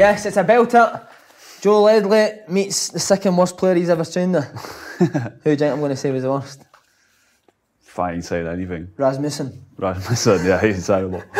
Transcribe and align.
Yes, 0.00 0.24
it's 0.24 0.38
a 0.38 0.44
belter. 0.44 1.06
Joe 1.60 1.82
Ledley 1.82 2.40
meets 2.48 2.88
the 2.88 2.98
second 2.98 3.36
worst 3.36 3.58
player 3.58 3.74
he's 3.74 3.90
ever 3.90 4.04
seen 4.04 4.32
there. 4.32 4.40
Who 4.98 5.04
do 5.06 5.50
you 5.50 5.56
think 5.56 5.72
I'm 5.74 5.78
going 5.78 5.90
to 5.90 5.96
say 5.96 6.10
was 6.10 6.22
the 6.22 6.30
worst? 6.30 6.64
Fine 7.82 8.22
saying 8.22 8.46
anything. 8.46 8.88
Rasmussen. 8.96 9.62
Rasmussen, 9.76 10.46
yeah, 10.46 10.58
he's 10.66 10.86
terrible. 10.86 11.22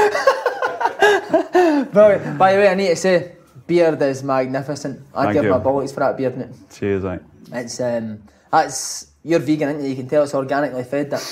Brilliant. 1.91 2.37
By 2.37 2.53
the 2.53 2.59
way, 2.59 2.69
I 2.69 2.75
need 2.75 2.89
to 2.89 2.97
say, 2.97 3.37
beard 3.67 4.03
is 4.03 4.23
magnificent. 4.23 5.07
Thank 5.15 5.33
give 5.33 5.45
you. 5.45 5.51
my 5.53 5.59
bollocks 5.59 5.95
for 5.95 6.01
that 6.01 6.19
beard, 6.19 6.37
mate. 6.37 6.49
Cheers, 6.71 7.03
mate. 7.03 7.21
It's 7.53 7.81
um, 7.81 8.23
that's 8.53 9.13
you're 9.25 9.41
vegan, 9.41 9.69
aren't 9.69 9.81
you? 9.81 9.89
You 9.89 9.97
can 9.97 10.07
tell 10.07 10.23
it's 10.25 10.35
organically 10.35 10.85
fed. 10.85 11.09
That. 11.09 11.23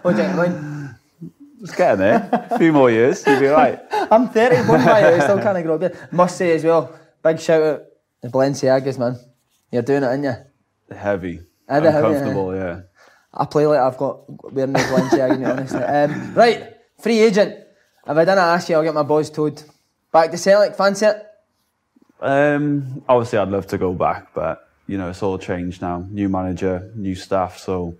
what 0.00 0.16
do 0.16 0.22
you 0.22 0.28
think? 0.28 0.83
Just 1.64 1.78
getting 1.78 1.98
there. 1.98 2.28
A 2.50 2.58
few 2.58 2.72
more 2.72 2.90
years, 2.90 3.26
you'll 3.26 3.40
be 3.40 3.46
right. 3.46 3.80
I'm 4.10 4.28
31 4.28 4.66
by 4.84 5.00
now, 5.00 5.18
still 5.20 5.38
can't 5.38 5.64
grow 5.64 5.76
a 5.76 5.78
beard. 5.78 5.98
Must 6.12 6.36
say 6.36 6.52
as 6.52 6.62
well, 6.62 6.94
big 7.22 7.40
shout 7.40 7.62
out 7.62 7.82
to 8.22 8.28
Balenciagas, 8.28 8.98
man. 8.98 9.18
You're 9.72 9.82
doing 9.82 10.02
it, 10.02 10.06
aren't 10.06 10.24
you? 10.24 10.34
Heavy. 10.94 11.40
They 11.66 11.74
heavy, 11.74 11.86
Uncomfortable, 11.86 12.54
yeah. 12.54 12.80
I 13.32 13.46
play 13.46 13.66
like 13.66 13.80
I've 13.80 13.96
got 13.96 14.52
wearing 14.52 14.74
the 14.74 14.78
Balenciaga, 14.78 15.38
mate, 15.38 15.46
honestly. 15.46 15.82
Um, 15.82 16.34
right, 16.34 16.76
free 17.00 17.20
agent. 17.20 17.54
If 18.06 18.16
I 18.16 18.24
didn't 18.24 18.38
ask 18.38 18.68
you, 18.68 18.76
I'll 18.76 18.82
get 18.82 18.92
my 18.92 19.02
boys 19.02 19.30
told. 19.30 19.64
Back 20.12 20.30
to 20.32 20.36
Celtic, 20.36 20.76
fancy 20.76 21.06
it? 21.06 21.26
Um, 22.20 23.02
obviously, 23.08 23.38
I'd 23.38 23.48
love 23.48 23.66
to 23.68 23.78
go 23.78 23.94
back, 23.94 24.34
but 24.34 24.68
you 24.86 24.98
know, 24.98 25.08
it's 25.08 25.22
all 25.22 25.38
changed 25.38 25.80
now. 25.80 26.06
New 26.10 26.28
manager, 26.28 26.92
new 26.94 27.14
staff, 27.14 27.56
so 27.56 27.96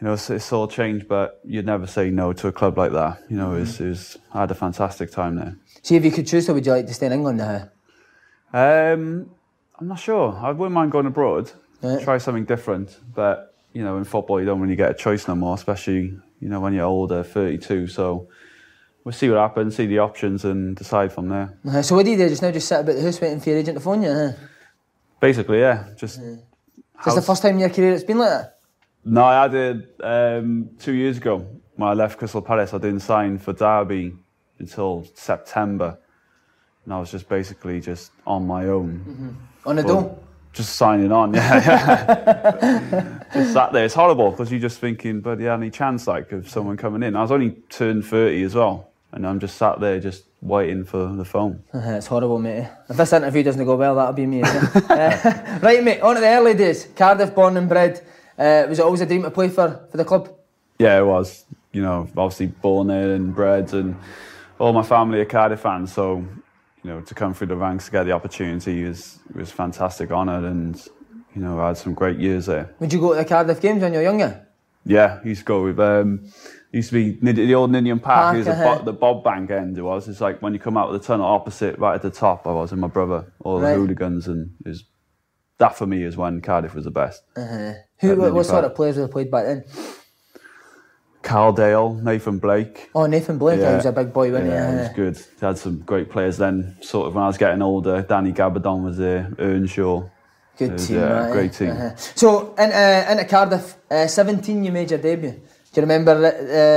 you 0.00 0.06
know, 0.06 0.14
it's, 0.14 0.30
it's 0.30 0.52
all 0.52 0.68
changed. 0.68 1.08
But 1.08 1.40
you'd 1.44 1.66
never 1.66 1.86
say 1.86 2.10
no 2.10 2.32
to 2.32 2.48
a 2.48 2.52
club 2.52 2.78
like 2.78 2.92
that. 2.92 3.22
You 3.28 3.36
know, 3.36 3.54
it's, 3.54 3.80
it's 3.80 4.16
I 4.32 4.40
had 4.40 4.50
a 4.50 4.54
fantastic 4.54 5.10
time 5.10 5.36
there. 5.36 5.56
See, 5.82 5.96
if 5.96 6.04
you 6.04 6.10
could 6.10 6.26
choose, 6.26 6.48
would 6.48 6.64
you 6.64 6.72
like 6.72 6.86
to 6.86 6.94
stay 6.94 7.06
in 7.06 7.12
England 7.12 7.38
now? 7.38 7.70
Um, 8.52 9.30
I'm 9.78 9.88
not 9.88 9.98
sure. 9.98 10.38
I 10.40 10.52
wouldn't 10.52 10.72
mind 10.72 10.92
going 10.92 11.06
abroad, 11.06 11.50
try 12.02 12.18
something 12.18 12.44
different. 12.44 12.98
But 13.14 13.54
you 13.72 13.82
know, 13.82 13.98
in 13.98 14.04
football, 14.04 14.40
you 14.40 14.46
don't 14.46 14.60
really 14.60 14.76
get 14.76 14.90
a 14.90 14.94
choice 14.94 15.26
no 15.26 15.34
more, 15.34 15.54
especially 15.54 16.16
you 16.40 16.48
know 16.48 16.60
when 16.60 16.72
you're 16.72 16.84
older, 16.84 17.22
32. 17.22 17.88
So 17.88 18.28
we'll 19.02 19.12
see 19.12 19.28
what 19.28 19.38
happens, 19.38 19.76
see 19.76 19.86
the 19.86 19.98
options, 19.98 20.44
and 20.44 20.76
decide 20.76 21.12
from 21.12 21.28
there. 21.28 21.58
Uh, 21.68 21.82
so 21.82 21.96
what 21.96 22.04
do 22.04 22.12
you 22.12 22.16
do 22.16 22.28
just 22.28 22.42
now? 22.42 22.50
Just 22.52 22.68
sit 22.68 22.80
about 22.80 22.94
the 22.94 23.02
house 23.02 23.20
waiting 23.20 23.40
for 23.40 23.50
your 23.50 23.58
agent 23.58 23.76
to 23.76 23.84
phone 23.84 24.02
you? 24.02 24.12
Huh? 24.12 24.32
Basically, 25.20 25.60
yeah. 25.60 25.88
Just 25.96 26.18
Is 26.20 26.38
this 27.04 27.14
the 27.14 27.22
first 27.22 27.42
time 27.42 27.54
in 27.54 27.60
your 27.60 27.70
career 27.70 27.92
it's 27.92 28.04
been 28.04 28.18
like 28.18 28.30
that? 28.30 28.53
No, 29.04 29.24
I 29.24 29.48
did 29.48 29.88
um, 30.02 30.70
two 30.78 30.92
years 30.92 31.16
ago. 31.18 31.46
When 31.76 31.88
I 31.88 31.92
left 31.94 32.18
Crystal 32.18 32.40
Palace, 32.42 32.72
I 32.72 32.78
didn't 32.78 33.00
sign 33.00 33.38
for 33.38 33.52
Derby 33.52 34.14
until 34.58 35.06
September, 35.14 35.98
and 36.84 36.94
I 36.94 37.00
was 37.00 37.10
just 37.10 37.28
basically 37.28 37.80
just 37.80 38.12
on 38.26 38.46
my 38.46 38.66
own. 38.66 39.36
On 39.66 39.76
the 39.76 39.82
Well, 39.82 40.02
dome? 40.02 40.16
just 40.52 40.76
signing 40.76 41.10
on. 41.10 41.34
Yeah, 41.34 43.18
just 43.34 43.52
sat 43.52 43.72
there. 43.72 43.84
It's 43.84 43.94
horrible 43.94 44.30
because 44.30 44.52
you're 44.52 44.60
just 44.60 44.78
thinking, 44.78 45.20
but 45.20 45.40
yeah, 45.40 45.54
any 45.54 45.70
chance 45.70 46.06
like 46.06 46.30
of 46.32 46.48
someone 46.48 46.76
coming 46.76 47.02
in? 47.02 47.16
I 47.16 47.22
was 47.22 47.32
only 47.32 47.50
turned 47.70 48.04
thirty 48.06 48.42
as 48.44 48.54
well, 48.54 48.90
and 49.12 49.26
I'm 49.26 49.40
just 49.40 49.56
sat 49.56 49.80
there 49.80 49.98
just 49.98 50.24
waiting 50.42 50.84
for 50.84 51.08
the 51.08 51.24
phone. 51.24 51.64
It's 51.74 52.06
horrible, 52.06 52.38
mate. 52.38 52.68
If 52.88 52.96
this 52.96 53.12
interview 53.12 53.42
doesn't 53.42 53.64
go 53.64 53.74
well, 53.74 53.96
that'll 53.96 54.12
be 54.12 54.26
me. 54.26 54.42
uh, 54.42 55.58
right, 55.60 55.82
mate, 55.82 56.00
on 56.02 56.14
to 56.14 56.20
the 56.20 56.28
early 56.28 56.54
days. 56.54 56.86
Cardiff 56.94 57.34
born 57.34 57.56
and 57.56 57.68
bred. 57.68 58.00
Uh, 58.38 58.66
was 58.68 58.78
it 58.78 58.82
always 58.82 59.00
a 59.00 59.06
dream 59.06 59.22
to 59.22 59.30
play 59.30 59.48
for, 59.48 59.86
for 59.90 59.96
the 59.96 60.04
club? 60.04 60.32
Yeah, 60.78 60.98
it 60.98 61.04
was. 61.04 61.44
You 61.72 61.82
know, 61.82 62.08
obviously 62.16 62.46
born 62.46 62.88
there 62.88 63.14
and 63.14 63.34
bred, 63.34 63.72
and 63.72 63.96
all 64.58 64.72
my 64.72 64.82
family 64.82 65.20
are 65.20 65.24
Cardiff 65.24 65.60
fans. 65.60 65.92
So, 65.92 66.16
you 66.82 66.90
know, 66.90 67.00
to 67.00 67.14
come 67.14 67.34
through 67.34 67.48
the 67.48 67.56
ranks 67.56 67.86
to 67.86 67.90
get 67.90 68.04
the 68.04 68.12
opportunity 68.12 68.84
was 68.84 69.18
was 69.34 69.50
fantastic 69.50 70.10
honour, 70.10 70.46
and 70.46 70.76
you 71.34 71.42
know, 71.42 71.60
I 71.60 71.68
had 71.68 71.78
some 71.78 71.94
great 71.94 72.18
years 72.18 72.46
there. 72.46 72.70
Would 72.78 72.92
you 72.92 73.00
go 73.00 73.12
to 73.12 73.18
the 73.18 73.24
Cardiff 73.24 73.60
games 73.60 73.82
when 73.82 73.92
you 73.92 73.98
were 73.98 74.04
younger? 74.04 74.46
Yeah, 74.84 75.20
used 75.24 75.40
to 75.40 75.44
go 75.46 75.64
with. 75.64 75.80
Um, 75.80 76.30
used 76.70 76.90
to 76.90 77.18
be 77.20 77.32
the 77.32 77.54
old 77.54 77.70
Ninian 77.70 78.00
Park. 78.00 78.34
Park, 78.34 78.36
was 78.36 78.48
uh-huh. 78.48 78.78
bo- 78.78 78.84
the 78.84 78.92
Bob 78.92 79.24
Bank 79.24 79.50
end. 79.50 79.78
It 79.78 79.82
was. 79.82 80.08
It's 80.08 80.20
like 80.20 80.42
when 80.42 80.52
you 80.52 80.58
come 80.58 80.76
out 80.76 80.88
of 80.88 81.00
the 81.00 81.06
tunnel 81.06 81.26
opposite, 81.26 81.78
right 81.78 81.94
at 81.94 82.02
the 82.02 82.10
top. 82.10 82.46
I 82.46 82.52
was 82.52 82.72
and 82.72 82.80
my 82.80 82.88
brother, 82.88 83.32
all 83.40 83.60
Right. 83.60 83.70
the 83.70 83.76
hooligans, 83.76 84.28
and 84.28 84.50
it 84.64 84.68
was 84.68 84.84
that 85.58 85.76
for 85.76 85.86
me 85.86 86.02
is 86.02 86.16
when 86.16 86.40
Cardiff 86.40 86.74
was 86.74 86.84
the 86.84 86.90
best. 86.90 87.22
Who, 87.36 88.12
At 88.12 88.18
what, 88.18 88.34
what 88.34 88.46
sort 88.46 88.64
of 88.64 88.74
players 88.74 88.96
were 88.96 89.08
played 89.08 89.30
back 89.30 89.44
then? 89.44 89.64
Carl 91.22 91.52
Dale, 91.52 91.94
Nathan 91.94 92.38
Blake. 92.38 92.90
Oh, 92.94 93.06
Nathan 93.06 93.38
Blake, 93.38 93.58
yeah. 93.58 93.70
he 93.70 93.76
was 93.76 93.86
a 93.86 93.92
big 93.92 94.12
boy, 94.12 94.30
wasn't 94.30 94.50
yeah, 94.50 94.70
he? 94.70 94.76
he 94.76 94.82
was 94.82 94.88
good. 94.94 95.16
He 95.40 95.46
had 95.46 95.56
some 95.56 95.80
great 95.80 96.10
players 96.10 96.36
then. 96.36 96.76
Sort 96.82 97.08
of 97.08 97.14
when 97.14 97.24
I 97.24 97.26
was 97.26 97.38
getting 97.38 97.62
older, 97.62 98.02
Danny 98.02 98.32
Gabbidon 98.32 98.84
was 98.84 98.98
there, 98.98 99.32
Earnshaw. 99.38 100.08
Good 100.58 100.72
was, 100.72 100.86
team, 100.86 100.96
yeah, 100.96 101.08
that, 101.08 101.30
eh? 101.30 101.32
great 101.32 101.52
team. 101.52 101.70
Uh-huh. 101.70 101.96
So, 101.96 102.54
in, 102.54 102.70
uh, 102.70 103.06
into 103.10 103.24
Cardiff, 103.24 103.76
uh, 103.90 104.06
17 104.06 104.64
you 104.64 104.70
made 104.70 104.90
your 104.90 105.00
debut. 105.00 105.30
Do 105.30 105.80
you 105.80 105.82
remember 105.82 106.12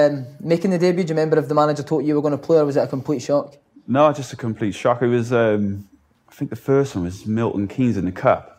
um, 0.10 0.26
making 0.40 0.72
the 0.72 0.80
debut? 0.80 1.04
Do 1.04 1.10
you 1.10 1.16
remember 1.16 1.38
if 1.38 1.48
the 1.48 1.54
manager 1.54 1.84
told 1.84 2.02
you 2.02 2.08
you 2.08 2.16
were 2.16 2.22
going 2.22 2.32
to 2.32 2.38
play 2.38 2.58
or 2.58 2.66
was 2.66 2.78
it 2.78 2.84
a 2.84 2.88
complete 2.88 3.22
shock? 3.22 3.56
No, 3.86 4.12
just 4.12 4.34
a 4.34 4.36
complete 4.36 4.74
shock. 4.74 5.02
It 5.02 5.08
was, 5.08 5.32
um, 5.32 5.88
I 6.28 6.34
think 6.34 6.50
the 6.50 6.56
first 6.56 6.96
one 6.96 7.04
was 7.04 7.28
Milton 7.28 7.68
Keynes 7.68 7.98
in 7.98 8.06
the 8.06 8.12
Cup. 8.12 8.57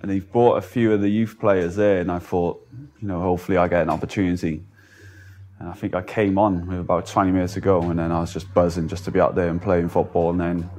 And 0.00 0.10
he 0.10 0.20
brought 0.20 0.56
a 0.56 0.62
few 0.62 0.92
of 0.92 1.00
the 1.00 1.08
youth 1.08 1.38
players 1.40 1.76
there, 1.76 2.00
and 2.00 2.10
I 2.10 2.18
thought, 2.18 2.66
you 3.00 3.08
know, 3.08 3.20
hopefully 3.20 3.58
I 3.58 3.68
get 3.68 3.82
an 3.82 3.90
opportunity. 3.90 4.62
And 5.58 5.68
I 5.68 5.72
think 5.72 5.94
I 5.94 6.02
came 6.02 6.38
on 6.38 6.68
with 6.68 6.78
about 6.78 7.06
20 7.06 7.32
minutes 7.32 7.56
ago, 7.56 7.82
and 7.82 7.98
then 7.98 8.12
I 8.12 8.20
was 8.20 8.32
just 8.32 8.52
buzzing 8.54 8.88
just 8.88 9.04
to 9.06 9.10
be 9.10 9.20
out 9.20 9.34
there 9.34 9.48
and 9.48 9.60
playing 9.60 9.88
football. 9.88 10.30
And 10.30 10.40
then 10.40 10.70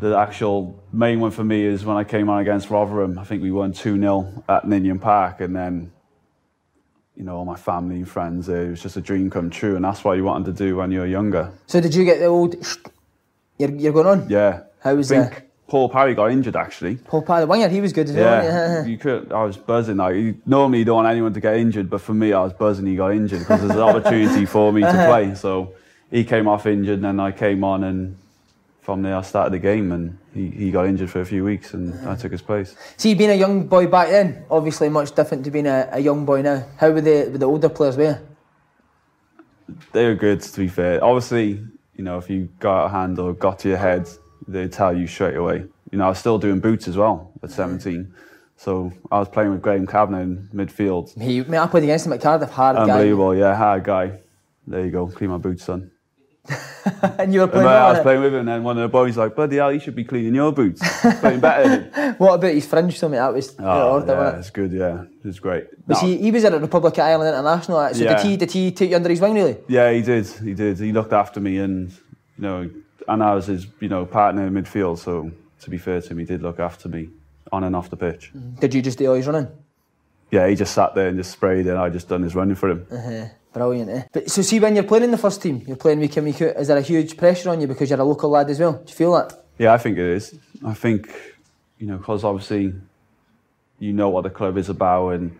the 0.00 0.16
actual 0.16 0.82
main 0.92 1.20
one 1.20 1.30
for 1.30 1.44
me 1.44 1.64
is 1.64 1.84
when 1.84 1.96
I 1.96 2.02
came 2.02 2.28
on 2.28 2.40
against 2.40 2.68
Rotherham. 2.68 3.16
I 3.18 3.24
think 3.24 3.42
we 3.42 3.52
won 3.52 3.72
2 3.72 3.98
0 4.00 4.44
at 4.48 4.66
Ninian 4.66 4.98
Park, 4.98 5.40
and 5.40 5.54
then, 5.54 5.92
you 7.16 7.22
know, 7.22 7.36
all 7.36 7.44
my 7.44 7.56
family 7.56 7.96
and 7.96 8.08
friends 8.08 8.46
there, 8.46 8.66
it 8.66 8.70
was 8.70 8.82
just 8.82 8.96
a 8.96 9.00
dream 9.00 9.30
come 9.30 9.50
true, 9.50 9.76
and 9.76 9.84
that's 9.84 10.02
what 10.02 10.16
you 10.16 10.24
wanted 10.24 10.56
to 10.56 10.64
do 10.64 10.76
when 10.76 10.90
you 10.90 10.98
were 11.00 11.06
younger. 11.06 11.52
So, 11.66 11.80
did 11.80 11.94
you 11.94 12.04
get 12.04 12.18
the 12.18 12.26
old. 12.26 12.56
You're, 13.56 13.70
you're 13.70 13.92
going 13.92 14.06
on? 14.06 14.28
Yeah. 14.28 14.62
How 14.82 14.96
was 14.96 15.10
that? 15.10 15.43
Paul 15.66 15.88
Parry 15.88 16.14
got 16.14 16.30
injured 16.30 16.56
actually. 16.56 16.96
Paul 16.96 17.22
Parry, 17.22 17.46
winger, 17.46 17.68
he 17.68 17.80
was 17.80 17.92
good 17.92 18.08
as 18.08 18.16
well. 18.16 18.44
Yeah, 18.44 18.84
you 18.84 18.98
could. 18.98 19.32
I 19.32 19.44
was 19.44 19.56
buzzing. 19.56 19.96
Like 19.96 20.16
you, 20.16 20.40
normally, 20.44 20.80
you 20.80 20.84
don't 20.84 20.96
want 20.96 21.08
anyone 21.08 21.32
to 21.32 21.40
get 21.40 21.56
injured, 21.56 21.88
but 21.88 22.00
for 22.00 22.12
me, 22.12 22.32
I 22.32 22.42
was 22.42 22.52
buzzing. 22.52 22.86
He 22.86 22.96
got 22.96 23.12
injured 23.12 23.40
because 23.40 23.60
there's 23.60 23.72
an 23.72 23.80
opportunity 23.80 24.44
for 24.44 24.72
me 24.72 24.82
to 24.82 24.88
uh-huh. 24.88 25.06
play. 25.06 25.34
So 25.34 25.74
he 26.10 26.24
came 26.24 26.48
off 26.48 26.66
injured, 26.66 26.96
and 26.96 27.04
then 27.04 27.20
I 27.20 27.32
came 27.32 27.64
on, 27.64 27.82
and 27.84 28.16
from 28.82 29.00
there 29.00 29.16
I 29.16 29.22
started 29.22 29.54
the 29.54 29.58
game, 29.58 29.90
and 29.92 30.18
he, 30.34 30.50
he 30.50 30.70
got 30.70 30.86
injured 30.86 31.10
for 31.10 31.22
a 31.22 31.24
few 31.24 31.44
weeks, 31.44 31.72
and 31.72 31.94
uh-huh. 31.94 32.12
I 32.12 32.16
took 32.16 32.32
his 32.32 32.42
place. 32.42 32.76
See, 32.98 33.14
being 33.14 33.30
a 33.30 33.34
young 33.34 33.66
boy 33.66 33.86
back 33.86 34.10
then, 34.10 34.44
obviously 34.50 34.90
much 34.90 35.14
different 35.14 35.44
to 35.44 35.50
being 35.50 35.66
a, 35.66 35.88
a 35.92 36.00
young 36.00 36.26
boy 36.26 36.42
now. 36.42 36.66
How 36.76 36.90
were 36.90 37.00
the, 37.00 37.30
were 37.32 37.38
the 37.38 37.46
older 37.46 37.70
players 37.70 37.96
were? 37.96 38.20
They 39.92 40.06
were 40.06 40.14
good, 40.14 40.42
to 40.42 40.60
be 40.60 40.68
fair. 40.68 41.02
Obviously, 41.02 41.64
you 41.96 42.04
know, 42.04 42.18
if 42.18 42.28
you 42.28 42.50
got 42.60 42.82
a 42.82 42.84
of 42.84 42.90
hand 42.90 43.18
or 43.18 43.32
got 43.32 43.60
to 43.60 43.68
your 43.70 43.78
head, 43.78 44.08
they'd 44.48 44.72
tell 44.72 44.96
you 44.96 45.06
straight 45.06 45.36
away. 45.36 45.66
You 45.90 45.98
know, 45.98 46.06
I 46.06 46.08
was 46.08 46.18
still 46.18 46.38
doing 46.38 46.60
boots 46.60 46.88
as 46.88 46.96
well 46.96 47.32
at 47.42 47.50
mm-hmm. 47.50 47.78
17. 47.78 48.14
So 48.56 48.92
I 49.10 49.18
was 49.18 49.28
playing 49.28 49.50
with 49.50 49.62
Graham 49.62 49.86
Kavanagh 49.86 50.20
in 50.20 50.48
midfield. 50.54 51.20
He, 51.20 51.42
mate, 51.42 51.58
I 51.58 51.66
played 51.66 51.84
against 51.84 52.06
him 52.06 52.12
at 52.12 52.20
Cardiff, 52.20 52.50
hard 52.50 52.76
guy. 52.76 52.82
Unbelievable, 52.82 53.34
yeah, 53.34 53.54
hard 53.54 53.84
guy. 53.84 54.20
There 54.66 54.84
you 54.84 54.90
go, 54.90 55.06
clean 55.06 55.30
my 55.30 55.38
boots, 55.38 55.64
son. 55.64 55.90
and 57.18 57.32
you 57.32 57.40
were 57.40 57.48
playing 57.48 57.66
I 57.66 57.92
was 57.92 58.00
playing 58.00 58.20
with 58.20 58.34
him, 58.34 58.40
and 58.40 58.48
then 58.48 58.62
one 58.62 58.76
of 58.76 58.82
the 58.82 58.88
boys 58.88 59.16
like, 59.16 59.34
bloody 59.34 59.56
hell, 59.56 59.72
you 59.72 59.80
should 59.80 59.94
be 59.94 60.04
cleaning 60.04 60.34
your 60.34 60.52
boots. 60.52 60.82
playing 61.20 61.40
better. 61.40 62.14
What 62.18 62.34
about 62.34 62.52
his 62.52 62.66
fringe 62.66 62.98
something? 62.98 63.18
That 63.18 63.32
was 63.32 63.54
ah, 63.58 63.82
Oh, 63.82 63.92
order, 63.94 64.12
yeah, 64.12 64.36
it? 64.36 64.38
it's 64.38 64.50
good, 64.50 64.72
yeah. 64.72 65.04
it's 65.24 65.38
great. 65.38 65.66
Was 65.86 66.02
No, 66.02 66.08
he, 66.08 66.18
he 66.18 66.30
was 66.30 66.44
at 66.44 66.52
a 66.52 66.58
Republic 66.58 66.94
of 66.94 67.00
Ireland 67.00 67.34
International. 67.34 67.94
So 67.94 68.04
Yeah. 68.04 68.16
did 68.16 68.26
he 68.26 68.36
did 68.36 68.52
he 68.52 68.72
take 68.72 68.90
you 68.90 68.96
under 68.96 69.08
his 69.08 69.20
wing 69.20 69.34
really? 69.34 69.56
Yeah, 69.68 69.90
he 69.90 70.02
did. 70.02 70.26
He 70.26 70.54
did. 70.54 70.78
He 70.78 70.92
looked 70.92 71.12
after 71.12 71.40
me, 71.40 71.58
and 71.58 71.90
you 72.36 72.42
know, 72.42 72.70
and 73.08 73.22
I 73.22 73.34
was 73.34 73.46
his, 73.46 73.66
you 73.80 73.88
know, 73.88 74.04
partner 74.04 74.46
in 74.46 74.54
midfield. 74.54 74.98
So 74.98 75.30
to 75.60 75.70
be 75.70 75.78
fair 75.78 76.00
to 76.00 76.08
him, 76.08 76.18
he 76.18 76.24
did 76.24 76.42
look 76.42 76.58
after 76.58 76.88
me 76.88 77.08
on 77.52 77.64
and 77.64 77.76
off 77.76 77.90
the 77.90 77.96
pitch. 77.96 78.32
Did 78.60 78.74
you 78.74 78.82
just 78.82 78.98
do 78.98 79.08
all 79.08 79.14
his 79.14 79.26
running? 79.26 79.48
Yeah, 80.30 80.48
he 80.48 80.56
just 80.56 80.74
sat 80.74 80.94
there 80.94 81.08
and 81.08 81.16
just 81.16 81.30
sprayed, 81.30 81.66
and 81.66 81.78
I 81.78 81.90
just 81.90 82.08
done 82.08 82.22
his 82.22 82.34
running 82.34 82.56
for 82.56 82.70
him. 82.70 82.86
Uh, 82.90 83.28
brilliant, 83.52 83.90
eh? 83.90 84.02
But 84.12 84.30
so 84.30 84.42
see 84.42 84.58
when 84.58 84.74
you're 84.74 84.84
playing 84.84 85.04
in 85.04 85.10
the 85.10 85.18
first 85.18 85.40
team, 85.40 85.62
you're 85.66 85.76
playing 85.76 86.00
week 86.00 86.16
in 86.16 86.24
week 86.24 86.42
out. 86.42 86.56
Is 86.56 86.68
there 86.68 86.76
a 86.76 86.82
huge 86.82 87.16
pressure 87.16 87.50
on 87.50 87.60
you 87.60 87.66
because 87.66 87.90
you're 87.90 88.00
a 88.00 88.04
local 88.04 88.30
lad 88.30 88.50
as 88.50 88.58
well? 88.58 88.72
Do 88.72 88.84
you 88.88 88.94
feel 88.94 89.12
that? 89.12 89.44
Yeah, 89.58 89.72
I 89.72 89.78
think 89.78 89.98
it 89.98 90.04
is. 90.04 90.36
I 90.66 90.74
think, 90.74 91.08
you 91.78 91.86
know, 91.86 91.98
because 91.98 92.24
obviously, 92.24 92.74
you 93.78 93.92
know 93.92 94.08
what 94.08 94.22
the 94.22 94.30
club 94.30 94.58
is 94.58 94.68
about 94.68 95.10
and 95.10 95.38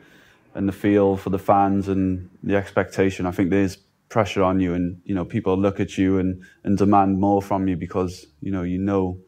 and 0.55 0.69
the 0.69 0.72
feel 0.72 1.17
for 1.17 1.31
the 1.31 1.38
fans 1.38 1.88
and 1.88 2.31
the 2.43 2.55
expectation. 2.55 3.26
I 3.26 3.32
think 3.32 3.50
there's 3.50 3.78
pressure 4.14 4.44
on 4.44 4.61
you, 4.61 4.75
and 4.75 5.00
you 5.05 5.14
know, 5.16 5.25
people 5.25 5.58
look 5.58 5.81
at 5.81 5.99
you 5.99 6.19
and 6.20 6.31
and 6.62 6.78
demand 6.78 7.19
more 7.19 7.43
from 7.43 7.66
you 7.69 7.76
because 7.76 8.12
you 8.40 8.52
know 8.52 8.62
you 8.62 8.78
know 8.78 9.19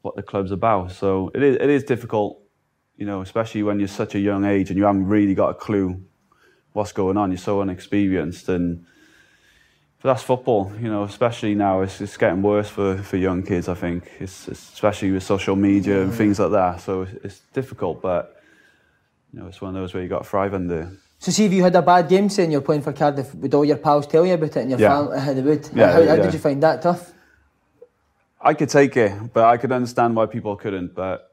what 0.00 0.16
the 0.16 0.22
club's 0.22 0.50
about. 0.50 0.90
So 0.92 1.30
it 1.34 1.42
is 1.42 1.56
it 1.56 1.68
is 1.68 1.84
difficult, 1.84 2.40
you 2.96 3.06
know, 3.06 3.20
especially 3.20 3.62
when 3.62 3.78
you're 3.78 3.96
such 4.02 4.14
a 4.14 4.18
young 4.18 4.46
age 4.46 4.70
and 4.70 4.78
you 4.78 4.86
haven't 4.86 5.06
really 5.06 5.34
got 5.34 5.50
a 5.50 5.54
clue 5.66 5.88
what's 6.72 6.92
going 6.92 7.18
on. 7.18 7.30
You're 7.30 7.46
so 7.50 7.62
inexperienced 7.62 8.48
and. 8.48 8.86
But 10.00 10.14
that's 10.14 10.24
football, 10.24 10.72
you 10.82 10.88
know. 10.92 11.04
Especially 11.04 11.54
now, 11.54 11.82
it's, 11.82 12.00
it's 12.00 12.16
getting 12.16 12.42
worse 12.42 12.68
for, 12.68 12.96
for 13.08 13.16
young 13.18 13.44
kids. 13.44 13.68
I 13.68 13.74
think, 13.74 14.10
it's, 14.18 14.48
it's 14.48 14.72
especially 14.72 15.12
with 15.12 15.22
social 15.22 15.54
media 15.54 16.02
and 16.02 16.12
things 16.12 16.40
like 16.40 16.50
that. 16.50 16.80
So 16.80 17.02
it's, 17.02 17.12
it's 17.26 17.40
difficult, 17.52 18.02
but 18.02 18.42
you 19.32 19.38
know, 19.38 19.46
it's 19.46 19.60
one 19.60 19.76
of 19.76 19.80
those 19.80 19.94
where 19.94 20.02
you 20.02 20.08
got 20.08 20.24
to 20.24 20.28
thrive 20.28 20.54
under. 20.54 20.90
So 21.22 21.30
see 21.30 21.44
if 21.44 21.52
you 21.52 21.62
had 21.62 21.76
a 21.76 21.82
bad 21.82 22.08
game 22.08 22.28
saying 22.28 22.50
you're 22.50 22.60
playing 22.60 22.82
for 22.82 22.92
Cardiff, 22.92 23.32
would 23.36 23.54
all 23.54 23.64
your 23.64 23.76
pals 23.76 24.08
tell 24.08 24.26
you 24.26 24.34
about 24.34 24.56
it 24.56 24.56
and 24.56 24.70
your 24.70 24.80
Yeah. 24.80 24.88
family 24.88 25.16
uh, 25.16 25.20
how 25.20 25.32
they 25.34 25.40
would? 25.40 25.70
Yeah, 25.72 25.86
how, 25.92 25.92
how 25.92 26.00
yeah. 26.00 26.16
did 26.16 26.32
you 26.32 26.40
find 26.40 26.60
that 26.64 26.82
tough? 26.82 27.12
I 28.40 28.54
could 28.54 28.68
take 28.68 28.96
it, 28.96 29.32
but 29.32 29.44
I 29.44 29.56
could 29.56 29.70
understand 29.70 30.16
why 30.16 30.26
people 30.26 30.56
couldn't. 30.56 30.96
But 30.96 31.32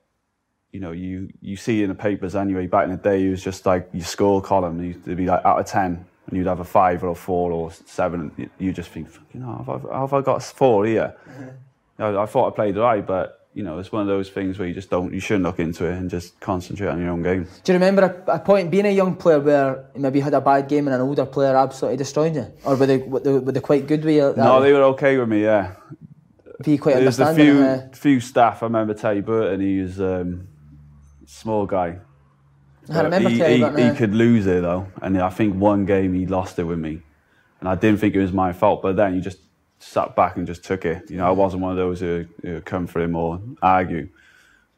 you 0.71 0.79
know, 0.79 0.91
you 0.91 1.29
you 1.41 1.55
see 1.55 1.81
in 1.81 1.89
the 1.89 1.95
papers 1.95 2.35
anyway. 2.35 2.67
Back 2.67 2.83
in 2.83 2.91
the 2.91 2.97
day, 2.97 3.25
it 3.25 3.31
was 3.31 3.43
just 3.43 3.65
like 3.65 3.89
your 3.91 4.03
score 4.05 4.43
column. 4.43 4.79
You'd 4.79 5.03
be 5.17 5.25
like 5.25 5.43
out 5.43 5.57
of 5.59 5.65
ten, 5.65 6.05
and 6.27 6.37
you'd 6.37 6.45
have 6.45 6.59
a 6.59 6.63
five 6.63 7.03
or 7.03 7.07
a 7.07 7.15
four 7.15 7.51
or 7.51 7.71
seven. 7.71 8.31
You- 8.37 8.49
You 8.59 8.71
just 8.71 8.91
think, 8.91 9.07
you 9.33 9.39
know, 9.39 9.55
have 9.65 9.85
I, 9.87 10.01
have 10.01 10.13
I 10.13 10.21
got 10.21 10.35
a 10.35 10.39
four 10.53 10.85
here? 10.85 11.15
Mm-hmm. 11.27 12.03
I, 12.03 12.21
I 12.21 12.25
thought 12.27 12.53
I 12.53 12.55
played 12.55 12.77
right, 12.77 13.03
but 13.03 13.38
you 13.53 13.63
know, 13.63 13.79
it's 13.79 13.91
one 13.91 14.01
of 14.01 14.07
those 14.07 14.29
things 14.29 14.59
where 14.59 14.67
you 14.67 14.73
just 14.73 14.89
don't, 14.89 15.13
you 15.13 15.19
shouldn't 15.19 15.43
look 15.43 15.59
into 15.59 15.85
it 15.85 15.97
and 15.97 16.09
just 16.09 16.39
concentrate 16.39 16.87
on 16.87 16.99
your 16.99 17.09
own 17.09 17.23
game. 17.23 17.47
Do 17.63 17.71
you 17.71 17.79
remember 17.79 18.23
a, 18.27 18.35
a 18.35 18.39
point 18.39 18.69
being 18.69 18.85
a 18.85 18.91
young 18.91 19.15
player 19.15 19.39
where 19.39 19.85
maybe 19.95 20.19
you 20.19 20.23
had 20.23 20.35
a 20.35 20.41
bad 20.41 20.67
game 20.67 20.87
and 20.87 20.95
an 20.95 21.01
older 21.01 21.25
player 21.25 21.55
absolutely 21.55 21.97
destroyed 21.97 22.35
you, 22.35 22.47
or 22.63 22.75
were 22.75 22.85
they 22.85 22.97
were 22.97 23.19
they, 23.19 23.33
were 23.39 23.51
they 23.51 23.59
quite 23.59 23.87
good 23.87 24.05
with 24.05 24.15
you? 24.15 24.33
No, 24.37 24.61
they 24.61 24.71
were 24.71 24.83
okay 24.83 25.17
with 25.17 25.29
me. 25.29 25.43
Yeah, 25.43 25.73
Be 26.63 26.77
quite 26.77 26.95
There 26.95 27.05
was 27.05 27.19
a 27.19 27.33
few 27.33 27.63
uh, 27.63 27.87
few 27.93 28.19
staff. 28.19 28.61
I 28.61 28.67
remember 28.67 28.93
Terry 28.93 29.21
Burton. 29.21 29.61
He 29.61 29.81
was 29.81 29.99
um, 29.99 30.47
small 31.25 31.65
guy. 31.65 31.99
I 32.91 33.01
remember 33.01 33.29
he, 33.29 33.37
Terry 33.37 33.55
he, 33.55 33.59
Burton, 33.61 33.77
he 33.79 33.89
uh, 33.89 33.95
could 33.95 34.15
lose 34.15 34.45
it 34.45 34.61
though, 34.61 34.87
and 35.01 35.19
I 35.19 35.29
think 35.29 35.55
one 35.55 35.85
game 35.85 36.13
he 36.13 36.27
lost 36.27 36.59
it 36.59 36.65
with 36.65 36.79
me, 36.79 37.01
and 37.59 37.67
I 37.67 37.75
didn't 37.75 37.99
think 37.99 38.13
it 38.13 38.21
was 38.21 38.31
my 38.31 38.53
fault. 38.53 38.83
But 38.83 38.95
then 38.95 39.15
he 39.15 39.21
just 39.21 39.39
sat 39.79 40.15
back 40.15 40.35
and 40.37 40.45
just 40.45 40.63
took 40.63 40.85
it. 40.85 41.09
You 41.09 41.17
know, 41.17 41.27
I 41.27 41.31
wasn't 41.31 41.63
one 41.63 41.71
of 41.71 41.77
those 41.77 41.99
who, 41.99 42.25
who 42.41 42.61
come 42.61 42.85
for 42.87 43.01
him 43.01 43.15
or 43.15 43.41
argue. 43.61 44.09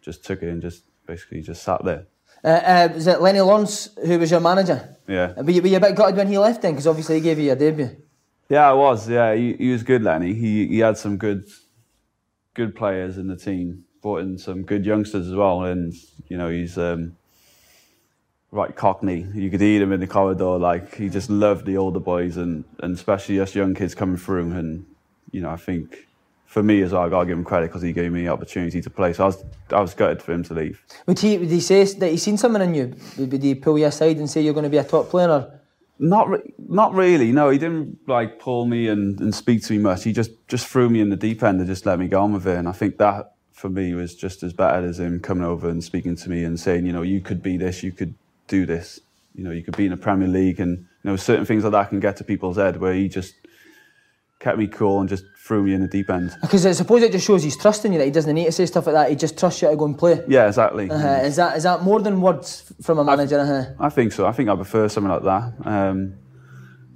Just 0.02 0.24
took 0.24 0.42
it 0.42 0.50
and 0.50 0.62
just 0.62 0.84
basically 1.06 1.42
just 1.42 1.64
sat 1.64 1.84
there. 1.84 2.06
Uh, 2.44 2.48
uh, 2.48 2.90
was 2.94 3.06
it 3.08 3.22
Lennie 3.22 3.42
Lawrence 3.42 3.90
who 4.06 4.18
was 4.18 4.32
your 4.32 4.40
manager? 4.40 4.96
Yeah, 5.08 5.34
Were 5.34 5.52
you, 5.52 5.62
were 5.62 5.68
you 5.68 5.78
a 5.78 5.80
bit 5.80 5.96
gutted 5.96 6.16
when 6.16 6.28
he 6.28 6.38
left 6.38 6.62
then? 6.62 6.74
Because 6.74 6.88
obviously 6.88 7.16
he 7.16 7.22
gave 7.22 7.38
you 7.38 7.46
your 7.46 7.56
debut. 7.56 7.96
yeah, 8.50 8.70
I 8.70 8.74
was. 8.74 9.08
Yeah, 9.10 9.36
he, 9.36 9.54
he 9.54 9.72
was 9.72 9.84
good, 9.84 10.02
Lennie. 10.04 10.34
He 10.34 10.68
he 10.68 10.80
had 10.80 10.98
some 10.98 11.18
good 11.18 11.48
good 12.54 12.76
players 12.76 13.18
in 13.18 13.28
the 13.28 13.36
team. 13.36 13.84
Brought 14.02 14.22
in 14.22 14.38
some 14.40 14.64
good 14.64 14.86
youngsters 14.86 15.28
as 15.28 15.36
well, 15.36 15.64
and 15.64 15.94
you 16.28 16.38
know 16.38 16.50
he's. 16.50 16.78
Um, 16.78 17.16
right 18.54 18.76
cockney. 18.76 19.26
You 19.34 19.50
could 19.50 19.62
eat 19.62 19.82
him 19.82 19.94
in 19.94 20.00
the 20.02 20.08
corridor. 20.08 20.58
Like 20.58 20.96
he 20.96 21.10
just 21.10 21.30
loved 21.30 21.66
the 21.66 21.78
older 21.78 22.02
boys 22.02 22.36
and, 22.38 22.66
and 22.80 22.96
especially 22.96 23.40
us 23.40 23.56
young 23.56 23.74
kids 23.74 23.96
coming 23.96 24.18
through. 24.18 24.52
And 24.52 24.86
you 25.32 25.42
know, 25.42 25.50
I 25.50 25.58
think 25.58 26.08
for 26.46 26.62
me 26.62 26.82
as 26.82 26.92
well, 26.92 27.04
I 27.04 27.10
got 27.10 27.22
to 27.22 27.26
give 27.28 27.38
him 27.38 27.46
credit 27.46 27.68
because 27.68 27.82
he 27.82 27.94
gave 27.94 28.12
me 28.12 28.24
the 28.24 28.30
opportunity 28.30 28.82
to 28.82 28.90
play. 28.90 29.14
So 29.14 29.24
I 29.24 29.28
was 29.28 29.44
I 29.70 29.82
was 29.82 29.94
gutted 29.94 30.22
for 30.22 30.34
him 30.34 30.44
to 30.44 30.54
leave. 30.54 30.84
Would 31.08 31.20
he, 31.20 31.38
would 31.38 31.50
he 31.50 31.62
say 31.62 31.84
that 31.86 32.12
he's 32.12 32.24
seen 32.24 32.38
something 32.38 32.62
in 32.62 32.76
you? 32.76 32.96
Would 33.18 33.32
would 33.32 33.44
he 33.44 33.56
pull 33.56 33.80
you 33.80 33.86
aside 33.86 34.18
and 34.18 34.30
say 34.30 34.42
you're 34.42 34.54
going 34.54 34.66
to 34.66 34.70
be 34.70 34.78
a 34.78 34.84
top 34.84 35.10
player? 35.10 35.30
Or? 35.30 35.60
Not 35.98 36.30
re- 36.30 36.54
not 36.58 36.94
really. 36.94 37.32
No, 37.32 37.50
he 37.50 37.58
didn't 37.58 38.00
like 38.08 38.40
pull 38.40 38.66
me 38.66 38.88
and, 38.88 39.20
and 39.20 39.34
speak 39.34 39.64
to 39.64 39.74
me 39.74 39.80
much. 39.80 40.04
He 40.04 40.12
just 40.12 40.32
just 40.48 40.68
threw 40.68 40.90
me 40.90 41.00
in 41.00 41.10
the 41.10 41.16
deep 41.16 41.42
end 41.42 41.60
and 41.60 41.68
just 41.68 41.86
let 41.86 42.00
me 42.00 42.08
go 42.08 42.22
on 42.22 42.34
with 42.34 42.48
it. 42.48 42.58
And 42.58 42.68
I 42.68 42.74
think 42.74 42.98
that 42.98 43.34
for 43.54 43.70
me 43.70 43.94
was 43.94 44.16
just 44.16 44.42
as 44.42 44.52
bad 44.52 44.84
as 44.84 45.00
him 45.00 45.20
coming 45.20 45.44
over 45.44 45.70
and 45.70 45.84
speaking 45.84 46.16
to 46.16 46.30
me 46.30 46.44
and 46.44 46.60
saying, 46.60 46.86
you 46.86 46.92
know, 46.92 47.04
you 47.04 47.22
could 47.22 47.44
be 47.44 47.56
this, 47.56 47.84
you 47.84 47.92
could 47.92 48.16
do 48.48 48.66
this, 48.66 49.00
you 49.36 49.44
know, 49.44 49.52
you 49.52 49.62
could 49.62 49.78
be 49.78 49.86
in 49.86 49.92
the 49.92 49.98
Premier 49.98 50.28
League, 50.28 50.60
and 50.60 50.80
you 50.80 51.12
know, 51.12 51.16
certain 51.16 51.46
things 51.46 51.64
like 51.64 51.72
that 51.72 51.90
can 51.90 52.00
get 52.00 52.18
to 52.18 52.24
people's 52.24 52.58
head. 52.58 52.78
Where 52.82 52.94
he 52.94 53.08
just 53.08 53.36
kept 54.42 54.58
me 54.58 54.68
cool 54.68 55.00
and 55.00 55.08
just 55.08 55.24
threw 55.38 55.64
me 55.64 55.74
in 55.74 55.82
the 55.82 55.88
deep 55.88 56.10
end. 56.10 56.36
Because 56.42 56.66
I 56.66 56.72
suppose 56.72 57.04
it 57.04 57.12
just 57.12 57.26
shows 57.26 57.44
he's 57.44 57.58
trusting 57.58 57.94
you 57.94 58.00
that 58.00 58.06
he 58.06 58.12
doesn't 58.12 58.34
need 58.34 58.46
to 58.46 58.52
say 58.52 58.66
stuff 58.66 58.88
like 58.88 58.96
that. 58.96 59.10
He 59.10 59.16
just 59.16 59.38
trusts 59.38 59.62
you 59.62 59.70
to 59.70 59.76
go 59.76 59.86
and 59.86 59.98
play. 59.98 60.24
Yeah, 60.28 60.48
exactly. 60.48 60.90
Uh, 60.90 61.22
is 61.22 61.36
that 61.36 61.58
is 61.58 61.64
that 61.64 61.84
more 61.84 62.02
than 62.02 62.20
words 62.22 62.74
from 62.82 62.98
a 63.00 63.04
manager? 63.04 63.40
Uh, 63.40 63.84
I 63.84 63.90
think 63.90 64.12
so. 64.12 64.26
I 64.26 64.32
think 64.32 64.50
I 64.50 64.56
prefer 64.56 64.90
something 64.90 65.12
like 65.12 65.24
that. 65.24 65.68
Um, 65.68 66.16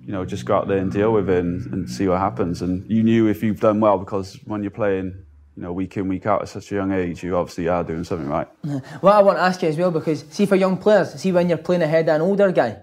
you 0.03 0.11
know, 0.11 0.25
just 0.25 0.45
go 0.45 0.57
out 0.57 0.67
there 0.67 0.77
and 0.77 0.91
deal 0.91 1.13
with 1.13 1.29
it 1.29 1.39
and, 1.39 1.73
and 1.73 1.89
see 1.89 2.07
what 2.07 2.19
happens. 2.19 2.61
And 2.61 2.89
you 2.89 3.03
knew 3.03 3.27
if 3.27 3.41
you've 3.41 3.59
done 3.59 3.79
well 3.79 3.97
because 3.97 4.37
when 4.45 4.61
you're 4.61 4.71
playing, 4.71 5.15
you 5.55 5.63
know, 5.63 5.73
week 5.73 5.97
in, 5.97 6.07
week 6.07 6.25
out 6.27 6.43
at 6.43 6.49
such 6.49 6.71
a 6.71 6.75
young 6.75 6.91
age, 6.91 7.23
you 7.23 7.35
obviously 7.35 7.67
are 7.67 7.83
doing 7.83 8.03
something 8.03 8.27
right. 8.27 8.47
what 9.01 9.15
I 9.15 9.21
want 9.21 9.39
to 9.39 9.43
ask 9.43 9.61
you 9.63 9.69
as 9.69 9.77
well, 9.77 9.89
because 9.89 10.23
see 10.29 10.45
for 10.45 10.55
young 10.55 10.77
players, 10.77 11.13
see 11.13 11.31
when 11.31 11.49
you're 11.49 11.57
playing 11.57 11.81
ahead 11.81 12.07
of 12.09 12.15
an 12.15 12.21
older 12.21 12.51
guy, 12.51 12.77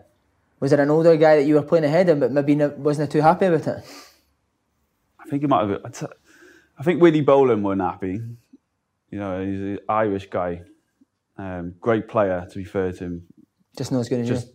was 0.58 0.70
there 0.70 0.80
an 0.80 0.90
older 0.90 1.16
guy 1.16 1.36
that 1.36 1.44
you 1.44 1.54
were 1.54 1.62
playing 1.62 1.84
ahead 1.84 2.08
of, 2.08 2.18
but 2.18 2.32
maybe 2.32 2.56
wasn't 2.56 3.10
too 3.10 3.20
happy 3.20 3.48
with 3.50 3.68
it? 3.68 3.84
I 5.32 5.34
think 5.34 5.44
he 5.44 5.46
might 5.46 5.66
have. 5.66 6.10
I 6.78 6.82
think 6.82 7.00
Willie 7.00 7.22
Boland 7.22 7.64
weren't 7.64 7.80
happy. 7.80 8.20
You 9.10 9.18
know, 9.18 9.42
he's 9.42 9.60
an 9.60 9.78
Irish 9.88 10.28
guy, 10.28 10.60
um, 11.38 11.74
great 11.80 12.06
player. 12.06 12.46
To 12.50 12.58
be 12.58 12.64
fair 12.64 12.92
to 12.92 13.04
him, 13.04 13.26
Just 13.74 13.92
not 13.92 14.00
as 14.00 14.10
good 14.10 14.20
as 14.20 14.28
just 14.28 14.48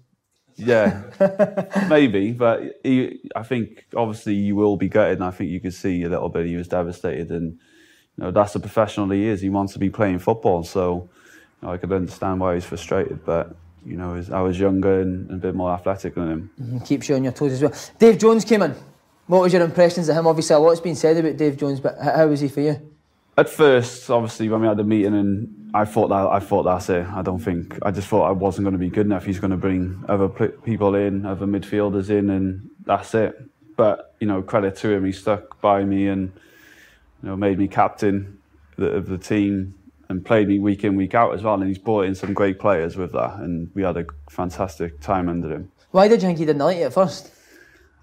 you. 0.55 0.67
yeah, 0.67 1.87
maybe. 1.89 2.31
But 2.31 2.79
he, 2.83 3.21
I 3.35 3.41
think 3.41 3.85
obviously 3.95 4.35
you 4.35 4.55
will 4.55 4.77
be 4.77 4.87
gutted, 4.87 5.17
and 5.17 5.23
I 5.23 5.31
think 5.31 5.49
you 5.49 5.59
could 5.59 5.73
see 5.73 6.03
a 6.03 6.09
little 6.09 6.29
bit 6.29 6.45
he 6.45 6.55
was 6.55 6.67
devastated, 6.67 7.31
and 7.31 7.53
you 7.53 8.23
know 8.23 8.29
that's 8.29 8.53
the 8.53 8.59
professional 8.59 9.09
he 9.09 9.25
is. 9.25 9.41
He 9.41 9.49
wants 9.49 9.73
to 9.73 9.79
be 9.79 9.89
playing 9.89 10.19
football, 10.19 10.63
so 10.63 11.09
you 11.59 11.67
know, 11.67 11.73
I 11.73 11.77
could 11.77 11.91
understand 11.91 12.39
why 12.39 12.53
he's 12.53 12.65
frustrated. 12.65 13.25
But 13.25 13.55
you 13.83 13.97
know, 13.97 14.23
I 14.31 14.41
was 14.41 14.59
younger 14.59 15.01
and, 15.01 15.31
a 15.31 15.37
bit 15.37 15.55
more 15.55 15.71
athletic 15.71 16.13
than 16.13 16.29
him. 16.29 16.51
And 16.59 16.85
keeps 16.85 17.09
you 17.09 17.15
on 17.15 17.23
your 17.23 17.33
toes 17.33 17.53
as 17.53 17.63
well. 17.63 17.73
Dave 17.97 18.19
Jones 18.19 18.45
came 18.45 18.61
in. 18.61 18.75
What 19.27 19.41
was 19.41 19.53
your 19.53 19.61
impressions 19.61 20.07
of 20.07 20.15
him? 20.15 20.25
Obviously, 20.25 20.55
a 20.55 20.59
lot's 20.59 20.79
been 20.79 20.95
said 20.95 21.17
about 21.17 21.35
Dave 21.35 21.57
Jones, 21.57 21.81
but 21.81 21.97
how 21.99 22.27
was 22.27 22.39
he 22.39 22.47
for 22.47 22.61
you? 22.61 22.79
At 23.37 23.49
first, 23.49 24.09
obviously, 24.09 24.49
when 24.49 24.61
we 24.61 24.67
had 24.67 24.77
the 24.77 24.83
meeting, 24.83 25.13
and 25.13 25.69
I 25.73 25.85
thought 25.85 26.07
that 26.07 26.27
I 26.27 26.39
thought 26.39 26.63
that's 26.63 26.89
it. 26.89 27.05
I 27.05 27.21
don't 27.21 27.39
think 27.39 27.77
I 27.83 27.91
just 27.91 28.07
thought 28.07 28.23
I 28.23 28.31
wasn't 28.31 28.65
going 28.65 28.73
to 28.73 28.79
be 28.79 28.89
good 28.89 29.05
enough. 29.05 29.25
He's 29.25 29.39
going 29.39 29.51
to 29.51 29.57
bring 29.57 30.03
other 30.07 30.29
pl- 30.29 30.47
people 30.63 30.95
in, 30.95 31.25
other 31.25 31.45
midfielders 31.45 32.09
in, 32.09 32.29
and 32.29 32.69
that's 32.85 33.13
it. 33.13 33.35
But 33.75 34.15
you 34.19 34.27
know, 34.27 34.41
credit 34.41 34.75
to 34.77 34.91
him, 34.91 35.05
he 35.05 35.11
stuck 35.11 35.61
by 35.61 35.83
me 35.83 36.07
and 36.07 36.31
you 37.21 37.29
know 37.29 37.35
made 37.35 37.59
me 37.59 37.67
captain 37.67 38.39
the, 38.77 38.87
of 38.87 39.07
the 39.07 39.17
team 39.17 39.75
and 40.09 40.25
played 40.25 40.47
me 40.47 40.57
week 40.57 40.85
in, 40.85 40.95
week 40.95 41.13
out 41.13 41.33
as 41.33 41.43
well. 41.43 41.55
And 41.55 41.67
he's 41.67 41.77
brought 41.77 42.05
in 42.05 42.15
some 42.15 42.33
great 42.33 42.59
players 42.59 42.95
with 42.95 43.11
that, 43.11 43.35
and 43.39 43.69
we 43.75 43.83
had 43.83 43.97
a 43.97 44.05
fantastic 44.29 45.01
time 45.01 45.27
under 45.27 45.51
him. 45.51 45.71
Why 45.91 46.07
did 46.07 46.21
you 46.21 46.29
think 46.29 46.39
he 46.39 46.45
didn't 46.45 46.61
like 46.61 46.77
you 46.77 46.85
at 46.85 46.93
first? 46.93 47.29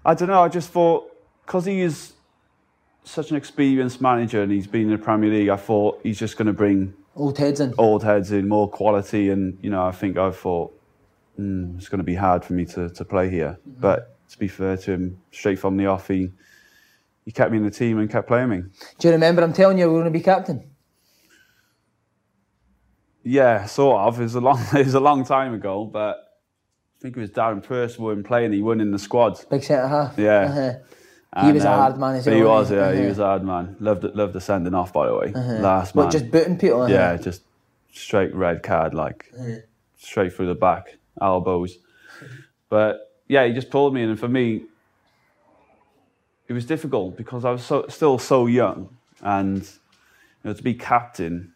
I 0.05 0.13
don't 0.13 0.29
know. 0.29 0.43
I 0.43 0.49
just 0.49 0.69
thought 0.69 1.11
because 1.45 1.65
he 1.65 1.81
is 1.81 2.13
such 3.03 3.29
an 3.31 3.37
experienced 3.37 4.01
manager, 4.01 4.41
and 4.41 4.51
he's 4.51 4.67
been 4.67 4.83
in 4.83 4.89
the 4.89 4.97
Premier 4.97 5.29
League. 5.29 5.49
I 5.49 5.57
thought 5.57 5.99
he's 6.03 6.19
just 6.19 6.37
going 6.37 6.47
to 6.47 6.53
bring 6.53 6.93
Old 7.15 7.37
heads 7.37 7.61
in. 7.61 7.73
old 7.77 8.03
heads 8.03 8.31
in, 8.31 8.47
more 8.47 8.69
quality, 8.69 9.29
and 9.29 9.57
you 9.61 9.69
know, 9.69 9.85
I 9.85 9.91
think 9.91 10.17
I 10.17 10.31
thought 10.31 10.77
mm, 11.39 11.77
it's 11.77 11.87
going 11.87 11.99
to 11.99 12.03
be 12.03 12.15
hard 12.15 12.43
for 12.43 12.53
me 12.53 12.65
to, 12.65 12.89
to 12.89 13.05
play 13.05 13.29
here. 13.29 13.57
But 13.65 14.17
to 14.29 14.37
be 14.37 14.47
fair 14.47 14.75
to 14.77 14.91
him, 14.91 15.21
straight 15.31 15.59
from 15.59 15.77
the 15.77 15.85
off, 15.85 16.07
he 16.07 16.31
he 17.23 17.31
kept 17.31 17.51
me 17.51 17.57
in 17.57 17.63
the 17.63 17.71
team 17.71 17.99
and 17.99 18.09
kept 18.09 18.27
playing 18.27 18.49
me. 18.49 18.63
Do 18.99 19.07
you 19.07 19.13
remember 19.13 19.43
I'm 19.43 19.53
telling 19.53 19.77
you 19.77 19.85
we 19.87 19.93
were 19.93 20.01
going 20.01 20.13
to 20.13 20.19
be 20.19 20.23
captain? 20.23 20.69
Yeah, 23.23 23.65
sort 23.65 24.01
of. 24.01 24.19
It 24.19 24.23
was 24.23 24.35
a 24.35 24.41
long 24.41 24.59
it 24.73 24.85
was 24.85 24.93
a 24.93 24.99
long 24.99 25.23
time 25.23 25.53
ago, 25.53 25.85
but 25.85 26.37
I 26.97 27.01
think 27.01 27.17
it 27.17 27.19
was 27.19 27.31
Darren 27.31 27.63
Percival 27.63 28.11
in 28.11 28.23
playing. 28.23 28.51
He 28.51 28.61
won 28.61 28.81
in 28.81 28.91
the 28.91 28.99
squad. 28.99 29.39
Big 29.49 29.63
centre 29.63 29.87
half. 29.87 30.17
Yeah. 30.17 30.41
Uh-huh. 30.41 30.73
He 31.35 31.41
And, 31.41 31.53
was 31.55 31.65
a 31.65 31.71
um, 31.71 31.79
hard 31.79 31.97
man 31.99 32.15
as 32.15 32.25
well. 32.25 32.35
He 32.35 32.43
was, 32.43 32.71
yeah, 32.71 32.91
he 32.93 32.99
Uh-huh. 32.99 33.07
was 33.09 33.19
a 33.19 33.25
hard 33.25 33.43
man. 33.43 33.75
Loved 33.81 34.03
loved 34.15 34.31
the 34.33 34.39
sending 34.39 34.73
off, 34.73 34.93
by 34.93 35.07
the 35.07 35.15
way. 35.15 35.33
Last 35.33 35.93
man. 35.93 36.05
What, 36.05 36.11
just 36.11 36.31
booting 36.31 36.57
people? 36.57 36.83
uh-huh. 36.83 36.93
Yeah, 36.93 37.17
just 37.17 37.41
straight 37.91 38.33
red 38.33 38.63
card, 38.63 38.93
like 38.93 39.31
straight 39.97 40.31
through 40.33 40.47
the 40.47 40.55
back, 40.55 40.97
elbows. 41.21 41.77
But 42.69 43.11
yeah, 43.27 43.45
he 43.45 43.53
just 43.53 43.69
pulled 43.69 43.93
me, 43.93 44.03
in, 44.03 44.09
and 44.09 44.19
for 44.19 44.29
me, 44.29 44.63
it 46.47 46.53
was 46.53 46.65
difficult 46.65 47.17
because 47.17 47.43
I 47.43 47.51
was 47.51 47.63
so, 47.65 47.85
still 47.89 48.17
so 48.17 48.45
young, 48.47 48.95
and 49.21 49.57
you 49.57 50.43
know, 50.45 50.53
to 50.53 50.63
be 50.63 50.73
captain, 50.73 51.53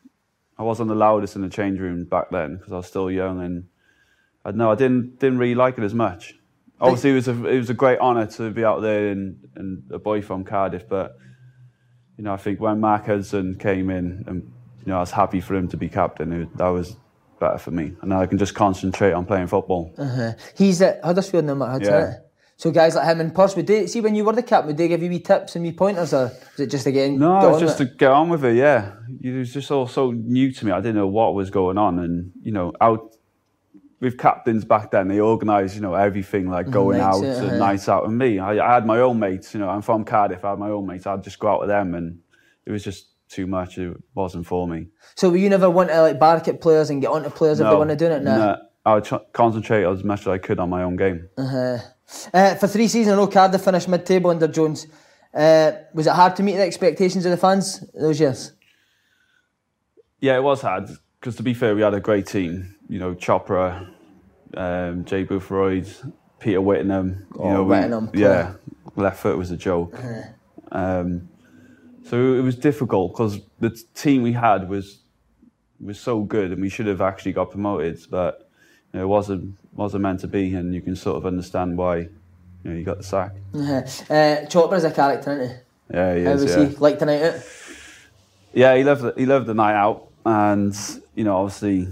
I 0.58 0.64
wasn't 0.64 0.90
the 0.90 0.96
loudest 0.96 1.36
in 1.38 1.42
the 1.42 1.50
change 1.50 1.80
room 1.80 2.04
back 2.04 2.32
then 2.32 2.58
because 2.58 2.74
I 2.74 2.78
was 2.78 2.88
still 2.88 3.10
young, 3.10 3.42
and 3.42 3.68
I 4.44 4.52
know 4.52 4.72
I 4.72 4.76
didn't 4.76 5.20
didn't 5.20 5.38
really 5.38 5.56
like 5.56 5.78
it 5.78 5.84
as 5.86 5.94
much. 5.94 6.36
Obviously, 6.82 7.12
it 7.12 7.16
was 7.16 7.28
a 7.28 7.46
it 7.46 7.58
was 7.58 7.70
a 7.70 7.74
great 7.74 8.00
honour 8.00 8.26
to 8.26 8.52
be 8.52 8.64
out 8.64 8.82
there 8.82 9.10
and, 9.10 9.38
and 9.56 9.84
a 9.92 10.00
boy 10.00 10.22
from 10.22 10.44
Cardiff, 10.44 10.88
but 10.88 11.18
you 12.18 12.24
know, 12.24 12.34
I 12.34 12.38
think 12.38 12.60
when 12.60 12.80
Mark 12.80 13.06
Hudson 13.06 13.58
came 13.58 13.90
in, 13.90 14.24
and 14.28 14.52
you 14.80 14.88
know, 14.88 14.98
I 14.98 15.00
was 15.00 15.12
happy 15.12 15.42
for 15.42 15.56
him 15.56 15.68
to 15.70 15.78
be 15.78 15.90
captain. 15.90 16.32
It, 16.34 16.58
that 16.58 16.70
was 16.70 16.96
better 17.40 17.58
for 17.58 17.72
me, 17.72 17.94
and 18.02 18.10
now 18.10 18.22
I 18.22 18.28
can 18.28 18.38
just 18.38 18.56
concentrate 18.56 19.14
on 19.14 19.26
playing 19.26 19.48
football. 19.48 19.94
Uh-huh. 19.98 20.34
He's 20.56 20.82
at 20.82 21.04
Huddersfield 21.04 21.46
now, 21.46 21.56
Matt 21.56 21.70
Hudson. 21.70 21.94
Yeah. 21.94 22.14
So 22.58 22.72
guys 22.72 22.94
like 22.94 23.06
him 23.06 23.22
and 23.22 23.34
Purse, 23.34 23.56
would 23.56 23.68
they 23.68 23.88
see 23.88 24.02
when 24.02 24.16
you 24.16 24.26
were 24.26 24.34
the 24.34 24.44
captain? 24.44 24.68
Would 24.68 24.78
they 24.78 24.90
give 24.90 25.02
you 25.02 25.10
wee 25.10 25.22
tips 25.22 25.56
and 25.56 25.64
wee 25.64 25.72
pointers, 25.72 26.14
or 26.14 26.24
was 26.24 26.60
it 26.60 26.68
just 26.68 26.86
again? 26.88 27.18
No, 27.18 27.40
it 27.40 27.52
was 27.52 27.62
just 27.62 27.80
with 27.80 27.90
to 27.90 27.96
get 27.96 28.12
on 28.12 28.28
with 28.28 28.44
it. 28.44 28.58
Yeah, 28.58 28.96
it 29.22 29.32
was 29.32 29.54
just 29.54 29.72
all 29.72 29.88
so 29.88 30.12
new 30.12 30.52
to 30.52 30.66
me. 30.66 30.74
I 30.74 30.82
didn't 30.82 30.96
know 30.96 31.08
what 31.08 31.36
was 31.36 31.50
going 31.50 31.78
on, 31.78 32.00
and 32.00 32.34
you 32.42 32.52
know, 32.52 32.74
out 32.82 33.16
with 34.00 34.18
captains 34.18 34.64
back 34.66 34.92
then, 34.92 35.08
they 35.08 35.20
organised 35.20 35.76
you 35.76 35.82
know 35.82 35.94
everything 35.94 36.50
like 36.50 36.70
going 36.70 37.00
Nights 37.00 37.18
out 37.18 37.24
and 37.24 37.48
uh-huh. 37.48 37.58
nights 37.58 37.90
out. 37.90 38.06
And 38.06 38.18
me, 38.18 38.40
I, 38.40 38.66
I 38.66 38.74
had 38.76 38.86
my 38.86 39.00
own 39.00 39.20
mates. 39.20 39.54
You 39.54 39.60
know, 39.60 39.70
I'm 39.70 39.82
from 39.82 40.04
Cardiff. 40.06 40.44
I 40.44 40.52
had 40.52 40.60
my 40.60 40.70
own 40.70 40.88
mates. 40.88 41.06
I'd 41.06 41.24
just 41.24 41.40
go 41.40 41.50
out 41.50 41.60
with 41.60 41.70
them, 41.70 41.96
and 41.96 42.20
it 42.66 42.72
was 42.72 42.84
just 42.84 43.08
too 43.30 43.48
much. 43.48 43.78
It 43.78 43.96
wasn't 44.16 44.46
for 44.48 44.68
me. 44.68 44.88
So 45.16 45.34
you 45.34 45.50
never 45.50 45.70
want 45.70 45.90
to 45.90 46.02
like 46.02 46.20
bark 46.20 46.48
at 46.48 46.62
players 46.62 46.90
and 46.90 47.02
get 47.02 47.12
onto 47.12 47.30
players 47.30 47.60
if 47.60 47.70
they 47.70 47.76
want 47.76 47.90
to 47.90 47.96
do 47.96 48.08
it? 48.08 48.24
Now, 48.24 48.38
no. 48.38 48.58
I 48.86 48.96
would 48.96 49.04
tr- 49.04 49.16
concentrate 49.34 49.84
as 49.84 50.04
much 50.04 50.22
as 50.22 50.28
I 50.28 50.38
could 50.38 50.60
on 50.60 50.70
my 50.70 50.84
own 50.84 50.96
game. 50.96 51.30
Uh, 51.38 52.56
for 52.56 52.68
three 52.68 52.88
seasons 52.88 53.08
in 53.08 53.14
a 53.14 53.18
row, 53.18 53.28
Cardiff 53.28 53.62
finished 53.62 53.88
mid-table 53.88 54.32
under 54.32 54.48
Jones. 54.48 54.88
Uh, 55.32 55.72
was 55.94 56.08
it 56.08 56.14
hard 56.14 56.36
to 56.38 56.44
meet 56.44 56.56
the 56.56 56.64
expectations 56.64 57.24
of 57.26 57.32
the 57.32 57.38
fans 57.38 57.84
those 57.94 58.20
years? 58.20 58.54
Yeah, 60.20 60.38
it 60.38 60.44
was 60.44 60.62
hard 60.62 60.90
because 61.20 61.36
to 61.36 61.44
be 61.44 61.54
fair, 61.54 61.76
we 61.76 61.82
had 61.82 61.94
a 61.94 62.00
great 62.00 62.26
team. 62.26 62.76
You 62.90 63.00
know, 63.00 63.14
Chopra, 63.14 63.88
um, 64.56 65.06
Jay 65.06 65.24
Bothroyd, 65.24 65.88
Peter 66.40 66.60
Whittingham. 66.60 67.28
You 67.36 67.42
Oh, 67.42 67.54
know, 67.54 67.64
we- 67.64 67.70
Whittingham, 67.70 68.10
yeah, 68.14 68.54
left 68.96 69.20
foot 69.20 69.38
was 69.38 69.52
a 69.52 69.58
joke. 69.58 69.96
Um, 70.72 71.30
so 72.04 72.34
it 72.34 72.42
was 72.42 72.56
difficult 72.56 73.14
because 73.14 73.40
the 73.60 73.70
team 73.94 74.24
we 74.24 74.34
had 74.34 74.68
was 74.70 75.00
was 75.80 76.00
so 76.00 76.22
good, 76.22 76.52
and 76.52 76.62
we 76.62 76.70
should 76.70 76.88
have 76.88 77.00
actually 77.02 77.32
got 77.34 77.52
promoted, 77.52 78.00
but 78.10 78.50
you 78.92 79.00
know, 79.00 79.06
it 79.06 79.08
wasn't 79.08 79.56
wasn't 79.76 80.02
meant 80.02 80.20
to 80.22 80.28
be, 80.28 80.54
and 80.56 80.74
you 80.74 80.82
can 80.82 80.96
sort 80.96 81.18
of 81.18 81.26
understand 81.26 81.78
why 81.78 81.98
you 81.98 82.10
know 82.64 82.74
you 82.76 82.84
got 82.84 82.98
the 82.98 83.04
sack. 83.04 83.34
Uh, 83.56 83.82
uh, 84.14 84.46
Chopper's 84.48 84.84
a 84.84 84.92
character, 84.92 85.32
isn't 85.40 85.56
he? 85.58 85.96
Yeah, 85.96 86.16
he 86.16 86.24
How 86.24 86.32
is. 86.32 86.42
was 86.44 86.56
yeah. 86.56 86.66
he? 86.66 86.76
Like 86.78 87.00
tonight 87.00 87.22
out? 87.22 87.36
Yeah, 88.54 88.76
he 88.76 88.84
loved 88.84 89.18
he 89.18 89.26
loved 89.28 89.46
the 89.46 89.54
night 89.54 89.76
out, 89.76 90.08
and 90.26 90.76
you 91.16 91.24
know, 91.24 91.38
obviously, 91.38 91.88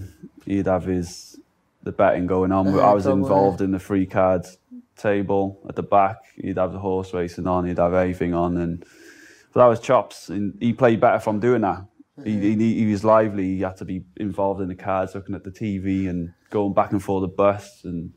he'd 0.47 0.65
have 0.65 0.85
his 0.85 1.39
the 1.83 1.91
betting 1.91 2.27
going 2.27 2.51
on. 2.51 2.67
I 2.67 2.93
was 2.93 3.05
involved 3.05 3.61
in 3.61 3.71
the 3.71 3.79
free 3.79 4.05
cards 4.05 4.57
table 4.97 5.59
at 5.69 5.75
the 5.75 5.83
back. 5.83 6.17
He'd 6.35 6.57
have 6.57 6.73
the 6.73 6.79
horse 6.79 7.13
racing 7.13 7.47
on. 7.47 7.65
He'd 7.65 7.77
have 7.77 7.93
everything 7.93 8.33
on, 8.33 8.57
and 8.57 8.83
but 9.53 9.61
that 9.61 9.67
was 9.67 9.79
chops. 9.79 10.29
And 10.29 10.57
he 10.59 10.73
played 10.73 10.99
better 10.99 11.19
from 11.19 11.39
doing 11.39 11.61
that. 11.61 11.85
He, 12.23 12.55
he, 12.55 12.73
he 12.73 12.91
was 12.91 13.03
lively. 13.03 13.55
He 13.55 13.61
had 13.61 13.77
to 13.77 13.85
be 13.85 14.03
involved 14.15 14.59
in 14.59 14.69
the 14.69 14.75
cards, 14.75 15.13
looking 15.13 15.35
at 15.35 15.43
the 15.43 15.51
TV 15.51 16.09
and 16.09 16.33
going 16.49 16.73
back 16.73 16.91
and 16.91 17.03
forth 17.03 17.21
the 17.21 17.27
bus. 17.27 17.83
And 17.83 18.13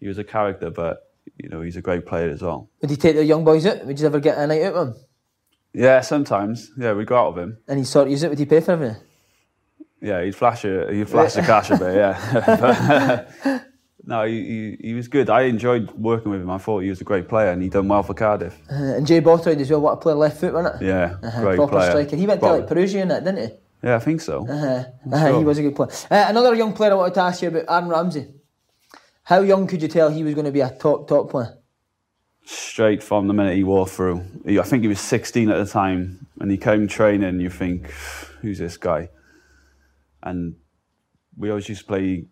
he 0.00 0.08
was 0.08 0.18
a 0.18 0.24
character, 0.24 0.70
but 0.70 0.98
you 1.38 1.48
know, 1.48 1.62
he's 1.62 1.76
a 1.76 1.82
great 1.82 2.04
player 2.04 2.30
as 2.30 2.42
well. 2.42 2.68
Would 2.80 2.90
he 2.90 2.96
take 2.96 3.14
the 3.14 3.24
young 3.24 3.44
boys 3.44 3.64
out? 3.64 3.86
Would 3.86 4.00
you 4.00 4.06
ever 4.06 4.18
get 4.18 4.38
a 4.38 4.46
night 4.46 4.62
out 4.62 4.74
with 4.74 4.88
him? 4.88 4.94
Yeah, 5.72 6.00
sometimes. 6.00 6.70
Yeah, 6.76 6.92
we 6.92 7.04
go 7.04 7.16
out 7.16 7.34
with 7.34 7.44
him. 7.44 7.58
And 7.68 7.78
he 7.78 7.84
sort 7.84 8.08
of 8.08 8.10
use 8.10 8.22
it? 8.24 8.28
Would 8.28 8.38
he 8.38 8.44
pay 8.44 8.60
for 8.60 8.72
everything? 8.72 9.00
Yeah, 10.02 10.22
he'd 10.24 10.34
flash 10.34 10.64
a, 10.64 10.92
he'd 10.92 11.08
flash 11.08 11.34
the 11.34 11.42
cash 11.42 11.70
a 11.70 11.76
bit, 11.78 11.94
yeah. 11.94 13.26
But, 13.46 13.64
no, 14.04 14.24
he, 14.24 14.76
he, 14.80 14.88
he 14.88 14.94
was 14.94 15.06
good. 15.06 15.30
I 15.30 15.42
enjoyed 15.42 15.92
working 15.92 16.32
with 16.32 16.40
him. 16.42 16.50
I 16.50 16.58
thought 16.58 16.80
he 16.80 16.90
was 16.90 17.00
a 17.00 17.04
great 17.04 17.28
player 17.28 17.50
and 17.52 17.62
he 17.62 17.68
done 17.68 17.86
well 17.86 18.02
for 18.02 18.12
Cardiff. 18.14 18.58
Uh, 18.70 18.74
and 18.96 19.06
Jay 19.06 19.20
Bothroyd 19.20 19.60
as 19.60 19.70
well. 19.70 19.80
What 19.80 19.92
a 19.92 19.96
player, 19.98 20.16
left 20.16 20.40
foot, 20.40 20.52
wasn't 20.54 20.82
it? 20.82 20.86
Yeah, 20.86 21.16
Uh-huh, 21.22 21.40
great 21.42 21.56
proper 21.56 21.72
player. 21.76 21.90
striker. 21.90 22.16
He 22.16 22.26
went 22.26 22.40
to 22.40 22.46
like 22.52 22.66
Perugia 22.66 23.02
and 23.02 23.10
that, 23.12 23.24
didn't 23.24 23.48
he? 23.48 23.54
Yeah, 23.84 23.96
I 23.96 23.98
think 24.00 24.20
so. 24.20 24.44
Uh-huh. 24.48 24.66
Uh-huh, 25.12 25.28
sure. 25.28 25.38
He 25.38 25.44
was 25.44 25.58
a 25.58 25.62
good 25.62 25.76
player. 25.76 25.90
Uh, 26.10 26.24
another 26.28 26.54
young 26.56 26.72
player 26.72 26.90
I 26.92 26.94
wanted 26.94 27.14
to 27.14 27.20
ask 27.20 27.40
you 27.42 27.48
about, 27.48 27.64
Aaron 27.68 27.88
Ramsey. 27.88 28.26
How 29.24 29.40
young 29.40 29.68
could 29.68 29.80
you 29.82 29.88
tell 29.88 30.10
he 30.10 30.24
was 30.24 30.34
going 30.34 30.46
to 30.46 30.52
be 30.52 30.60
a 30.62 30.70
top, 30.70 31.06
top 31.06 31.30
player? 31.30 31.58
Straight 32.44 33.04
from 33.04 33.28
the 33.28 33.34
minute 33.34 33.54
he 33.54 33.62
wore 33.62 33.86
through. 33.86 34.24
He, 34.44 34.58
I 34.58 34.64
think 34.64 34.82
he 34.82 34.88
was 34.88 34.98
16 35.00 35.48
at 35.48 35.64
the 35.64 35.70
time 35.70 36.26
and 36.40 36.50
he 36.50 36.56
came 36.56 36.88
training 36.88 37.38
you 37.40 37.50
think, 37.50 37.88
who's 38.40 38.58
this 38.58 38.76
guy? 38.76 39.10
And 40.22 40.56
we 41.36 41.50
always 41.50 41.68
used 41.68 41.82
to 41.82 41.86
play 41.86 42.26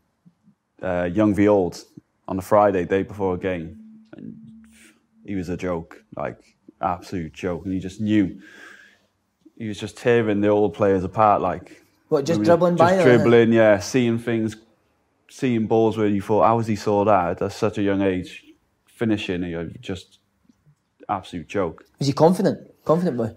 uh, 0.82 1.04
Young 1.12 1.35
v 1.35 1.49
Old 1.49 1.82
on 2.28 2.37
the 2.37 2.42
Friday, 2.42 2.85
day 2.85 3.02
before 3.02 3.35
a 3.35 3.38
game. 3.38 3.78
And 4.16 4.37
he 5.25 5.35
was 5.35 5.49
a 5.49 5.56
joke, 5.56 6.04
like 6.16 6.56
absolute 6.80 7.32
joke. 7.32 7.64
And 7.64 7.75
he 7.75 7.80
just 7.80 8.00
knew. 8.00 8.40
He 9.59 9.68
was 9.68 9.78
just 9.78 9.99
tearing 9.99 10.40
the 10.40 10.49
old 10.49 10.73
players 10.75 11.04
apart, 11.04 11.42
like 11.42 11.82
What, 12.09 12.25
just 12.25 12.42
dribbling 12.42 12.76
by 12.76 12.92
just 12.92 13.04
them, 13.04 13.18
dribbling, 13.18 13.52
yeah, 13.52 13.78
seeing 13.78 14.18
things, 14.18 14.56
seeing 15.28 15.66
balls 15.66 15.99
where 15.99 16.06
you 16.06 16.23
thought, 16.23 16.44
how 16.44 16.56
has 16.56 16.66
he 16.66 16.76
saw 16.76 17.04
that 17.04 17.42
at 17.42 17.52
such 17.52 17.76
a 17.76 17.82
young 17.82 18.00
age? 18.00 18.44
Finishing, 18.87 19.42
you 19.42 19.50
know, 19.50 19.70
just 19.80 20.18
absolute 21.09 21.49
joke. 21.49 21.85
Was 21.99 22.06
he 22.06 22.14
confident? 22.14 22.70
Confident 22.85 23.16
boy? 23.16 23.30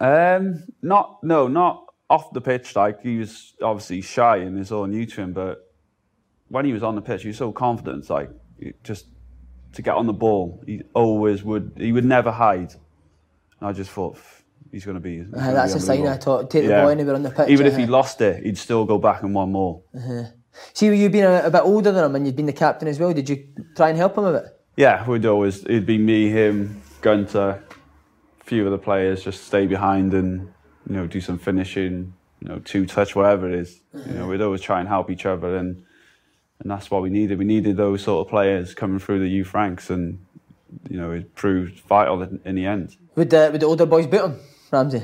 Um, 0.00 0.64
not 0.82 1.22
no, 1.22 1.48
not 1.48 1.85
off 2.08 2.32
the 2.32 2.40
pitch. 2.40 2.76
Like 2.76 3.02
he 3.02 3.18
was 3.18 3.54
obviously 3.62 4.00
shy 4.00 4.38
and 4.38 4.58
it's 4.58 4.72
all 4.72 4.86
new 4.86 5.06
to 5.06 5.20
him, 5.20 5.32
but 5.32 5.72
when 6.48 6.64
he 6.64 6.72
was 6.72 6.82
on 6.82 6.94
the 6.94 7.02
pitch, 7.02 7.22
he 7.22 7.28
was 7.28 7.36
so 7.36 7.52
confident. 7.52 8.08
Like 8.08 8.30
just 8.82 9.06
to 9.72 9.82
get 9.82 9.94
on 9.94 10.06
the 10.06 10.12
ball, 10.12 10.62
he 10.66 10.82
always 10.94 11.42
would. 11.42 11.72
He 11.76 11.92
would 11.92 12.04
never 12.04 12.30
hide. 12.30 12.72
And 13.60 13.68
I 13.68 13.72
just 13.72 13.90
thought 13.90 14.18
he's 14.70 14.84
going 14.84 14.96
to 14.96 15.00
be. 15.00 15.20
Uh, 15.20 15.24
gonna 15.24 15.52
that's 15.54 15.72
be 15.74 15.78
a 15.78 15.82
sign 15.82 16.06
I 16.06 16.16
thought. 16.16 16.50
Take 16.50 16.66
the 16.66 16.72
ball 16.72 16.88
anywhere 16.88 17.14
on 17.14 17.22
the 17.22 17.30
pitch. 17.30 17.48
Even 17.48 17.66
if 17.66 17.76
he 17.76 17.84
uh-huh. 17.84 17.92
lost 17.92 18.20
it, 18.20 18.44
he'd 18.44 18.58
still 18.58 18.84
go 18.84 18.98
back 18.98 19.22
and 19.22 19.34
one 19.34 19.52
more. 19.52 19.82
See, 20.72 20.86
you 20.86 21.10
being 21.10 21.24
a, 21.24 21.42
a 21.44 21.50
bit 21.50 21.62
older 21.62 21.92
than 21.92 22.04
him 22.04 22.14
and 22.16 22.26
you'd 22.26 22.36
been 22.36 22.46
the 22.46 22.52
captain 22.52 22.88
as 22.88 22.98
well, 22.98 23.12
did 23.12 23.28
you 23.28 23.46
try 23.76 23.90
and 23.90 23.98
help 23.98 24.16
him 24.16 24.24
a 24.24 24.40
bit? 24.40 24.44
Yeah, 24.76 25.06
we'd 25.08 25.26
always 25.26 25.64
it'd 25.64 25.86
be 25.86 25.98
me, 25.98 26.28
him, 26.28 26.82
Gunter, 27.00 27.62
a 28.40 28.44
few 28.44 28.64
of 28.64 28.70
the 28.70 28.78
players 28.78 29.22
just 29.24 29.44
stay 29.44 29.66
behind 29.66 30.14
and 30.14 30.52
you 30.88 30.96
know 30.96 31.06
do 31.06 31.20
some 31.20 31.38
finishing, 31.38 32.12
you 32.40 32.48
know 32.48 32.58
two 32.60 32.86
touch 32.86 33.14
whatever 33.16 33.48
it 33.48 33.54
is. 33.58 33.80
You 33.94 34.14
know 34.14 34.26
we'd 34.28 34.40
always 34.42 34.60
try 34.60 34.80
and 34.80 34.88
help 34.88 35.10
each 35.10 35.26
other 35.26 35.56
and 35.56 35.84
and 36.60 36.70
that's 36.70 36.90
what 36.90 37.02
we 37.02 37.10
needed. 37.10 37.38
We 37.38 37.44
needed 37.44 37.76
those 37.76 38.02
sort 38.02 38.26
of 38.26 38.30
players 38.30 38.74
coming 38.74 38.98
through 38.98 39.18
the 39.20 39.28
youth 39.28 39.52
ranks 39.54 39.90
and 39.90 40.18
you 40.88 40.96
know 40.98 41.12
it 41.12 41.34
proved 41.34 41.80
vital 41.80 42.22
in, 42.22 42.40
in 42.44 42.54
the 42.54 42.66
end. 42.66 42.96
Would, 43.14 43.32
uh, 43.32 43.48
would 43.52 43.60
the 43.60 43.66
older 43.66 43.86
boys 43.86 44.06
beat 44.06 44.20
him, 44.20 44.38
Ramsey? 44.70 45.02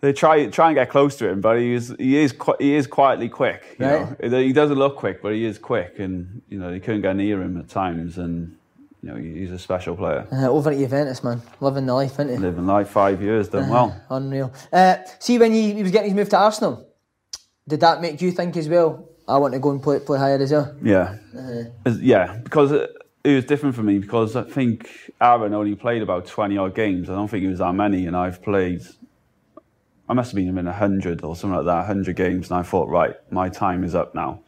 They 0.00 0.12
try 0.12 0.46
try 0.46 0.68
and 0.68 0.74
get 0.74 0.90
close 0.90 1.16
to 1.18 1.28
him, 1.28 1.40
but 1.40 1.58
he 1.58 1.74
is 1.74 1.94
he 1.96 2.16
is 2.16 2.34
he 2.58 2.74
is 2.74 2.88
quietly 2.88 3.28
quick. 3.28 3.76
You 3.78 3.86
Right. 3.86 4.20
know? 4.30 4.38
He 4.40 4.52
doesn't 4.52 4.76
look 4.76 4.96
quick, 4.96 5.22
but 5.22 5.32
he 5.32 5.44
is 5.44 5.58
quick, 5.58 6.00
and 6.00 6.42
you 6.48 6.58
know 6.58 6.72
they 6.72 6.80
couldn't 6.80 7.02
get 7.02 7.14
near 7.14 7.40
him 7.40 7.56
at 7.56 7.68
times, 7.68 8.18
and 8.18 8.56
you 9.02 9.10
know 9.10 9.16
he's 9.16 9.50
a 9.50 9.58
special 9.58 9.96
player. 9.96 10.26
Uh, 10.32 10.48
over 10.48 10.70
at 10.70 10.78
Juventus, 10.78 11.22
man. 11.24 11.42
Living 11.60 11.86
the 11.86 11.94
life, 11.94 12.12
isn't 12.12 12.28
he? 12.28 12.36
Living 12.36 12.66
life 12.66 12.88
five 12.88 13.20
years, 13.20 13.48
done 13.48 13.68
well. 13.68 14.00
Unreal. 14.10 14.52
Uh, 14.72 14.96
see, 15.18 15.38
when 15.38 15.52
he, 15.52 15.74
he 15.74 15.82
was 15.82 15.90
getting 15.92 16.10
his 16.10 16.16
move 16.16 16.28
to 16.30 16.38
Arsenal, 16.38 16.86
did 17.66 17.80
that 17.80 18.00
make 18.00 18.20
you 18.22 18.30
think 18.30 18.56
as 18.56 18.68
well, 18.68 19.08
I 19.26 19.38
want 19.38 19.54
to 19.54 19.60
go 19.60 19.70
and 19.70 19.82
play, 19.82 19.98
play 19.98 20.18
higher 20.18 20.36
as 20.36 20.52
well? 20.52 20.74
Yeah, 20.82 21.16
As- 21.84 22.00
yeah, 22.00 22.38
because 22.44 22.72
uh, 22.72 22.86
it 23.24 23.34
was 23.34 23.44
different 23.44 23.74
for 23.74 23.82
me 23.82 23.98
because 23.98 24.36
I 24.36 24.42
think 24.42 24.88
Aaron 25.20 25.52
only 25.54 25.74
played 25.74 26.02
about 26.02 26.26
20 26.26 26.56
odd 26.56 26.74
games. 26.74 27.10
I 27.10 27.14
don't 27.14 27.28
think 27.28 27.44
it 27.44 27.48
was 27.50 27.58
that 27.58 27.72
many, 27.72 28.06
and 28.06 28.16
I've 28.16 28.40
played, 28.42 28.82
I 30.08 30.12
must 30.14 30.30
have 30.30 30.36
been 30.36 30.48
in 30.56 30.64
100 30.64 31.24
or 31.24 31.34
something 31.34 31.56
like 31.56 31.66
that, 31.66 31.78
100 31.88 32.14
games, 32.14 32.50
and 32.50 32.58
I 32.60 32.62
thought, 32.62 32.88
right, 32.88 33.14
my 33.32 33.48
time 33.48 33.82
is 33.82 33.94
up 33.96 34.14
now. 34.14 34.40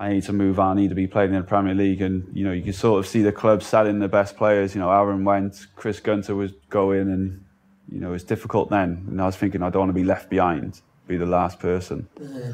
I 0.00 0.08
need 0.08 0.22
to 0.24 0.32
move 0.32 0.58
on, 0.58 0.78
I 0.78 0.80
need 0.80 0.88
to 0.88 0.94
be 0.94 1.06
playing 1.06 1.34
in 1.34 1.40
the 1.40 1.46
Premier 1.46 1.74
League. 1.74 2.00
And, 2.00 2.26
you 2.34 2.42
know, 2.42 2.52
you 2.52 2.62
can 2.62 2.72
sort 2.72 2.98
of 2.98 3.06
see 3.06 3.20
the 3.20 3.32
club 3.32 3.62
selling 3.62 3.98
the 3.98 4.08
best 4.08 4.34
players. 4.34 4.74
You 4.74 4.80
know, 4.80 4.90
Aaron 4.90 5.26
went, 5.26 5.66
Chris 5.76 6.00
Gunter 6.00 6.34
was 6.34 6.52
going, 6.70 7.12
and, 7.12 7.44
you 7.92 8.00
know, 8.00 8.14
it's 8.14 8.24
difficult 8.24 8.70
then. 8.70 9.04
And 9.08 9.20
I 9.20 9.26
was 9.26 9.36
thinking, 9.36 9.62
I 9.62 9.68
don't 9.68 9.80
want 9.80 9.90
to 9.90 10.00
be 10.00 10.04
left 10.04 10.30
behind, 10.30 10.80
be 11.06 11.18
the 11.18 11.26
last 11.26 11.58
person. 11.58 12.08
Mm-hmm. 12.18 12.52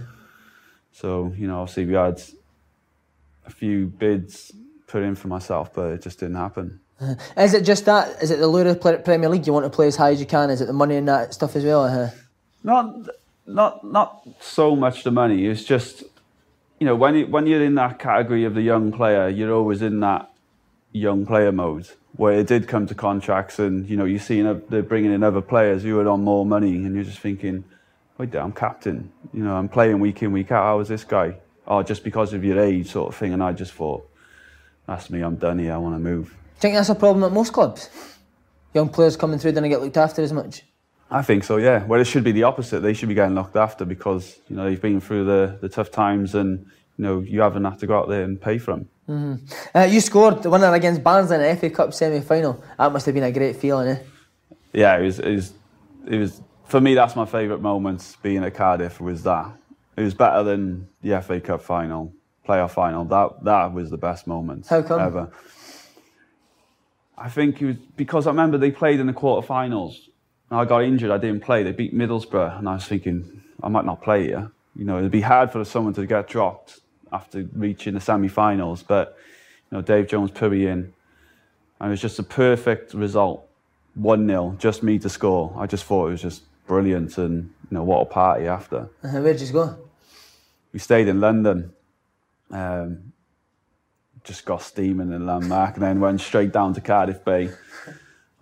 So, 0.90 1.32
you 1.36 1.46
know, 1.46 1.60
obviously 1.60 1.86
we 1.86 1.94
had 1.94 2.20
a 3.46 3.50
few 3.50 3.86
bids 3.86 4.52
put 4.88 5.04
in 5.04 5.14
for 5.14 5.28
myself, 5.28 5.72
but 5.72 5.92
it 5.92 6.02
just 6.02 6.18
didn't 6.18 6.34
happen. 6.34 6.80
Uh, 7.00 7.14
is 7.36 7.54
it 7.54 7.64
just 7.64 7.84
that? 7.84 8.20
Is 8.22 8.32
it 8.32 8.40
the 8.40 8.48
lure 8.48 8.66
of 8.66 8.80
Premier 9.04 9.28
League? 9.28 9.46
You 9.46 9.52
want 9.52 9.66
to 9.66 9.70
play 9.70 9.86
as 9.86 9.94
high 9.94 10.10
as 10.10 10.18
you 10.18 10.26
can? 10.26 10.50
Is 10.50 10.60
it 10.60 10.66
the 10.66 10.72
money 10.72 10.96
and 10.96 11.06
that 11.06 11.32
stuff 11.32 11.54
as 11.54 11.62
well? 11.62 12.12
Not, 12.64 13.08
not, 13.46 13.84
not 13.84 14.26
so 14.40 14.74
much 14.74 15.04
the 15.04 15.12
money. 15.12 15.46
It's 15.46 15.62
just, 15.62 16.02
you 16.78 16.86
know, 16.86 16.94
when 16.94 17.14
you, 17.14 17.26
when 17.26 17.46
you're 17.46 17.64
in 17.64 17.74
that 17.76 17.98
category 17.98 18.44
of 18.44 18.54
the 18.54 18.62
young 18.62 18.92
player, 18.92 19.28
you're 19.28 19.52
always 19.52 19.82
in 19.82 20.00
that 20.00 20.30
young 20.92 21.26
player 21.26 21.52
mode 21.52 21.88
where 22.16 22.38
it 22.38 22.46
did 22.46 22.66
come 22.66 22.86
to 22.86 22.94
contracts, 22.94 23.58
and 23.58 23.88
you 23.88 23.96
know, 23.96 24.04
you're 24.04 24.18
seeing 24.18 24.62
they're 24.68 24.82
bringing 24.82 25.12
in 25.12 25.22
other 25.22 25.42
players 25.42 25.82
who 25.82 25.98
are 26.00 26.08
on 26.08 26.22
more 26.22 26.46
money, 26.46 26.74
and 26.76 26.94
you're 26.94 27.04
just 27.04 27.18
thinking, 27.18 27.64
wait, 28.18 28.34
I'm 28.34 28.52
captain. 28.52 29.12
You 29.32 29.44
know, 29.44 29.54
I'm 29.54 29.68
playing 29.68 30.00
week 30.00 30.22
in, 30.22 30.32
week 30.32 30.50
out. 30.50 30.64
How 30.64 30.80
is 30.80 30.88
this 30.88 31.04
guy? 31.04 31.36
Oh, 31.66 31.82
just 31.82 32.04
because 32.04 32.32
of 32.32 32.44
your 32.44 32.60
age, 32.60 32.90
sort 32.90 33.08
of 33.12 33.16
thing. 33.16 33.32
And 33.32 33.42
I 33.42 33.52
just 33.52 33.72
thought, 33.72 34.08
that's 34.86 35.10
me. 35.10 35.20
I'm 35.20 35.36
done 35.36 35.58
here. 35.58 35.74
I 35.74 35.76
want 35.78 35.94
to 35.94 35.98
move. 35.98 36.28
Do 36.28 36.32
you 36.32 36.60
think 36.60 36.74
that's 36.76 36.88
a 36.88 36.94
problem 36.94 37.24
at 37.24 37.32
most 37.32 37.52
clubs? 37.52 37.90
Young 38.72 38.88
players 38.88 39.16
coming 39.16 39.38
through 39.38 39.52
don't 39.52 39.68
get 39.68 39.80
looked 39.80 39.96
after 39.96 40.22
as 40.22 40.32
much. 40.32 40.62
I 41.10 41.22
think 41.22 41.44
so, 41.44 41.56
yeah. 41.56 41.84
Well, 41.84 42.00
it 42.00 42.06
should 42.06 42.24
be 42.24 42.32
the 42.32 42.42
opposite. 42.42 42.80
They 42.80 42.92
should 42.92 43.08
be 43.08 43.14
getting 43.14 43.34
looked 43.34 43.56
after 43.56 43.84
because 43.84 44.40
you 44.48 44.56
know 44.56 44.64
they've 44.64 44.80
been 44.80 45.00
through 45.00 45.24
the, 45.24 45.58
the 45.60 45.68
tough 45.68 45.90
times, 45.90 46.34
and 46.34 46.66
you 46.96 47.04
know 47.04 47.20
you 47.20 47.40
haven't 47.40 47.64
had 47.64 47.78
to 47.80 47.86
go 47.86 47.98
out 47.98 48.08
there 48.08 48.22
and 48.22 48.40
pay 48.40 48.58
for 48.58 48.72
them. 48.72 48.88
Uh, 49.72 49.82
you 49.82 50.00
scored 50.00 50.42
the 50.42 50.50
winner 50.50 50.74
against 50.74 51.04
Barnsley 51.04 51.36
in 51.36 51.42
the 51.42 51.56
FA 51.56 51.70
Cup 51.70 51.94
semi-final. 51.94 52.60
That 52.76 52.92
must 52.92 53.06
have 53.06 53.14
been 53.14 53.22
a 53.22 53.30
great 53.30 53.54
feeling, 53.54 53.88
eh? 53.88 53.98
Yeah, 54.72 54.98
it 54.98 55.02
was. 55.02 55.20
It 55.20 55.34
was. 55.34 55.52
It 56.08 56.18
was 56.18 56.42
for 56.64 56.80
me. 56.80 56.94
That's 56.94 57.14
my 57.14 57.24
favourite 57.24 57.62
moment. 57.62 58.16
Being 58.22 58.42
at 58.42 58.54
Cardiff 58.54 59.00
was 59.00 59.22
that. 59.22 59.52
It 59.96 60.02
was 60.02 60.12
better 60.14 60.42
than 60.42 60.88
the 61.02 61.22
FA 61.22 61.40
Cup 61.40 61.62
final, 61.62 62.12
playoff 62.46 62.72
final. 62.72 63.04
That 63.04 63.44
that 63.44 63.72
was 63.72 63.90
the 63.90 63.96
best 63.96 64.26
moment 64.26 64.66
How 64.66 64.82
come? 64.82 65.00
ever. 65.00 65.30
I 67.16 67.28
think 67.30 67.62
it 67.62 67.66
was 67.66 67.76
because 67.96 68.26
I 68.26 68.30
remember 68.30 68.58
they 68.58 68.72
played 68.72 68.98
in 68.98 69.06
the 69.06 69.12
quarterfinals. 69.12 70.05
I 70.50 70.64
got 70.64 70.84
injured. 70.84 71.10
I 71.10 71.18
didn't 71.18 71.42
play. 71.42 71.62
They 71.62 71.72
beat 71.72 71.94
Middlesbrough, 71.94 72.58
and 72.58 72.68
I 72.68 72.74
was 72.74 72.84
thinking 72.84 73.42
I 73.62 73.68
might 73.68 73.84
not 73.84 74.02
play 74.02 74.24
here. 74.24 74.50
You 74.76 74.84
know, 74.84 74.98
it'd 74.98 75.10
be 75.10 75.22
hard 75.22 75.50
for 75.50 75.64
someone 75.64 75.94
to 75.94 76.06
get 76.06 76.28
dropped 76.28 76.80
after 77.12 77.48
reaching 77.52 77.94
the 77.94 78.00
semi-finals. 78.00 78.82
But 78.82 79.16
you 79.70 79.78
know, 79.78 79.82
Dave 79.82 80.08
Jones 80.08 80.30
put 80.30 80.52
me 80.52 80.66
in, 80.66 80.92
and 81.80 81.88
it 81.88 81.90
was 81.90 82.00
just 82.00 82.18
a 82.18 82.22
perfect 82.22 82.94
result. 82.94 83.48
One 83.94 84.26
0 84.26 84.56
just 84.58 84.82
me 84.82 84.98
to 84.98 85.08
score. 85.08 85.54
I 85.56 85.66
just 85.66 85.84
thought 85.84 86.08
it 86.08 86.10
was 86.12 86.22
just 86.22 86.42
brilliant, 86.66 87.18
and 87.18 87.52
you 87.70 87.74
know 87.74 87.82
what 87.82 88.02
a 88.02 88.04
party 88.04 88.46
after. 88.46 88.88
Uh-huh. 89.02 89.20
Where'd 89.20 89.40
you 89.40 89.52
go? 89.52 89.78
We 90.72 90.78
stayed 90.78 91.08
in 91.08 91.20
London. 91.20 91.72
Um, 92.50 93.12
just 94.22 94.44
got 94.44 94.60
steaming 94.60 95.12
in 95.12 95.24
Landmark 95.24 95.74
and 95.74 95.82
then 95.82 96.00
went 96.00 96.20
straight 96.20 96.52
down 96.52 96.74
to 96.74 96.80
Cardiff 96.80 97.24
Bay 97.24 97.48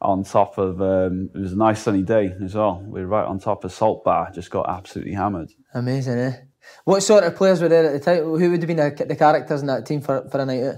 on 0.05 0.23
top 0.25 0.59
of, 0.59 0.81
um, 0.83 1.31
it 1.35 1.39
was 1.39 1.53
a 1.53 1.57
nice 1.57 1.83
sunny 1.83 2.03
day 2.03 2.35
as 2.45 2.55
well. 2.55 2.83
We 2.87 3.01
were 3.01 3.07
right 3.07 3.27
on 3.27 3.39
top 3.39 3.65
of 3.65 3.73
Salt 3.73 4.05
Bar, 4.05 4.31
just 4.33 4.51
got 4.51 4.69
absolutely 4.69 5.15
hammered. 5.15 5.51
Amazing, 5.73 6.19
eh? 6.19 6.33
What 6.85 7.03
sort 7.03 7.25
of 7.25 7.37
players 7.37 7.61
were 7.61 7.69
there 7.69 7.87
at 7.87 7.93
the 7.93 8.01
time? 8.01 8.25
Who 8.25 8.51
would 8.51 8.63
have 8.63 8.67
been 8.69 8.77
the, 8.77 9.05
the 9.07 9.17
characters 9.17 9.61
in 9.61 9.67
that 9.67 9.87
team 9.87 10.01
for, 10.01 10.29
for 10.31 10.41
a 10.41 10.47
night 10.47 10.63
out? 10.63 10.75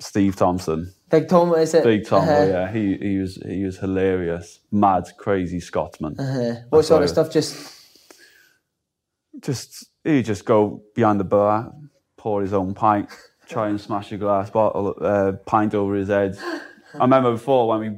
Steve 0.00 0.34
Thompson, 0.34 0.92
Big 1.10 1.28
Tom, 1.28 1.54
is 1.54 1.74
it? 1.74 1.84
Big 1.84 2.04
Tom, 2.06 2.22
Uh-huh. 2.22 2.44
yeah, 2.48 2.72
he, 2.72 2.96
he 2.96 3.18
was 3.18 3.36
he 3.46 3.64
was 3.64 3.78
hilarious, 3.78 4.58
mad, 4.72 5.04
crazy 5.18 5.60
Scotsman. 5.60 6.18
Uh-huh. 6.18 6.54
What 6.70 6.84
sort 6.84 7.04
of 7.04 7.08
stuff? 7.08 7.30
Just 7.30 7.54
Just 9.40 9.86
he'd 10.04 10.24
just 10.24 10.44
go 10.44 10.82
behind 10.94 11.20
the 11.20 11.24
bar, 11.24 11.72
pour 12.16 12.42
his 12.42 12.52
own 12.52 12.74
pint, 12.74 13.08
try 13.48 13.68
and 13.68 13.80
smash 13.80 14.10
a 14.12 14.16
glass 14.16 14.50
bottle, 14.50 14.96
uh, 15.00 15.32
pint 15.46 15.74
over 15.74 15.94
his 15.94 16.08
head. 16.08 16.36
I 16.94 16.98
remember 17.04 17.32
before 17.32 17.68
when 17.68 17.80
we, 17.80 17.90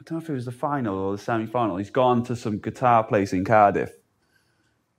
I 0.00 0.02
don't 0.06 0.18
know 0.18 0.22
if 0.22 0.30
it 0.30 0.32
was 0.32 0.46
the 0.46 0.52
final 0.52 0.96
or 0.96 1.12
the 1.12 1.22
semi-final. 1.22 1.76
He's 1.76 1.90
gone 1.90 2.24
to 2.24 2.34
some 2.34 2.58
guitar 2.58 3.04
place 3.04 3.34
in 3.34 3.44
Cardiff, 3.44 3.92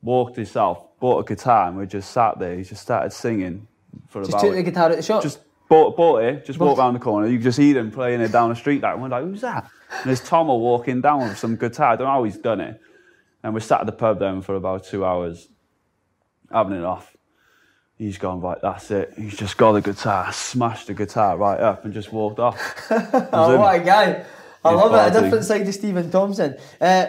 walked 0.03 0.35
himself, 0.35 0.99
bought 0.99 1.19
a 1.19 1.35
guitar, 1.35 1.69
and 1.69 1.77
we 1.77 1.87
just 1.87 2.11
sat 2.11 2.37
there. 2.37 2.55
He 2.55 2.63
just 2.63 2.83
started 2.83 3.11
singing 3.11 3.67
for 4.09 4.21
just 4.21 4.33
about 4.33 4.41
took 4.41 4.53
the 4.53 4.63
guitar 4.63 4.91
out 4.91 4.95
the 4.95 5.01
shop. 5.01 5.23
just 5.23 5.39
bought, 5.67 5.97
bought 5.97 6.23
it, 6.23 6.45
just 6.45 6.59
walked 6.59 6.77
around 6.77 6.93
the 6.93 6.99
corner. 6.99 7.27
You 7.27 7.37
could 7.37 7.45
just 7.45 7.57
hear 7.57 7.79
him 7.79 7.89
playing 7.89 8.21
it 8.21 8.31
down 8.31 8.49
the 8.49 8.55
street. 8.55 8.83
Like, 8.83 8.99
we're 8.99 9.07
like, 9.07 9.23
who's 9.23 9.41
that? 9.41 9.71
And 9.89 10.05
there's 10.05 10.21
Tomo 10.21 10.57
walking 10.57 11.01
down 11.01 11.21
with 11.21 11.37
some 11.37 11.55
guitar. 11.55 11.93
I 11.93 11.95
don't 11.95 12.05
know 12.05 12.11
how 12.11 12.23
he's 12.23 12.37
done 12.37 12.61
it. 12.61 12.79
And 13.41 13.55
we 13.55 13.59
sat 13.59 13.79
at 13.79 13.87
the 13.87 13.91
pub 13.91 14.19
then 14.19 14.43
for 14.43 14.53
about 14.53 14.83
two 14.83 15.03
hours, 15.03 15.47
having 16.51 16.77
it 16.77 16.83
off. 16.83 17.17
He's 17.97 18.19
gone, 18.19 18.39
right, 18.39 18.57
that's 18.61 18.91
it. 18.91 19.13
He's 19.17 19.35
just 19.35 19.57
got 19.57 19.71
the 19.71 19.81
guitar, 19.81 20.31
smashed 20.31 20.87
the 20.87 20.93
guitar 20.93 21.37
right 21.37 21.59
up 21.59 21.85
and 21.85 21.93
just 21.93 22.13
walked 22.13 22.39
off. 22.39 22.59
oh, 22.91 23.57
what 23.57 23.81
a 23.81 23.83
guy! 23.83 24.25
I 24.63 24.71
love 24.73 24.93
it. 24.93 25.17
A 25.17 25.21
different 25.21 25.45
side 25.45 25.65
to 25.65 25.73
Stephen 25.73 26.09
Thompson. 26.11 26.55
Uh, 26.79 27.07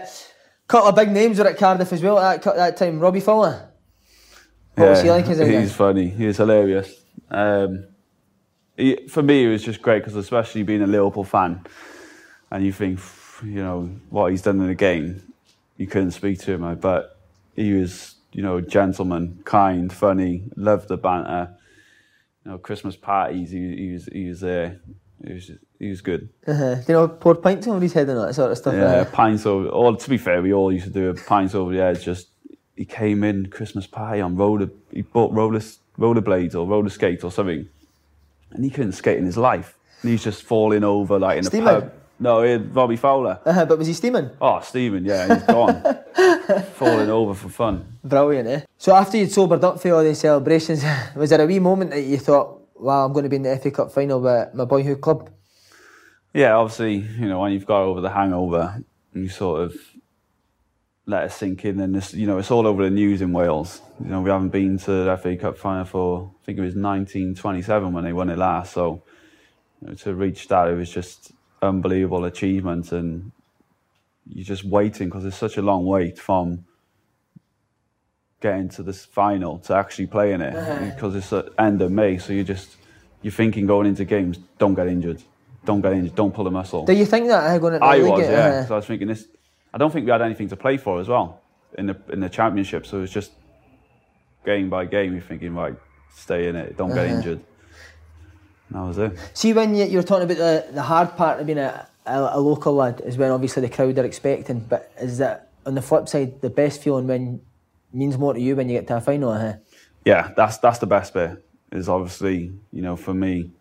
couple 0.73 0.89
of 0.89 0.97
big 0.97 1.11
names 1.11 1.39
were 1.39 1.47
at 1.47 1.59
Cardiff 1.59 1.93
as 1.93 2.03
well 2.03 2.19
at 2.19 2.43
that, 2.43 2.57
that 2.57 2.77
time. 2.77 2.99
Robbie 2.99 3.21
Fowler. 3.21 3.69
What 4.75 4.89
was 4.89 5.03
he 5.03 5.11
like 5.11 5.27
as 5.27 5.39
a 5.39 5.45
guy? 5.45 5.61
He's 5.61 5.75
funny. 5.75 6.09
He's 6.09 6.39
hilarious. 6.39 7.03
Um, 7.31 7.89
he, 8.77 9.07
for 9.09 9.23
me, 9.23 9.45
it 9.45 9.49
was 9.49 9.63
just 9.63 9.83
great 9.83 9.99
because, 9.99 10.17
especially 10.17 10.63
being 10.63 10.81
a 10.81 10.87
Liverpool 10.87 11.25
fan, 11.25 11.65
and 12.51 12.65
you 12.65 12.73
think, 12.73 13.01
you 13.45 13.63
know, 13.63 13.91
what 14.09 14.31
he's 14.31 14.41
done 14.41 14.61
in 14.61 14.67
the 14.67 14.75
game, 14.75 15.23
you 15.77 15.87
couldn't 15.87 16.13
speak 16.13 16.39
to 16.41 16.53
him, 16.53 16.75
but 16.77 17.19
he 17.55 17.75
was, 17.75 18.15
you 18.33 18.43
know, 18.43 18.63
gentleman, 18.63 19.43
kind, 19.45 19.93
funny, 19.93 20.45
loved 20.57 20.89
the 20.89 20.97
banter. 20.97 21.55
You 22.45 22.53
know, 22.53 22.59
Christmas 22.59 22.97
parties, 22.97 23.51
he, 23.51 23.77
he 23.77 23.93
was 23.93 24.07
he 24.07 24.29
was 24.29 24.41
there. 24.41 24.81
He 25.27 25.35
was 25.35 25.51
he 25.83 25.91
was 25.91 26.01
good. 26.01 26.29
Uh-huh. 26.47 26.77
Do 26.77 26.85
you 26.87 26.95
know 26.95 27.09
poured 27.09 27.43
pints 27.43 27.67
over 27.67 27.81
his 27.81 27.93
head 27.93 28.09
and 28.09 28.17
all 28.19 28.27
that 28.27 28.35
sort 28.35 28.53
of 28.53 28.59
stuff? 28.59 28.75
Yeah, 28.75 28.85
uh, 28.85 29.05
pints 29.05 29.45
over. 29.47 29.69
Or 29.69 29.97
to 29.97 30.11
be 30.11 30.17
fair, 30.17 30.41
we 30.41 30.53
all 30.55 30.73
used 30.73 30.85
to 30.85 30.93
do 30.93 31.11
a 31.11 31.15
pints 31.15 31.57
over 31.57 31.73
the 31.73 31.83
edge. 31.83 32.05
Just 32.05 32.29
he 32.77 32.85
came 32.85 33.25
in 33.25 33.47
Christmas 33.51 33.87
pie 33.87 34.21
on 34.21 34.37
roller. 34.37 34.71
He 34.93 35.03
bought 35.03 35.33
roller 35.33 35.61
rollerblades 35.99 36.55
or 36.55 36.67
roller 36.67 36.89
skates 36.89 37.25
or 37.25 37.33
something, 37.33 37.69
and 38.53 38.65
he 38.65 38.71
couldn't 38.71 38.93
skate 38.93 39.19
in 39.19 39.27
his 39.27 39.37
life. 39.37 39.77
And 40.03 40.13
he's 40.13 40.23
just 40.23 40.45
falling 40.45 40.85
over 40.85 41.19
like 41.19 41.39
in 41.39 41.45
Steaming? 41.45 41.69
a 41.69 41.81
pub. 41.81 41.93
No, 42.21 42.43
he 42.45 42.53
had 42.53 42.73
Robbie 42.75 42.97
Fowler. 42.97 43.41
uh-huh. 43.45 43.65
But 43.67 43.79
was 43.79 43.89
he 43.89 43.93
steaming? 43.95 44.31
Oh, 44.41 44.61
Stephen, 44.61 45.05
yeah, 45.05 45.35
he's 45.35 45.43
gone, 45.43 45.83
falling 46.75 47.11
over 47.11 47.35
for 47.35 47.49
fun. 47.49 47.99
Brilliant, 48.05 48.49
eh? 48.49 48.61
So 48.79 48.95
after 48.95 49.17
you'd 49.17 49.33
sobered 49.33 49.65
up 49.65 49.81
for 49.81 49.93
all 49.93 50.05
these 50.05 50.21
celebrations, 50.21 50.85
was 51.17 51.31
there 51.31 51.41
a 51.41 51.47
wee 51.47 51.59
moment 51.59 51.91
that 51.91 52.03
you 52.03 52.19
thought, 52.19 52.61
wow, 52.77 53.05
I'm 53.05 53.13
going 53.13 53.25
to 53.25 53.29
be 53.29 53.37
in 53.37 53.43
the 53.43 53.57
FA 53.59 53.73
Cup 53.73 53.91
final 53.91 54.21
with 54.21 54.55
my 54.55 54.65
boyhood 54.65 55.01
club? 55.01 55.31
Yeah, 56.35 56.55
obviously, 56.55 56.97
you 56.97 57.29
know, 57.29 57.41
when 57.41 57.53
you've 57.53 57.67
got 57.67 57.83
over 57.83 58.01
the 58.01 58.11
hangover, 58.11 58.83
you 59.13 59.29
sort 59.29 59.63
of 59.63 59.77
let 61.05 61.25
it 61.25 61.33
sink 61.33 61.65
in, 61.65 61.79
and 61.81 61.95
this, 61.95 62.15
you 62.15 62.27
know, 62.27 62.39
it's 62.39 62.51
all 62.51 62.67
over 62.67 62.85
the 62.85 62.91
news 62.91 63.21
in 63.21 63.33
Wales. 63.33 63.83
You 64.03 64.11
know, 64.11 64.23
we 64.23 64.31
haven't 64.31 64.49
been 64.49 64.79
to 64.79 65.05
the 65.05 65.17
FA 65.17 65.37
Cup 65.37 65.59
final 65.59 65.85
for 65.85 66.33
I 66.43 66.47
think 66.47 66.59
it 66.59 66.63
was 66.63 66.75
1927 66.75 67.93
when 67.93 68.05
they 68.05 68.13
won 68.13 68.31
it 68.31 68.39
last. 68.39 68.73
So 68.73 69.03
you 69.81 69.89
know, 69.89 69.95
to 69.95 70.15
reach 70.15 70.49
that, 70.49 70.69
it 70.69 70.75
was 70.75 70.91
just 70.91 71.33
unbelievable 71.61 72.25
achievement, 72.25 72.93
and 72.93 73.33
you're 74.27 74.45
just 74.45 74.65
waiting 74.65 75.09
because 75.09 75.27
it's 75.27 75.37
such 75.37 75.59
a 75.59 75.63
long 75.63 75.85
wait 75.85 76.19
from 76.19 76.65
getting 78.41 78.69
to 78.69 78.83
this 78.83 79.05
final 79.05 79.59
to 79.59 79.75
actually 79.75 80.07
playing 80.07 80.41
it 80.41 80.55
uh-huh. 80.55 80.91
because 80.95 81.15
it's 81.15 81.33
at 81.33 81.47
end 81.59 81.83
of 81.83 81.91
May. 81.93 82.17
So 82.17 82.33
you're 82.33 82.45
just 82.45 82.77
you're 83.21 83.33
thinking 83.33 83.67
going 83.67 83.87
into 83.87 84.05
games, 84.05 84.39
don't 84.59 84.75
get 84.75 84.89
injured, 84.89 85.23
don't 85.65 85.81
get 85.81 85.93
injured, 85.93 86.15
don't 86.15 86.35
pull 86.35 86.47
a 86.47 86.51
muscle. 86.51 86.85
Do 86.85 86.93
you 86.93 87.07
think 87.07 87.29
that 87.29 87.45
uh, 87.51 87.59
going 87.59 87.75
the 87.75 87.85
I 87.85 88.01
was, 88.03 88.29
yeah. 88.29 88.47
uh, 88.47 88.63
'cause 88.63 88.71
I 88.71 88.77
was 88.77 88.87
thinking 88.87 89.09
this. 89.09 89.27
I 89.75 89.79
don't 89.79 89.91
think 89.93 90.05
we 90.07 90.13
had 90.13 90.23
anything 90.23 90.49
to 90.49 90.57
play 90.57 90.77
for 90.77 91.01
as 91.01 91.09
well 91.09 91.41
in 91.79 91.87
the 91.87 91.97
in 92.13 92.21
the 92.21 92.29
championship. 92.29 92.85
So 92.87 92.99
it 92.99 93.03
was 93.03 93.11
just 93.11 93.33
game 94.45 94.69
by 94.69 94.85
game. 94.85 95.13
You're 95.13 95.23
thinking, 95.23 95.55
right, 95.55 95.75
stay 96.15 96.49
in 96.49 96.57
it, 96.57 96.77
don't 96.77 96.91
get 96.95 97.07
Uh-huh. 97.07 97.15
injured. 97.15 97.41
And 98.69 98.79
that 98.79 98.87
was 98.87 98.99
it. 98.99 99.13
See, 99.35 99.53
when 99.53 99.75
you, 99.75 99.85
you 99.85 99.97
were 99.99 100.03
talking 100.03 100.25
about 100.25 100.37
the, 100.39 100.67
the 100.73 100.83
hard 100.83 101.17
part 101.17 101.41
of 101.41 101.47
being 101.47 101.59
a, 101.59 101.87
a, 102.07 102.31
a 102.35 102.41
local 102.41 102.75
lad 102.75 103.01
is 103.05 103.17
when 103.17 103.31
obviously 103.31 103.61
the 103.63 103.69
crowd 103.69 103.99
are 103.99 104.05
expecting, 104.05 104.61
but 104.61 104.91
is 105.01 105.19
that 105.19 105.51
on 105.67 105.75
the 105.75 105.83
flip 105.83 106.09
side 106.09 106.41
the 106.41 106.51
best 106.51 106.83
feeling 106.83 107.07
when 107.07 107.41
means 107.93 108.19
more 108.19 108.35
to 108.35 108.41
you 108.41 108.57
when 108.57 108.69
you 108.69 108.79
get 108.79 108.89
to 108.89 108.97
a 108.97 109.01
final? 109.01 109.31
Uh-huh. 109.31 109.55
Yeah, 110.05 110.33
that's 110.37 110.59
that's 110.59 110.79
the 110.81 110.87
best 110.87 111.15
bit. 111.15 111.45
Is 111.71 111.89
obviously 111.89 112.53
you 112.73 112.83
know 112.83 112.97
for 112.97 113.15
me, 113.15 113.53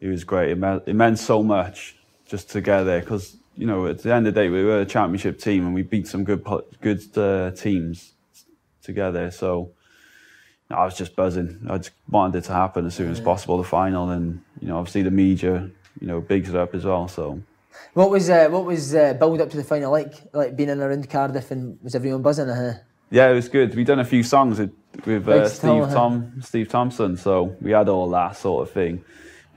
he 0.00 0.06
was 0.06 0.24
great. 0.24 0.50
It 0.50 0.58
meant, 0.58 0.82
it 0.86 0.94
meant 0.94 1.18
so 1.18 1.42
much 1.42 1.96
just 2.26 2.50
to 2.50 2.60
get 2.60 2.82
there 2.84 3.00
because 3.00 3.36
you 3.56 3.66
know 3.66 3.86
at 3.86 4.02
the 4.02 4.14
end 4.14 4.26
of 4.26 4.34
the 4.34 4.40
day 4.40 4.48
we 4.48 4.64
were 4.64 4.80
a 4.80 4.86
championship 4.86 5.38
team 5.40 5.64
and 5.66 5.74
we 5.74 5.82
beat 5.82 6.06
some 6.06 6.24
good 6.24 6.44
good 6.80 7.18
uh, 7.18 7.50
teams 7.52 8.12
together. 8.82 9.30
So 9.30 9.70
I 10.70 10.84
was 10.84 10.96
just 10.96 11.16
buzzing. 11.16 11.66
I 11.68 11.78
just 11.78 11.92
wanted 12.08 12.38
it 12.38 12.44
to 12.44 12.52
happen 12.52 12.86
as 12.86 12.94
soon 12.94 13.10
as 13.10 13.20
possible, 13.20 13.56
the 13.58 13.64
final, 13.64 14.10
and 14.10 14.42
you 14.60 14.68
know 14.68 14.78
obviously 14.78 15.02
the 15.02 15.10
media 15.10 15.70
you 16.00 16.06
know 16.06 16.20
bigs 16.20 16.50
it 16.50 16.56
up 16.56 16.74
as 16.74 16.84
well. 16.84 17.08
So 17.08 17.40
What 17.94 18.10
was 18.10 18.28
uh, 18.30 18.48
what 18.50 18.64
was 18.64 18.94
uh, 18.94 19.14
build 19.14 19.40
up 19.40 19.50
to 19.50 19.56
the 19.56 19.64
final 19.64 19.90
like? 19.90 20.14
Like 20.32 20.56
being 20.56 20.68
in 20.68 20.80
around 20.80 21.08
Cardiff 21.10 21.50
and 21.50 21.78
was 21.82 21.94
everyone 21.94 22.22
buzzing? 22.22 22.48
Uh-huh. 22.50 22.78
yeah, 23.10 23.30
it 23.30 23.34
was 23.34 23.48
good. 23.48 23.74
We 23.74 23.84
done 23.84 23.98
a 24.00 24.04
few 24.04 24.22
songs 24.22 24.58
with, 24.58 24.72
with 25.06 25.26
uh, 25.28 25.48
Steve 25.48 25.88
Tom 25.94 26.40
Steve 26.42 26.68
Thompson, 26.68 27.16
so 27.16 27.56
we 27.60 27.70
had 27.72 27.88
all 27.88 28.08
that 28.10 28.36
sort 28.36 28.68
of 28.68 28.74
thing. 28.74 29.02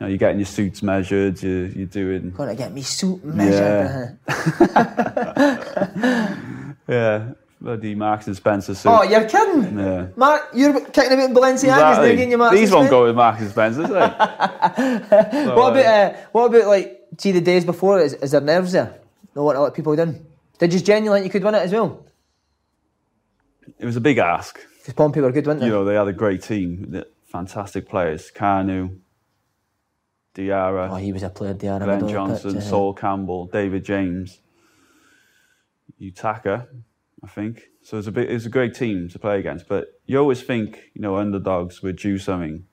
Know, 0.01 0.07
you're 0.07 0.17
getting 0.17 0.39
your 0.39 0.47
suits 0.47 0.81
measured. 0.81 1.43
you're, 1.43 1.67
you're 1.67 1.85
doing 1.85 2.31
Gonna 2.31 2.55
get 2.55 2.73
me 2.73 2.81
suit 2.81 3.23
measured. 3.23 4.17
Yeah. 4.27 6.35
yeah, 6.87 7.33
bloody 7.61 7.93
Marks 7.93 8.25
and 8.25 8.35
Spencer 8.35 8.73
suit. 8.73 8.89
Oh, 8.89 9.03
you're 9.03 9.29
kidding! 9.29 9.77
Yeah. 9.77 10.07
Mark, 10.15 10.49
you're 10.55 10.73
kicking 10.85 11.11
about 11.13 11.29
in 11.29 11.35
Balenciagas 11.35 11.67
now, 11.67 11.89
Exactly. 11.89 12.15
getting 12.15 12.29
your 12.31 12.39
Marks 12.39 12.57
These 12.57 12.71
won't 12.71 12.89
go 12.89 13.03
with 13.03 13.15
Marks 13.15 13.41
and 13.41 13.51
Spencer's, 13.51 13.91
eh? 13.91 13.91
So, 15.31 15.55
What 15.55 15.77
uh, 15.77 15.79
about 15.79 15.85
uh, 15.85 16.13
what 16.31 16.45
about 16.45 16.65
like 16.67 17.07
see 17.19 17.31
the 17.31 17.41
days 17.41 17.63
before? 17.63 17.99
Is, 17.99 18.15
is 18.15 18.31
there 18.31 18.41
nerves 18.41 18.71
there? 18.71 18.95
No 19.35 19.43
want 19.43 19.55
to 19.55 19.61
let 19.61 19.75
people 19.75 19.95
down. 19.95 20.25
Did 20.57 20.73
you 20.73 20.79
genuinely 20.79 21.21
think 21.21 21.31
you 21.31 21.39
could 21.39 21.45
win 21.45 21.53
it 21.53 21.59
as 21.59 21.71
well? 21.71 22.03
It 23.77 23.85
was 23.85 23.97
a 23.97 24.01
big 24.01 24.17
ask. 24.17 24.59
Because 24.79 24.95
Pompey 24.95 25.21
were 25.21 25.31
good, 25.31 25.45
weren't 25.45 25.59
they? 25.59 25.67
You 25.67 25.73
know, 25.73 25.85
they 25.85 25.93
had 25.93 26.07
a 26.07 26.13
great 26.13 26.41
team, 26.41 27.03
fantastic 27.27 27.87
players. 27.87 28.31
Kanu, 28.35 28.97
Diarra, 30.35 30.89
oh, 30.91 30.95
he 30.95 31.11
was 31.11 31.23
a 31.23 31.29
player, 31.29 31.53
Diarra. 31.53 31.83
Glenn 31.83 32.01
middle 32.01 32.03
of 32.03 32.07
the 32.07 32.11
Johnson, 32.11 32.53
pitch. 32.55 32.63
Sol 32.63 32.93
Campbell, 32.93 33.47
David 33.47 33.83
James, 33.83 34.39
Utaka, 35.99 36.67
I 37.23 37.27
think. 37.27 37.63
So 37.83 37.97
it's 37.97 38.07
a 38.07 38.11
bit, 38.11 38.31
it's 38.31 38.45
a 38.45 38.49
great 38.49 38.73
team 38.73 39.09
to 39.09 39.19
play 39.19 39.39
against. 39.39 39.67
But 39.67 39.99
you 40.05 40.17
always 40.19 40.41
think, 40.41 40.91
you 40.93 41.01
know, 41.01 41.17
underdogs 41.17 41.81
would 41.81 41.97
do 41.97 42.17
something. 42.17 42.65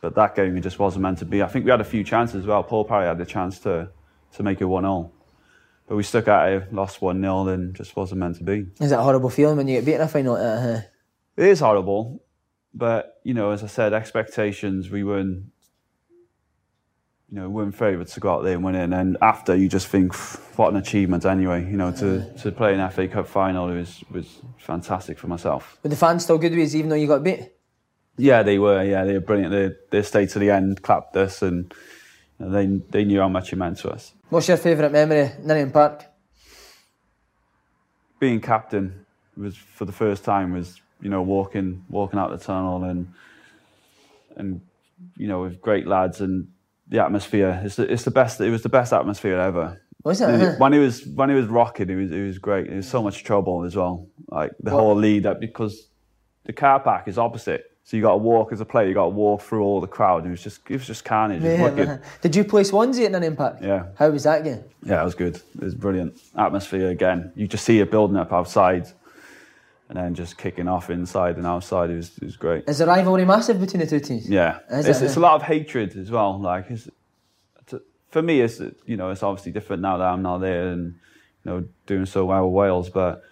But 0.00 0.14
that 0.14 0.34
game 0.34 0.56
it 0.56 0.62
just 0.62 0.78
wasn't 0.78 1.02
meant 1.02 1.18
to 1.18 1.24
be. 1.24 1.42
I 1.42 1.46
think 1.46 1.64
we 1.64 1.70
had 1.70 1.80
a 1.80 1.84
few 1.84 2.02
chances 2.02 2.36
as 2.36 2.46
well. 2.46 2.62
Paul 2.62 2.84
Parry 2.84 3.06
had 3.06 3.18
the 3.18 3.26
chance 3.26 3.58
to 3.60 3.90
to 4.32 4.42
make 4.42 4.60
it 4.60 4.64
one 4.64 4.84
0 4.84 5.12
but 5.92 5.96
we 5.96 6.02
stuck 6.02 6.26
at 6.28 6.48
it, 6.48 6.72
lost 6.72 7.02
one 7.02 7.20
0 7.20 7.48
and 7.48 7.74
just 7.74 7.94
wasn't 7.96 8.18
meant 8.18 8.36
to 8.36 8.44
be. 8.44 8.64
Is 8.80 8.92
it 8.92 8.98
a 8.98 9.02
horrible 9.02 9.28
feeling 9.28 9.58
when 9.58 9.68
you 9.68 9.76
get 9.76 9.84
beaten 9.84 10.00
in 10.00 10.06
a 10.06 10.08
final 10.08 10.32
like 10.32 10.42
that? 10.42 10.58
Uh-huh. 10.58 10.80
It 11.36 11.48
is 11.48 11.60
horrible, 11.60 12.22
but 12.72 13.20
you 13.24 13.34
know, 13.34 13.50
as 13.50 13.62
I 13.62 13.66
said, 13.66 13.92
expectations 13.92 14.88
we 14.88 15.04
weren't, 15.04 15.51
you 17.32 17.40
know, 17.40 17.48
we 17.48 17.62
weren't 17.62 17.74
favourites 17.74 18.12
to 18.12 18.20
go 18.20 18.34
out 18.34 18.44
there 18.44 18.52
and 18.54 18.62
win 18.62 18.74
it. 18.74 18.84
And 18.84 18.92
then 18.92 19.16
after, 19.22 19.56
you 19.56 19.66
just 19.66 19.86
think, 19.86 20.14
what 20.58 20.70
an 20.70 20.76
achievement 20.76 21.24
anyway. 21.24 21.64
You 21.64 21.78
know, 21.78 21.90
to, 21.92 22.30
to 22.42 22.52
play 22.52 22.74
an 22.74 22.90
FA 22.90 23.08
Cup 23.08 23.26
final 23.26 23.68
was 23.68 24.04
was 24.10 24.40
fantastic 24.58 25.18
for 25.18 25.28
myself. 25.28 25.78
Were 25.82 25.88
the 25.88 25.96
fans 25.96 26.24
still 26.24 26.36
good 26.36 26.54
with 26.54 26.74
you 26.74 26.78
even 26.80 26.90
though 26.90 26.96
you 26.96 27.06
got 27.06 27.24
beat? 27.24 27.50
Yeah, 28.18 28.42
they 28.42 28.58
were. 28.58 28.84
Yeah, 28.84 29.04
they 29.04 29.14
were 29.14 29.20
brilliant. 29.20 29.50
They 29.50 29.70
they 29.90 30.02
stayed 30.02 30.28
to 30.30 30.38
the 30.38 30.50
end, 30.50 30.82
clapped 30.82 31.16
us, 31.16 31.40
and 31.40 31.72
you 32.38 32.44
know, 32.44 32.52
they 32.52 32.66
they 32.90 33.04
knew 33.04 33.20
how 33.20 33.30
much 33.30 33.50
it 33.50 33.56
meant 33.56 33.78
to 33.78 33.90
us. 33.90 34.12
What's 34.28 34.48
your 34.48 34.58
favourite 34.58 34.92
memory? 34.92 35.30
Ninian 35.42 35.70
Park. 35.70 36.04
being 38.20 38.42
captain 38.42 39.06
was 39.38 39.56
for 39.56 39.86
the 39.86 39.92
first 39.92 40.22
time 40.22 40.52
was 40.52 40.82
you 41.00 41.08
know 41.08 41.22
walking 41.22 41.82
walking 41.88 42.18
out 42.18 42.30
the 42.30 42.36
tunnel 42.36 42.84
and 42.84 43.10
and 44.36 44.60
you 45.16 45.26
know 45.26 45.40
with 45.40 45.62
great 45.62 45.86
lads 45.86 46.20
and 46.20 46.51
the 46.92 47.02
atmosphere 47.02 47.60
it's 47.64 47.76
the, 47.76 47.90
it's 47.92 48.04
the 48.04 48.10
best 48.10 48.40
it 48.40 48.50
was 48.50 48.62
the 48.62 48.68
best 48.68 48.92
atmosphere 48.92 49.38
ever 49.40 49.80
Was 50.04 50.20
it? 50.20 50.28
Uh-huh. 50.28 50.54
when 50.58 50.72
he 50.72 50.78
was 50.78 51.04
when 51.06 51.28
he 51.30 51.34
was 51.34 51.46
rocking 51.46 51.88
it 51.90 51.96
was 51.96 52.10
it 52.12 52.22
was 52.26 52.38
great 52.38 52.66
it 52.68 52.76
was 52.76 52.88
so 52.88 53.02
much 53.02 53.24
trouble 53.24 53.64
as 53.64 53.74
well 53.74 54.06
like 54.28 54.52
the 54.60 54.70
What- 54.70 54.80
whole 54.80 54.94
lead 54.94 55.26
up 55.26 55.40
because 55.40 55.88
the 56.44 56.52
car 56.52 56.78
park 56.80 57.08
is 57.08 57.16
opposite 57.18 57.62
so 57.84 57.96
you 57.96 58.02
got 58.02 58.12
to 58.12 58.18
walk 58.18 58.52
as 58.52 58.60
a 58.60 58.64
player 58.64 58.86
you 58.88 58.94
got 58.94 59.04
to 59.04 59.08
walk 59.24 59.40
through 59.42 59.62
all 59.64 59.80
the 59.80 59.86
crowd 59.88 60.26
it 60.26 60.30
was 60.30 60.42
just 60.42 60.60
it 60.68 60.74
was 60.74 60.86
just 60.86 61.04
carnage 61.04 61.42
was 61.42 61.78
Yeah. 61.78 61.98
Did 62.20 62.36
you 62.36 62.44
play 62.44 62.62
Swansea 62.64 63.06
at 63.06 63.12
Ninian 63.12 63.36
Park? 63.36 63.56
Yeah. 63.62 63.86
How 63.98 64.10
was 64.10 64.24
that 64.24 64.44
game? 64.44 64.62
Yeah, 64.84 65.00
it 65.02 65.04
was 65.04 65.14
good. 65.16 65.36
It 65.36 65.64
was 65.64 65.74
brilliant. 65.74 66.12
Atmosphere 66.36 66.88
again. 66.90 67.32
You 67.34 67.48
just 67.48 67.64
see 67.64 67.80
it 67.80 67.90
building 67.90 68.16
up 68.16 68.32
outside 68.32 68.86
and 69.94 70.02
then 70.02 70.14
just 70.14 70.38
kicking 70.38 70.68
off 70.68 70.88
inside 70.88 71.36
and 71.36 71.46
outside. 71.46 71.90
It 71.90 71.96
was, 71.96 72.16
it 72.16 72.24
was 72.24 72.36
great. 72.36 72.66
Is 72.66 72.78
the 72.78 72.86
rivalry 72.86 73.26
massive 73.26 73.60
between 73.60 73.80
the 73.80 73.86
two 73.86 74.00
teams? 74.00 74.26
Yeah. 74.28 74.58
Is 74.70 74.86
It's, 74.88 75.02
it? 75.02 75.04
it's 75.04 75.16
a 75.16 75.20
lot 75.20 75.34
of 75.34 75.42
hatred 75.42 75.94
as 75.96 76.10
well. 76.10 76.40
Like, 76.40 76.70
it's, 76.70 76.86
it's- 76.86 77.80
for 78.08 78.22
me, 78.22 78.40
it's, 78.40 78.60
you 78.86 78.96
know, 78.96 79.10
it's 79.10 79.22
obviously 79.22 79.52
different 79.52 79.82
now 79.82 79.98
that 79.98 80.04
I'm 80.06 80.22
not 80.22 80.38
there 80.38 80.68
and, 80.68 80.94
you 81.44 81.50
know, 81.50 81.64
doing 81.86 82.06
so 82.06 82.24
well 82.24 82.46
with 82.46 82.54
Wales. 82.54 82.88
But, 82.88 83.22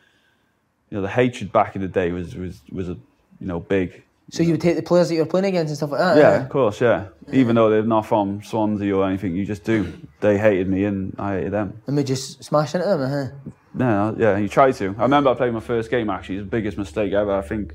you 0.91 0.97
know, 0.97 1.03
the 1.03 1.09
hatred 1.09 1.51
back 1.51 1.77
in 1.77 1.83
the 1.83 1.89
day 1.89 2.13
was, 2.13 2.35
was, 2.35 2.61
was 2.71 2.89
a, 2.91 2.93
you 2.93 3.47
know, 3.47 3.61
big. 3.61 4.03
So 4.31 4.43
you 4.43 4.53
would 4.53 4.61
take 4.61 4.77
the 4.77 4.83
players 4.83 5.09
that 5.09 5.15
you 5.15 5.21
were 5.21 5.27
playing 5.27 5.47
against 5.47 5.71
and 5.71 5.77
stuff 5.79 5.91
like 5.93 6.01
that? 6.01 6.17
Yeah, 6.19 6.29
uh-huh. 6.29 6.45
of 6.45 6.49
course, 6.51 6.81
yeah. 6.81 7.09
Even 7.33 7.57
though 7.57 7.69
they're 7.71 7.83
not 7.83 8.07
from 8.07 8.43
Swansea 8.43 8.95
or 8.95 9.07
anything, 9.07 9.35
you 9.35 9.45
just 9.47 9.65
do. 9.65 9.93
They 10.21 10.37
hated 10.39 10.69
me 10.69 10.85
and 10.85 11.15
I 11.19 11.37
hated 11.37 11.53
them. 11.53 11.83
And 11.87 11.97
we 11.97 12.05
just 12.05 12.45
smash 12.45 12.75
into 12.75 12.87
them, 12.87 13.01
uh-huh. 13.01 13.51
No, 13.73 14.15
yeah, 14.19 14.37
you 14.39 14.49
try 14.49 14.73
to. 14.73 14.95
I 14.99 15.03
remember 15.03 15.31
I 15.31 15.35
played 15.35 15.53
my 15.53 15.61
first 15.61 15.91
game 15.91 16.11
actually. 16.11 16.37
It 16.37 16.39
was 16.39 16.47
the 16.47 16.51
biggest 16.51 16.77
mistake 16.79 17.13
ever. 17.13 17.33
I 17.33 17.43
think 17.43 17.75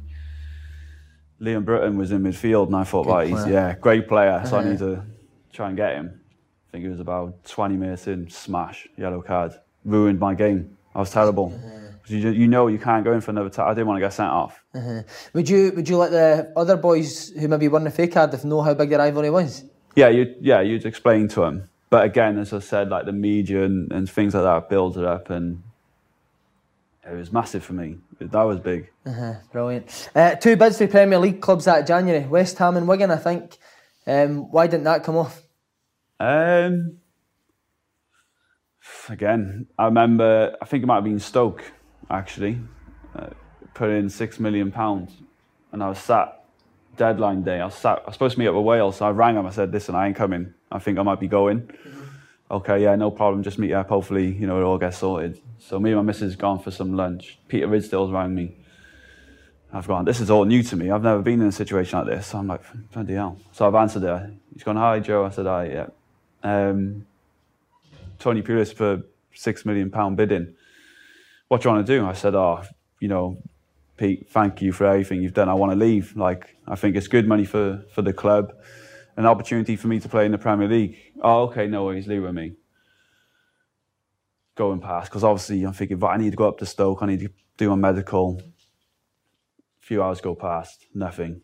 Leon 1.39 1.63
Britton 1.63 1.97
was 1.97 2.11
in 2.11 2.21
midfield, 2.23 2.67
and 2.67 2.75
I 2.75 2.83
thought, 2.83 3.05
Good 3.05 3.11
right, 3.13 3.27
he's 3.27 3.41
player. 3.43 3.53
yeah, 3.53 3.75
great 3.79 4.07
player. 4.07 4.41
So 4.45 4.57
I 4.57 4.59
Uh-huh. 4.59 4.69
need 4.69 4.79
to 4.79 5.03
try 5.53 5.67
and 5.69 5.77
get 5.77 5.93
him. 5.95 6.19
I 6.69 6.71
think 6.71 6.85
it 6.85 6.89
was 6.89 6.99
about 6.99 7.43
20 7.45 7.77
minutes 7.77 8.07
in, 8.07 8.29
smash, 8.29 8.87
yellow 8.97 9.21
card, 9.21 9.53
ruined 9.85 10.19
my 10.19 10.33
game. 10.33 10.77
I 10.93 10.99
was 10.99 11.11
terrible. 11.11 11.53
Uh-huh. 11.55 11.71
You, 12.07 12.29
you 12.29 12.47
know 12.47 12.67
you 12.67 12.77
can't 12.77 13.03
go 13.03 13.13
in 13.13 13.21
for 13.21 13.31
another 13.31 13.49
time. 13.49 13.67
I 13.67 13.73
didn't 13.73 13.87
want 13.87 13.97
to 13.97 14.05
get 14.05 14.13
sent 14.13 14.29
off. 14.29 14.63
Would 15.33 15.49
you 15.49 15.71
would 15.75 15.89
you 15.89 15.97
let 15.97 16.11
the 16.11 16.51
other 16.55 16.77
boys 16.77 17.29
who 17.29 17.47
maybe 17.47 17.67
won 17.67 17.83
the 17.83 17.89
fake 17.89 18.11
Cardiff 18.13 18.45
know 18.45 18.61
how 18.61 18.75
big 18.75 18.89
the 18.91 18.97
rivalry 18.99 19.31
was? 19.31 19.63
Yeah, 19.95 20.09
you 20.09 20.35
yeah 20.39 20.61
you'd 20.61 20.85
explain 20.85 21.27
to 21.29 21.39
them. 21.41 21.69
But 21.89 22.05
again, 22.05 22.37
as 22.37 22.53
I 22.53 22.59
said, 22.59 22.89
like 22.89 23.05
the 23.05 23.11
media 23.11 23.63
and, 23.63 23.91
and 23.91 24.07
things 24.09 24.35
like 24.35 24.43
that 24.43 24.69
builds 24.69 24.97
it 24.97 25.03
up, 25.05 25.31
and 25.31 25.63
it 27.09 27.13
was 27.15 27.31
massive 27.31 27.63
for 27.63 27.73
me. 27.73 27.97
That 28.19 28.41
was 28.43 28.59
big. 28.59 28.89
Uh-huh, 29.05 29.35
Brilliant. 29.51 30.09
Uh, 30.15 30.35
two 30.35 30.55
bids 30.55 30.77
for 30.77 30.87
Premier 30.87 31.19
League 31.19 31.41
clubs 31.41 31.65
that 31.65 31.85
January: 31.85 32.25
West 32.25 32.57
Ham 32.57 32.77
and 32.77 32.87
Wigan. 32.87 33.11
I 33.11 33.17
think. 33.17 33.57
Um, 34.07 34.51
why 34.51 34.67
didn't 34.67 34.83
that 34.85 35.03
come 35.03 35.15
off? 35.15 35.41
Um, 36.19 36.97
again, 39.09 39.67
I 39.77 39.85
remember. 39.85 40.55
I 40.61 40.65
think 40.65 40.83
it 40.83 40.87
might 40.87 40.95
have 40.95 41.03
been 41.03 41.19
Stoke 41.19 41.63
actually. 42.09 42.59
Uh, 43.15 43.27
put 43.73 43.89
in 43.89 44.09
six 44.09 44.39
million 44.39 44.71
pounds, 44.71 45.11
and 45.71 45.83
I 45.83 45.89
was 45.89 45.99
sat 45.99 46.43
deadline 46.97 47.43
day. 47.43 47.59
I 47.59 47.65
was 47.65 47.75
sat. 47.75 47.99
I 47.99 48.05
was 48.07 48.13
supposed 48.15 48.33
to 48.35 48.39
meet 48.39 48.47
up 48.47 48.55
with 48.55 48.65
Wales, 48.65 48.97
so 48.97 49.05
I 49.05 49.11
rang 49.11 49.35
him. 49.35 49.45
I 49.45 49.51
said, 49.51 49.71
"Listen, 49.71 49.95
I 49.95 50.07
ain't 50.07 50.15
coming. 50.15 50.53
I 50.71 50.79
think 50.79 50.97
I 50.97 51.03
might 51.03 51.19
be 51.19 51.27
going." 51.27 51.69
Okay, 52.55 52.83
yeah, 52.83 52.95
no 52.95 53.11
problem. 53.11 53.43
Just 53.43 53.59
meet 53.59 53.73
up. 53.73 53.89
Hopefully, 53.89 54.31
you 54.31 54.47
know, 54.47 54.57
it 54.57 54.63
all 54.63 54.77
gets 54.77 54.99
sorted. 54.99 55.41
So 55.59 55.77
me 55.77 55.91
and 55.91 55.97
my 55.97 56.03
missus 56.03 56.37
gone 56.37 56.57
for 56.59 56.71
some 56.71 56.95
lunch. 56.95 57.37
Peter 57.49 57.67
Ridsdale's 57.67 58.13
rang 58.13 58.33
me. 58.33 58.55
I've 59.73 59.85
gone, 59.85 60.05
this 60.05 60.21
is 60.21 60.29
all 60.29 60.45
new 60.45 60.63
to 60.63 60.77
me. 60.77 60.89
I've 60.89 61.03
never 61.03 61.21
been 61.21 61.41
in 61.41 61.47
a 61.47 61.51
situation 61.51 61.99
like 61.99 62.07
this. 62.07 62.27
So 62.27 62.37
I'm 62.37 62.47
like, 62.47 62.61
bloody 62.93 63.15
hell. 63.15 63.37
So 63.51 63.67
I've 63.67 63.75
answered 63.75 64.03
her. 64.03 64.31
He's 64.53 64.63
gone, 64.63 64.77
hi, 64.77 65.01
Joe. 65.01 65.25
I 65.25 65.31
said, 65.31 65.47
hi, 65.47 65.65
yeah. 65.65 65.87
Um, 66.43 67.05
Tony 68.19 68.41
Pulis 68.41 68.73
for 68.73 69.01
six 69.33 69.65
million 69.65 69.91
pound 69.91 70.15
bidding. 70.15 70.55
What 71.49 71.61
do 71.61 71.67
you 71.67 71.75
want 71.75 71.85
to 71.85 71.93
do? 71.99 72.05
I 72.05 72.13
said, 72.13 72.35
oh, 72.35 72.63
you 73.01 73.09
know, 73.09 73.37
Pete, 73.97 74.29
thank 74.29 74.61
you 74.61 74.71
for 74.71 74.85
everything 74.85 75.21
you've 75.21 75.33
done. 75.33 75.49
I 75.49 75.55
want 75.55 75.73
to 75.73 75.75
leave. 75.75 76.15
Like, 76.15 76.55
I 76.65 76.75
think 76.75 76.95
it's 76.95 77.09
good 77.09 77.27
money 77.27 77.43
for, 77.43 77.83
for 77.93 78.01
the 78.01 78.13
club, 78.13 78.53
an 79.17 79.25
opportunity 79.25 79.75
for 79.75 79.87
me 79.87 79.99
to 79.99 80.09
play 80.09 80.25
in 80.25 80.31
the 80.31 80.37
Premier 80.37 80.67
League. 80.67 80.97
Oh, 81.21 81.43
okay, 81.43 81.67
no 81.67 81.85
worries, 81.85 82.07
leave 82.07 82.23
with 82.23 82.33
me. 82.33 82.53
Going 84.55 84.79
past, 84.79 85.09
because 85.09 85.23
obviously 85.23 85.63
I'm 85.63 85.73
thinking, 85.73 85.99
right, 85.99 86.15
I 86.15 86.17
need 86.17 86.31
to 86.31 86.37
go 86.37 86.47
up 86.47 86.57
to 86.59 86.65
Stoke, 86.65 87.01
I 87.01 87.07
need 87.07 87.21
to 87.21 87.29
do 87.57 87.69
my 87.69 87.75
medical. 87.75 88.41
A 88.41 89.85
few 89.85 90.01
hours 90.01 90.21
go 90.21 90.35
past, 90.35 90.85
nothing. 90.93 91.41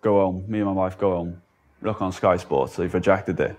Go 0.00 0.20
home, 0.20 0.44
me 0.48 0.58
and 0.58 0.66
my 0.66 0.72
wife 0.72 0.98
go 0.98 1.10
home, 1.12 1.42
look 1.80 2.02
on 2.02 2.12
Sky 2.12 2.36
Sports, 2.36 2.76
they've 2.76 2.92
rejected 2.92 3.38
it. 3.40 3.56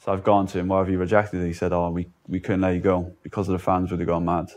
So 0.00 0.12
I've 0.12 0.22
gone 0.22 0.46
to 0.48 0.58
him, 0.58 0.68
why 0.68 0.78
have 0.78 0.88
you 0.88 0.98
rejected 0.98 1.42
it? 1.42 1.46
He 1.46 1.52
said, 1.52 1.72
oh, 1.72 1.90
we, 1.90 2.08
we 2.26 2.40
couldn't 2.40 2.60
let 2.60 2.74
you 2.74 2.80
go 2.80 3.12
because 3.22 3.48
of 3.48 3.52
the 3.52 3.58
fans 3.58 3.90
would 3.90 4.00
have 4.00 4.06
gone 4.06 4.24
mad. 4.24 4.50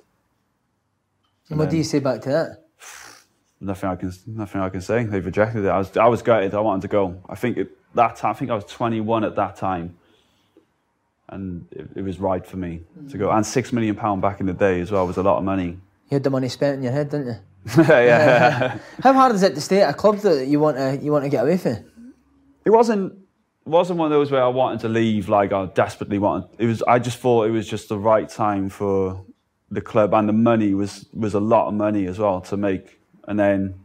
And 1.50 1.60
what 1.60 1.69
do 1.69 1.78
you 1.78 1.84
say 1.84 2.00
back 2.00 2.21
to 2.21 2.30
that? 2.30 2.65
nothing 3.60 3.89
I 3.89 3.95
can 3.95 4.12
nothing 4.28 4.62
I 4.62 4.69
can 4.69 4.82
say. 4.82 5.04
They've 5.04 5.26
rejected 5.26 5.65
it. 5.65 5.69
I 5.69 5.78
was 5.78 5.95
I 5.97 6.08
was 6.08 6.21
gutted. 6.21 6.54
I 6.54 6.60
wanted 6.60 6.84
to 6.84 6.88
go. 6.88 7.21
I 7.28 7.36
think 7.36 7.58
it, 7.58 7.78
that 7.95 8.23
I 8.23 8.34
think 8.34 8.51
I 8.51 8.56
was 8.56 8.65
21 8.65 9.23
at 9.23 9.36
that 9.36 9.56
time, 9.56 9.97
and 11.30 11.67
it, 11.71 11.89
it 11.95 12.01
was 12.01 12.19
right 12.19 12.45
for 12.45 12.58
me 12.58 12.82
to 13.10 13.17
go. 13.17 13.32
And 13.32 13.45
six 13.45 13.71
million 13.71 13.95
pound 13.95 14.21
back 14.21 14.39
in 14.39 14.45
the 14.45 14.54
day 14.54 14.82
as 14.82 14.91
well 14.91 15.08
was 15.08 15.17
a 15.17 15.23
lot 15.23 15.38
of 15.38 15.43
money. 15.43 15.77
You 16.10 16.15
had 16.15 16.23
the 16.23 16.30
money 16.30 16.49
spent 16.49 16.77
in 16.77 16.84
your 16.84 16.91
head, 16.91 17.10
didn't 17.10 17.27
you? 17.27 17.36
yeah, 17.88 18.80
How 19.04 19.13
hard 19.13 19.36
is 19.36 19.43
it 19.43 19.54
to 19.56 19.62
stay 19.62 19.82
at 19.82 19.91
a 19.91 19.93
club 19.93 20.17
that 20.19 20.47
you 20.47 20.60
want 20.60 20.77
to 20.77 20.99
you 21.01 21.12
want 21.12 21.23
to 21.23 21.30
get 21.30 21.43
away 21.43 21.58
from? 21.58 21.91
it 22.65 22.69
wasn't 22.69 23.13
it 23.65 23.69
wasn't 23.69 23.99
one 23.99 24.08
of 24.08 24.12
those 24.12 24.32
where 24.32 24.43
I 24.43 24.47
wanted 24.47 24.80
to 24.82 24.89
leave, 24.89 25.30
like 25.30 25.54
I 25.54 25.65
desperately 25.67 26.17
wanted. 26.17 26.49
It 26.58 26.65
was. 26.65 26.82
I 26.84 26.97
just 26.97 27.19
thought 27.19 27.47
it 27.47 27.51
was 27.51 27.67
just 27.67 27.89
the 27.89 27.97
right 27.97 28.27
time 28.27 28.69
for 28.69 29.23
the 29.69 29.82
club, 29.82 30.13
and 30.13 30.27
the 30.27 30.34
money 30.34 30.73
was 30.73 31.06
was 31.13 31.36
a 31.36 31.39
lot 31.39 31.67
of 31.67 31.75
money 31.75 32.08
as 32.08 32.17
well 32.17 32.41
to 32.41 32.58
make. 32.58 32.99
And 33.27 33.39
then, 33.39 33.75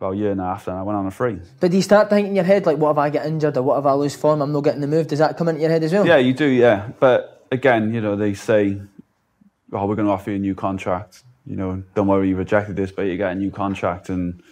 well, 0.00 0.12
a 0.12 0.16
year 0.16 0.32
and 0.32 0.40
a 0.40 0.44
half, 0.44 0.64
then 0.64 0.74
I 0.74 0.82
went 0.82 0.96
on 0.96 1.06
a 1.06 1.10
free. 1.10 1.38
But 1.60 1.70
do 1.70 1.76
you 1.76 1.82
start 1.82 2.08
thinking 2.08 2.30
in 2.30 2.36
your 2.36 2.44
head 2.44 2.64
like, 2.64 2.78
what 2.78 2.92
if 2.92 2.98
I 2.98 3.10
get 3.10 3.26
injured 3.26 3.56
or 3.58 3.62
what 3.62 3.78
if 3.78 3.84
I 3.84 3.92
lose 3.92 4.16
form? 4.16 4.40
I'm 4.40 4.50
not 4.50 4.64
getting 4.64 4.80
the 4.80 4.86
move. 4.86 5.06
Does 5.06 5.18
that 5.18 5.36
come 5.36 5.48
into 5.48 5.60
your 5.60 5.70
head 5.70 5.82
as 5.84 5.92
well? 5.92 6.06
Yeah, 6.06 6.16
you 6.16 6.32
do. 6.32 6.46
Yeah, 6.46 6.88
but 6.98 7.46
again, 7.52 7.92
you 7.92 8.00
know, 8.00 8.16
they 8.16 8.32
say, 8.32 8.80
"Oh, 9.72 9.86
we're 9.86 9.96
going 9.96 10.06
to 10.06 10.12
offer 10.12 10.30
you 10.30 10.36
a 10.36 10.40
new 10.40 10.54
contract." 10.54 11.22
You 11.46 11.56
know, 11.56 11.82
don't 11.94 12.06
worry, 12.06 12.28
you 12.30 12.36
rejected 12.36 12.76
this, 12.76 12.92
but 12.92 13.02
you 13.02 13.16
get 13.16 13.32
a 13.32 13.34
new 13.34 13.50
contract. 13.50 14.08
And 14.08 14.42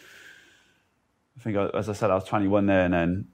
I 1.38 1.40
think, 1.40 1.56
as 1.74 1.88
I 1.88 1.92
said, 1.92 2.10
I 2.10 2.14
was 2.14 2.24
21 2.24 2.66
there, 2.66 2.84
and 2.84 2.94
then 2.94 3.28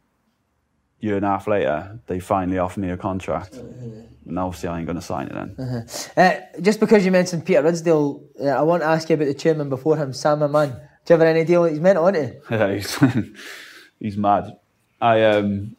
a 1.03 1.07
year 1.07 1.16
and 1.16 1.24
a 1.24 1.29
half 1.29 1.46
later, 1.48 1.98
they 2.07 2.20
finally 2.20 2.59
offered 2.59 2.81
me 2.81 2.90
a 2.90 2.96
contract. 2.96 3.55
And 3.55 4.38
obviously, 4.38 4.68
I 4.68 4.79
ain't 4.79 4.87
going 4.87 4.96
to 4.96 5.03
sign 5.03 5.29
it 5.29 5.33
then. 5.33 5.87
Uh, 6.16 6.61
just 6.61 6.79
because 6.81 7.05
you 7.05 7.11
mentioned 7.11 7.44
Peter 7.44 7.62
Ridsdale, 7.62 8.22
uh, 8.40 8.48
I 8.48 8.62
want 8.62 8.83
to 8.83 8.87
ask 8.87 9.09
you 9.09 9.14
about 9.14 9.27
the 9.27 9.35
chairman 9.35 9.68
before 9.68 9.96
him, 9.96 10.12
Sam 10.12 10.40
Hammam. 10.40 10.74
Do 11.04 11.12
you 11.12 11.20
have 11.20 11.28
any 11.28 11.44
deal? 11.44 11.64
He's 11.64 11.80
meant 11.80 11.98
on 11.98 12.14
it. 12.14 12.42
Yeah, 12.50 12.74
he's, 12.74 12.98
he's 14.00 14.16
mad. 14.16 14.56
I 15.00 15.22
um, 15.22 15.76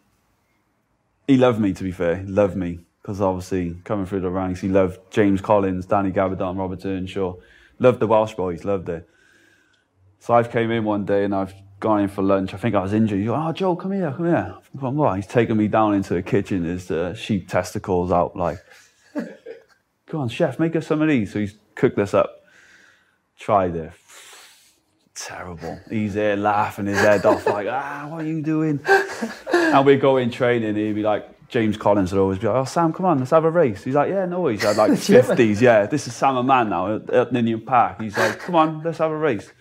he 1.28 1.38
loved 1.38 1.60
me 1.60 1.74
to 1.74 1.84
be 1.84 1.92
fair. 1.92 2.18
He 2.18 2.28
loved 2.28 2.56
me 2.56 2.80
because 3.02 3.22
obviously 3.22 3.76
coming 3.84 4.06
through 4.06 4.22
the 4.22 4.30
ranks, 4.30 4.62
he 4.62 4.68
loved 4.68 5.00
James 5.12 5.42
Collins, 5.42 5.88
Danny 5.88 6.12
Gabbidon, 6.12 6.58
Robert 6.58 6.86
Earnshaw. 6.86 7.36
Loved 7.80 8.00
the 8.00 8.08
Welsh 8.08 8.36
boys, 8.36 8.64
loved 8.64 8.88
it. 8.90 9.10
So 10.20 10.34
I've 10.34 10.52
came 10.52 10.72
in 10.72 10.84
one 10.84 11.06
day 11.06 11.24
and 11.24 11.34
I've 11.34 11.54
gone 11.80 12.02
in 12.02 12.08
for 12.08 12.22
lunch. 12.22 12.54
I 12.54 12.58
think 12.58 12.76
I 12.76 12.82
was 12.82 12.94
injured. 12.94 13.20
He's 13.20 13.28
like, 13.28 13.50
oh 13.50 13.52
Joe, 13.52 13.76
come 13.76 13.94
here, 13.94 14.14
come 14.16 14.28
here. 14.28 14.56
I'm 14.82 14.96
what? 14.96 15.16
He's 15.16 15.28
taken 15.28 15.58
me 15.58 15.68
down 15.68 15.96
into 15.96 16.14
the 16.14 16.22
kitchen. 16.22 16.64
There's 16.64 16.86
the 16.86 17.16
sheep 17.16 17.50
testicles 17.50 18.12
out. 18.12 18.36
Like, 18.36 18.60
go 20.06 20.20
on, 20.20 20.30
chef, 20.30 20.60
make 20.60 20.76
us 20.76 20.86
some 20.86 21.02
of 21.02 21.08
these. 21.08 21.34
So 21.34 21.40
he's 21.40 21.56
cooked 21.74 21.98
this 21.98 22.14
up. 22.14 22.44
Tried 23.38 23.76
it 23.76 23.92
terrible. 25.16 25.80
He's 25.90 26.14
there 26.14 26.36
laughing 26.36 26.86
his 26.86 27.00
head 27.00 27.26
off, 27.26 27.46
like, 27.48 27.68
ah, 27.70 28.08
what 28.10 28.22
are 28.24 28.28
you 28.28 28.42
doing? 28.42 28.80
and 29.54 29.86
we 29.86 29.96
go 29.98 30.18
in 30.18 30.30
training, 30.30 30.76
he'd 30.76 30.94
be 30.94 31.02
like, 31.02 31.48
James 31.48 31.78
Collins 31.78 32.12
would 32.12 32.20
always 32.20 32.40
be 32.40 32.48
like, 32.48 32.56
oh, 32.56 32.66
Sam, 32.66 32.92
come 32.92 33.06
on, 33.06 33.20
let's 33.20 33.32
have 33.32 33.46
a 33.46 33.50
race. 33.52 33.84
He's 33.84 33.96
like, 33.96 34.10
yeah, 34.10 34.26
no, 34.26 34.48
he's 34.48 34.64
had 34.64 34.78
like 34.78 34.92
50s, 34.92 35.62
yeah. 35.62 35.86
This 35.86 36.08
is 36.08 36.16
Sam 36.16 36.36
Hammam 36.36 36.70
now 36.70 36.96
at, 36.96 37.32
Ninian 37.32 37.62
Park. 37.62 38.02
He's 38.02 38.18
like, 38.18 38.40
come 38.40 38.56
on, 38.56 38.84
let's 38.84 38.98
have 38.98 39.12
a 39.12 39.18
race. 39.18 39.52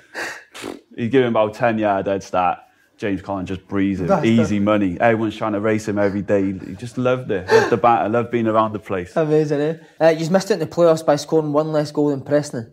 He's 0.97 1.13
him 1.13 1.25
about 1.25 1.55
10 1.55 1.79
yard 1.79 2.07
head 2.07 2.23
start. 2.23 2.59
James 2.97 3.23
Collins 3.23 3.49
just 3.49 3.67
breezing, 3.67 4.07
Bastard. 4.07 4.27
easy 4.27 4.61
money. 4.61 4.99
Everyone's 5.01 5.37
trying 5.37 5.53
to 5.55 5.61
race 5.61 5.89
him 5.89 5.99
every 5.99 6.23
day. 6.23 6.53
He 6.53 6.75
just 6.77 6.97
loved 6.97 7.31
it, 7.31 7.49
loved 7.49 7.71
the 7.71 7.77
banter, 7.77 8.09
loved 8.09 8.31
being 8.31 8.47
around 8.47 8.73
the 8.73 8.79
place. 8.79 9.17
Amazing, 9.17 9.61
eh? 9.61 9.77
Uh, 10.01 10.09
you 10.11 10.31
missed 10.31 10.51
it 10.51 10.55
in 10.55 10.61
the 10.61 10.67
playoffs 10.67 11.05
by 11.05 11.17
scoring 11.17 11.53
one 11.53 11.73
less 11.73 11.91
goal 11.91 12.11
than 12.11 12.23
Preston. 12.23 12.73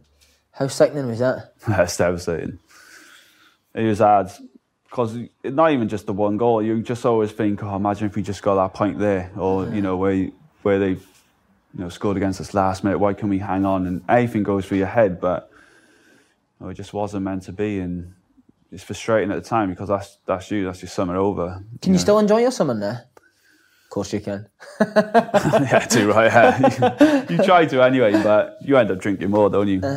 How 0.52 0.68
sickening 0.68 1.08
was 1.08 1.20
that? 1.20 1.54
That's 1.68 1.98
devastating. 1.98 2.60
It 3.74 3.84
was 3.84 4.00
hard 4.00 4.30
because 4.90 5.18
not 5.44 5.72
even 5.72 5.88
just 5.88 6.06
the 6.06 6.14
one 6.14 6.38
goal. 6.38 6.62
You 6.62 6.82
just 6.82 7.06
always 7.06 7.32
think, 7.32 7.64
oh, 7.64 7.76
imagine 7.76 8.08
if 8.08 8.16
we 8.16 8.22
just 8.22 8.44
got 8.44 8.56
that 8.56 8.74
point 8.78 9.00
there, 9.00 9.32
or 9.38 9.68
you 9.68 9.82
know 9.82 9.98
where 9.98 10.30
where 10.64 10.80
they've 10.80 11.06
you 11.74 11.80
know 11.80 11.90
scored 11.90 12.18
against 12.18 12.42
us 12.42 12.54
last 12.54 12.84
minute. 12.84 13.00
Why 13.00 13.14
can 13.14 13.30
we 13.30 13.40
hang 13.40 13.66
on? 13.66 13.88
And 13.88 14.04
anything 14.10 14.44
goes 14.44 14.66
through 14.66 14.80
your 14.80 14.88
head, 14.88 15.22
but 15.22 15.50
you 16.60 16.66
know, 16.66 16.70
it 16.72 16.76
just 16.76 16.94
wasn't 16.94 17.24
meant 17.24 17.44
to 17.44 17.54
be, 17.54 17.80
and 17.80 18.14
it's 18.72 18.84
frustrating 18.84 19.32
at 19.32 19.42
the 19.42 19.50
time 19.50 19.70
because 19.70 19.88
that's 19.88 20.18
that's 20.26 20.52
you, 20.52 20.66
that's 20.66 20.82
your 20.82 20.90
summer 20.90 21.16
over. 21.16 21.64
Can 21.82 21.94
you 21.94 22.00
still 22.00 22.20
enjoy 22.20 22.42
your 22.42 22.52
summer 22.52 22.78
there? 22.78 23.06
Of 23.92 23.96
course 23.96 24.14
you 24.14 24.22
can. 24.22 24.48
yeah, 24.80 25.80
too 25.80 26.10
right. 26.10 26.32
Yeah. 26.32 27.26
you, 27.30 27.36
you 27.36 27.44
try 27.44 27.66
to 27.66 27.82
anyway, 27.84 28.14
but 28.24 28.56
you 28.62 28.78
end 28.78 28.90
up 28.90 29.00
drinking 29.00 29.30
more, 29.30 29.50
don't 29.50 29.68
you? 29.68 29.82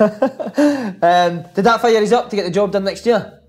Um, 0.00 1.44
did 1.54 1.64
that 1.64 1.80
fire 1.80 2.02
us 2.02 2.10
up 2.10 2.30
to 2.30 2.34
get 2.34 2.42
the 2.44 2.50
job 2.50 2.72
done 2.72 2.82
next 2.82 3.06
year? 3.06 3.40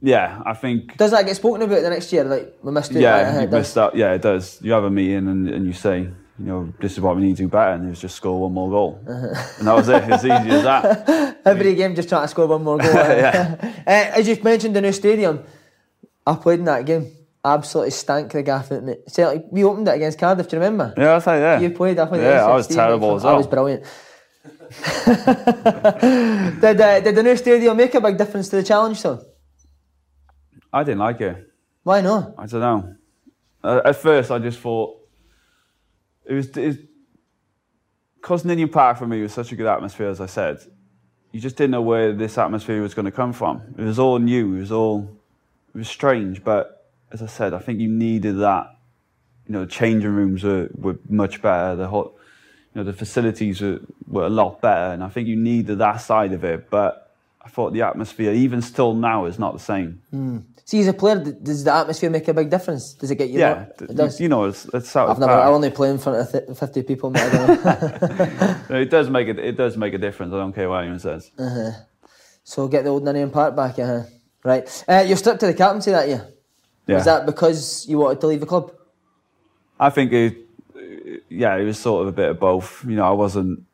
Yeah, 0.00 0.40
I 0.46 0.54
think. 0.54 0.96
Does 0.96 1.10
that 1.10 1.26
get 1.26 1.36
spoken 1.36 1.60
about 1.60 1.82
the 1.82 1.90
next 1.90 2.10
year? 2.14 2.24
Like 2.24 2.54
we 2.62 2.72
missed 2.72 2.92
it. 2.92 3.00
yeah, 3.02 3.10
right, 3.10 3.34
you 3.34 3.40
it 3.40 3.50
does. 3.50 3.60
missed 3.60 3.76
out. 3.76 3.94
Yeah, 3.94 4.14
it 4.14 4.22
does. 4.22 4.58
You 4.62 4.72
have 4.72 4.84
a 4.84 4.90
meeting 4.90 5.28
and, 5.28 5.50
and 5.50 5.66
you 5.66 5.74
say, 5.74 5.98
you 5.98 6.14
know, 6.38 6.72
this 6.80 6.92
is 6.92 7.00
what 7.00 7.14
we 7.14 7.22
need 7.24 7.36
to 7.36 7.42
do 7.42 7.48
better, 7.48 7.72
and 7.72 7.84
it 7.84 7.90
was 7.90 8.00
just 8.00 8.16
score 8.16 8.40
one 8.40 8.52
more 8.52 8.70
goal, 8.70 9.02
and 9.06 9.66
that 9.66 9.74
was 9.74 9.90
it. 9.90 10.02
It's 10.06 10.24
easy 10.24 10.32
as 10.32 10.62
that. 10.62 11.40
Every 11.44 11.74
game 11.74 11.94
just 11.94 12.08
trying 12.08 12.24
to 12.24 12.28
score 12.28 12.46
one 12.46 12.64
more 12.64 12.78
goal. 12.78 12.94
Yeah. 12.94 13.56
uh, 13.86 14.18
as 14.18 14.26
you've 14.26 14.42
mentioned 14.42 14.74
the 14.74 14.80
new 14.80 14.92
stadium, 14.92 15.44
I 16.26 16.36
played 16.36 16.60
in 16.60 16.64
that 16.64 16.86
game. 16.86 17.12
Absolutely 17.46 17.92
stank 17.92 18.32
the 18.32 18.42
gaff 18.42 18.72
at 18.72 18.82
me. 18.82 18.96
So, 19.06 19.40
we 19.52 19.62
opened 19.62 19.86
it 19.86 19.94
against 19.94 20.18
Cardiff, 20.18 20.48
do 20.48 20.56
you 20.56 20.62
remember? 20.62 20.92
Yeah, 20.96 21.14
I 21.14 21.20
think 21.20 21.40
yeah. 21.40 21.60
You 21.60 21.70
played, 21.70 21.98
I 21.98 22.06
think. 22.06 22.22
Yeah, 22.22 22.44
I 22.44 22.54
was 22.54 22.66
N16, 22.66 22.74
terrible 22.74 23.14
as 23.14 23.24
I 23.24 23.34
was 23.34 23.46
brilliant. 23.46 23.84
did, 26.60 26.80
uh, 26.80 27.00
did 27.00 27.14
the 27.14 27.22
new 27.22 27.36
stadium 27.36 27.76
make 27.76 27.94
a 27.94 28.00
big 28.00 28.18
difference 28.18 28.48
to 28.48 28.56
the 28.56 28.64
challenge, 28.64 29.00
though? 29.00 29.24
I 30.72 30.82
didn't 30.82 30.98
like 30.98 31.20
it. 31.20 31.48
Why 31.84 32.00
not? 32.00 32.34
I 32.36 32.46
don't 32.46 32.60
know. 32.60 32.96
Uh, 33.62 33.82
at 33.84 33.96
first, 33.96 34.32
I 34.32 34.40
just 34.40 34.58
thought 34.58 34.98
it 36.24 36.34
was 36.34 36.48
because 36.48 38.44
Ninian 38.44 38.68
Park 38.68 38.98
for 38.98 39.06
me 39.06 39.22
was 39.22 39.32
such 39.32 39.52
a 39.52 39.56
good 39.56 39.66
atmosphere. 39.66 40.08
As 40.08 40.20
I 40.20 40.26
said, 40.26 40.58
you 41.30 41.40
just 41.40 41.56
didn't 41.56 41.70
know 41.70 41.82
where 41.82 42.12
this 42.12 42.38
atmosphere 42.38 42.82
was 42.82 42.94
going 42.94 43.04
to 43.04 43.12
come 43.12 43.32
from. 43.32 43.62
It 43.78 43.84
was 43.84 44.00
all 44.00 44.18
new. 44.18 44.56
It 44.56 44.60
was 44.60 44.72
all 44.72 45.16
it 45.74 45.78
was 45.78 45.88
strange. 45.88 46.42
But 46.42 46.75
as 47.12 47.22
I 47.22 47.26
said, 47.26 47.54
I 47.54 47.58
think 47.58 47.80
you 47.80 47.88
needed 47.88 48.38
that. 48.38 48.76
You 49.46 49.52
know, 49.52 49.64
the 49.64 49.70
changing 49.70 50.10
rooms 50.10 50.42
were, 50.42 50.68
were 50.74 50.98
much 51.08 51.40
better. 51.40 51.76
The 51.76 51.86
whole, 51.86 52.18
you 52.74 52.80
know, 52.80 52.84
the 52.84 52.92
facilities 52.92 53.60
were, 53.60 53.80
were 54.08 54.26
a 54.26 54.30
lot 54.30 54.60
better, 54.60 54.92
and 54.92 55.04
I 55.04 55.08
think 55.08 55.28
you 55.28 55.36
needed 55.36 55.78
that 55.78 55.98
side 55.98 56.32
of 56.32 56.42
it. 56.44 56.68
But 56.68 57.14
I 57.44 57.48
thought 57.48 57.72
the 57.72 57.82
atmosphere, 57.82 58.32
even 58.32 58.60
still 58.60 58.94
now, 58.94 59.26
is 59.26 59.38
not 59.38 59.52
the 59.52 59.60
same. 59.60 60.02
See, 60.64 60.80
as 60.80 60.88
a 60.88 60.92
player, 60.92 61.20
does 61.20 61.62
the 61.62 61.72
atmosphere 61.72 62.10
make 62.10 62.26
a 62.26 62.34
big 62.34 62.50
difference? 62.50 62.94
Does 62.94 63.12
it 63.12 63.14
get 63.14 63.30
you? 63.30 63.38
yeah, 63.38 63.54
more? 63.54 63.88
it 63.88 63.96
does. 63.96 64.20
you 64.20 64.28
know, 64.28 64.46
it's, 64.46 64.64
it's 64.74 64.90
South 64.90 65.10
I've 65.10 65.20
never. 65.20 65.30
I 65.30 65.46
only 65.46 65.70
play 65.70 65.90
in 65.90 65.98
front 65.98 66.18
of 66.18 66.32
th- 66.32 66.58
fifty 66.58 66.82
people. 66.82 67.10
Mate, 67.10 67.22
I 67.22 67.30
don't 67.30 67.64
know. 67.64 68.56
It 68.80 68.90
does 68.90 69.08
make 69.08 69.28
it. 69.28 69.38
It 69.38 69.56
does 69.56 69.76
make 69.76 69.94
a 69.94 69.98
difference. 69.98 70.34
I 70.34 70.38
don't 70.38 70.52
care 70.52 70.68
what 70.68 70.80
anyone 70.80 70.98
says. 70.98 71.30
Uh-huh. 71.38 71.70
so 72.42 72.66
get 72.66 72.82
the 72.82 72.90
old 72.90 73.04
Ninian 73.04 73.30
Park 73.30 73.54
back, 73.54 73.78
yeah. 73.78 74.06
Right. 74.42 74.84
Uh, 74.88 75.04
you're 75.06 75.16
stripped 75.16 75.38
to 75.40 75.46
the 75.46 75.54
captaincy 75.54 75.92
that 75.92 76.08
year. 76.08 76.26
Yeah. 76.86 76.96
Was 76.96 77.04
that 77.04 77.26
because 77.26 77.86
you 77.88 77.98
wanted 77.98 78.20
to 78.20 78.26
leave 78.28 78.40
the 78.40 78.46
club? 78.46 78.72
I 79.78 79.90
think 79.90 80.12
it. 80.12 80.38
Yeah, 81.28 81.56
it 81.56 81.64
was 81.64 81.78
sort 81.78 82.02
of 82.02 82.08
a 82.08 82.12
bit 82.12 82.28
of 82.30 82.40
both. 82.40 82.84
You 82.84 82.96
know, 82.96 83.04
I 83.04 83.12
wasn't. 83.12 83.64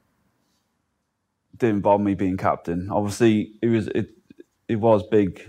Didn't 1.57 1.81
bother 1.81 2.03
me 2.03 2.15
being 2.15 2.37
captain. 2.37 2.89
Obviously, 2.91 3.53
it 3.61 3.67
was 3.67 3.89
it. 3.89 4.11
It 4.69 4.77
was 4.77 5.03
big, 5.07 5.43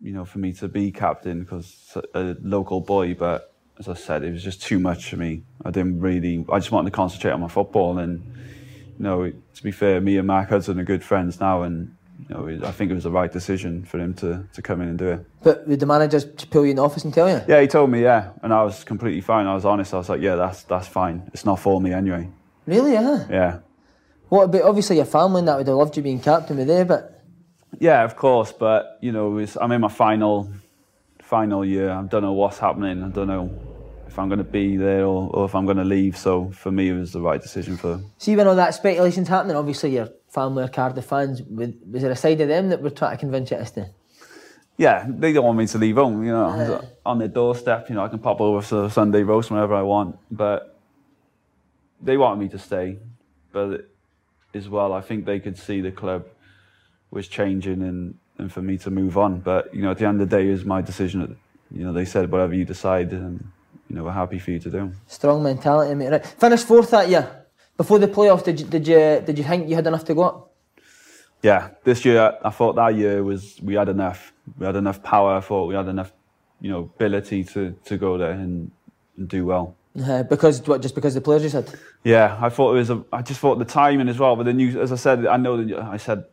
you 0.00 0.12
know, 0.12 0.24
for 0.24 0.38
me 0.38 0.52
to 0.54 0.68
be 0.68 0.92
captain 0.92 1.40
because 1.40 1.96
a 2.14 2.36
local 2.40 2.80
boy. 2.80 3.14
But 3.14 3.52
as 3.78 3.88
I 3.88 3.94
said, 3.94 4.22
it 4.22 4.32
was 4.32 4.44
just 4.44 4.62
too 4.62 4.78
much 4.78 5.10
for 5.10 5.16
me. 5.16 5.42
I 5.64 5.70
didn't 5.70 6.00
really. 6.00 6.46
I 6.52 6.58
just 6.58 6.70
wanted 6.70 6.90
to 6.90 6.96
concentrate 6.96 7.32
on 7.32 7.40
my 7.40 7.48
football. 7.48 7.98
And 7.98 8.22
you 8.98 9.04
know, 9.04 9.30
to 9.30 9.62
be 9.62 9.72
fair, 9.72 10.00
me 10.00 10.16
and 10.18 10.26
Mark 10.26 10.50
Hudson 10.50 10.78
are 10.78 10.84
good 10.84 11.02
friends 11.02 11.40
now, 11.40 11.62
and 11.62 11.96
you 12.28 12.34
know, 12.34 12.66
I 12.66 12.72
think 12.72 12.90
it 12.90 12.94
was 12.94 13.04
the 13.04 13.10
right 13.10 13.30
decision 13.32 13.84
for 13.84 13.98
him 13.98 14.14
to 14.14 14.44
to 14.52 14.62
come 14.62 14.80
in 14.80 14.88
and 14.88 14.98
do 14.98 15.08
it. 15.08 15.26
But 15.42 15.66
would 15.66 15.80
the 15.80 15.86
manager 15.86 16.20
pull 16.50 16.64
you 16.64 16.70
in 16.70 16.76
the 16.76 16.84
office 16.84 17.04
and 17.04 17.12
tell 17.14 17.28
you? 17.28 17.40
Yeah, 17.48 17.60
he 17.60 17.66
told 17.66 17.90
me, 17.90 18.02
yeah, 18.02 18.30
and 18.42 18.52
I 18.52 18.62
was 18.62 18.84
completely 18.84 19.20
fine. 19.20 19.46
I 19.46 19.54
was 19.54 19.64
honest. 19.64 19.94
I 19.94 19.98
was 19.98 20.08
like, 20.08 20.20
yeah, 20.20 20.36
that's 20.36 20.62
that's 20.64 20.88
fine. 20.88 21.30
It's 21.32 21.44
not 21.44 21.58
for 21.58 21.80
me 21.80 21.92
anyway. 21.92 22.28
Really? 22.66 22.92
Yeah. 22.92 23.26
Yeah, 23.30 23.58
What 24.28 24.44
about 24.44 24.62
obviously 24.62 24.96
your 24.96 25.04
family 25.06 25.40
and 25.40 25.48
that 25.48 25.56
would 25.58 25.66
have 25.66 25.76
loved 25.76 25.96
you 25.96 26.02
being 26.02 26.20
captain 26.20 26.56
with 26.56 26.68
there, 26.68 26.84
but 26.84 27.22
yeah, 27.78 28.04
of 28.04 28.16
course. 28.16 28.52
But 28.52 28.98
you 29.00 29.12
know, 29.12 29.30
was, 29.30 29.56
I'm 29.60 29.72
in 29.72 29.80
my 29.80 29.88
final 29.88 30.52
final 31.20 31.64
year. 31.64 31.90
I 31.90 32.02
don't 32.02 32.22
know 32.22 32.32
what's 32.32 32.58
happening. 32.58 33.02
I 33.02 33.08
don't 33.08 33.28
know 33.28 33.50
if 34.06 34.18
I'm 34.18 34.28
going 34.28 34.38
to 34.38 34.44
be 34.44 34.76
there 34.76 35.04
or, 35.04 35.30
or 35.32 35.44
if 35.44 35.54
I'm 35.54 35.64
going 35.64 35.76
to 35.76 35.84
leave. 35.84 36.16
So 36.16 36.50
for 36.50 36.70
me, 36.72 36.88
it 36.88 36.98
was 36.98 37.12
the 37.12 37.20
right 37.20 37.40
decision 37.40 37.76
for. 37.76 38.00
see 38.18 38.36
when 38.36 38.46
all 38.48 38.56
that 38.56 38.74
speculation's 38.74 39.28
happening, 39.28 39.56
obviously 39.56 39.94
your 39.94 40.08
family 40.30 40.62
are 40.64 40.68
Cardiff 40.68 41.04
fans. 41.04 41.42
Was 41.42 41.70
was 41.90 42.02
there 42.02 42.10
a 42.10 42.16
side 42.16 42.40
of 42.40 42.48
them 42.48 42.70
that 42.70 42.80
were 42.80 42.90
trying 42.90 43.16
to 43.16 43.20
convince 43.20 43.50
you 43.50 43.58
to 43.58 43.66
stay? 43.66 43.86
Yeah, 44.76 45.06
they 45.06 45.32
don't 45.34 45.44
want 45.44 45.58
me 45.58 45.66
to 45.66 45.78
leave 45.78 45.96
home. 45.96 46.24
You 46.24 46.32
know, 46.32 46.46
uh. 46.46 46.84
on 47.04 47.18
their 47.18 47.28
doorstep. 47.28 47.88
You 47.88 47.96
know, 47.96 48.04
I 48.04 48.08
can 48.08 48.18
pop 48.18 48.40
over 48.40 48.62
for 48.62 48.84
a 48.84 48.90
Sunday 48.90 49.22
roast 49.22 49.50
whenever 49.50 49.74
I 49.74 49.82
want. 49.82 50.18
But 50.30 50.78
they 52.00 52.16
wanted 52.16 52.40
me 52.40 52.48
to 52.48 52.58
stay. 52.58 52.98
But 53.52 53.90
as 54.54 54.68
well, 54.68 54.92
I 54.92 55.00
think 55.00 55.26
they 55.26 55.40
could 55.40 55.58
see 55.58 55.80
the 55.80 55.90
club 55.90 56.26
was 57.10 57.28
changing 57.28 57.82
and, 57.82 58.14
and 58.38 58.52
for 58.52 58.62
me 58.62 58.78
to 58.78 58.90
move 58.90 59.18
on. 59.18 59.40
But 59.40 59.74
you 59.74 59.82
know, 59.82 59.90
at 59.90 59.98
the 59.98 60.06
end 60.06 60.20
of 60.20 60.30
the 60.30 60.36
day, 60.36 60.48
it 60.48 60.52
was 60.52 60.64
my 60.64 60.80
decision. 60.80 61.36
You 61.70 61.84
know, 61.84 61.92
they 61.92 62.04
said 62.04 62.30
whatever 62.30 62.54
you 62.54 62.64
decide, 62.64 63.10
and 63.12 63.46
you 63.88 63.96
know, 63.96 64.04
we're 64.04 64.12
happy 64.12 64.38
for 64.38 64.50
you 64.52 64.60
to 64.60 64.70
do. 64.70 64.92
Strong 65.06 65.42
mentality, 65.42 65.94
mate. 65.94 66.10
Right. 66.10 66.26
Finished 66.26 66.66
fourth 66.66 66.90
that 66.92 67.08
year. 67.08 67.39
Before 67.82 67.98
the 67.98 68.08
playoffs, 68.08 68.44
did 68.44 68.60
you, 68.60 68.66
did 68.66 68.84
you 68.86 69.02
did 69.26 69.36
you 69.38 69.44
think 69.44 69.68
you 69.68 69.74
had 69.80 69.86
enough 69.86 70.04
to 70.04 70.14
go 70.14 70.22
up? 70.30 70.36
Yeah, 71.42 71.60
this 71.84 72.04
year 72.04 72.36
I 72.48 72.50
thought 72.50 72.74
that 72.76 72.94
year 72.94 73.24
was 73.30 73.42
we 73.68 73.74
had 73.80 73.88
enough. 73.88 74.20
We 74.58 74.66
had 74.66 74.76
enough 74.76 74.98
power. 75.02 75.30
I 75.40 75.40
thought 75.40 75.64
we 75.66 75.74
had 75.74 75.88
enough 75.88 76.12
you 76.60 76.70
know, 76.70 76.90
ability 76.94 77.44
to, 77.44 77.74
to 77.84 77.96
go 77.96 78.18
there 78.18 78.32
and, 78.32 78.70
and 79.16 79.28
do 79.28 79.46
well. 79.46 79.76
Uh, 80.00 80.22
because 80.22 80.66
what? 80.66 80.82
Just 80.82 80.94
because 80.94 81.14
the 81.14 81.20
players 81.20 81.42
you 81.42 81.48
said. 81.48 81.72
Yeah, 82.04 82.38
I 82.40 82.48
thought 82.48 82.74
it 82.74 82.78
was. 82.78 82.90
A, 82.90 83.04
I 83.12 83.22
just 83.22 83.40
thought 83.40 83.58
the 83.58 83.64
timing 83.64 84.08
as 84.08 84.18
well. 84.18 84.36
But 84.36 84.44
the 84.44 84.52
new, 84.52 84.80
as 84.80 84.92
I 84.92 84.96
said, 84.96 85.26
I 85.26 85.36
know 85.36 85.56
that 85.56 85.78
I 85.82 85.96
said 85.96 86.24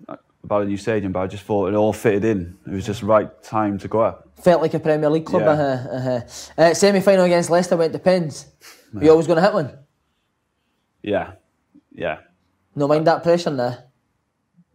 about 0.44 0.62
a 0.64 0.66
new 0.66 0.78
stadium, 0.78 1.12
but 1.12 1.22
I 1.22 1.28
just 1.28 1.44
thought 1.44 1.70
it 1.70 1.76
all 1.76 1.94
fitted 1.94 2.24
in. 2.24 2.56
It 2.68 2.72
was 2.72 2.86
just 2.86 3.02
right 3.02 3.30
time 3.42 3.80
to 3.80 3.88
go 3.88 4.02
up. 4.02 4.30
Felt 4.44 4.62
like 4.62 4.76
a 4.76 4.80
Premier 4.80 5.10
League 5.10 5.26
club. 5.26 5.42
Yeah. 5.42 5.50
Uh-huh, 5.50 5.96
uh-huh. 5.96 6.62
Uh, 6.62 6.74
Semi 6.76 7.00
final 7.00 7.26
against 7.26 7.50
Leicester 7.50 7.76
went 7.76 7.94
to 7.94 8.00
pens. 8.00 8.46
Were 8.94 9.04
you 9.04 9.10
always 9.10 9.26
going 9.26 9.38
to 9.38 9.44
hit 9.44 9.54
one? 9.54 9.72
Yeah, 11.08 11.32
yeah. 11.96 12.17
No 12.76 12.86
mind 12.88 13.08
that 13.08 13.24
pressure 13.24 13.50
now. 13.50 13.78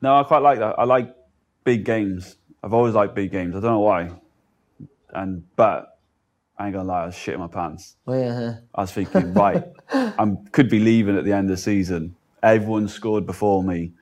No, 0.00 0.16
I 0.18 0.22
quite 0.24 0.40
like 0.42 0.58
that. 0.60 0.78
I 0.78 0.84
like 0.84 1.14
big 1.62 1.84
games. 1.84 2.36
I've 2.64 2.72
always 2.72 2.94
liked 2.94 3.14
big 3.14 3.30
games. 3.30 3.54
I 3.54 3.60
don't 3.60 3.72
know 3.72 3.80
why. 3.80 4.10
And 5.12 5.44
but 5.56 5.98
I 6.58 6.66
ain't 6.66 6.74
gonna 6.74 6.88
lie, 6.88 7.02
I 7.02 7.06
was 7.06 7.14
shitting 7.14 7.38
my 7.38 7.48
pants. 7.48 7.96
Oh, 8.06 8.14
yeah. 8.14 8.56
I 8.74 8.80
was 8.80 8.92
thinking, 8.92 9.34
right, 9.34 9.62
I 9.92 10.36
could 10.52 10.70
be 10.70 10.80
leaving 10.80 11.18
at 11.18 11.24
the 11.24 11.32
end 11.32 11.50
of 11.50 11.56
the 11.56 11.62
season. 11.62 12.16
Everyone 12.42 12.88
scored 12.88 13.26
before 13.26 13.62
me. 13.62 13.92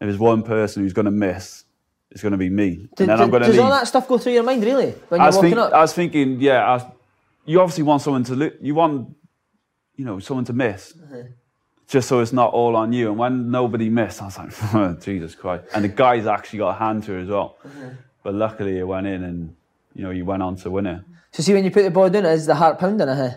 If 0.00 0.06
there's 0.06 0.18
one 0.18 0.42
person 0.42 0.82
who's 0.82 0.92
going 0.92 1.06
to 1.06 1.10
miss, 1.28 1.64
it's 2.10 2.20
going 2.22 2.32
to 2.32 2.38
be 2.38 2.50
me. 2.50 2.86
Did- 2.96 3.00
and 3.00 3.08
then 3.08 3.20
I'm 3.22 3.30
going 3.30 3.42
to 3.42 3.46
does 3.48 3.56
leave. 3.56 3.64
all 3.64 3.70
that 3.70 3.88
stuff 3.88 4.06
go 4.06 4.18
through 4.18 4.34
your 4.34 4.42
mind 4.44 4.62
really 4.62 4.90
when 5.08 5.20
I 5.20 5.24
you're 5.24 5.28
was, 5.28 5.36
walking 5.36 5.50
think, 5.52 5.60
up? 5.60 5.72
I 5.72 5.80
was 5.80 5.92
thinking, 5.94 6.38
yeah, 6.40 6.70
I 6.70 6.92
you 7.46 7.60
obviously 7.62 7.84
want 7.84 8.02
someone 8.02 8.24
to 8.24 8.52
you 8.60 8.74
want, 8.74 9.16
you 9.96 10.04
know, 10.04 10.18
someone 10.18 10.44
to 10.44 10.52
miss, 10.52 10.92
Uh-huh. 11.02 11.22
Just 11.88 12.06
so 12.08 12.20
it's 12.20 12.32
not 12.32 12.52
all 12.52 12.76
on 12.76 12.92
you. 12.92 13.08
And 13.08 13.18
when 13.18 13.50
nobody 13.50 13.88
missed, 13.88 14.22
I 14.22 14.26
was 14.26 14.38
like, 14.38 15.00
Jesus 15.00 15.34
Christ! 15.34 15.64
And 15.74 15.82
the 15.84 15.88
guy's 15.88 16.26
actually 16.26 16.60
got 16.60 16.76
a 16.76 16.78
hand 16.78 17.02
to 17.04 17.14
it 17.14 17.22
as 17.22 17.28
well. 17.28 17.56
Uh-huh. 17.64 17.90
But 18.22 18.34
luckily, 18.34 18.78
it 18.78 18.86
went 18.86 19.06
in, 19.06 19.24
and 19.24 19.56
you 19.94 20.04
know, 20.04 20.10
you 20.10 20.24
went 20.24 20.42
on 20.42 20.56
to 20.56 20.70
win 20.70 20.86
it. 20.86 21.00
so 21.32 21.42
see 21.42 21.54
when 21.54 21.64
you 21.64 21.70
put 21.70 21.82
the 21.82 21.90
ball 21.90 22.10
down, 22.10 22.26
is 22.26 22.46
the 22.46 22.54
heart 22.54 22.78
pounding? 22.78 23.08
Uh-huh. 23.08 23.30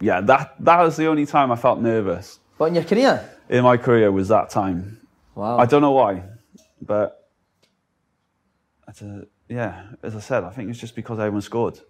Yeah, 0.00 0.20
that 0.22 0.54
that 0.60 0.80
was 0.80 0.96
the 0.96 1.06
only 1.06 1.26
time 1.26 1.52
I 1.52 1.56
felt 1.56 1.80
nervous 1.80 2.38
What 2.56 2.68
in 2.68 2.74
your 2.76 2.84
career? 2.84 3.28
in 3.50 3.64
my 3.64 3.76
career 3.76 4.10
was 4.12 4.28
that 4.28 4.48
time. 4.48 4.98
Wow. 5.34 5.58
I 5.58 5.66
don't 5.66 5.82
know 5.82 5.90
why, 5.92 6.22
but 6.80 7.28
it's 8.88 9.02
a, 9.02 9.26
yeah, 9.48 9.82
as 10.02 10.14
I 10.16 10.20
said, 10.20 10.44
I 10.44 10.50
think 10.50 10.70
it's 10.70 10.78
just 10.78 10.94
because 10.94 11.18
everyone 11.18 11.42
scored. 11.42 11.80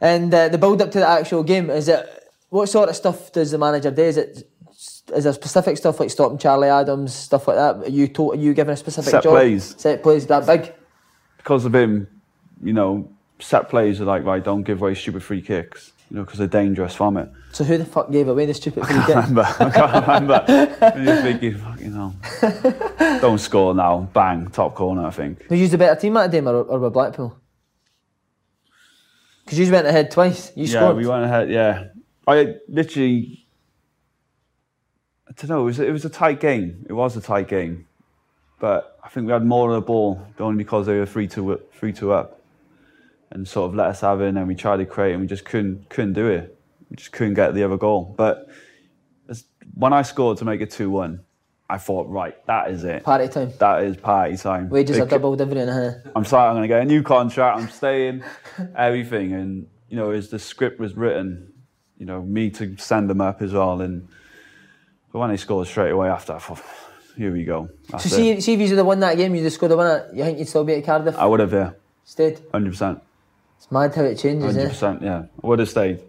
And 0.00 0.32
uh, 0.32 0.48
the 0.48 0.58
build 0.58 0.80
up 0.80 0.90
to 0.92 0.98
the 1.00 1.08
actual 1.08 1.42
game 1.42 1.68
is 1.70 1.88
it? 1.88 2.23
What 2.54 2.68
sort 2.68 2.88
of 2.88 2.94
stuff 2.94 3.32
does 3.32 3.50
the 3.50 3.58
manager 3.58 3.90
do? 3.90 4.02
Is 4.04 4.16
it? 4.16 4.48
Is 5.12 5.24
there 5.24 5.32
specific 5.32 5.76
stuff 5.76 5.98
like 5.98 6.08
stopping 6.08 6.38
Charlie 6.38 6.68
Adams, 6.68 7.12
stuff 7.12 7.48
like 7.48 7.56
that? 7.56 7.88
Are 7.88 7.90
you 7.90 8.06
to, 8.06 8.30
are 8.30 8.36
you 8.36 8.54
given 8.54 8.72
a 8.72 8.76
specific 8.76 9.10
Set 9.10 9.24
job? 9.24 9.32
plays. 9.32 9.74
Set 9.76 10.04
plays 10.04 10.24
that 10.28 10.46
big. 10.46 10.72
because 11.36 11.64
of 11.64 11.74
him, 11.74 12.06
you 12.62 12.72
know, 12.72 13.10
set 13.40 13.68
plays 13.68 14.00
are 14.00 14.04
like, 14.04 14.22
right, 14.24 14.44
don't 14.44 14.62
give 14.62 14.80
away 14.82 14.94
stupid 14.94 15.24
free 15.24 15.42
kicks, 15.42 15.92
you 16.08 16.16
know, 16.16 16.22
because 16.22 16.38
they're 16.38 16.46
dangerous 16.46 16.94
from 16.94 17.16
it. 17.16 17.28
So 17.50 17.64
who 17.64 17.76
the 17.76 17.84
fuck 17.84 18.12
gave 18.12 18.28
away 18.28 18.46
the 18.46 18.54
stupid 18.54 18.86
free 18.86 18.98
I 18.98 19.06
kick? 19.06 19.16
remember, 19.16 19.42
I 19.42 19.70
can't 19.70 20.06
remember. 20.06 20.44
And 20.94 21.04
you're 21.06 21.22
thinking, 21.22 21.58
fucking 21.58 21.92
hell. 21.92 23.18
Don't 23.20 23.38
score 23.38 23.74
now, 23.74 24.08
bang, 24.12 24.48
top 24.52 24.76
corner, 24.76 25.04
I 25.04 25.10
think. 25.10 25.42
Who 25.48 25.56
used 25.56 25.74
a 25.74 25.78
better 25.78 26.00
team 26.00 26.14
that 26.14 26.30
day, 26.30 26.38
or, 26.38 26.62
or 26.62 26.78
with 26.78 26.92
Blackpool? 26.92 27.36
Because 29.44 29.58
you 29.58 29.72
went 29.72 29.88
ahead 29.88 30.12
twice. 30.12 30.52
You 30.54 30.68
scored? 30.68 30.82
yeah, 30.82 30.88
scored. 30.88 30.96
we 30.98 31.06
went 31.08 31.24
ahead, 31.24 31.50
yeah. 31.50 31.88
I 32.26 32.56
literally, 32.68 33.46
I 35.28 35.32
don't 35.32 35.50
know, 35.50 35.62
it 35.62 35.64
was, 35.64 35.80
it 35.80 35.92
was 35.92 36.04
a 36.04 36.10
tight 36.10 36.40
game. 36.40 36.86
It 36.88 36.92
was 36.92 37.16
a 37.16 37.20
tight 37.20 37.48
game. 37.48 37.86
But 38.58 38.98
I 39.04 39.08
think 39.08 39.26
we 39.26 39.32
had 39.32 39.44
more 39.44 39.68
of 39.70 39.74
the 39.74 39.86
ball, 39.86 40.26
only 40.38 40.56
because 40.62 40.86
they 40.86 40.98
were 40.98 41.06
3 41.06 41.28
2 41.28 41.60
three 41.72 41.92
two 41.92 42.12
up. 42.12 42.40
And 43.30 43.46
sort 43.48 43.68
of 43.68 43.74
let 43.74 43.88
us 43.88 44.00
have 44.02 44.20
it, 44.20 44.28
and 44.28 44.46
we 44.46 44.54
tried 44.54 44.76
to 44.76 44.86
create, 44.86 45.12
and 45.12 45.20
we 45.20 45.26
just 45.26 45.44
couldn't 45.44 45.88
couldn't 45.90 46.12
do 46.12 46.28
it. 46.28 46.56
We 46.88 46.96
just 46.96 47.10
couldn't 47.10 47.34
get 47.34 47.52
the 47.52 47.64
other 47.64 47.76
goal. 47.76 48.14
But 48.16 48.48
when 49.74 49.92
I 49.92 50.02
scored 50.02 50.38
to 50.38 50.44
make 50.44 50.60
it 50.60 50.70
2 50.70 50.88
1, 50.90 51.20
I 51.68 51.78
thought, 51.78 52.08
right, 52.08 52.36
that 52.46 52.70
is 52.70 52.84
it. 52.84 53.02
Party 53.02 53.26
time. 53.26 53.52
That 53.58 53.82
is 53.82 53.96
party 53.96 54.36
time. 54.36 54.68
Wages 54.68 54.98
It 54.98 55.00
are 55.00 55.04
c- 55.06 55.10
doubled 55.10 55.40
everything. 55.40 55.68
Uh-huh. 55.68 56.10
I'm 56.14 56.24
sorry, 56.24 56.48
I'm 56.48 56.54
going 56.54 56.62
to 56.62 56.68
get 56.68 56.82
a 56.82 56.84
new 56.84 57.02
contract. 57.02 57.58
I'm 57.58 57.68
staying, 57.70 58.22
everything. 58.76 59.32
And, 59.32 59.66
you 59.88 59.96
know, 59.96 60.10
as 60.10 60.28
the 60.28 60.38
script 60.38 60.78
was 60.78 60.94
written, 60.94 61.53
you 61.98 62.06
know, 62.06 62.22
me 62.22 62.50
to 62.50 62.76
send 62.76 63.08
them 63.10 63.20
up 63.20 63.42
as 63.42 63.52
well. 63.52 63.80
And 63.80 64.08
but 65.12 65.18
when 65.20 65.30
they 65.30 65.36
scored 65.36 65.66
straight 65.66 65.90
away 65.90 66.08
after, 66.08 66.32
I 66.34 66.38
thought, 66.38 66.60
here 67.16 67.32
we 67.32 67.44
go. 67.44 67.68
That's 67.90 68.10
So 68.10 68.16
it. 68.16 68.18
see, 68.18 68.40
see 68.40 68.52
if 68.54 68.60
you 68.60 68.68
would 68.70 68.78
have 68.78 68.86
won 68.86 69.00
that 69.00 69.16
game, 69.16 69.34
you 69.34 69.42
just 69.42 69.56
scored 69.56 69.72
a 69.72 69.76
winner. 69.76 70.08
You 70.12 70.24
think 70.24 70.38
you'd 70.38 70.48
still 70.48 70.64
be 70.64 70.74
at 70.74 70.84
Cardiff? 70.84 71.16
I 71.16 71.26
would 71.26 71.40
have, 71.40 71.52
yeah, 71.52 71.70
Stayed. 72.04 72.38
100%. 72.52 73.00
It's 73.56 73.70
mad 73.70 73.94
how 73.94 74.02
it 74.02 74.16
changes. 74.18 74.56
Eh? 74.56 74.68
100%, 74.68 75.02
yeah. 75.02 75.22
I 75.42 75.46
would 75.46 75.58
have 75.60 75.68
stayed. 75.70 76.00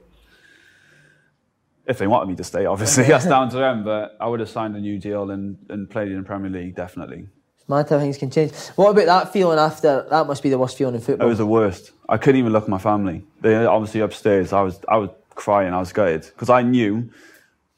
If 1.88 2.00
they 2.00 2.08
wanted 2.08 2.30
me 2.30 2.36
to 2.38 2.44
stay, 2.44 2.66
obviously, 2.66 3.04
that's 3.08 3.26
down 3.28 3.50
to 3.52 3.58
them. 3.58 3.84
But 3.84 4.18
I 4.20 4.28
would 4.28 4.40
have 4.40 4.50
signed 4.50 4.76
a 4.76 4.80
new 4.80 4.98
deal 4.98 5.30
and, 5.30 5.58
and 5.70 5.88
played 5.90 6.12
in 6.12 6.18
the 6.18 6.24
Premier 6.24 6.50
League, 6.50 6.76
definitely. 6.76 7.28
It's 7.60 7.70
mad 7.70 7.88
how 7.88 8.00
things 8.00 8.18
can 8.18 8.32
change. 8.32 8.52
What 8.76 8.90
about 8.90 9.06
that 9.06 9.32
feeling 9.34 9.60
after? 9.60 10.08
That 10.10 10.26
must 10.26 10.42
be 10.42 10.50
the 10.50 10.58
worst 10.58 10.78
feeling 10.78 10.96
in 10.96 11.02
football. 11.02 11.28
It 11.28 11.30
was 11.30 11.38
the 11.38 11.46
worst. 11.46 11.92
I 12.10 12.18
couldn't 12.18 12.40
even 12.40 12.52
look 12.54 12.64
at 12.64 12.70
my 12.70 12.80
family. 12.80 13.24
They 13.42 13.56
obviously 13.66 14.02
upstairs. 14.02 14.52
I 14.52 14.62
was 14.64 14.80
I 14.90 14.98
was 14.98 15.12
crying. 15.36 15.74
I 15.74 15.80
was 15.80 15.94
gutted 15.94 16.22
because 16.24 16.50
I 16.50 16.62
knew 16.64 17.10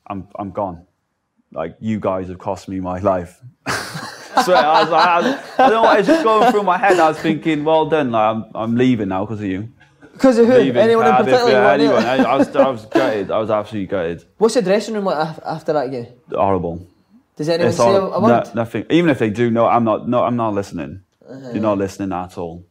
I'm 0.08 0.28
I'm 0.38 0.52
gone. 0.52 0.86
Like 1.52 1.76
you 1.80 2.00
guys 2.00 2.28
have 2.30 2.40
cost 2.40 2.68
me 2.70 2.80
my 2.80 3.00
life. 3.00 3.42
Swear, 4.44 4.58
I 4.58 4.82
was 4.84 4.90
like, 4.92 5.08
I, 5.08 5.20
was, 5.22 5.26
I 5.58 5.58
don't 5.58 5.72
know. 5.72 5.82
what 5.82 5.98
was 5.98 6.08
just 6.08 6.24
going 6.24 6.52
through 6.52 6.64
my 6.64 6.78
head. 6.78 7.00
I 7.00 7.08
was 7.10 7.18
thinking, 7.20 7.64
well 7.64 7.88
done. 7.88 8.12
Like 8.12 8.36
I'm 8.36 8.46
I'm 8.54 8.76
leaving 8.76 9.10
now 9.10 9.26
because 9.26 9.40
of 9.42 9.48
you. 9.48 9.70
Because 10.14 10.38
of 10.38 10.48
who? 10.48 10.54
Leaving 10.54 10.78
Anyone 10.82 11.08
in 11.08 11.16
particular? 11.16 11.52
yeah, 11.52 11.72
anyone. 11.72 12.04
I, 12.04 12.18
I 12.24 12.36
was 12.38 12.56
I 12.56 12.70
was 12.70 12.86
gutted. 12.86 13.32
I 13.32 13.38
was 13.40 13.50
absolutely 13.50 13.88
gutted. 13.88 14.26
What's 14.38 14.54
the 14.56 14.62
dressing 14.62 14.94
room 14.96 15.06
like 15.06 15.38
after 15.46 15.74
that 15.74 15.92
game? 15.92 16.08
Horrible. 16.32 16.86
Does 17.36 17.50
anyone 17.50 17.68
It's 17.70 17.78
say 17.78 17.84
all, 17.84 18.14
a 18.14 18.20
word? 18.20 18.30
no, 18.30 18.52
nothing. 18.56 18.86
Even 18.90 19.10
if 19.12 19.20
they 19.20 19.30
do, 19.30 19.52
no, 19.52 19.68
I'm 19.68 19.84
not. 19.84 20.08
No, 20.10 20.24
I'm 20.24 20.36
not 20.36 20.54
listening. 20.54 21.02
Uh-huh. 21.28 21.52
You're 21.54 21.62
not 21.62 21.78
listening 21.78 22.12
at 22.14 22.38
all. 22.38 22.66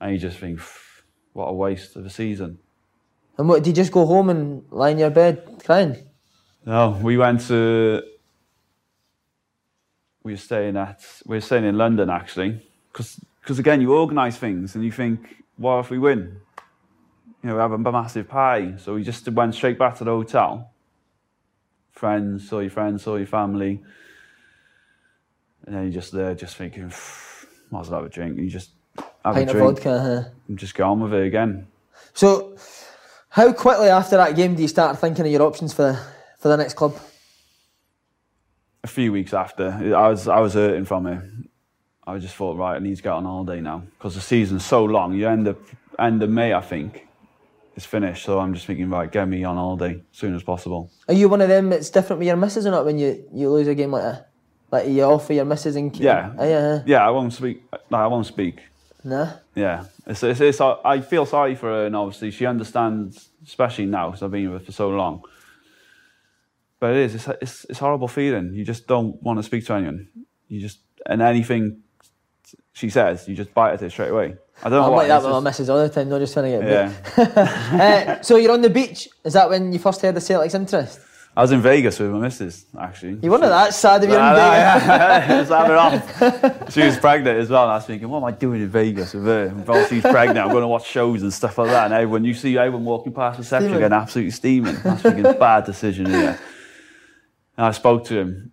And 0.00 0.12
you 0.12 0.18
just 0.18 0.38
think, 0.38 0.60
what 1.34 1.46
a 1.46 1.52
waste 1.52 1.94
of 1.96 2.04
a 2.04 2.10
season. 2.10 2.58
And 3.38 3.48
what? 3.48 3.62
Did 3.62 3.70
you 3.70 3.74
just 3.74 3.92
go 3.92 4.06
home 4.06 4.30
and 4.30 4.64
lie 4.70 4.90
in 4.90 4.98
your 4.98 5.10
bed 5.10 5.62
crying? 5.64 5.96
No, 6.64 6.98
we 7.02 7.16
went 7.16 7.42
to. 7.48 8.02
We 10.22 10.32
were 10.32 10.38
staying 10.38 10.76
at. 10.76 11.04
We 11.26 11.36
were 11.36 11.40
staying 11.40 11.64
in 11.64 11.78
London 11.78 12.10
actually, 12.10 12.66
because 12.92 13.58
again 13.58 13.80
you 13.80 13.94
organise 13.94 14.36
things 14.36 14.74
and 14.74 14.84
you 14.84 14.90
think, 14.90 15.44
what 15.56 15.80
if 15.80 15.90
we 15.90 15.98
win? 15.98 16.40
You 17.42 17.50
know, 17.50 17.54
we 17.54 17.60
have 17.60 17.72
a 17.72 17.78
massive 17.78 18.28
party. 18.28 18.74
So 18.78 18.94
we 18.94 19.04
just 19.04 19.28
went 19.28 19.54
straight 19.54 19.78
back 19.78 19.96
to 19.98 20.04
the 20.04 20.10
hotel. 20.10 20.72
Friends, 21.92 22.48
saw 22.48 22.58
your 22.58 22.70
friends, 22.70 23.04
saw 23.04 23.16
your 23.16 23.26
family, 23.26 23.82
and 25.64 25.74
then 25.74 25.82
you're 25.84 25.92
just 25.92 26.12
there, 26.12 26.34
just 26.34 26.56
thinking, 26.56 26.92
might 27.70 27.80
as 27.80 27.90
well 27.90 28.00
have 28.00 28.10
a 28.10 28.12
drink. 28.12 28.38
You 28.38 28.50
just 28.50 28.70
have 28.96 29.34
Pint 29.34 29.48
a 29.48 29.52
of 29.52 29.56
drink 29.56 29.76
vodka. 29.76 30.00
Huh? 30.00 30.30
and 30.48 30.58
just 30.58 30.74
get 30.74 30.82
on 30.82 31.00
with 31.00 31.14
it 31.14 31.26
again. 31.26 31.68
So, 32.14 32.56
how 33.36 33.52
quickly 33.52 33.88
after 33.88 34.16
that 34.16 34.34
game 34.34 34.54
do 34.54 34.62
you 34.62 34.68
start 34.68 34.98
thinking 34.98 35.26
of 35.26 35.30
your 35.30 35.42
options 35.42 35.72
for 35.72 35.98
for 36.38 36.48
the 36.48 36.56
next 36.56 36.74
club? 36.74 36.98
a 38.86 38.88
few 38.88 39.10
weeks 39.12 39.34
after, 39.34 39.68
I 39.96 40.08
was 40.08 40.28
I 40.28 40.40
was 40.40 40.54
hurting 40.54 40.84
from 40.84 41.06
it. 41.06 41.20
I 42.06 42.18
just 42.18 42.36
thought, 42.36 42.56
right, 42.56 42.76
I 42.76 42.78
need 42.78 42.96
to 42.96 43.02
get 43.02 43.12
on 43.12 43.24
holiday 43.24 43.60
now 43.60 43.82
because 43.98 44.14
the 44.14 44.20
season's 44.20 44.64
so 44.64 44.84
long. 44.84 45.12
You 45.12 45.28
end 45.28 45.48
up 45.48 45.58
end 45.98 46.22
of 46.22 46.30
May, 46.30 46.54
I 46.54 46.60
think, 46.60 47.06
it's 47.74 47.84
finished. 47.84 48.24
So 48.24 48.38
I'm 48.38 48.54
just 48.54 48.64
thinking, 48.66 48.88
right, 48.88 49.10
get 49.10 49.26
me 49.26 49.42
on 49.42 49.56
holiday 49.56 49.94
as 50.12 50.18
soon 50.18 50.36
as 50.36 50.44
possible. 50.44 50.90
Are 51.08 51.14
you 51.14 51.28
one 51.28 51.40
of 51.40 51.48
them 51.48 51.68
that's 51.68 51.90
different 51.90 52.20
with 52.20 52.28
your 52.28 52.36
misses 52.36 52.64
or 52.64 52.70
not 52.70 52.84
when 52.84 52.96
you, 52.96 53.28
you 53.34 53.50
lose 53.50 53.66
a 53.66 53.74
game 53.74 53.90
like 53.90 54.04
that? 54.04 54.30
Like 54.70 54.88
you 54.88 55.02
offer 55.02 55.32
your 55.32 55.44
misses 55.44 55.74
and 55.74 55.94
Yeah, 55.96 56.32
yeah, 56.38 56.82
yeah. 56.86 57.06
I 57.06 57.10
won't 57.10 57.32
speak. 57.32 57.64
No, 57.90 57.98
I 57.98 58.06
won't 58.06 58.26
speak. 58.26 58.60
Nah. 59.06 59.32
Yeah, 59.54 59.84
it's, 60.06 60.22
it's, 60.22 60.40
it's, 60.40 60.60
I 60.60 61.00
feel 61.00 61.24
sorry 61.24 61.54
for 61.54 61.68
her, 61.68 61.86
and 61.86 61.96
obviously 61.96 62.30
she 62.30 62.44
understands, 62.44 63.30
especially 63.46 63.86
now 63.86 64.08
because 64.08 64.22
I've 64.22 64.30
been 64.30 64.50
with 64.50 64.60
her 64.62 64.66
for 64.66 64.72
so 64.72 64.90
long. 64.90 65.22
But 66.78 66.90
it 66.90 66.96
is, 66.98 67.14
it's, 67.14 67.28
it's, 67.40 67.64
it's 67.70 67.78
horrible 67.78 68.08
feeling. 68.08 68.52
You 68.52 68.64
just 68.64 68.86
don't 68.86 69.22
want 69.22 69.38
to 69.38 69.42
speak 69.42 69.64
to 69.66 69.74
anyone. 69.74 70.08
You 70.48 70.60
just, 70.60 70.80
and 71.06 71.22
anything 71.22 71.82
she 72.72 72.90
says, 72.90 73.26
you 73.26 73.34
just 73.34 73.54
bite 73.54 73.72
at 73.72 73.82
it 73.82 73.90
straight 73.90 74.10
away. 74.10 74.36
I 74.62 74.68
don't 74.68 74.82
know 74.82 74.96
like 74.96 75.08
that 75.08 75.22
with 75.22 75.32
my 75.32 75.40
misses 75.40 75.70
all 75.70 75.82
the 75.82 75.88
time, 75.88 76.08
not 76.08 76.18
just 76.18 76.34
trying 76.34 76.60
to 76.60 76.66
get 76.66 76.92
Yeah. 77.16 78.16
uh, 78.18 78.22
So 78.22 78.36
you're 78.36 78.52
on 78.52 78.60
the 78.60 78.70
beach. 78.70 79.08
Is 79.24 79.32
that 79.32 79.48
when 79.48 79.72
you 79.72 79.78
first 79.78 80.02
heard 80.02 80.14
the 80.14 80.20
Celtic's 80.20 80.54
interest? 80.54 81.00
I 81.38 81.42
was 81.42 81.52
in 81.52 81.60
Vegas 81.60 81.98
with 81.98 82.10
my 82.10 82.18
missus, 82.20 82.64
actually. 82.80 83.18
You 83.22 83.30
wonder 83.30 83.48
that 83.50 83.74
sad 83.74 84.02
of 84.02 84.08
you're 84.08 84.18
Nah, 84.18 84.30
in 84.30 84.36
Vegas. 84.36 84.86
yeah. 84.86 85.26
I 85.28 85.40
was 85.40 85.48
having 85.50 86.52
off. 86.62 86.72
She 86.72 86.82
was 86.82 86.96
pregnant 86.96 87.38
as 87.38 87.50
well, 87.50 87.64
and 87.64 87.72
I 87.72 87.74
was 87.74 87.84
thinking, 87.84 88.08
what 88.08 88.18
am 88.18 88.24
I 88.24 88.30
doing 88.30 88.62
in 88.62 88.68
Vegas 88.70 89.12
with 89.12 89.26
her? 89.26 89.44
And 89.48 89.66
while 89.66 89.84
she's 89.86 90.00
pregnant, 90.00 90.38
I'm 90.38 90.48
going 90.50 90.62
to 90.62 90.68
watch 90.68 90.86
shows 90.88 91.22
and 91.22 91.30
stuff 91.30 91.58
like 91.58 91.68
that. 91.68 91.84
And 91.86 91.94
everyone, 91.94 92.24
you 92.24 92.32
see 92.32 92.56
everyone 92.56 92.86
walking 92.86 93.12
past 93.12 93.36
the 93.38 93.44
section 93.44 93.68
Steaming. 93.68 93.80
getting 93.80 93.96
absolutely 93.98 94.30
steaming. 94.30 94.76
I 94.82 94.92
was 94.94 95.02
thinking, 95.02 95.22
bad 95.38 95.66
decision 95.66 96.06
here. 96.06 96.38
And 97.58 97.66
I 97.66 97.70
spoke 97.72 98.04
to 98.06 98.14
him. 98.18 98.52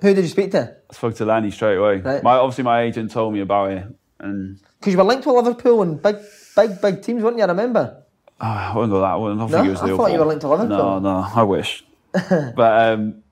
Who 0.00 0.14
did 0.14 0.22
you 0.22 0.28
speak 0.30 0.52
to? 0.52 0.76
I 0.88 0.94
spoke 0.94 1.16
to 1.16 1.24
Lenny 1.24 1.50
straight 1.50 1.76
away. 1.76 1.96
Right. 1.98 2.22
My, 2.22 2.36
obviously, 2.36 2.64
my 2.64 2.82
agent 2.82 3.10
told 3.10 3.32
me 3.34 3.40
about 3.40 3.72
it, 3.72 3.84
and 4.20 4.60
Because 4.78 4.92
you 4.92 4.98
were 4.98 5.04
linked 5.04 5.26
with 5.26 5.34
Liverpool 5.34 5.82
and 5.82 6.00
big 6.00 6.18
big, 6.54 6.80
big 6.80 7.02
teams, 7.02 7.22
weren't 7.24 7.36
you? 7.38 7.42
I 7.44 7.46
remember. 7.48 8.02
Oh, 8.40 8.44
I 8.46 8.72
wouldn't 8.74 8.92
go 8.92 9.00
that. 9.00 9.06
I 9.06 9.16
wouldn't 9.16 9.40
I 9.40 9.44
No? 9.46 9.48
think 9.50 9.66
it 9.66 9.70
was 9.70 9.80
I 9.80 9.82
Liverpool. 9.86 10.04
thought 10.06 10.12
you 10.12 10.18
were 10.20 10.24
linked 10.26 10.42
to 10.42 10.48
Liverpool. 10.48 10.78
No, 10.78 10.98
no, 11.00 11.26
I 11.34 11.42
wish. 11.42 11.82
but 12.56 12.92
um, 12.92 13.22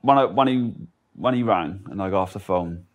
when 0.00 0.18
I, 0.18 0.24
when 0.24 0.48
he 0.48 0.72
when 1.14 1.34
he 1.34 1.42
rang 1.42 1.86
and 1.90 2.02
I 2.02 2.10
got 2.10 2.22
off 2.22 2.32
the 2.32 2.40
phone, 2.40 2.86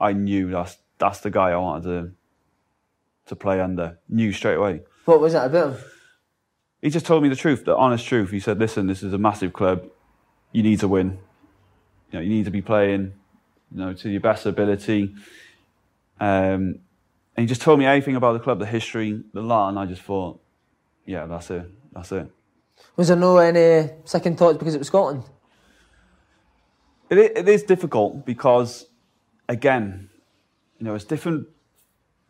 I 0.00 0.12
knew 0.12 0.50
that's 0.50 0.76
that's 0.98 1.20
the 1.20 1.30
guy 1.30 1.50
I 1.50 1.56
wanted 1.56 1.84
to 1.84 2.12
to 3.26 3.36
play 3.36 3.60
under. 3.60 3.98
Knew 4.08 4.32
straight 4.32 4.56
away. 4.56 4.82
What 5.04 5.20
was 5.20 5.34
it 5.34 5.42
about 5.42 5.74
him? 5.74 5.84
He 6.82 6.90
just 6.90 7.06
told 7.06 7.22
me 7.22 7.28
the 7.28 7.36
truth, 7.36 7.64
the 7.64 7.76
honest 7.76 8.06
truth. 8.06 8.30
He 8.30 8.40
said, 8.40 8.58
"Listen, 8.58 8.86
this 8.86 9.02
is 9.02 9.12
a 9.12 9.18
massive 9.18 9.52
club. 9.52 9.84
You 10.52 10.62
need 10.62 10.80
to 10.80 10.88
win. 10.88 11.18
You 12.10 12.18
know, 12.18 12.20
you 12.20 12.30
need 12.30 12.44
to 12.44 12.50
be 12.50 12.62
playing, 12.62 13.12
you 13.72 13.78
know, 13.78 13.92
to 13.94 14.08
your 14.08 14.20
best 14.20 14.46
ability." 14.46 15.14
Um, 16.20 16.80
and 17.36 17.44
he 17.44 17.46
just 17.46 17.62
told 17.62 17.78
me 17.78 17.86
everything 17.86 18.16
about 18.16 18.32
the 18.32 18.40
club, 18.40 18.58
the 18.58 18.66
history, 18.66 19.22
the 19.32 19.42
lot, 19.42 19.68
and 19.70 19.78
I 19.78 19.86
just 19.86 20.02
thought, 20.02 20.40
"Yeah, 21.04 21.26
that's 21.26 21.50
it. 21.50 21.68
That's 21.92 22.12
it." 22.12 22.30
Was 22.98 23.06
there 23.06 23.16
no 23.16 23.38
any 23.38 23.90
second 24.04 24.36
thoughts 24.36 24.58
because 24.58 24.74
it 24.74 24.78
was 24.78 24.88
Scotland? 24.88 25.22
It 27.08 27.18
it 27.18 27.48
is 27.48 27.62
difficult 27.62 28.26
because, 28.26 28.86
again, 29.48 30.10
you 30.78 30.84
know, 30.84 30.96
it's 30.96 31.04
different 31.04 31.46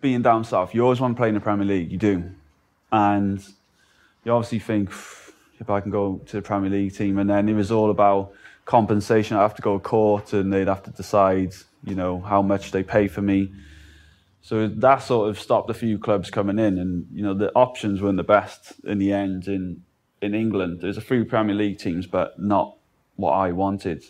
being 0.02 0.20
down 0.20 0.44
south. 0.44 0.74
You 0.74 0.82
always 0.82 1.00
want 1.00 1.16
to 1.16 1.20
play 1.20 1.28
in 1.28 1.34
the 1.34 1.40
Premier 1.40 1.66
League, 1.66 1.90
you 1.90 1.96
do. 1.96 2.32
And 2.92 3.42
you 4.24 4.32
obviously 4.32 4.58
think, 4.58 4.90
if 5.58 5.70
I 5.70 5.80
can 5.80 5.90
go 5.90 6.20
to 6.26 6.36
the 6.36 6.42
Premier 6.42 6.70
League 6.70 6.94
team, 6.94 7.16
and 7.16 7.30
then 7.30 7.48
it 7.48 7.54
was 7.54 7.72
all 7.72 7.90
about 7.90 8.32
compensation. 8.66 9.38
I 9.38 9.40
have 9.40 9.54
to 9.54 9.62
go 9.62 9.78
to 9.78 9.82
court 9.82 10.34
and 10.34 10.52
they'd 10.52 10.68
have 10.68 10.82
to 10.82 10.90
decide, 10.90 11.54
you 11.82 11.94
know, 11.94 12.20
how 12.20 12.42
much 12.42 12.72
they 12.72 12.82
pay 12.82 13.08
for 13.08 13.22
me. 13.22 13.50
So 14.42 14.68
that 14.68 14.98
sort 14.98 15.30
of 15.30 15.40
stopped 15.40 15.70
a 15.70 15.74
few 15.74 15.98
clubs 15.98 16.30
coming 16.30 16.58
in, 16.58 16.76
and 16.78 17.06
you 17.10 17.22
know 17.22 17.32
the 17.32 17.50
options 17.54 18.02
weren't 18.02 18.18
the 18.18 18.22
best 18.22 18.74
in 18.84 18.98
the 18.98 19.14
end 19.14 19.48
in 19.48 19.82
in 20.20 20.34
England. 20.34 20.80
There's 20.80 20.96
a 20.96 21.02
few 21.02 21.24
Premier 21.24 21.54
League 21.54 21.78
teams, 21.78 22.06
but 22.06 22.38
not 22.38 22.76
what 23.16 23.32
I 23.32 23.52
wanted. 23.52 24.04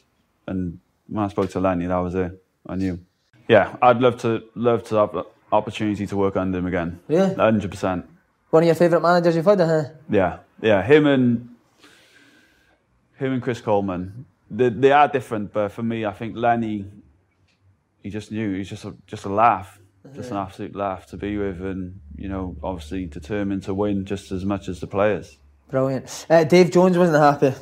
And 0.46 0.80
when 1.08 1.24
I 1.24 1.28
spoke 1.28 1.50
to 1.50 1.60
Lenny, 1.60 1.86
that 1.86 1.96
was 1.96 2.14
it. 2.14 2.42
I 2.66 2.76
knew. 2.76 3.00
Yeah, 3.48 3.76
I'd 3.80 4.00
love 4.00 4.20
to 4.22 4.42
love 4.54 4.84
to 4.88 4.96
have 4.96 5.12
the 5.12 5.24
opportunity 5.50 6.06
to 6.06 6.16
work 6.16 6.36
under 6.36 6.58
him 6.58 6.66
again. 6.66 7.00
Really? 7.08 7.34
hundred 7.34 7.70
percent. 7.70 8.08
One 8.50 8.62
of 8.62 8.66
your 8.66 8.74
favourite 8.74 9.02
managers 9.02 9.36
you've 9.36 9.44
had, 9.44 9.60
huh? 9.60 9.84
Yeah, 10.08 10.38
yeah. 10.60 10.82
Him 10.82 11.06
and 11.06 11.48
him 13.16 13.32
and 13.32 13.42
Chris 13.42 13.60
Coleman, 13.60 14.26
they, 14.50 14.68
they 14.68 14.92
are 14.92 15.08
different. 15.08 15.52
But 15.52 15.72
for 15.72 15.82
me, 15.82 16.04
I 16.04 16.12
think 16.12 16.36
Lenny, 16.36 16.86
he 18.02 18.10
just 18.10 18.30
knew. 18.30 18.54
He's 18.54 18.68
just 18.68 18.84
a, 18.84 18.94
just 19.06 19.24
a 19.24 19.28
laugh, 19.30 19.78
just 20.14 20.30
an 20.30 20.36
absolute 20.36 20.74
laugh 20.76 21.06
to 21.08 21.16
be 21.16 21.36
with, 21.36 21.60
and 21.62 22.00
you 22.16 22.28
know, 22.28 22.56
obviously 22.62 23.06
determined 23.06 23.62
to 23.64 23.74
win 23.74 24.04
just 24.04 24.30
as 24.30 24.44
much 24.44 24.68
as 24.68 24.80
the 24.80 24.86
players. 24.86 25.38
Brilliant. 25.70 26.26
Uh, 26.30 26.44
Dave 26.44 26.70
Jones 26.70 26.96
wasn't 26.96 27.18
happy. 27.18 27.54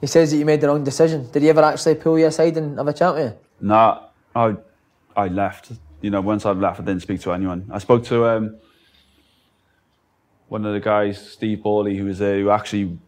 He 0.00 0.06
says 0.06 0.30
that 0.30 0.36
you 0.36 0.44
made 0.44 0.60
the 0.60 0.68
wrong 0.68 0.84
decision. 0.84 1.28
Did 1.30 1.42
he 1.42 1.48
ever 1.50 1.62
actually 1.62 1.96
pull 1.96 2.18
you 2.18 2.26
aside 2.26 2.56
and 2.56 2.78
have 2.78 2.88
a 2.88 2.92
chat 2.92 3.14
with 3.14 3.32
you? 3.32 3.38
No, 3.60 4.04
I 4.34 4.56
I 5.16 5.28
left. 5.28 5.72
You 6.00 6.10
know, 6.10 6.20
once 6.20 6.46
I 6.46 6.52
left, 6.52 6.80
I 6.80 6.84
didn't 6.84 7.02
speak 7.02 7.20
to 7.22 7.32
anyone. 7.32 7.68
I 7.72 7.78
spoke 7.78 8.04
to 8.04 8.26
um, 8.26 8.56
one 10.48 10.64
of 10.64 10.72
the 10.72 10.80
guys, 10.80 11.32
Steve 11.32 11.58
Borley, 11.58 11.98
who 11.98 12.04
was 12.04 12.18
there, 12.18 12.38
who 12.38 12.50
actually 12.50 12.98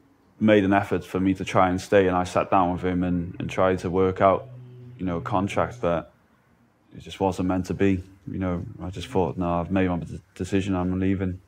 made 0.40 0.64
an 0.64 0.72
effort 0.72 1.04
for 1.04 1.20
me 1.20 1.34
to 1.34 1.44
try 1.44 1.68
and 1.68 1.80
stay. 1.80 2.06
And 2.08 2.16
I 2.16 2.24
sat 2.24 2.50
down 2.50 2.72
with 2.72 2.82
him 2.82 3.04
and, 3.04 3.36
and 3.38 3.48
tried 3.48 3.78
to 3.80 3.90
work 3.90 4.20
out, 4.20 4.48
you 4.98 5.04
know, 5.04 5.18
a 5.18 5.20
contract, 5.20 5.80
but 5.80 6.12
it 6.96 7.00
just 7.00 7.20
wasn't 7.20 7.48
meant 7.48 7.66
to 7.66 7.74
be. 7.74 8.02
You 8.30 8.38
know, 8.38 8.64
I 8.82 8.90
just 8.90 9.08
thought, 9.08 9.36
no, 9.36 9.60
I've 9.60 9.70
made 9.70 9.88
my 9.88 10.00
decision. 10.34 10.74
I'm 10.74 10.98
leaving. 10.98 11.40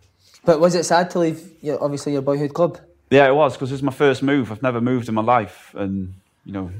But 0.44 0.60
was 0.60 0.74
it 0.74 0.84
sad 0.84 1.10
to 1.10 1.18
leave, 1.18 1.52
your, 1.62 1.82
obviously, 1.82 2.12
your 2.12 2.22
boyhood 2.22 2.54
club? 2.54 2.78
Yeah, 3.10 3.28
it 3.28 3.34
was 3.34 3.54
because 3.54 3.72
it's 3.72 3.82
my 3.82 3.92
first 3.92 4.22
move. 4.22 4.52
I've 4.52 4.62
never 4.62 4.80
moved 4.80 5.08
in 5.08 5.14
my 5.14 5.22
life, 5.22 5.74
and 5.76 6.14
you 6.44 6.52
know, 6.52 6.70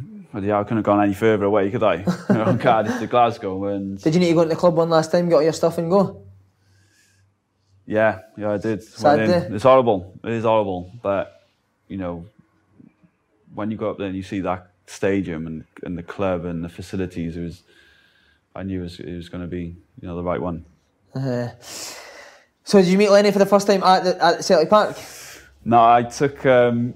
yeah, 0.40 0.58
I 0.58 0.62
couldn't 0.62 0.78
have 0.78 0.84
gone 0.84 1.02
any 1.02 1.14
further 1.14 1.44
away, 1.44 1.70
could 1.70 1.82
I? 1.82 2.02
From 2.26 2.58
Cardiff 2.58 2.98
to 3.00 3.06
Glasgow, 3.06 3.64
and 3.64 4.00
Did 4.00 4.14
you 4.14 4.20
need 4.20 4.28
to 4.28 4.34
go 4.34 4.42
to 4.44 4.48
the 4.48 4.56
club 4.56 4.76
one 4.76 4.90
last 4.90 5.10
time, 5.10 5.28
get 5.28 5.34
all 5.34 5.42
your 5.42 5.52
stuff 5.52 5.78
and 5.78 5.90
go? 5.90 6.22
Yeah, 7.86 8.20
yeah, 8.36 8.52
I 8.52 8.58
did. 8.58 8.84
Sad 8.84 9.26
day. 9.26 9.48
It's 9.54 9.64
horrible. 9.64 10.18
It 10.22 10.30
is 10.30 10.44
horrible. 10.44 10.92
But 11.02 11.48
you 11.88 11.96
know, 11.96 12.26
when 13.52 13.72
you 13.72 13.76
go 13.76 13.90
up 13.90 13.98
there 13.98 14.06
and 14.06 14.14
you 14.14 14.22
see 14.22 14.40
that 14.40 14.70
stadium 14.86 15.48
and, 15.48 15.64
and 15.82 15.98
the 15.98 16.04
club 16.04 16.44
and 16.44 16.64
the 16.64 16.68
facilities, 16.68 17.36
it 17.36 17.42
was. 17.42 17.62
I 18.54 18.64
knew 18.64 18.80
it 18.80 18.82
was, 18.82 18.98
was 18.98 19.28
going 19.28 19.42
to 19.42 19.48
be 19.48 19.76
you 20.00 20.08
know 20.08 20.16
the 20.16 20.22
right 20.22 20.40
one. 20.40 20.64
Uh, 21.14 21.48
so 22.64 22.80
did 22.80 22.88
you 22.88 22.98
meet 22.98 23.10
Lenny 23.10 23.30
for 23.30 23.38
the 23.38 23.46
first 23.46 23.66
time 23.66 23.82
at, 23.82 24.04
the, 24.04 24.24
at 24.24 24.44
Celtic 24.44 24.70
Park? 24.70 24.96
No, 25.64 25.82
I 25.82 26.02
took. 26.02 26.44
Um, 26.46 26.94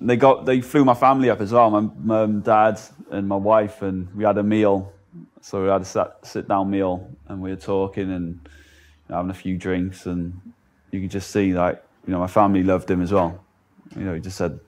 they 0.00 0.16
got. 0.16 0.46
They 0.46 0.60
flew 0.60 0.84
my 0.84 0.94
family 0.94 1.30
up 1.30 1.40
as 1.40 1.52
well. 1.52 1.70
My 1.70 1.80
mum, 1.80 2.40
dad, 2.40 2.80
and 3.10 3.28
my 3.28 3.36
wife, 3.36 3.82
and 3.82 4.14
we 4.14 4.24
had 4.24 4.38
a 4.38 4.42
meal. 4.42 4.92
So 5.42 5.62
we 5.62 5.68
had 5.68 5.82
a 5.82 5.84
sit, 5.84 6.06
sit 6.22 6.48
down 6.48 6.70
meal, 6.70 7.10
and 7.28 7.40
we 7.42 7.50
were 7.50 7.56
talking 7.56 8.10
and 8.10 8.48
having 9.08 9.30
a 9.30 9.34
few 9.34 9.56
drinks, 9.56 10.06
and 10.06 10.40
you 10.90 11.00
could 11.00 11.10
just 11.10 11.30
see 11.30 11.52
like 11.52 11.82
you 12.06 12.12
know 12.12 12.20
my 12.20 12.26
family 12.26 12.62
loved 12.62 12.90
him 12.90 13.02
as 13.02 13.12
well. 13.12 13.44
You 13.96 14.04
know, 14.04 14.14
he 14.14 14.20
just 14.20 14.36
said 14.36 14.60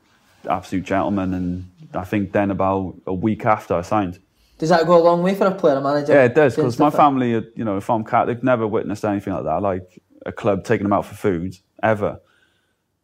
absolute 0.49 0.85
gentleman, 0.85 1.35
and 1.35 1.71
I 1.95 2.05
think 2.05 2.33
then 2.33 2.51
about 2.51 2.97
a 3.07 3.15
week 3.15 3.47
after 3.47 3.75
I 3.75 3.83
signed. 3.83 4.19
Does 4.59 4.69
that 4.69 4.87
go 4.87 4.97
a 4.97 5.03
long 5.03 5.23
way 5.23 5.35
for 5.35 5.47
a 5.47 5.55
player, 5.55 5.77
a 5.77 5.81
manager? 5.81 6.13
Yeah, 6.13 6.25
it 6.25 6.35
does 6.35 6.55
because 6.55 6.79
my 6.79 6.91
family, 6.91 7.31
you 7.31 7.65
know, 7.65 7.81
from 7.81 8.05
Cat, 8.05 8.27
they've 8.27 8.43
never 8.43 8.67
witnessed 8.67 9.05
anything 9.05 9.33
like 9.33 9.45
that, 9.45 9.63
like 9.63 10.03
a 10.27 10.33
club 10.33 10.65
taking 10.65 10.85
them 10.85 10.93
out 10.93 11.07
for 11.07 11.15
food 11.15 11.57
ever. 11.83 12.21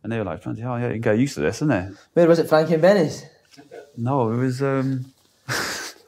And 0.03 0.13
they 0.13 0.19
were 0.19 0.25
like, 0.25 0.43
"Bloody 0.43 0.61
hell, 0.61 0.79
yeah, 0.79 0.87
you 0.87 0.93
can 0.95 1.01
get 1.01 1.19
used 1.19 1.35
to 1.35 1.41
this, 1.41 1.57
isn't 1.57 1.71
it?" 1.71 1.93
Where 2.15 2.29
was 2.29 2.39
it, 2.39 2.49
Frankie 2.49 2.75
and 2.75 2.83
Benny's? 2.83 3.25
No, 3.97 4.31
it 4.33 4.37
was 4.37 4.63
um, 4.63 5.07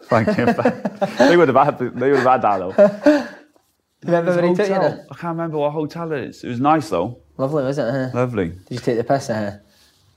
Frank 0.08 0.28
and 0.38 0.56
Ben. 0.56 1.08
They 1.18 1.36
would 1.36 1.48
have 1.48 1.56
had, 1.56 1.78
they 1.78 2.10
would 2.10 2.20
have 2.20 2.42
had 2.42 2.42
that 2.42 2.58
though. 2.58 3.28
Remember 4.04 4.34
when 4.34 4.44
he 4.48 4.54
took 4.54 4.68
you 4.68 4.74
there? 4.74 5.06
I 5.10 5.14
can't 5.14 5.36
remember 5.36 5.58
what 5.58 5.72
hotel 5.72 6.10
it 6.12 6.24
is. 6.24 6.42
It 6.44 6.48
was 6.48 6.60
nice 6.60 6.88
though, 6.88 7.18
Lovely, 7.36 7.64
was 7.64 7.78
it? 7.78 7.90
Huh? 7.90 8.10
lovely. 8.14 8.48
Did 8.50 8.70
you 8.70 8.78
take 8.78 8.96
the 8.96 9.04
piss? 9.04 9.26
Huh? 9.26 9.52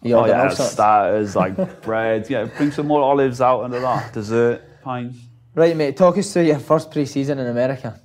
You 0.01 0.15
Oh 0.15 0.25
yeah, 0.25 0.49
starters 0.49 1.35
like 1.35 1.81
bread. 1.81 2.29
Yeah, 2.29 2.45
bring 2.45 2.71
some 2.71 2.87
more 2.87 3.01
olives 3.01 3.41
out 3.41 3.63
and 3.63 3.73
that. 3.73 4.13
Dessert, 4.13 4.61
pints. 4.83 5.17
Right, 5.55 5.75
mate. 5.75 5.97
Talk 5.97 6.17
us 6.17 6.31
through 6.31 6.43
your 6.43 6.59
first 6.59 6.91
pre-season 6.91 7.39
in 7.39 7.47
America. 7.47 7.99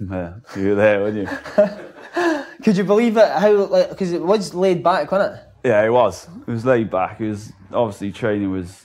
Yeah, 0.00 0.34
you 0.56 0.68
were 0.70 0.74
there, 0.74 1.00
weren't 1.00 1.16
you? 1.16 1.28
Could 2.64 2.76
you 2.76 2.84
believe 2.84 3.16
it? 3.16 3.28
How 3.28 3.50
like 3.66 3.90
because 3.90 4.12
it 4.12 4.22
was 4.22 4.54
laid 4.54 4.82
back, 4.82 5.10
wasn't 5.10 5.36
it? 5.36 5.68
Yeah, 5.68 5.82
it 5.84 5.90
was. 5.90 6.28
It 6.46 6.50
was 6.50 6.64
laid 6.64 6.90
back. 6.90 7.20
It 7.20 7.28
was 7.28 7.52
obviously 7.72 8.12
training 8.12 8.50
was 8.50 8.84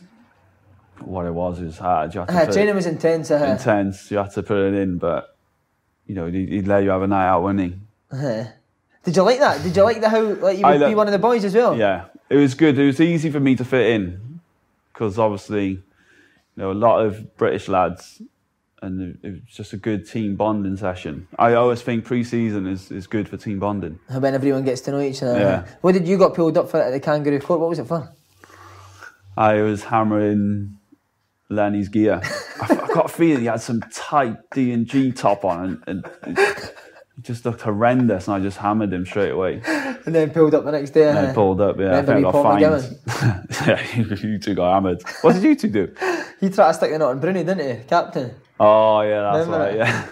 what 1.00 1.26
it 1.26 1.34
was. 1.34 1.60
It 1.60 1.66
was 1.66 1.78
hard. 1.78 2.14
You 2.14 2.22
had 2.22 2.50
Uh, 2.50 2.52
training 2.52 2.76
was 2.76 2.86
intense. 2.86 3.30
Uh, 3.32 3.56
intense. 3.60 4.10
You 4.12 4.18
had 4.18 4.32
to 4.32 4.44
put 4.44 4.58
it 4.58 4.74
in, 4.74 4.98
but 4.98 5.36
you 6.06 6.16
know 6.16 6.28
he'd, 6.28 6.50
he'd 6.50 6.68
let 6.68 6.84
you 6.84 6.90
have 6.90 7.02
a 7.02 7.08
night 7.08 7.28
out, 7.28 7.44
wouldn't 7.44 7.74
he? 7.74 7.80
Did 9.04 9.16
you 9.16 9.24
like 9.24 9.40
that? 9.40 9.64
Did 9.64 9.76
you 9.76 9.84
like 9.84 10.02
the 10.02 10.10
how 10.10 10.22
like 10.22 10.58
you 10.58 10.66
would 10.66 10.82
lo- 10.82 10.90
be 10.90 10.96
one 10.96 11.08
of 11.08 11.14
the 11.14 11.20
boys 11.20 11.46
as 11.46 11.54
well? 11.56 11.78
Yeah, 11.78 12.06
it 12.30 12.36
was 12.36 12.54
good. 12.56 12.78
It 12.78 12.86
was 12.86 13.00
easy 13.00 13.30
for 13.32 13.40
me 13.40 13.56
to 13.56 13.64
fit 13.66 13.88
in 13.92 14.40
because 14.94 15.18
obviously, 15.20 15.68
you 15.70 15.82
know, 16.56 16.72
a 16.72 16.74
lot 16.74 17.06
of 17.06 17.38
British 17.38 17.68
lads, 17.68 18.22
and 18.82 19.18
it 19.24 19.32
was 19.32 19.42
just 19.48 19.74
a 19.74 19.78
good 19.78 20.08
team 20.08 20.36
bonding 20.36 20.78
session. 20.78 21.28
I 21.40 21.54
always 21.54 21.82
think 21.82 22.06
pre-season 22.06 22.68
is, 22.68 22.92
is 22.92 23.08
good 23.08 23.28
for 23.28 23.38
team 23.38 23.60
bonding. 23.60 24.00
When 24.10 24.34
everyone 24.34 24.66
gets 24.66 24.82
to 24.82 24.92
know 24.92 25.02
each 25.02 25.24
other. 25.24 25.40
Yeah. 25.40 25.68
What 25.82 25.94
did 25.94 26.08
you 26.08 26.18
got 26.18 26.34
pulled 26.36 26.58
up 26.58 26.70
for 26.70 26.80
at 26.80 26.92
the 26.92 27.00
Kangaroo 27.00 27.40
Court? 27.40 27.60
What 27.60 27.70
was 27.70 27.80
it 27.80 27.88
for? 27.88 28.14
I 29.36 29.62
was 29.62 29.84
hammering 29.84 30.78
Lenny's 31.50 31.90
gear. 31.90 32.22
I, 32.62 32.74
I 32.84 32.88
got 32.94 33.06
a 33.06 33.10
feeling 33.10 33.42
he 33.42 33.46
had 33.48 33.62
some 33.62 33.82
tight 33.92 34.38
D 34.52 34.72
and 34.72 34.88
G 34.88 35.12
top 35.12 35.46
on, 35.46 35.84
and, 35.88 36.06
and 36.24 36.38
it 37.18 37.24
just 37.24 37.46
looked 37.46 37.62
horrendous. 37.62 38.28
And 38.28 38.36
I 38.36 38.40
just 38.40 38.58
hammered 38.58 38.94
him 38.94 39.06
straight 39.06 39.32
away. 39.32 39.62
And 40.08 40.16
then 40.16 40.30
pulled 40.30 40.56
up 40.56 40.64
the 40.64 40.72
next 40.72 40.92
day. 40.92 41.10
And 41.10 41.18
uh, 41.18 41.34
pulled 41.34 41.60
up. 41.60 41.78
Yeah, 41.78 41.98
I 41.98 42.02
think 42.02 42.18
I 42.20 42.22
got 42.22 42.32
fined. 42.32 42.62
yeah, 43.68 44.16
you, 44.24 44.38
two 44.40 44.54
got 44.56 44.74
hammered. 44.76 45.04
What 45.22 45.34
did 45.34 45.44
you 45.44 45.54
two 45.56 45.68
do? 45.68 45.94
He 46.40 46.50
tried 46.50 46.70
to 46.70 46.74
stick 46.76 46.92
the 46.92 46.98
knot 46.98 47.10
on 47.12 47.20
Bruni, 47.20 47.44
didn't 47.44 47.80
he, 47.82 47.84
captain? 47.84 48.34
Oh 48.58 49.02
yeah, 49.02 49.22
that's 49.34 49.46
Remember 49.48 49.66
right. 49.66 49.74
it? 49.74 49.78
Yeah. 49.80 50.08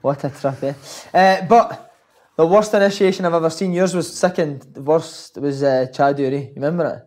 What 0.00 0.24
a 0.24 0.30
trip, 0.30 0.62
eh? 0.62 0.74
Uh, 1.12 1.46
but 1.46 1.94
the 2.36 2.46
worst 2.46 2.72
initiation 2.72 3.26
I've 3.26 3.34
ever 3.34 3.50
seen. 3.50 3.74
Yours 3.74 3.94
was 3.94 4.10
second. 4.16 4.62
The 4.72 4.80
worst 4.80 5.36
was 5.36 5.62
uh, 5.62 5.88
Cha 5.92 6.12
Du-ri. 6.14 6.52
Remember 6.54 6.86
it? 6.86 7.02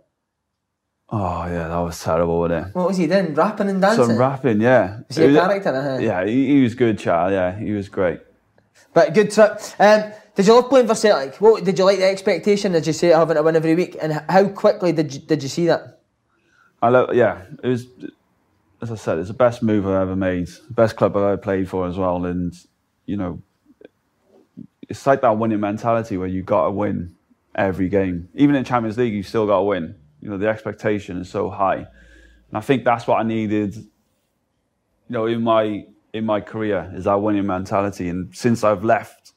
Oh 1.09 1.45
yeah, 1.47 1.69
that 1.69 1.77
was 1.79 1.99
terrible, 2.03 2.37
wasn't 2.39 2.67
it? 2.67 2.75
What 2.75 2.89
was 2.89 2.97
he 2.97 3.07
doing? 3.07 3.33
Rapping 3.33 3.69
and 3.69 3.81
dancing. 3.81 4.05
Some 4.05 4.17
rapping, 4.17 4.61
yeah. 4.61 4.99
Was 5.07 5.17
he 5.17 5.23
a 5.23 5.27
was- 5.27 5.37
character? 5.37 5.69
Uh-huh. 5.75 5.97
Yeah, 5.99 6.23
he, 6.25 6.47
he 6.47 6.61
was 6.61 6.75
good, 6.75 6.99
Chad. 6.99 7.31
Yeah, 7.31 7.57
he 7.57 7.71
was 7.71 7.89
great. 7.89 8.19
But 8.97 9.13
good 9.13 9.29
trip. 9.29 9.61
Um, 9.77 10.11
did 10.33 10.47
you 10.47 10.55
love 10.55 10.69
playing 10.69 10.87
for 10.87 10.95
Celtic? 10.95 11.39
What 11.39 11.63
did 11.63 11.77
you 11.77 11.85
like 11.85 11.99
the 11.99 12.09
expectation? 12.09 12.71
Did 12.71 12.87
you 12.87 12.93
say 12.93 13.09
having 13.09 13.35
to 13.35 13.43
win 13.43 13.55
every 13.55 13.75
week? 13.75 13.95
And 14.01 14.23
how 14.27 14.47
quickly 14.47 14.91
did 14.91 15.13
you, 15.13 15.19
did 15.19 15.43
you 15.43 15.49
see 15.49 15.67
that? 15.67 15.99
I 16.81 16.89
love, 16.89 17.13
yeah, 17.13 17.43
it 17.61 17.67
was, 17.67 17.85
as 18.81 18.91
I 18.91 18.95
said, 18.95 19.19
it's 19.19 19.27
the 19.27 19.35
best 19.35 19.61
move 19.61 19.85
I've 19.85 20.01
ever 20.01 20.15
made, 20.15 20.49
best 20.71 20.95
club 20.95 21.15
I've 21.15 21.21
ever 21.21 21.37
played 21.37 21.69
for 21.69 21.85
as 21.85 21.95
well, 21.95 22.25
and 22.25 22.55
you 23.05 23.17
know, 23.17 23.39
it's 24.89 25.05
like 25.05 25.21
that 25.21 25.37
winning 25.37 25.59
mentality 25.59 26.17
where 26.17 26.27
you 26.27 26.41
got 26.41 26.65
to 26.65 26.71
win 26.71 27.15
every 27.53 27.89
game. 27.89 28.29
Even 28.33 28.55
in 28.55 28.63
Champions 28.63 28.97
League, 28.97 29.13
you 29.13 29.21
still 29.21 29.45
got 29.45 29.57
to 29.57 29.63
win. 29.63 29.93
You 30.21 30.31
know, 30.31 30.39
the 30.39 30.47
expectation 30.47 31.21
is 31.21 31.29
so 31.29 31.51
high, 31.51 31.85
and 32.49 32.53
I 32.53 32.61
think 32.61 32.83
that's 32.83 33.05
what 33.05 33.19
I 33.19 33.23
needed. 33.23 33.75
You 33.75 33.83
know, 35.09 35.27
in 35.27 35.43
my 35.43 35.85
in 36.17 36.25
my 36.25 36.41
career 36.41 36.91
is 36.95 37.05
that 37.05 37.21
winning 37.21 37.45
mentality, 37.47 38.09
and 38.09 38.35
since 38.35 38.63
I've 38.63 38.83
left, 38.83 39.33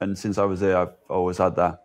and 0.00 0.18
since 0.18 0.36
I 0.38 0.44
was 0.44 0.60
there, 0.60 0.76
I've 0.76 0.94
always 1.08 1.38
had 1.38 1.56
that. 1.56 1.84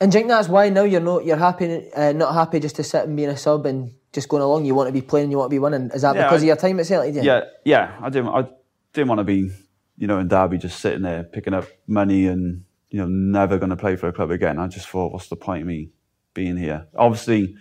And 0.00 0.10
do 0.10 0.18
you 0.18 0.20
think 0.22 0.28
that's 0.28 0.48
why 0.48 0.68
now 0.68 0.84
you're 0.84 1.00
not 1.00 1.24
you're 1.24 1.36
happy 1.36 1.90
uh, 1.92 2.12
not 2.12 2.34
happy 2.34 2.60
just 2.60 2.76
to 2.76 2.84
sit 2.84 3.04
and 3.04 3.16
be 3.16 3.24
in 3.24 3.30
a 3.30 3.36
sub 3.36 3.66
and 3.66 3.92
just 4.12 4.28
going 4.28 4.42
along. 4.42 4.64
You 4.64 4.74
want 4.74 4.88
to 4.88 4.92
be 4.92 5.02
playing, 5.02 5.30
you 5.30 5.38
want 5.38 5.50
to 5.50 5.54
be 5.54 5.58
winning. 5.58 5.90
Is 5.94 6.02
that 6.02 6.14
Yeah, 6.14 6.24
because 6.24 6.42
I- 6.42 6.44
of 6.44 6.46
your 6.48 6.56
time 6.56 6.80
at 6.80 6.86
Celtic? 6.86 7.14
Yeah. 7.14 7.22
Yeah, 7.22 7.40
yeah. 7.64 7.98
I 8.00 8.10
didn't. 8.10 8.28
I 8.28 8.48
didn't 8.92 9.08
want 9.08 9.18
to 9.20 9.24
be, 9.24 9.50
you 9.96 10.06
know, 10.06 10.18
in 10.18 10.28
Derby 10.28 10.58
just 10.58 10.80
sitting 10.80 11.02
there 11.02 11.24
picking 11.24 11.54
up 11.54 11.66
money 11.86 12.26
and 12.26 12.64
you 12.90 12.98
know 13.00 13.06
never 13.08 13.58
going 13.58 13.70
to 13.70 13.76
play 13.76 13.96
for 13.96 14.08
a 14.08 14.12
club 14.12 14.30
again. 14.30 14.58
I 14.58 14.68
just 14.68 14.88
thought, 14.88 15.12
what's 15.12 15.28
the 15.28 15.36
point 15.36 15.62
of 15.62 15.66
me 15.66 15.90
being 16.34 16.56
here? 16.56 16.86
Obviously, 16.96 17.56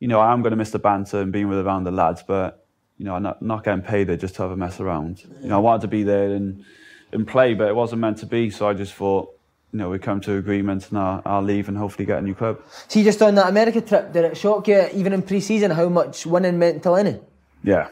you 0.00 0.08
know, 0.08 0.20
I 0.20 0.32
am 0.32 0.42
going 0.42 0.50
to 0.50 0.56
miss 0.56 0.70
the 0.70 0.78
banter 0.80 1.20
and 1.20 1.32
being 1.32 1.48
with 1.48 1.58
around 1.58 1.84
the 1.84 1.92
lads, 1.92 2.22
but 2.26 2.61
you 3.02 3.06
know, 3.06 3.16
I'm 3.16 3.22
not, 3.24 3.42
not 3.42 3.64
getting 3.64 3.82
paid 3.82 4.06
there 4.06 4.16
just 4.16 4.36
to 4.36 4.42
have 4.42 4.52
a 4.52 4.56
mess 4.56 4.78
around. 4.78 5.24
You 5.42 5.48
know, 5.48 5.56
I 5.56 5.58
wanted 5.58 5.80
to 5.82 5.88
be 5.88 6.04
there 6.04 6.30
and 6.30 6.64
and 7.10 7.26
play, 7.26 7.52
but 7.52 7.66
it 7.66 7.74
wasn't 7.74 8.00
meant 8.00 8.18
to 8.18 8.26
be. 8.26 8.48
So 8.48 8.68
I 8.68 8.74
just 8.74 8.94
thought, 8.94 9.28
you 9.72 9.80
know, 9.80 9.90
we 9.90 9.98
come 9.98 10.20
to 10.20 10.36
agreement 10.36 10.88
and 10.90 10.98
I'll, 11.00 11.20
I'll 11.26 11.42
leave 11.42 11.66
and 11.68 11.76
hopefully 11.76 12.06
get 12.06 12.20
a 12.20 12.22
new 12.22 12.36
club. 12.36 12.60
See, 12.86 13.02
just 13.02 13.20
on 13.20 13.34
that 13.34 13.48
America 13.48 13.80
trip, 13.80 14.12
did 14.12 14.24
it 14.24 14.36
shock 14.36 14.68
you, 14.68 14.86
even 14.94 15.12
in 15.12 15.22
pre 15.22 15.40
season, 15.40 15.72
how 15.72 15.88
much 15.88 16.26
winning 16.26 16.60
meant 16.60 16.84
to 16.84 16.92
Lennon? 16.92 17.20
Yeah. 17.64 17.88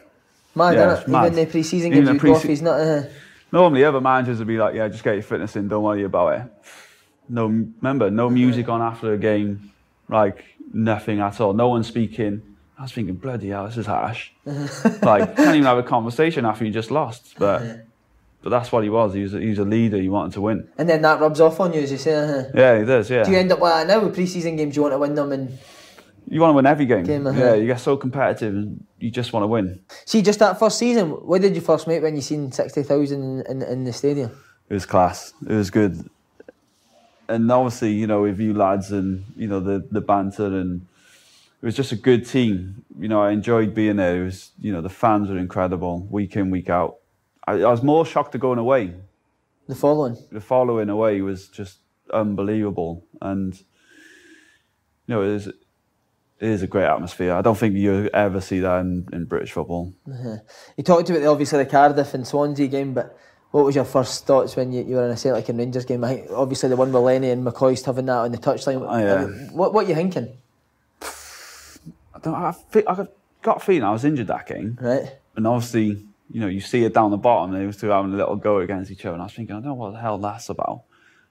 Mad, 0.55 0.75
Yeah, 0.75 0.95
innit? 0.97 1.09
mad. 1.09 1.33
Even 1.33 1.45
the 1.45 1.51
pre 1.51 1.63
season 1.65 1.91
gives 1.91 2.09
you 2.09 2.19
pre-se- 2.21 2.41
trophies, 2.43 2.63
not. 2.63 2.81
Uh, 2.81 3.03
Normally, 3.51 3.83
other 3.85 4.01
managers 4.01 4.39
would 4.39 4.47
be 4.47 4.59
like, 4.59 4.77
"Yeah, 4.77 4.87
just 4.87 5.03
get 5.03 5.15
your 5.15 5.25
fitness 5.25 5.57
in. 5.57 5.67
Don't 5.67 5.83
worry 5.83 6.05
about 6.05 6.39
it." 6.39 6.43
No, 7.29 7.47
remember, 7.47 8.13
no 8.13 8.31
music 8.31 8.69
on 8.69 8.81
after 8.81 9.13
a 9.13 9.19
game, 9.19 9.73
like 10.09 10.45
nothing 10.73 11.19
at 11.19 11.41
all. 11.41 11.53
No 11.53 11.69
one 11.69 11.83
speaking. 11.83 12.43
I 12.81 12.85
was 12.85 12.93
thinking, 12.93 13.17
bloody 13.17 13.51
hell, 13.51 13.67
this 13.67 13.77
is 13.77 13.85
harsh. 13.85 14.31
like, 14.47 15.37
can't 15.37 15.55
even 15.55 15.65
have 15.65 15.77
a 15.77 15.83
conversation 15.83 16.47
after 16.47 16.65
you 16.65 16.71
just 16.71 16.91
lost. 16.91 17.35
But, 17.39 17.85
but 18.41 18.49
that's 18.49 18.73
what 18.73 18.85
he 18.85 18.89
was. 18.89 19.13
He 19.13 19.23
was, 19.23 19.35
a, 19.35 19.39
he 19.39 19.51
was 19.51 19.59
a 19.59 19.65
leader. 19.67 19.99
He 19.99 20.09
wanted 20.09 20.33
to 20.33 20.41
win. 20.41 20.67
and 20.79 20.89
then 20.89 21.03
that 21.03 21.21
rubs 21.21 21.43
off 21.43 21.61
on 21.61 21.75
you, 21.75 21.83
as 21.83 21.93
you 21.93 21.99
say. 21.99 22.15
Uh, 22.15 22.45
Yeah, 22.55 22.79
he 22.79 22.87
does. 22.87 23.11
Yeah. 23.11 23.25
do 23.25 23.33
you 23.33 23.37
end 23.37 23.53
up 23.53 23.61
like 23.61 23.87
that 23.87 23.93
now 23.93 24.03
with 24.03 24.17
preseason 24.17 24.57
games? 24.57 24.77
You 24.77 24.83
want 24.83 24.95
to 24.95 24.99
win 24.99 25.15
them 25.15 25.31
and 25.31 25.59
you 26.27 26.41
want 26.41 26.53
to 26.53 26.55
win 26.57 26.65
every 26.65 26.87
game. 26.87 27.05
Game, 27.05 27.27
uh-huh. 27.27 27.39
Yeah, 27.39 27.55
you 27.55 27.67
get 27.67 27.81
so 27.81 27.99
competitive, 27.99 28.55
and 28.55 28.83
you 28.99 29.11
just 29.11 29.35
want 29.35 29.43
to 29.43 29.49
win. 29.49 29.81
see 30.07 30.23
just 30.23 30.39
that 30.39 30.59
first 30.59 30.79
season. 30.79 31.11
What 31.11 31.43
did 31.43 31.55
you 31.55 31.61
first 31.61 31.87
make 31.87 32.03
when 32.03 32.17
you 32.17 32.23
seen 32.23 32.51
sixty 32.51 32.83
thousand 32.83 33.41
in, 33.41 33.63
in, 33.63 33.63
in 33.63 33.85
the 33.85 33.93
stadium? 33.93 34.31
It 34.71 34.75
was 34.75 34.87
class. 34.87 35.35
It 35.47 35.53
was 35.53 35.69
good. 35.71 36.09
And 37.29 37.51
obviously, 37.53 37.93
you 37.93 38.07
know, 38.07 38.23
with 38.23 38.41
you 38.41 38.55
lads 38.55 38.91
and, 38.91 39.25
you 39.37 39.49
know, 39.49 39.61
the, 39.61 39.87
the 39.91 40.01
banter 40.01 40.47
and 40.47 40.87
it 41.63 41.67
was 41.67 41.77
just 41.77 41.93
a 41.93 41.97
good 41.97 42.27
team. 42.27 42.85
You 42.99 43.09
know, 43.09 43.23
I 43.23 43.33
enjoyed 43.33 43.75
being 43.75 43.97
there. 43.97 44.23
It 44.23 44.25
was, 44.25 44.51
you 44.59 44.73
know, 44.73 44.81
the 44.81 44.89
fans 44.89 45.29
were 45.29 45.37
incredible 45.37 46.07
week 46.11 46.37
in, 46.37 46.51
week 46.51 46.71
out. 46.71 46.97
I, 47.47 47.53
I 47.53 47.71
was 47.71 47.83
more 47.83 48.07
shocked 48.07 48.33
to 48.33 48.39
going 48.39 48.59
away. 48.59 48.95
The 49.69 49.75
following. 49.75 50.17
The 50.33 50.41
following 50.41 50.89
away 50.89 51.21
was 51.21 51.49
just 51.49 51.79
unbelievable. 52.13 53.05
And, 53.21 53.55
you 55.07 55.15
know, 55.15 55.23
it 55.23 55.29
is, 55.29 55.47
it 55.49 55.57
is 56.41 56.63
a 56.63 56.67
great 56.67 56.87
atmosphere. 56.87 57.35
I 57.35 57.43
don't 57.43 57.59
think 57.59 57.75
you 57.75 58.09
ever 58.15 58.41
see 58.41 58.61
that 58.61 58.81
in, 58.81 59.07
in 59.13 59.27
British 59.27 59.53
football. 59.53 59.93
Uh-huh. 60.11 60.37
You 60.77 60.85
talked 60.85 61.11
about 61.11 61.21
the, 61.21 61.27
obviously 61.27 61.59
the 61.63 61.71
Cardiff 61.71 62.15
and 62.15 62.27
Swansea 62.27 62.69
game, 62.69 62.95
but 62.95 63.19
what 63.51 63.65
was 63.65 63.75
your 63.75 63.85
first 63.85 64.27
thoughts 64.27 64.57
when 64.57 64.73
you, 64.73 64.83
you 64.85 64.97
were 64.97 65.05
in 65.05 65.11
a 65.11 65.17
Celtic 65.17 65.49
and 65.51 65.59
Rangers 65.59 65.85
game? 65.85 66.05
I 66.05 66.15
think 66.15 66.31
obviously 66.31 66.71
the 66.71 66.77
one 66.77 66.91
with 66.93 67.03
Lenny 67.03 67.31
and 67.31 67.47
McCoist 67.47 67.85
having 67.85 68.07
that 68.07 68.17
on 68.17 68.33
the 68.33 68.39
touchline. 68.39 68.81
Oh, 68.81 68.99
yeah. 68.99 69.27
Mean, 69.27 69.53
what 69.53 69.75
are 69.85 69.89
you 69.89 69.95
thinking? 69.95 70.39
I, 72.27 72.55
don't, 72.73 72.89
I, 72.89 73.07
got 73.43 73.59
a 73.59 73.61
feeling 73.61 73.85
I 73.85 73.93
was 73.93 74.05
injured 74.05 74.29
that 74.29 74.47
game. 74.47 74.79
Right. 74.81 75.19
And 75.37 75.47
obviously, 75.47 76.07
you 76.31 76.41
know, 76.41 76.47
you 76.47 76.61
see 76.61 76.85
it 76.85 76.95
down 76.95 77.11
the 77.11 77.17
bottom, 77.17 77.53
they 77.53 77.67
was 77.67 77.77
two 77.77 77.89
having 77.89 78.13
a 78.13 78.17
little 78.17 78.37
go 78.37 78.59
against 78.59 78.91
each 78.91 79.05
other. 79.05 79.15
And 79.15 79.23
I 79.23 79.27
was 79.27 79.33
thinking, 79.33 79.57
I 79.57 79.59
don't 79.59 79.69
know 79.69 79.75
what 79.75 79.93
the 79.93 80.01
hell 80.01 80.19
that's 80.19 80.49
about. 80.49 80.85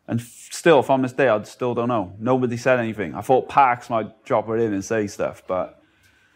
And 0.08 0.20
f- 0.20 0.48
still, 0.52 0.82
from 0.82 1.04
this 1.04 1.14
day, 1.14 1.30
I 1.30 1.42
still 1.44 1.76
don't 1.76 1.88
know. 1.88 2.14
Nobody 2.20 2.58
said 2.58 2.80
anything. 2.80 3.14
I 3.14 3.22
thought 3.22 3.48
Parks 3.48 3.90
might 3.90 4.26
drop 4.26 4.50
it 4.50 4.60
in 4.60 4.74
and 4.74 4.84
say 4.84 5.08
stuff, 5.08 5.44
but 5.48 5.82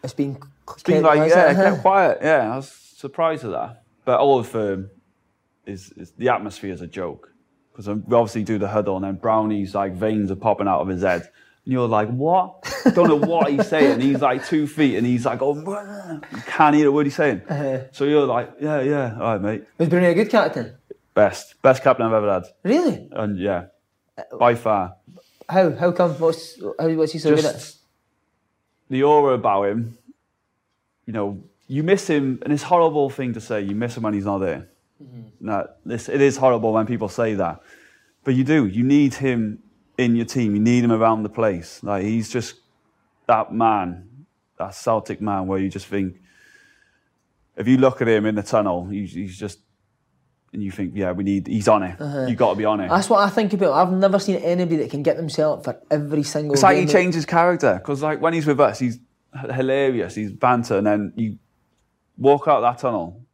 It's 0.02 0.14
been 0.14 0.38
it's 0.70 0.82
been 0.82 1.02
like, 1.02 1.28
yeah, 1.28 1.50
it 1.50 1.54
kept 1.54 1.82
quiet. 1.82 2.18
Yeah, 2.22 2.52
I 2.52 2.56
was 2.56 2.70
surprised 2.70 3.44
at 3.44 3.50
that. 3.50 3.82
But 4.04 4.20
all 4.20 4.38
of 4.38 4.54
um, 4.54 4.90
is, 5.66 5.92
is 5.96 6.12
the 6.12 6.28
atmosphere 6.28 6.72
is 6.72 6.80
a 6.80 6.86
joke. 6.86 7.30
Because 7.72 7.88
we 7.88 8.14
obviously 8.14 8.44
do 8.44 8.58
the 8.58 8.68
huddle, 8.68 8.94
and 8.94 9.04
then 9.04 9.16
Brownie's 9.16 9.74
like 9.74 9.94
veins 9.94 10.30
are 10.30 10.36
popping 10.36 10.68
out 10.68 10.80
of 10.80 10.86
his 10.86 11.02
head. 11.02 11.28
And 11.64 11.72
you're 11.72 11.88
like, 11.88 12.08
what? 12.08 12.62
Don't 12.94 13.08
know 13.08 13.16
what 13.16 13.50
he's 13.50 13.66
saying. 13.68 14.00
He's 14.00 14.20
like 14.20 14.46
two 14.46 14.66
feet, 14.66 14.96
and 14.96 15.06
he's 15.06 15.24
like, 15.24 15.40
oh, 15.40 15.54
you 15.56 16.42
can't 16.46 16.76
hear 16.76 16.88
a 16.88 16.92
word 16.92 17.06
he's 17.06 17.16
saying. 17.16 17.40
Uh-huh. 17.48 17.78
So 17.92 18.04
you're 18.04 18.26
like, 18.26 18.52
yeah, 18.60 18.80
yeah, 18.82 19.14
all 19.14 19.32
right, 19.32 19.40
mate. 19.40 19.64
Was 19.78 19.88
Bruno 19.88 20.10
a 20.10 20.14
good 20.14 20.28
captain? 20.30 20.76
Best, 21.14 21.60
best 21.62 21.82
captain 21.82 22.04
I've 22.06 22.12
ever 22.12 22.32
had, 22.32 22.44
Really? 22.64 23.08
and 23.12 23.38
yeah, 23.38 23.66
by 24.38 24.54
far. 24.56 24.96
How 25.48 25.74
how 25.76 25.92
come? 25.92 26.12
What's 26.14 26.60
how 26.78 26.88
what's 26.94 27.12
he 27.12 27.18
so 27.18 27.34
good 27.34 27.44
at? 27.44 27.74
The 28.90 29.02
aura 29.02 29.34
about 29.34 29.64
him. 29.64 29.98
You 31.06 31.12
know, 31.12 31.44
you 31.68 31.82
miss 31.82 32.06
him, 32.08 32.40
and 32.42 32.52
it's 32.52 32.62
a 32.62 32.66
horrible 32.66 33.10
thing 33.10 33.34
to 33.34 33.40
say. 33.40 33.60
You 33.62 33.74
miss 33.74 33.96
him 33.96 34.02
when 34.02 34.14
he's 34.14 34.24
not 34.24 34.38
there. 34.38 34.68
Mm-hmm. 35.02 35.46
No, 35.46 35.68
this 35.84 36.08
it 36.08 36.20
is 36.20 36.36
horrible 36.36 36.72
when 36.72 36.86
people 36.86 37.08
say 37.08 37.34
that, 37.34 37.60
but 38.24 38.34
you 38.34 38.42
do. 38.44 38.66
You 38.66 38.82
need 38.84 39.14
him 39.14 39.62
in 39.98 40.16
your 40.16 40.26
team. 40.26 40.54
You 40.54 40.60
need 40.60 40.84
him 40.84 40.92
around 40.92 41.22
the 41.22 41.28
place. 41.28 41.82
Like 41.82 42.04
he's 42.04 42.28
just 42.28 42.56
that 43.26 43.52
man, 43.52 44.26
that 44.58 44.74
Celtic 44.74 45.20
man, 45.20 45.46
where 45.46 45.58
you 45.58 45.68
just 45.68 45.86
think, 45.86 46.20
if 47.56 47.68
you 47.68 47.78
look 47.78 48.02
at 48.02 48.08
him 48.08 48.26
in 48.26 48.34
the 48.34 48.42
tunnel, 48.42 48.86
he's, 48.86 49.12
he's 49.12 49.38
just, 49.38 49.60
and 50.52 50.62
you 50.62 50.70
think, 50.70 50.92
yeah, 50.94 51.10
we 51.12 51.24
need. 51.24 51.46
He's 51.48 51.66
on 51.66 51.82
it. 51.82 52.00
Uh-huh. 52.00 52.26
You 52.26 52.36
got 52.36 52.50
to 52.50 52.56
be 52.56 52.64
on 52.64 52.80
it. 52.80 52.88
That's 52.88 53.10
what 53.10 53.18
I 53.18 53.28
think 53.28 53.52
about. 53.52 53.72
I've 53.72 53.92
never 53.92 54.20
seen 54.20 54.36
anybody 54.36 54.76
that 54.76 54.90
can 54.90 55.02
get 55.02 55.16
themselves 55.16 55.66
up 55.66 55.74
for 55.74 55.82
every 55.90 56.22
single. 56.22 56.54
It's 56.54 56.62
like 56.62 56.78
he 56.78 56.86
changes 56.86 57.26
character 57.26 57.74
because, 57.74 58.02
like, 58.02 58.20
when 58.20 58.34
he's 58.34 58.46
with 58.46 58.60
us, 58.60 58.78
he's 58.78 59.00
hilarious. 59.32 60.14
He's 60.14 60.30
banter, 60.30 60.78
and 60.78 60.86
then 60.86 61.12
you 61.16 61.38
walk 62.16 62.46
out 62.46 62.60
that 62.60 62.78
tunnel, 62.78 63.24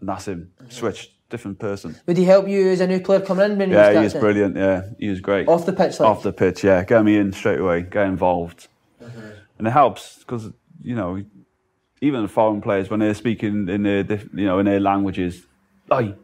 and 0.00 0.08
that's 0.08 0.26
him. 0.26 0.50
Uh-huh. 0.58 0.68
Switched, 0.70 1.12
different 1.28 1.58
person. 1.58 1.96
Would 2.06 2.16
he 2.16 2.24
help 2.24 2.48
you 2.48 2.68
as 2.70 2.80
a 2.80 2.86
new 2.86 3.00
player 3.00 3.20
coming 3.20 3.50
in 3.52 3.58
when 3.58 3.70
Yeah, 3.70 3.92
he 3.92 3.98
was 3.98 4.14
brilliant. 4.14 4.56
Yeah, 4.56 4.82
he 4.98 5.08
was 5.08 5.20
great. 5.20 5.48
Off 5.48 5.66
the 5.66 5.72
pitch, 5.72 5.98
like 6.00 6.08
Off 6.08 6.22
the 6.22 6.32
pitch, 6.32 6.64
yeah. 6.64 6.84
Get 6.84 7.04
me 7.04 7.16
in 7.16 7.32
straight 7.32 7.60
away. 7.60 7.82
Get 7.82 8.06
involved, 8.06 8.68
and 9.58 9.66
it 9.66 9.70
helps 9.70 10.18
because 10.18 10.50
you 10.82 10.94
know, 10.94 11.22
even 12.00 12.22
the 12.22 12.28
foreign 12.28 12.60
players 12.60 12.88
when 12.90 13.00
they're 13.00 13.14
speaking 13.14 13.68
in 13.68 13.82
their, 13.82 14.02
diff- 14.04 14.28
you 14.34 14.44
know, 14.46 14.58
in 14.60 14.66
their 14.66 14.78
languages, 14.80 15.42
like 15.88 16.14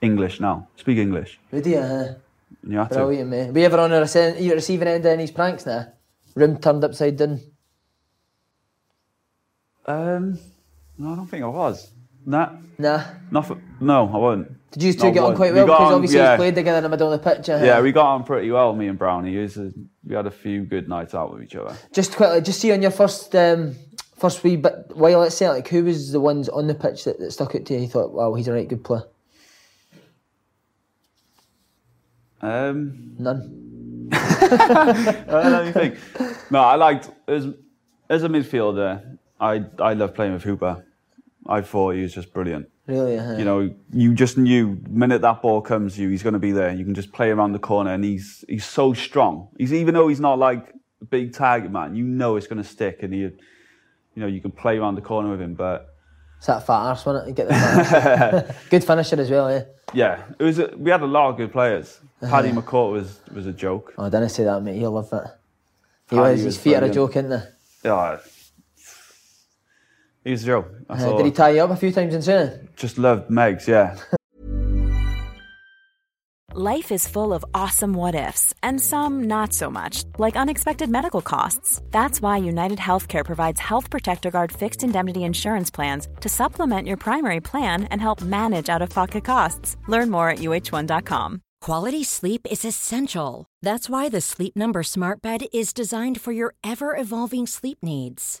English 0.00 0.38
now, 0.40 0.68
speak 0.76 0.98
English. 0.98 1.38
Would 1.50 1.66
he? 1.66 1.76
Uh, 1.76 2.14
And 2.62 2.72
you 2.72 2.78
have 2.78 2.88
to. 2.90 2.94
brilliant, 2.96 3.30
mate. 3.30 3.50
Were 3.52 3.58
you 3.58 3.64
ever 3.64 3.78
on 3.80 3.90
the 3.90 3.96
rece- 4.02 4.40
you 4.40 4.54
receiving 4.54 4.86
end 4.88 5.04
of 5.04 5.12
any 5.12 5.26
pranks 5.28 5.66
now? 5.66 5.88
Room 6.36 6.58
turned 6.58 6.84
upside 6.84 7.16
down. 7.16 7.40
Um, 9.86 10.38
no, 10.98 11.12
I 11.12 11.16
don't 11.16 11.26
think 11.26 11.44
I 11.44 11.48
was. 11.48 11.90
Nah, 12.24 12.50
Nah. 12.78 13.02
nothing. 13.30 13.62
No, 13.80 14.08
I 14.12 14.16
wasn't. 14.16 14.70
Did 14.72 14.82
you 14.82 14.92
two 14.92 15.04
No, 15.04 15.12
get 15.12 15.22
on 15.22 15.36
quite 15.36 15.54
well? 15.54 15.66
got 15.66 15.78
Because 15.78 15.88
on, 15.88 15.94
obviously 15.94 16.18
yeah. 16.18 16.32
you 16.32 16.36
played 16.38 16.54
together 16.54 16.78
in 16.78 16.82
the 16.84 16.88
middle 16.88 17.12
of 17.12 17.22
the 17.22 17.34
pitch. 17.34 17.48
uh, 17.48 17.60
Yeah, 17.62 17.80
we 17.80 17.92
got 17.92 18.06
on 18.06 18.24
pretty 18.24 18.50
well, 18.50 18.74
me 18.74 18.88
and 18.88 18.98
Brownie. 18.98 19.36
Was 19.38 19.56
we 19.56 20.14
had 20.14 20.26
a 20.26 20.30
few 20.30 20.64
good 20.64 20.88
nights 20.88 21.14
out 21.14 21.32
with 21.32 21.42
each 21.42 21.54
other. 21.56 21.76
Just 21.92 22.14
quickly, 22.16 22.40
just 22.40 22.60
see 22.60 22.72
on 22.72 22.82
your 22.82 22.90
first 22.90 23.34
um, 23.36 23.74
first 24.16 24.42
wee 24.44 24.56
bit 24.56 24.74
while 24.94 25.22
at 25.22 25.32
Celtic, 25.32 25.68
who 25.68 25.84
was 25.84 26.12
the 26.12 26.20
ones 26.20 26.48
on 26.48 26.66
the 26.66 26.74
pitch 26.74 27.04
that, 27.04 27.18
that 27.18 27.30
stuck 27.32 27.54
out 27.54 27.64
to 27.66 27.74
you? 27.74 27.80
You 27.80 27.88
thought, 27.88 28.12
wow, 28.12 28.34
he's 28.34 28.48
a 28.48 28.52
right 28.52 28.68
good 28.68 28.84
player. 28.84 29.04
Um, 32.42 33.16
None. 33.18 34.08
I 34.12 35.24
don't 35.26 35.26
know 35.28 35.52
what 35.52 35.66
you 35.66 35.72
think. 35.72 36.50
No, 36.50 36.60
I 36.60 36.76
liked 36.76 37.10
as 37.26 37.48
as 38.08 38.22
a 38.22 38.28
midfielder. 38.28 39.18
I 39.40 39.64
I 39.80 39.94
love 39.94 40.14
playing 40.14 40.32
with 40.34 40.42
Hooper. 40.44 40.84
I 41.46 41.60
thought 41.60 41.94
he 41.94 42.02
was 42.02 42.14
just 42.14 42.32
brilliant. 42.32 42.68
Really? 42.86 43.18
Uh, 43.18 43.36
You 43.38 43.44
know, 43.44 43.70
you 43.92 44.14
just 44.14 44.38
knew 44.38 44.76
the 44.82 44.90
minute 44.90 45.22
that 45.22 45.42
ball 45.42 45.60
comes 45.60 45.96
to 45.96 46.02
you, 46.02 46.08
he's 46.08 46.22
going 46.22 46.34
to 46.34 46.38
be 46.38 46.52
there. 46.52 46.72
You 46.72 46.84
can 46.84 46.94
just 46.94 47.12
play 47.12 47.30
around 47.30 47.52
the 47.52 47.58
corner, 47.58 47.92
and 47.92 48.04
he's 48.04 48.44
he's 48.48 48.64
so 48.64 48.92
strong. 48.94 49.48
He's 49.58 49.72
even 49.72 49.94
though 49.94 50.08
he's 50.08 50.20
not 50.20 50.38
like 50.38 50.72
a 51.02 51.04
big 51.04 51.32
target 51.34 51.70
man, 51.70 51.94
you 51.96 52.04
know 52.04 52.36
it's 52.36 52.46
going 52.46 52.62
to 52.62 52.68
stick, 52.68 53.02
and 53.02 53.12
he, 53.12 53.20
you 53.20 53.32
know, 54.16 54.26
you 54.26 54.40
can 54.40 54.52
play 54.52 54.78
around 54.78 54.94
the 54.94 55.00
corner 55.02 55.30
with 55.30 55.40
him. 55.40 55.54
But 55.54 55.88
it's 56.38 56.46
that 56.46 56.64
fat 56.66 56.74
arse, 56.74 57.04
wasn't 57.04 57.26
it? 57.26 57.30
You 57.30 57.34
Get 57.34 57.48
the 57.48 57.54
fat 57.54 58.56
good 58.70 58.84
finisher 58.84 59.20
as 59.20 59.30
well, 59.30 59.50
yeah. 59.50 59.64
yeah, 59.92 60.22
it 60.38 60.44
was. 60.44 60.58
A, 60.60 60.72
we 60.76 60.90
had 60.90 61.02
a 61.02 61.06
lot 61.06 61.30
of 61.30 61.36
good 61.36 61.50
players. 61.52 62.00
Paddy 62.20 62.50
McCourt 62.50 62.92
was 62.92 63.20
was 63.34 63.46
a 63.46 63.52
joke. 63.52 63.94
Oh, 63.98 64.04
I 64.04 64.10
didn't 64.10 64.28
say 64.30 64.44
that, 64.44 64.62
mate. 64.62 64.78
You'll 64.80 64.92
love 64.92 65.12
it. 65.12 65.24
He 66.08 66.16
Paddy 66.16 66.30
was, 66.32 66.38
his 66.40 66.44
was 66.46 66.58
feet 66.58 66.76
are 66.76 66.84
a 66.84 66.90
joke, 66.90 67.16
isn't 67.16 67.30
they? 67.30 67.42
Yeah, 67.84 68.18
he 70.26 70.32
was 70.32 70.42
a 70.42 70.46
joke. 70.46 70.68
Uh, 70.90 71.16
did 71.16 71.26
he 71.26 71.32
tie 71.32 71.50
you 71.50 71.62
up 71.62 71.70
a 71.70 71.76
few 71.76 71.92
times 71.92 72.14
in 72.14 72.22
training? 72.22 72.68
Just 72.74 72.98
loved 72.98 73.30
Megs, 73.30 73.66
yeah. 73.68 73.96
Life 76.52 76.90
is 76.90 77.06
full 77.06 77.34
of 77.34 77.44
awesome 77.52 77.92
what 77.92 78.14
ifs, 78.14 78.54
and 78.62 78.80
some 78.80 79.24
not 79.24 79.52
so 79.52 79.70
much, 79.70 80.04
like 80.18 80.36
unexpected 80.36 80.88
medical 80.88 81.20
costs. 81.20 81.82
That's 81.90 82.20
why 82.22 82.38
United 82.38 82.78
Healthcare 82.78 83.24
provides 83.24 83.60
Health 83.60 83.90
Protector 83.90 84.30
Guard 84.30 84.50
fixed 84.52 84.82
indemnity 84.82 85.22
insurance 85.22 85.70
plans 85.70 86.08
to 86.22 86.28
supplement 86.28 86.88
your 86.88 86.96
primary 86.96 87.40
plan 87.40 87.84
and 87.84 88.00
help 88.00 88.22
manage 88.22 88.68
out 88.68 88.82
of 88.82 88.88
pocket 88.88 89.24
costs. 89.24 89.76
Learn 89.86 90.10
more 90.10 90.30
at 90.30 90.38
uh1.com. 90.38 91.42
Quality 91.60 92.04
sleep 92.04 92.46
is 92.50 92.64
essential. 92.64 93.46
That's 93.60 93.90
why 93.90 94.08
the 94.08 94.20
Sleep 94.20 94.56
Number 94.56 94.82
Smart 94.82 95.20
Bed 95.20 95.46
is 95.52 95.72
designed 95.72 96.20
for 96.20 96.32
your 96.32 96.54
ever 96.64 96.96
evolving 96.96 97.46
sleep 97.46 97.78
needs. 97.82 98.40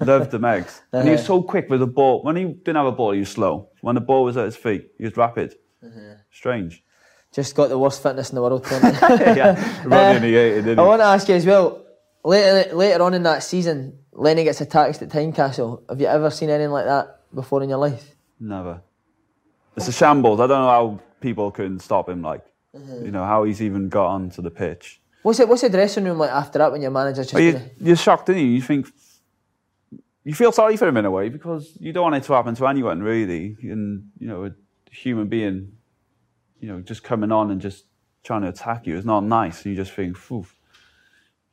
Loved 0.00 0.30
the 0.30 0.38
Megs. 0.38 0.80
And 0.92 1.06
he 1.06 1.12
was 1.12 1.24
so 1.26 1.42
quick 1.42 1.68
with 1.68 1.80
the 1.80 1.86
ball. 1.86 2.22
When 2.22 2.36
he 2.36 2.44
didn't 2.44 2.76
have 2.76 2.86
a 2.86 2.92
ball, 2.92 3.12
he 3.12 3.20
was 3.20 3.30
slow. 3.30 3.68
When 3.82 3.94
the 3.94 4.00
ball 4.00 4.24
was 4.24 4.36
at 4.36 4.46
his 4.46 4.56
feet, 4.56 4.90
he 4.98 5.04
was 5.04 5.16
rapid. 5.16 5.54
Strange. 6.30 6.82
Just 7.32 7.54
got 7.54 7.68
the 7.68 7.78
worst 7.78 8.02
fitness 8.02 8.30
in 8.30 8.36
the 8.36 8.42
world. 8.42 8.64
Tony. 8.64 8.92
yeah, 9.36 9.82
running 9.86 10.22
he 10.22 10.32
hated, 10.34 10.64
didn't 10.64 10.78
I 10.78 10.82
he? 10.82 10.88
want 10.88 11.00
to 11.00 11.04
ask 11.06 11.28
you 11.28 11.34
as 11.34 11.44
well. 11.44 11.84
Later, 12.24 12.74
later 12.74 13.02
on 13.02 13.12
in 13.12 13.24
that 13.24 13.42
season, 13.42 13.98
Lenny 14.12 14.44
gets 14.44 14.60
attacked 14.60 15.02
at 15.02 15.08
Tynecastle. 15.10 15.82
Have 15.88 16.00
you 16.00 16.06
ever 16.06 16.30
seen 16.30 16.48
anything 16.48 16.70
like 16.70 16.86
that 16.86 17.20
before 17.34 17.62
in 17.62 17.68
your 17.68 17.78
life? 17.78 18.14
Never. 18.40 18.80
It's 19.76 19.88
a 19.88 19.92
shambles. 19.92 20.38
I 20.40 20.46
don't 20.46 20.60
know 20.62 20.68
how 20.70 21.00
people 21.20 21.50
couldn't 21.50 21.80
stop 21.80 22.08
him. 22.08 22.22
Like, 22.22 22.42
Mm-hmm. 22.74 23.04
you 23.04 23.12
know, 23.12 23.24
how 23.24 23.44
he's 23.44 23.62
even 23.62 23.88
got 23.88 24.06
onto 24.08 24.42
the 24.42 24.50
pitch. 24.50 25.00
What's 25.22 25.38
it? 25.38 25.48
What's 25.48 25.62
the 25.62 25.68
dressing 25.70 26.02
room 26.02 26.18
like 26.18 26.30
after 26.32 26.58
that 26.58 26.72
when 26.72 26.82
your 26.82 26.90
manager 26.90 27.22
just? 27.22 27.32
Are 27.34 27.40
you, 27.40 27.60
you're 27.78 27.94
shocked, 27.94 28.26
didn't 28.26 28.42
you? 28.42 28.48
You 28.48 28.62
think 28.62 28.88
you 30.24 30.34
feel 30.34 30.52
sorry 30.52 30.76
for 30.76 30.88
him 30.88 30.96
in 30.96 31.04
a 31.04 31.10
way 31.10 31.28
because 31.28 31.76
you 31.78 31.92
don't 31.92 32.04
want 32.04 32.16
it 32.16 32.24
to 32.24 32.32
happen 32.32 32.54
to 32.56 32.66
anyone, 32.66 33.02
really. 33.02 33.56
And 33.62 34.10
you 34.18 34.26
know, 34.26 34.46
a 34.46 34.52
human 34.90 35.28
being, 35.28 35.72
you 36.60 36.68
know, 36.68 36.80
just 36.80 37.04
coming 37.04 37.30
on 37.30 37.50
and 37.50 37.60
just 37.60 37.84
trying 38.22 38.42
to 38.42 38.48
attack 38.48 38.86
you 38.86 38.96
is 38.96 39.04
not 39.04 39.22
nice. 39.22 39.64
And 39.64 39.76
you 39.76 39.82
just 39.82 39.92
think, 39.92 40.16
Phew, 40.16 40.46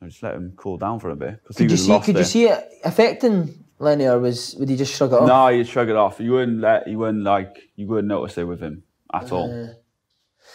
just 0.03 0.23
let 0.23 0.35
him 0.35 0.53
cool 0.55 0.77
down 0.77 0.99
for 0.99 1.09
a 1.09 1.15
bit 1.15 1.41
could 1.55 1.69
you 1.69 1.77
see? 1.77 1.99
Could 1.99 2.15
there. 2.15 2.21
you 2.21 2.25
see 2.25 2.45
it 2.45 2.71
affecting 2.83 3.65
Lenny, 3.79 4.05
or 4.05 4.19
was 4.19 4.55
would 4.57 4.69
he 4.69 4.77
just 4.77 4.95
shrug 4.95 5.11
it 5.11 5.19
off? 5.19 5.27
No, 5.27 5.47
you'd 5.49 5.67
shrug 5.67 5.89
it 5.89 5.95
off. 5.95 6.19
You 6.19 6.31
wouldn't 6.31 6.61
let. 6.61 6.87
You 6.87 6.97
wouldn't 6.97 7.23
like. 7.23 7.57
You 7.75 7.87
wouldn't 7.87 8.07
notice 8.07 8.37
it 8.37 8.45
with 8.45 8.61
him 8.61 8.83
at 9.13 9.31
all. 9.31 9.51
Uh, 9.51 9.73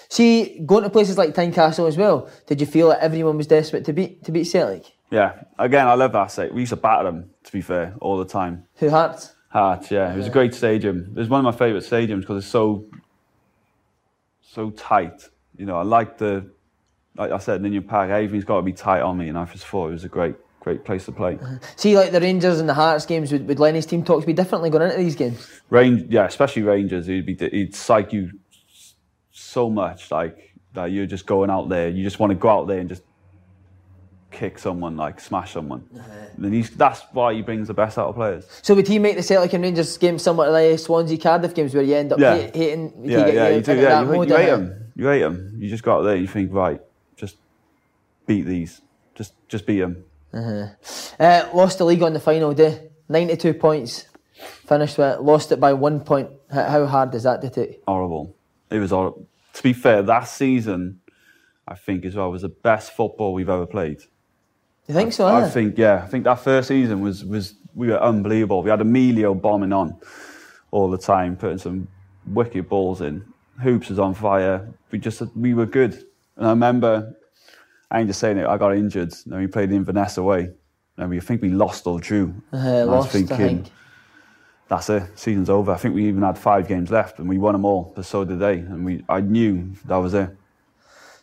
see, 0.09 0.61
going 0.65 0.85
to 0.85 0.91
places 0.91 1.19
like 1.19 1.35
Tynecastle 1.35 1.87
as 1.87 1.97
well. 1.97 2.31
Did 2.47 2.61
you 2.61 2.67
feel 2.67 2.89
that 2.89 3.01
everyone 3.01 3.37
was 3.37 3.47
desperate 3.47 3.85
to 3.85 3.93
beat 3.93 4.25
to 4.25 4.33
beat 4.33 4.45
Celtic? 4.45 4.96
Yeah. 5.11 5.45
Again, 5.59 5.87
I 5.87 5.95
love 5.95 6.13
that 6.13 6.31
state. 6.31 6.53
We 6.53 6.61
used 6.61 6.71
to 6.71 6.77
batter 6.77 7.05
them. 7.05 7.31
To 7.45 7.53
be 7.53 7.61
fair, 7.61 7.95
all 8.01 8.19
the 8.19 8.25
time. 8.25 8.65
Who 8.79 8.91
Hearts? 8.91 9.33
Hearts, 9.51 9.93
yeah. 9.93 10.13
It 10.13 10.17
was 10.17 10.27
a 10.27 10.31
great 10.31 10.53
stadium. 10.53 11.13
It 11.15 11.21
was 11.21 11.29
one 11.29 11.39
of 11.39 11.45
my 11.45 11.57
favourite 11.57 11.85
stadiums 11.85 12.23
because 12.23 12.43
it's 12.43 12.51
so, 12.51 12.85
so 14.43 14.71
tight. 14.71 15.29
You 15.57 15.65
know, 15.65 15.77
I 15.77 15.83
like 15.83 16.19
the, 16.19 16.51
like 17.17 17.31
I 17.31 17.39
said, 17.39 17.63
Ninian 17.63 17.85
Park. 17.85 18.11
Everything's 18.11 18.45
got 18.45 18.57
to 18.57 18.63
be 18.63 18.73
tight 18.73 19.03
on 19.03 19.17
me, 19.17 19.29
and 19.29 19.39
I 19.39 19.45
just 19.45 19.65
thought 19.65 19.91
it 19.91 19.93
was 19.93 20.03
a 20.03 20.09
great, 20.09 20.35
great 20.59 20.85
place 20.85 21.05
to 21.05 21.13
play. 21.13 21.39
Uh-huh. 21.41 21.59
See, 21.77 21.97
like 21.97 22.11
the 22.11 22.21
Rangers 22.21 22.59
and 22.59 22.69
the 22.69 22.75
Hearts 22.75 23.07
games, 23.07 23.31
would, 23.31 23.47
would 23.47 23.61
Lenny's 23.61 23.87
team 23.87 24.03
talk 24.03 24.23
to 24.23 24.27
be 24.27 24.33
differently 24.33 24.71
going 24.71 24.83
into 24.83 24.97
these 24.97 25.15
games? 25.15 25.49
Range, 25.71 26.05
yeah, 26.13 26.25
especially 26.25 26.63
Rangers. 26.63 27.07
He'd 27.07 27.27
be, 27.27 27.37
he'd 27.37 27.77
psych 27.77 28.13
you 28.13 28.33
so 29.31 29.71
much, 29.71 30.11
like 30.11 30.53
that 30.75 30.87
you're 30.87 31.07
just 31.07 31.27
going 31.27 31.49
out 31.49 31.69
there. 31.69 31.89
You 31.89 32.03
just 32.03 32.19
want 32.19 32.33
to 32.33 32.35
go 32.35 32.49
out 32.49 32.67
there 32.67 32.81
and 32.81 32.89
just 32.89 33.03
kick 34.37 34.59
someone, 34.59 34.97
like 34.97 35.19
smash 35.19 35.53
someone. 35.55 35.89
And 36.37 36.53
he's, 36.53 36.71
that's 36.71 37.03
why 37.13 37.33
he 37.35 37.43
brings 37.43 37.69
the 37.69 37.75
best 37.75 37.99
out 37.99 38.09
of 38.09 38.15
players. 38.15 38.47
So 38.63 38.75
would 38.75 38.87
he 38.87 38.99
make 38.99 39.17
the 39.17 39.23
Celtic 39.23 39.55
and 39.55 39.65
Rangers 39.65 39.97
games 39.97 40.23
somewhat 40.23 40.53
like 40.53 40.79
Swansea 40.79 41.19
Cardiff 41.19 41.55
games 41.55 41.75
where 41.75 41.83
you 41.83 41.95
end 41.97 42.13
up 42.13 42.19
Yeah. 42.19 42.37
hate, 42.37 42.55
hating? 42.55 43.05
you 43.05 43.11
Yeah, 43.11 43.27
yeah, 43.27 43.49
you 43.49 43.55
you 43.57 43.63
do. 43.63 43.77
Yeah, 43.77 44.03
you, 44.03 44.13
you 44.13 44.37
hate 44.37 44.49
uh, 44.51 44.57
them. 44.57 44.93
You 44.95 45.07
hate 45.09 45.21
them. 45.21 45.55
You 45.59 45.69
just 45.71 45.83
go 45.83 45.97
out 45.97 46.03
there. 46.03 46.17
You 46.17 46.27
think, 46.27 46.53
right, 46.53 46.81
just 47.17 47.37
beat 48.27 48.43
these. 48.43 48.83
Just, 49.15 49.33
just 49.49 49.67
beat 49.67 49.81
them. 49.81 50.05
Uh 50.33 50.69
huh. 51.19 51.49
lost 51.55 51.79
the 51.79 51.85
league 51.85 52.03
on 52.03 52.13
the 52.13 52.21
final 52.21 52.53
day, 52.53 52.91
ninety-two 53.09 53.55
points. 53.55 54.07
Finished 54.69 54.99
with 54.99 55.21
lost 55.21 55.51
it 55.53 55.59
by 55.59 55.73
one 55.73 56.01
point. 56.01 56.29
How, 56.53 56.65
how 56.69 56.87
hard 56.87 57.15
is 57.15 57.23
that 57.23 57.41
to 57.41 57.49
take? 57.49 57.83
Horrible. 57.89 58.35
It 58.71 58.79
was 58.79 58.91
horrible. 58.91 59.27
To 59.55 59.63
be 59.63 59.73
fair, 59.73 60.03
that 60.03 60.25
season, 60.25 61.01
I 61.67 61.75
think 61.75 62.05
as 62.05 62.15
well 62.17 62.31
was 62.31 62.43
the 62.43 62.51
best 62.51 62.93
football 62.93 63.33
we've 63.33 63.49
ever 63.49 63.65
played. 63.65 64.03
You 64.89 64.95
think 64.95 65.13
so? 65.13 65.27
I 65.27 65.41
huh? 65.41 65.49
think, 65.49 65.77
yeah, 65.79 66.03
I 66.05 66.07
think 66.07 66.25
that 66.25 66.37
first 66.41 66.69
season 66.69 67.01
was 67.01 67.25
was 67.25 67.55
we 67.75 67.89
were 67.89 68.01
unbelievable. 68.03 68.63
We 68.63 68.71
had 68.71 68.81
Emilio 68.81 69.35
bombing 69.35 69.73
on 69.73 69.97
all 70.71 70.89
the 70.91 70.99
time, 70.99 71.37
putting 71.37 71.59
some 71.59 71.89
wicked 72.27 72.69
balls 72.69 73.01
in. 73.01 73.25
Hoops 73.63 73.89
was 73.89 73.99
on 73.99 74.15
fire. 74.15 74.69
We 74.91 74.99
just 74.99 75.23
we 75.37 75.55
were 75.55 75.67
good. 75.67 75.95
And 76.37 76.47
I 76.47 76.51
remember, 76.51 77.17
I 77.91 77.99
ain't 78.01 78.09
just 78.09 78.21
saying 78.21 78.39
it. 78.39 78.47
I 78.47 78.57
got 78.59 78.77
injured, 78.77 79.13
and 79.27 79.41
we 79.41 79.47
played 79.47 79.73
Inverness 79.73 80.19
away, 80.19 80.51
and 80.99 81.11
we 81.11 81.19
think 81.21 81.43
we 81.43 81.49
lost 81.51 81.87
or 81.87 81.99
drew. 81.99 82.35
Uh, 82.53 82.57
And 82.57 82.67
I 82.69 82.85
was 82.85 82.89
lost, 82.89 83.09
I 83.09 83.13
thinking, 83.13 83.37
think. 83.37 83.67
that's 84.69 84.89
it. 84.91 85.03
Season's 85.19 85.49
over. 85.51 85.73
I 85.73 85.77
think 85.77 85.95
we 85.95 86.07
even 86.07 86.23
had 86.23 86.39
five 86.39 86.69
games 86.69 86.91
left, 86.91 87.19
and 87.19 87.29
we 87.29 87.39
won 87.39 87.55
them 87.55 87.65
all. 87.65 87.93
But 87.97 88.05
so 88.05 88.25
did 88.25 88.39
they, 88.39 88.59
and 88.59 88.85
we. 88.85 89.05
I 89.09 89.21
knew 89.21 89.73
that 89.87 89.97
was 89.97 90.15
it. 90.15 90.31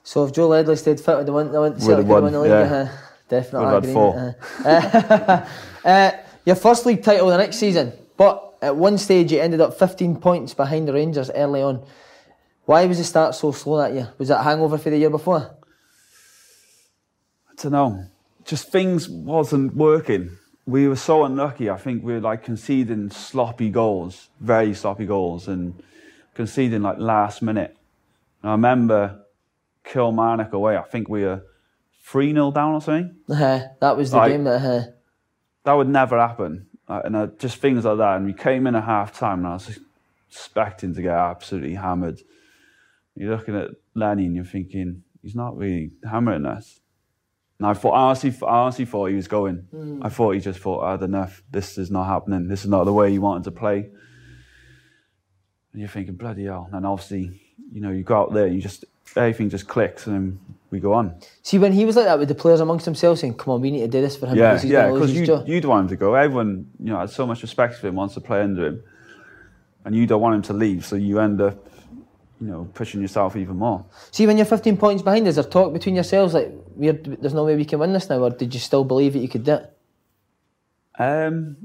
So 0.03 0.25
if 0.25 0.33
Joe 0.33 0.49
Ledley 0.49 0.75
stayed 0.75 0.99
fit, 0.99 1.15
would 1.17 1.27
have 1.27 1.33
won, 1.33 1.51
Celtic 1.79 1.87
would 1.87 1.97
have 1.97 2.07
won, 2.23 2.31
the 2.33 2.39
league. 2.39 2.49
yeah. 2.49 2.59
Uh, 2.73 2.89
definitely. 3.29 3.67
Have 3.67 3.83
had 3.83 3.93
four. 3.93 4.35
Uh, 4.65 5.45
uh, 5.85 6.11
your 6.45 6.55
first 6.55 6.85
league 6.85 7.03
title 7.03 7.27
the 7.27 7.37
next 7.37 7.57
season, 7.57 7.93
but 8.17 8.53
at 8.61 8.75
one 8.75 8.97
stage 8.97 9.31
you 9.31 9.39
ended 9.39 9.61
up 9.61 9.77
15 9.77 10.17
points 10.17 10.53
behind 10.53 10.87
the 10.87 10.93
Rangers 10.93 11.29
early 11.35 11.61
on. 11.61 11.85
Why 12.65 12.85
was 12.85 12.97
the 12.97 13.03
start 13.03 13.35
so 13.35 13.51
slow 13.51 13.77
that 13.77 13.93
year? 13.93 14.13
Was 14.17 14.29
that 14.29 14.43
hangover 14.43 14.77
for 14.77 14.89
the 14.89 14.97
year 14.97 15.09
before? 15.09 15.55
I 17.49 17.61
don't 17.61 17.71
know. 17.73 18.05
Just 18.45 18.71
things 18.71 19.09
wasn't 19.09 19.75
working. 19.75 20.37
We 20.65 20.87
were 20.87 20.95
so 20.95 21.25
unlucky. 21.25 21.69
I 21.69 21.77
think 21.77 22.03
we 22.03 22.13
were 22.13 22.21
like 22.21 22.43
conceding 22.43 23.09
sloppy 23.09 23.69
goals, 23.69 24.29
very 24.39 24.73
sloppy 24.73 25.05
goals, 25.05 25.49
and 25.49 25.81
conceding 26.33 26.81
like 26.81 26.99
last 26.99 27.41
minute. 27.41 27.75
And 28.41 28.49
I 28.49 28.53
remember 28.53 29.19
Kilmarnock 29.83 30.53
away. 30.53 30.77
I 30.77 30.83
think 30.83 31.09
we 31.09 31.23
were 31.23 31.43
three 32.03 32.31
0 32.33 32.51
down 32.51 32.73
or 32.75 32.81
something. 32.81 33.15
Uh, 33.29 33.61
that 33.79 33.97
was 33.97 34.11
the 34.11 34.17
Right. 34.17 34.31
game 34.31 34.43
that. 34.43 34.61
Uh, 34.61 34.91
That 35.63 35.73
would 35.73 35.87
never 35.89 36.19
happen. 36.19 36.67
Uh, 36.87 37.01
and 37.05 37.15
uh, 37.15 37.27
just 37.39 37.57
things 37.57 37.85
like 37.85 37.97
that. 37.97 38.17
And 38.17 38.25
we 38.25 38.33
came 38.33 38.67
in 38.67 38.75
at 38.75 38.83
half 38.83 39.17
time, 39.17 39.39
and 39.39 39.47
I 39.47 39.53
was 39.53 39.79
expecting 40.29 40.93
to 40.95 41.01
get 41.01 41.13
absolutely 41.15 41.75
hammered. 41.75 42.19
You're 43.15 43.35
looking 43.37 43.55
at 43.55 43.69
Lenny, 43.95 44.25
and 44.25 44.35
you're 44.35 44.43
thinking 44.43 45.03
he's 45.21 45.35
not 45.35 45.55
really 45.55 45.91
hammering 46.03 46.45
us. 46.45 46.81
And 47.59 47.67
I 47.67 47.73
thought, 47.73 47.91
I 47.93 48.01
honestly, 48.07 48.33
I 48.45 48.57
honestly 48.63 48.83
thought 48.85 49.05
he 49.09 49.15
was 49.15 49.29
going. 49.29 49.99
I 50.01 50.09
thought 50.09 50.31
he 50.31 50.41
just 50.41 50.59
thought, 50.59 50.83
I 50.83 50.91
had 50.91 51.01
enough. 51.03 51.41
This 51.49 51.77
is 51.77 51.89
not 51.89 52.05
happening. 52.07 52.49
This 52.49 52.63
is 52.65 52.69
not 52.69 52.83
the 52.83 52.91
way 52.91 53.09
he 53.11 53.19
wanted 53.19 53.45
to 53.45 53.51
play. 53.51 53.89
And 55.71 55.79
you're 55.79 55.87
thinking, 55.89 56.15
bloody 56.15 56.45
hell. 56.45 56.67
And 56.73 56.85
obviously, 56.85 57.41
you 57.71 57.79
know, 57.79 57.91
you 57.91 58.03
go 58.03 58.17
out 58.21 58.33
there, 58.33 58.47
you 58.47 58.59
just, 58.61 58.83
everything 59.15 59.49
just 59.49 59.67
clicks, 59.67 60.07
and 60.07 60.39
we 60.73 60.79
go 60.79 60.93
on. 60.93 61.15
see, 61.41 61.57
when 61.57 61.71
he 61.71 61.85
was 61.85 61.95
like 61.95 62.05
that 62.05 62.19
with 62.19 62.27
the 62.27 62.35
players 62.35 62.59
amongst 62.59 62.83
themselves 62.85 63.21
saying, 63.21 63.35
come 63.35 63.53
on, 63.53 63.61
we 63.61 63.71
need 63.71 63.81
to 63.81 63.87
do 63.87 64.01
this 64.01 64.17
for 64.17 64.27
him 64.27 64.37
Yeah, 64.37 64.49
because 64.49 64.63
he's 64.63 64.71
yeah, 64.71 64.89
going 64.89 64.93
to 64.95 64.99
lose 65.07 65.19
because 65.19 65.47
you, 65.47 65.53
you'd 65.55 65.65
want 65.65 65.83
him 65.83 65.87
to 65.89 65.95
go. 65.95 66.15
Everyone, 66.15 66.69
you 66.79 66.91
know, 66.91 66.99
had 66.99 67.09
so 67.09 67.25
much 67.25 67.41
respect 67.41 67.75
for 67.75 67.87
him, 67.87 67.95
wants 67.95 68.15
to 68.15 68.21
play 68.21 68.41
under 68.41 68.65
him. 68.67 68.83
and 69.85 69.95
you 69.95 70.05
don't 70.05 70.21
want 70.21 70.35
him 70.35 70.41
to 70.41 70.53
leave, 70.53 70.85
so 70.85 70.95
you 70.95 71.19
end 71.19 71.39
up, 71.41 71.65
you 72.41 72.47
know, 72.47 72.69
pushing 72.73 73.01
yourself 73.01 73.35
even 73.35 73.57
more. 73.57 73.85
See, 74.11 74.25
when 74.27 74.37
you're 74.37 74.45
15 74.45 74.77
points 74.77 75.03
behind, 75.03 75.27
is 75.27 75.35
there 75.35 75.43
talk 75.43 75.71
between 75.73 75.95
yourselves 75.95 76.33
like, 76.33 76.51
we're, 76.75 76.93
there's 76.93 77.33
no 77.33 77.45
way 77.45 77.55
we 77.55 77.65
can 77.65 77.79
win 77.79 77.93
this 77.93 78.09
now, 78.09 78.19
or 78.19 78.29
did 78.29 78.53
you 78.53 78.59
still 78.59 78.83
believe 78.83 79.13
that 79.13 79.19
you 79.19 79.29
could 79.29 79.43
do 79.43 79.53
it? 79.53 79.77
Um, 80.99 81.57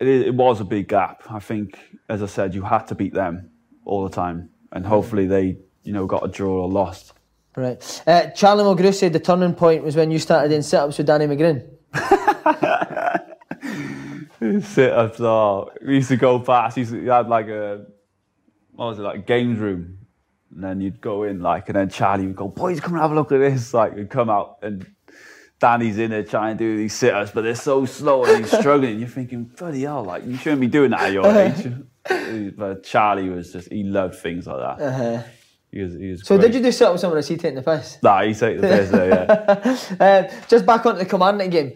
it, 0.00 0.08
it 0.08 0.34
was 0.34 0.60
a 0.60 0.64
big 0.64 0.88
gap. 0.88 1.22
I 1.30 1.38
think, 1.38 1.78
as 2.08 2.22
I 2.22 2.26
said, 2.26 2.54
you 2.54 2.62
had 2.62 2.86
to 2.88 2.94
beat 2.94 3.14
them 3.14 3.50
all 3.84 4.04
the 4.04 4.14
time, 4.14 4.50
and 4.72 4.84
hopefully 4.86 5.26
they, 5.26 5.58
you 5.84 5.92
know, 5.92 6.06
got 6.06 6.24
a 6.24 6.28
draw 6.28 6.62
or 6.64 6.68
lost. 6.68 7.12
Right. 7.54 8.02
Uh, 8.06 8.30
Charlie 8.30 8.64
Mulgrew 8.64 8.94
said 8.94 9.12
the 9.12 9.20
turning 9.20 9.54
point 9.54 9.84
was 9.84 9.94
when 9.94 10.10
you 10.10 10.18
started 10.18 10.48
doing 10.48 10.62
sit-ups 10.62 10.98
with 10.98 11.06
Danny 11.06 11.26
McGrain. 11.26 11.68
Sit 14.62 14.92
ups. 14.92 15.20
Oh, 15.20 15.70
we 15.86 15.96
used 15.96 16.08
to 16.08 16.16
go 16.16 16.40
past. 16.40 16.76
You, 16.76 16.84
you 16.84 17.10
had 17.10 17.28
like 17.28 17.46
a 17.48 17.86
what 18.72 18.86
was 18.86 18.98
it 18.98 19.02
like 19.02 19.26
games 19.26 19.58
room, 19.58 19.98
and 20.52 20.64
then 20.64 20.80
you'd 20.80 21.00
go 21.00 21.22
in 21.22 21.40
like, 21.40 21.68
and 21.68 21.76
then 21.76 21.90
Charlie 21.90 22.26
would 22.26 22.34
go, 22.34 22.48
"Boys, 22.48 22.80
come 22.80 22.94
and 22.94 23.02
have 23.02 23.12
a 23.12 23.14
look 23.14 23.30
at 23.30 23.38
this." 23.38 23.72
Like, 23.72 23.92
and 23.92 24.10
come 24.10 24.30
out, 24.30 24.58
and 24.62 24.84
Danny's 25.60 25.98
in 25.98 26.10
there 26.10 26.24
trying 26.24 26.58
to 26.58 26.64
do 26.64 26.76
these 26.76 26.94
sit 26.94 27.14
ups, 27.14 27.30
but 27.32 27.42
they're 27.42 27.54
so 27.54 27.84
slow 27.84 28.24
and 28.24 28.44
he's 28.44 28.58
struggling. 28.58 28.98
You're 28.98 29.08
thinking, 29.08 29.44
bloody 29.44 29.82
hell, 29.82 30.02
like 30.02 30.26
you 30.26 30.36
shouldn't 30.36 30.60
be 30.60 30.66
doing 30.66 30.90
that 30.90 31.02
at 31.02 31.12
your 31.12 31.26
age. 31.36 32.56
but 32.56 32.82
Charlie 32.82 33.28
was 33.28 33.52
just 33.52 33.70
he 33.70 33.84
loved 33.84 34.16
things 34.16 34.48
like 34.48 34.58
that. 34.58 34.84
Uh-huh. 34.84 35.22
He 35.72 35.80
was, 35.80 35.94
he 35.94 36.10
was 36.10 36.26
So 36.26 36.36
great. 36.36 36.52
did 36.52 36.56
you 36.56 36.70
do 36.70 36.90
with 36.92 37.00
someone 37.00 37.18
as 37.18 37.28
he 37.28 37.36
taking 37.36 37.56
the 37.56 37.62
piss? 37.62 37.98
Nah, 38.02 38.22
he 38.22 38.34
take 38.34 38.60
the 38.60 38.68
piss 38.68 38.90
there, 38.90 39.08
yeah. 39.08 39.96
Uh, 40.00 40.30
just 40.46 40.66
back 40.66 40.84
onto 40.84 40.98
the 40.98 41.06
Kilmarnock 41.06 41.50
game. 41.50 41.72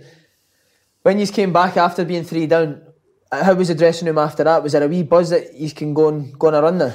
When 1.03 1.19
you 1.19 1.27
came 1.27 1.53
back 1.53 1.77
after 1.79 2.05
being 2.05 2.25
three 2.25 2.47
down, 2.47 2.83
uh, 3.33 3.43
how 3.43 3.55
was 3.55 3.69
the 3.69 3.75
dressing 3.75 4.07
room 4.07 4.19
after 4.19 4.45
that? 4.45 4.63
Was 4.63 4.73
there 4.73 4.83
a 4.83 4.89
wee 4.89 5.03
buzz 5.03 5.31
that 5.31 5.55
you 5.55 5.71
can 5.71 5.95
go 5.95 6.09
and 6.09 6.39
go 6.39 6.49
on 6.49 6.55
a 6.55 6.63
run 6.63 6.79
there? 6.79 6.95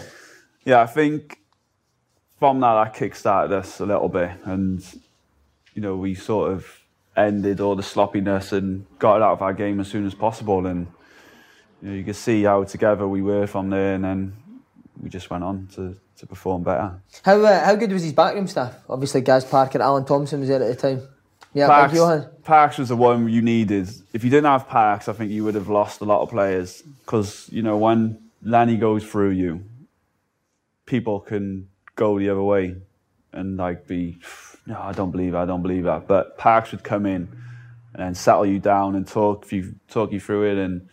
Yeah, 0.64 0.82
I 0.82 0.86
think 0.86 1.40
from 2.40 2.60
that, 2.60 2.78
I 2.78 2.90
kick-started 2.90 3.56
us 3.56 3.80
a 3.80 3.86
little 3.86 4.10
bit. 4.10 4.32
And, 4.44 4.84
you 5.74 5.82
know, 5.82 5.96
we 5.96 6.14
sort 6.14 6.52
of 6.52 6.68
ended 7.18 7.60
all 7.62 7.76
the 7.76 7.84
sloppiness 7.84 8.52
and 8.52 8.86
got 9.00 9.18
it 9.18 9.22
out 9.24 9.34
of 9.34 9.42
our 9.42 9.54
game 9.54 9.80
as 9.80 9.88
soon 9.88 10.06
as 10.06 10.14
possible. 10.14 10.68
And, 10.68 10.86
you 11.82 11.90
know, 11.90 11.96
you 11.96 12.04
could 12.04 12.16
see 12.16 12.44
how 12.44 12.64
together 12.64 13.08
we 13.08 13.24
were 13.24 13.48
from 13.48 13.72
there. 13.72 13.96
And 13.96 14.04
then 14.04 14.34
we 15.02 15.10
just 15.10 15.32
went 15.32 15.44
on 15.44 15.68
to, 15.76 15.96
to 16.22 16.28
perform 16.28 16.64
better. 16.64 17.02
How 17.24 17.42
uh, 17.42 17.66
how 17.66 17.76
good 17.76 17.92
was 17.92 18.04
his 18.04 18.14
backroom 18.14 18.48
staff? 18.48 18.76
Obviously, 18.88 19.22
Gaz 19.22 19.44
Parker, 19.44 19.82
Alan 19.82 20.06
Thompson 20.06 20.40
was 20.40 20.50
there 20.50 20.62
at 20.62 20.68
the 20.68 20.76
time. 20.76 21.08
Yeah, 21.54 21.68
Parks, 21.68 21.94
Johan. 21.94 22.30
Parks 22.44 22.78
was 22.78 22.90
the 22.90 22.96
one 22.96 23.28
you 23.28 23.42
needed. 23.42 23.90
If 24.14 24.24
you 24.24 24.30
didn't 24.30 24.46
have 24.46 24.68
Parks, 24.68 25.10
I 25.10 25.14
think 25.14 25.32
you 25.32 25.44
would 25.44 25.56
have 25.56 25.68
lost 25.68 26.00
a 26.00 26.06
lot 26.06 26.22
of 26.22 26.30
players. 26.30 26.82
Because, 26.82 27.50
you 27.52 27.62
know, 27.62 27.76
when 27.78 28.20
Lenny 28.42 28.78
goes 28.78 29.04
through 29.04 29.32
you, 29.32 29.66
people 30.86 31.20
can 31.20 31.68
go 31.96 32.18
the 32.20 32.30
other 32.30 32.44
way 32.44 32.76
and 33.34 33.58
like 33.58 33.88
be, 33.88 34.20
no, 34.66 34.80
I 34.80 34.94
don't 34.94 35.12
believe 35.12 35.34
it, 35.34 35.38
I 35.38 35.46
don't 35.46 35.62
believe 35.62 35.84
that. 35.84 36.08
But 36.08 36.38
Parks 36.38 36.72
would 36.72 36.84
come 36.84 37.06
in 37.06 37.28
and 37.96 38.16
settle 38.16 38.46
you 38.46 38.60
down 38.60 38.96
and 38.96 39.06
talk 39.06 39.52
you 39.52 39.76
talk 39.90 40.14
you 40.14 40.20
through 40.22 40.50
it 40.52 40.58
and 40.58 40.88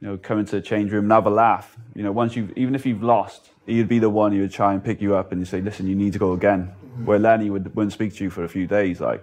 you 0.00 0.06
know 0.06 0.16
come 0.16 0.38
into 0.38 0.52
the 0.52 0.62
change 0.62 0.92
room 0.92 1.06
and 1.06 1.12
have 1.12 1.26
a 1.26 1.30
laugh. 1.30 1.76
You 1.94 2.04
know, 2.04 2.12
once 2.12 2.36
you 2.36 2.52
even 2.54 2.76
if 2.76 2.86
you've 2.86 3.02
lost, 3.02 3.50
he'd 3.66 3.88
be 3.88 3.98
the 3.98 4.10
one 4.10 4.32
who 4.32 4.40
would 4.40 4.52
try 4.52 4.72
and 4.72 4.82
pick 4.82 5.00
you 5.00 5.14
up 5.16 5.32
and 5.32 5.40
he'd 5.40 5.48
say, 5.48 5.60
listen, 5.60 5.86
you 5.86 5.94
need 5.94 6.12
to 6.14 6.18
go 6.18 6.32
again. 6.32 6.72
Where 7.04 7.18
Lenny 7.18 7.50
would 7.50 7.74
wouldn't 7.76 7.92
speak 7.92 8.14
to 8.16 8.24
you 8.24 8.30
for 8.30 8.44
a 8.44 8.48
few 8.48 8.66
days, 8.66 9.00
like. 9.00 9.22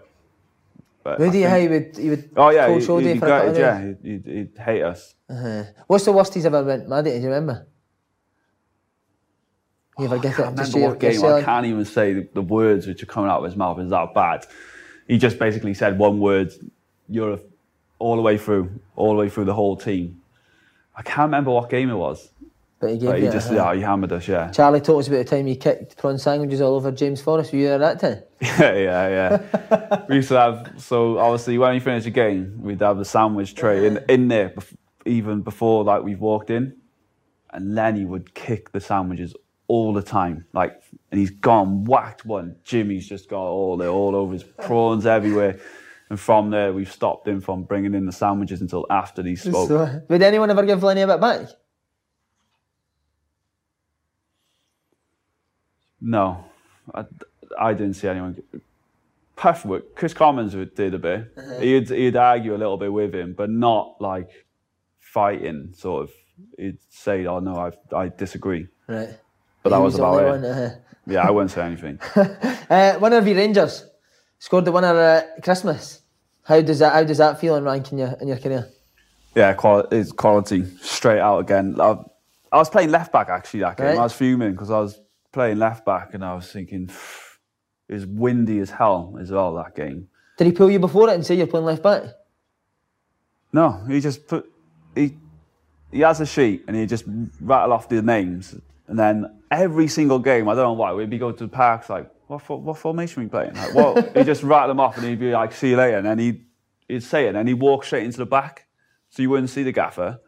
But 1.03 1.19
I 1.19 1.23
Would 1.25 1.33
he? 1.33 1.41
think- 1.41 1.49
How 1.49 1.57
he 1.59 1.67
would 1.67 1.97
he 1.97 2.09
would 2.11 2.29
Oh 2.37 2.49
yeah, 2.49 2.67
he'd, 2.69 2.79
he'd 2.81 2.87
you 2.87 2.99
be 2.99 3.19
for 3.19 3.25
a 3.25 3.29
couple 3.29 3.53
gutted, 3.53 3.57
yeah, 3.57 3.81
he'd, 3.81 4.25
he'd, 4.25 4.33
he'd 4.33 4.57
hate 4.57 4.83
us. 4.83 5.15
Uh-huh. 5.29 5.63
What's 5.87 6.05
the 6.05 6.11
worst 6.11 6.33
he's 6.33 6.45
ever 6.45 6.63
went 6.63 6.87
mad 6.87 7.07
at? 7.07 7.15
Do 7.15 7.19
you 7.19 7.25
remember? 7.25 7.65
You 9.99 10.05
ever 10.05 10.17
get 10.19 10.39
I 10.39 10.43
it? 10.43 10.49
Remember 10.49 10.79
what 10.79 10.99
game. 10.99 11.23
I 11.25 11.41
can't 11.43 11.65
even 11.65 11.85
say 11.85 12.13
the, 12.13 12.27
the 12.33 12.41
words 12.41 12.87
which 12.87 13.03
are 13.03 13.05
coming 13.05 13.29
out 13.29 13.39
of 13.39 13.45
his 13.45 13.55
mouth 13.55 13.79
is 13.79 13.89
that 13.91 14.13
bad. 14.13 14.45
He 15.07 15.17
just 15.17 15.37
basically 15.37 15.73
said 15.73 15.99
one 15.99 16.19
word, 16.19 16.51
"You're 17.09 17.33
a, 17.33 17.39
all 17.99 18.15
the 18.15 18.21
way 18.21 18.37
through, 18.37 18.79
all 18.95 19.09
the 19.09 19.19
way 19.19 19.29
through 19.29 19.45
the 19.45 19.53
whole 19.53 19.75
team." 19.75 20.21
I 20.95 21.01
can't 21.01 21.27
remember 21.27 21.51
what 21.51 21.69
game 21.69 21.89
it 21.89 21.95
was, 21.95 22.29
But 22.83 22.91
he 22.91 22.97
but 22.97 23.17
he 23.17 23.29
just 23.29 23.49
yeah, 23.49 23.73
he 23.73 23.79
hammered 23.79 24.11
us. 24.11 24.27
Yeah, 24.27 24.51
Charlie 24.51 24.81
told 24.81 24.99
us 24.99 25.07
about 25.07 25.19
the 25.19 25.23
time 25.23 25.45
he 25.45 25.55
kicked 25.55 25.95
prawn 25.95 26.17
sandwiches 26.17 26.59
all 26.59 26.75
over 26.75 26.91
James 26.91 27.21
Forrest. 27.21 27.53
Were 27.53 27.59
you 27.59 27.67
there 27.67 27.77
that 27.77 28.01
time? 28.01 28.23
yeah, 28.41 28.73
yeah, 28.73 29.07
yeah. 29.07 30.05
we 30.09 30.15
used 30.15 30.27
to 30.27 30.37
have 30.37 30.73
so 30.77 31.17
obviously 31.17 31.57
when 31.57 31.73
you 31.75 31.79
finish 31.79 32.05
a 32.05 32.09
game, 32.09 32.61
we'd 32.61 32.81
have 32.81 32.97
the 32.97 33.05
sandwich 33.05 33.55
tray 33.55 33.87
in 33.87 34.03
in 34.09 34.27
there 34.27 34.53
even 35.05 35.43
before 35.43 35.85
like 35.85 36.03
we've 36.03 36.19
walked 36.19 36.49
in, 36.49 36.75
and 37.51 37.73
Lenny 37.73 38.03
would 38.03 38.33
kick 38.33 38.73
the 38.73 38.81
sandwiches 38.81 39.33
all 39.69 39.93
the 39.93 40.03
time. 40.03 40.45
Like, 40.51 40.83
and 41.09 41.21
he's 41.21 41.31
gone 41.31 41.85
whacked 41.85 42.25
one. 42.25 42.57
Jimmy's 42.65 43.07
just 43.07 43.29
got 43.29 43.45
all 43.45 43.77
there, 43.77 43.87
all 43.87 44.13
over 44.13 44.33
his 44.33 44.43
prawns 44.43 45.05
everywhere. 45.05 45.57
And 46.09 46.19
from 46.19 46.49
there, 46.49 46.73
we've 46.73 46.91
stopped 46.91 47.29
him 47.29 47.39
from 47.39 47.63
bringing 47.63 47.93
in 47.93 48.05
the 48.05 48.11
sandwiches 48.11 48.59
until 48.59 48.85
after 48.89 49.23
he 49.23 49.37
spoke. 49.37 49.69
So, 49.69 50.01
would 50.09 50.21
anyone 50.21 50.49
ever 50.49 50.63
give 50.63 50.83
Lenny 50.83 51.01
a 51.01 51.07
bit 51.07 51.21
back? 51.21 51.47
No, 56.05 56.43
I, 56.93 57.05
I 57.57 57.73
didn't 57.73 57.93
see 57.93 58.07
anyone. 58.09 58.41
Would- 59.65 59.95
Kris 59.95 60.13
Commons 60.13 60.55
would- 60.55 60.75
did 60.75 60.93
a 60.93 60.99
bit. 60.99 61.31
Uh-huh. 61.37 61.59
He'd, 61.59 61.89
he'd 61.89 62.15
argue 62.17 62.53
a 62.55 62.59
little 62.59 62.77
bit 62.77 62.91
with 62.91 63.15
him, 63.15 63.33
but 63.33 63.49
not 63.49 63.95
like 63.99 64.29
fighting, 64.99 65.73
sort 65.75 66.03
of. 66.03 66.11
He'd 66.57 66.77
say, 66.89 67.25
oh 67.25 67.39
no, 67.39 67.55
I, 67.55 67.95
I 67.95 68.09
disagree. 68.09 68.67
Right. 68.87 69.09
But 69.61 69.69
that 69.69 69.77
He 69.77 69.83
was 69.83 69.95
about 69.95 70.23
it. 70.23 70.27
one, 70.29 70.45
uh-huh. 70.45 70.69
Yeah, 71.07 71.27
I 71.27 71.31
wouldn't 71.31 71.51
say 71.51 71.65
anything. 71.65 71.99
Uh, 72.69 72.97
winner 72.99 73.17
of 73.17 73.27
your 73.27 73.35
Rangers 73.35 73.85
scored 74.39 74.65
the 74.65 74.71
winner 74.71 74.97
at 74.97 75.43
Christmas. 75.43 76.01
How 76.43 76.59
does 76.61 76.79
that 76.79 76.93
How 76.93 77.03
does 77.03 77.17
that 77.19 77.39
feel 77.39 77.55
in 77.57 77.63
rank 77.65 77.91
in 77.91 77.97
your 77.99 78.15
in 78.19 78.27
your 78.29 78.37
career? 78.37 78.67
Yeah, 79.35 79.53
it's 79.91 80.11
quality 80.13 80.65
straight 80.81 81.19
out 81.19 81.39
again. 81.39 81.75
I, 81.79 81.97
I 82.51 82.57
was 82.57 82.69
playing 82.69 82.89
left 82.89 83.11
back 83.11 83.27
actually 83.29 83.59
that 83.59 83.77
game. 83.77 83.87
Right. 83.87 83.97
I 83.97 84.03
was 84.03 84.13
fuming 84.13 84.53
because 84.53 84.71
I 84.71 84.79
was 84.79 84.99
playing 85.33 85.57
left 85.59 85.85
back 85.85 86.13
and 86.13 86.23
I 86.23 86.33
was 86.35 86.49
thinking 86.49 86.89
it 87.89 87.93
was 87.93 88.05
windy 88.05 88.59
as 88.59 88.69
hell 88.69 89.17
as 89.19 89.31
well 89.31 89.53
that 89.55 89.75
game. 89.75 90.07
Did 90.37 90.47
he 90.47 90.53
pull 90.53 90.71
you 90.71 90.79
before 90.79 91.09
it 91.09 91.15
and 91.15 91.25
say 91.25 91.35
you're 91.35 91.47
playing 91.47 91.65
left 91.65 91.83
back? 91.83 92.03
No, 93.51 93.83
he 93.87 93.99
just 93.99 94.27
put 94.27 94.49
he 94.95 95.17
he 95.91 95.99
has 95.99 96.21
a 96.21 96.25
sheet 96.25 96.63
and 96.67 96.75
he 96.77 96.85
just 96.85 97.03
rattle 97.41 97.73
off 97.73 97.89
the 97.89 98.01
names 98.01 98.55
and 98.87 98.97
then 98.97 99.41
every 99.51 99.87
single 99.87 100.19
game 100.19 100.47
I 100.47 100.55
don't 100.55 100.63
know 100.63 100.73
why 100.73 100.93
we'd 100.93 101.09
be 101.09 101.17
going 101.17 101.35
to 101.35 101.43
the 101.43 101.49
parks 101.49 101.89
like 101.89 102.09
what 102.27 102.41
for, 102.41 102.59
what 102.59 102.77
formation 102.77 103.21
are 103.21 103.25
we 103.25 103.29
playing? 103.29 103.53
Like, 103.53 103.73
what? 103.73 104.17
he'd 104.17 104.25
just 104.25 104.43
rattle 104.53 104.69
them 104.69 104.79
off 104.79 104.97
and 104.97 105.05
he'd 105.05 105.19
be 105.19 105.31
like 105.31 105.51
see 105.51 105.71
you 105.71 105.77
later 105.77 105.97
and 105.97 106.05
then 106.05 106.19
he'd 106.19 106.45
he'd 106.87 107.03
say 107.03 107.25
it 107.25 107.29
and 107.29 107.37
then 107.37 107.47
he'd 107.47 107.55
walk 107.55 107.83
straight 107.83 108.03
into 108.03 108.17
the 108.17 108.25
back 108.25 108.67
so 109.09 109.21
you 109.21 109.29
wouldn't 109.29 109.49
see 109.49 109.63
the 109.63 109.71
gaffer. 109.71 110.19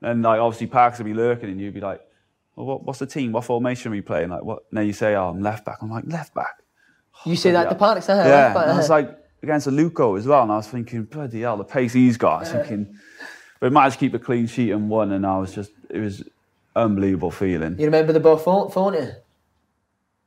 And 0.00 0.22
like 0.22 0.40
obviously 0.40 0.66
Parks 0.66 0.98
would 0.98 1.04
be 1.04 1.14
lurking 1.14 1.50
and 1.50 1.60
you'd 1.60 1.74
be 1.74 1.80
like, 1.80 2.00
well, 2.56 2.66
what, 2.66 2.84
what's 2.84 2.98
the 2.98 3.06
team? 3.06 3.32
What 3.32 3.44
formation 3.44 3.90
are 3.90 3.94
we 3.94 4.00
playing? 4.00 4.30
Like 4.30 4.44
what? 4.44 4.64
And 4.70 4.78
then 4.78 4.86
you 4.86 4.92
say, 4.92 5.14
oh, 5.14 5.28
I'm 5.30 5.42
left 5.42 5.64
back. 5.64 5.78
I'm 5.82 5.90
like 5.90 6.04
left 6.06 6.34
back. 6.34 6.60
You 7.24 7.36
say 7.36 7.52
that 7.52 7.68
to 7.68 7.74
Parks, 7.74 8.08
uh, 8.08 8.22
Yeah, 8.26 8.50
and 8.62 8.72
I 8.72 8.76
was 8.76 8.90
like 8.90 9.16
against 9.42 9.66
Aluko 9.68 10.18
as 10.18 10.26
well, 10.26 10.42
and 10.42 10.52
I 10.52 10.56
was 10.56 10.68
thinking, 10.68 11.04
bloody 11.04 11.40
hell, 11.42 11.56
the 11.56 11.64
pace 11.64 11.92
he's 11.92 12.16
got. 12.16 12.36
I 12.36 12.40
was 12.40 12.48
thinking, 12.50 12.98
but 13.60 13.70
we 13.70 13.74
managed 13.74 13.94
to 13.94 14.00
keep 14.00 14.14
a 14.14 14.18
clean 14.18 14.46
sheet 14.46 14.72
and 14.72 14.90
won, 14.90 15.12
and 15.12 15.24
I 15.24 15.38
was 15.38 15.54
just, 15.54 15.70
it 15.90 16.00
was 16.00 16.22
unbelievable 16.76 17.30
feeling. 17.30 17.78
You 17.78 17.86
remember 17.86 18.12
the 18.12 18.20
ball 18.20 18.36
phone, 18.36 18.70
phone 18.70 18.94
it? 18.94 19.24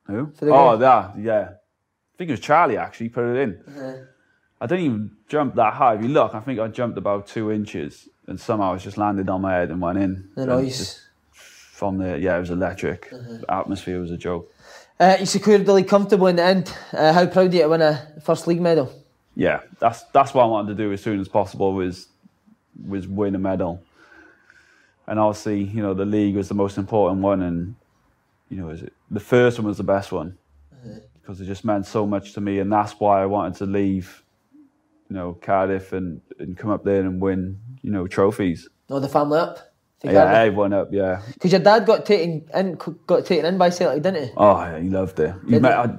Who? 0.08 0.32
the 0.40 0.50
Oh, 0.52 0.72
game? 0.72 0.80
that, 0.82 1.20
yeah. 1.20 1.50
I 1.50 2.18
think 2.18 2.30
it 2.30 2.34
was 2.34 2.40
Charlie 2.40 2.78
actually 2.78 3.10
put 3.10 3.26
it 3.26 3.38
in. 3.42 4.08
I 4.60 4.66
didn't 4.66 4.86
even 4.86 5.12
jump 5.28 5.54
that 5.56 5.74
high. 5.74 5.96
If 5.96 6.02
you 6.02 6.08
look, 6.08 6.34
I 6.34 6.40
think 6.40 6.60
I 6.60 6.68
jumped 6.68 6.98
about 6.98 7.28
two 7.28 7.52
inches, 7.52 8.08
and 8.28 8.40
somehow 8.40 8.74
it's 8.74 8.84
just 8.84 8.98
landed 8.98 9.30
on 9.30 9.42
my 9.42 9.54
head 9.54 9.70
and 9.70 9.82
went 9.82 10.00
in. 10.00 10.30
The 10.36 10.42
And 10.44 10.52
noise. 10.52 11.04
From 11.78 12.00
there, 12.00 12.18
yeah, 12.18 12.38
it 12.38 12.40
was 12.40 12.50
electric. 12.50 13.12
The 13.12 13.46
atmosphere 13.50 14.00
was 14.00 14.10
a 14.10 14.18
joke. 14.18 14.52
Uh, 15.00 15.18
you 15.20 15.28
secured 15.28 15.64
the 15.64 15.74
league 15.74 15.88
comfortable 15.88 16.26
in 16.26 16.38
the 16.38 16.44
end. 16.44 16.74
Uh, 16.92 17.14
how 17.14 17.28
proud 17.28 17.52
are 17.52 17.56
you 17.56 17.62
to 17.62 17.70
win 17.70 17.84
a 17.84 18.20
first 18.24 18.48
league 18.48 18.60
medal? 18.60 18.92
yeah, 19.38 19.60
that's 19.78 20.02
that's 20.06 20.34
what 20.34 20.42
I 20.42 20.48
wanted 20.48 20.76
to 20.76 20.84
do 20.84 20.92
as 20.92 21.02
soon 21.04 21.20
as 21.20 21.28
possible 21.28 21.74
was 21.74 22.08
was 22.88 23.08
win 23.08 23.36
a 23.36 23.38
medal. 23.38 23.84
And 25.06 25.20
obviously, 25.20 25.66
you 25.66 25.84
know, 25.84 25.94
the 25.94 26.06
league 26.06 26.36
was 26.36 26.48
the 26.50 26.56
most 26.56 26.80
important 26.80 27.22
one, 27.22 27.44
and 27.44 27.76
you 28.50 28.58
know, 28.58 28.70
is 28.70 28.82
it, 28.82 28.94
the 29.12 29.20
first 29.20 29.60
one 29.60 29.68
was 29.68 29.78
the 29.78 29.84
best 29.84 30.12
one 30.12 30.36
because 31.22 31.40
it 31.40 31.46
just 31.46 31.64
meant 31.64 31.86
so 31.86 32.08
much 32.08 32.34
to 32.34 32.42
me, 32.42 32.58
and 32.58 32.74
that's 32.74 32.94
why 32.94 33.22
I 33.22 33.28
wanted 33.28 33.54
to 33.60 33.68
leave, 33.68 34.24
you 35.12 35.16
know, 35.16 35.38
Cardiff 35.40 35.94
and 35.94 36.22
and 36.40 36.58
come 36.58 36.72
up 36.72 36.84
there 36.84 37.02
and 37.02 37.22
win, 37.22 37.60
you 37.84 37.92
know, 37.92 38.08
trophies. 38.08 38.68
No, 38.90 39.00
the 39.00 39.08
family 39.08 39.38
up. 39.38 39.67
Yeah, 40.04 40.32
everyone 40.42 40.74
up, 40.74 40.90
yeah. 40.92 41.22
Because 41.34 41.52
your 41.52 41.62
dad 41.62 41.86
got 41.86 42.06
taken 42.06 42.48
in, 42.54 42.76
got 43.08 43.26
taken 43.26 43.46
in 43.46 43.58
by 43.58 43.70
Celtic, 43.70 44.04
didn't 44.04 44.26
he? 44.28 44.32
Oh, 44.38 44.60
yeah, 44.62 44.80
he 44.80 44.90
loved 44.90 45.20
it. 45.20 45.34
He 45.46 45.52
Did 45.54 45.62
met? 45.64 45.74
I, 45.74 45.96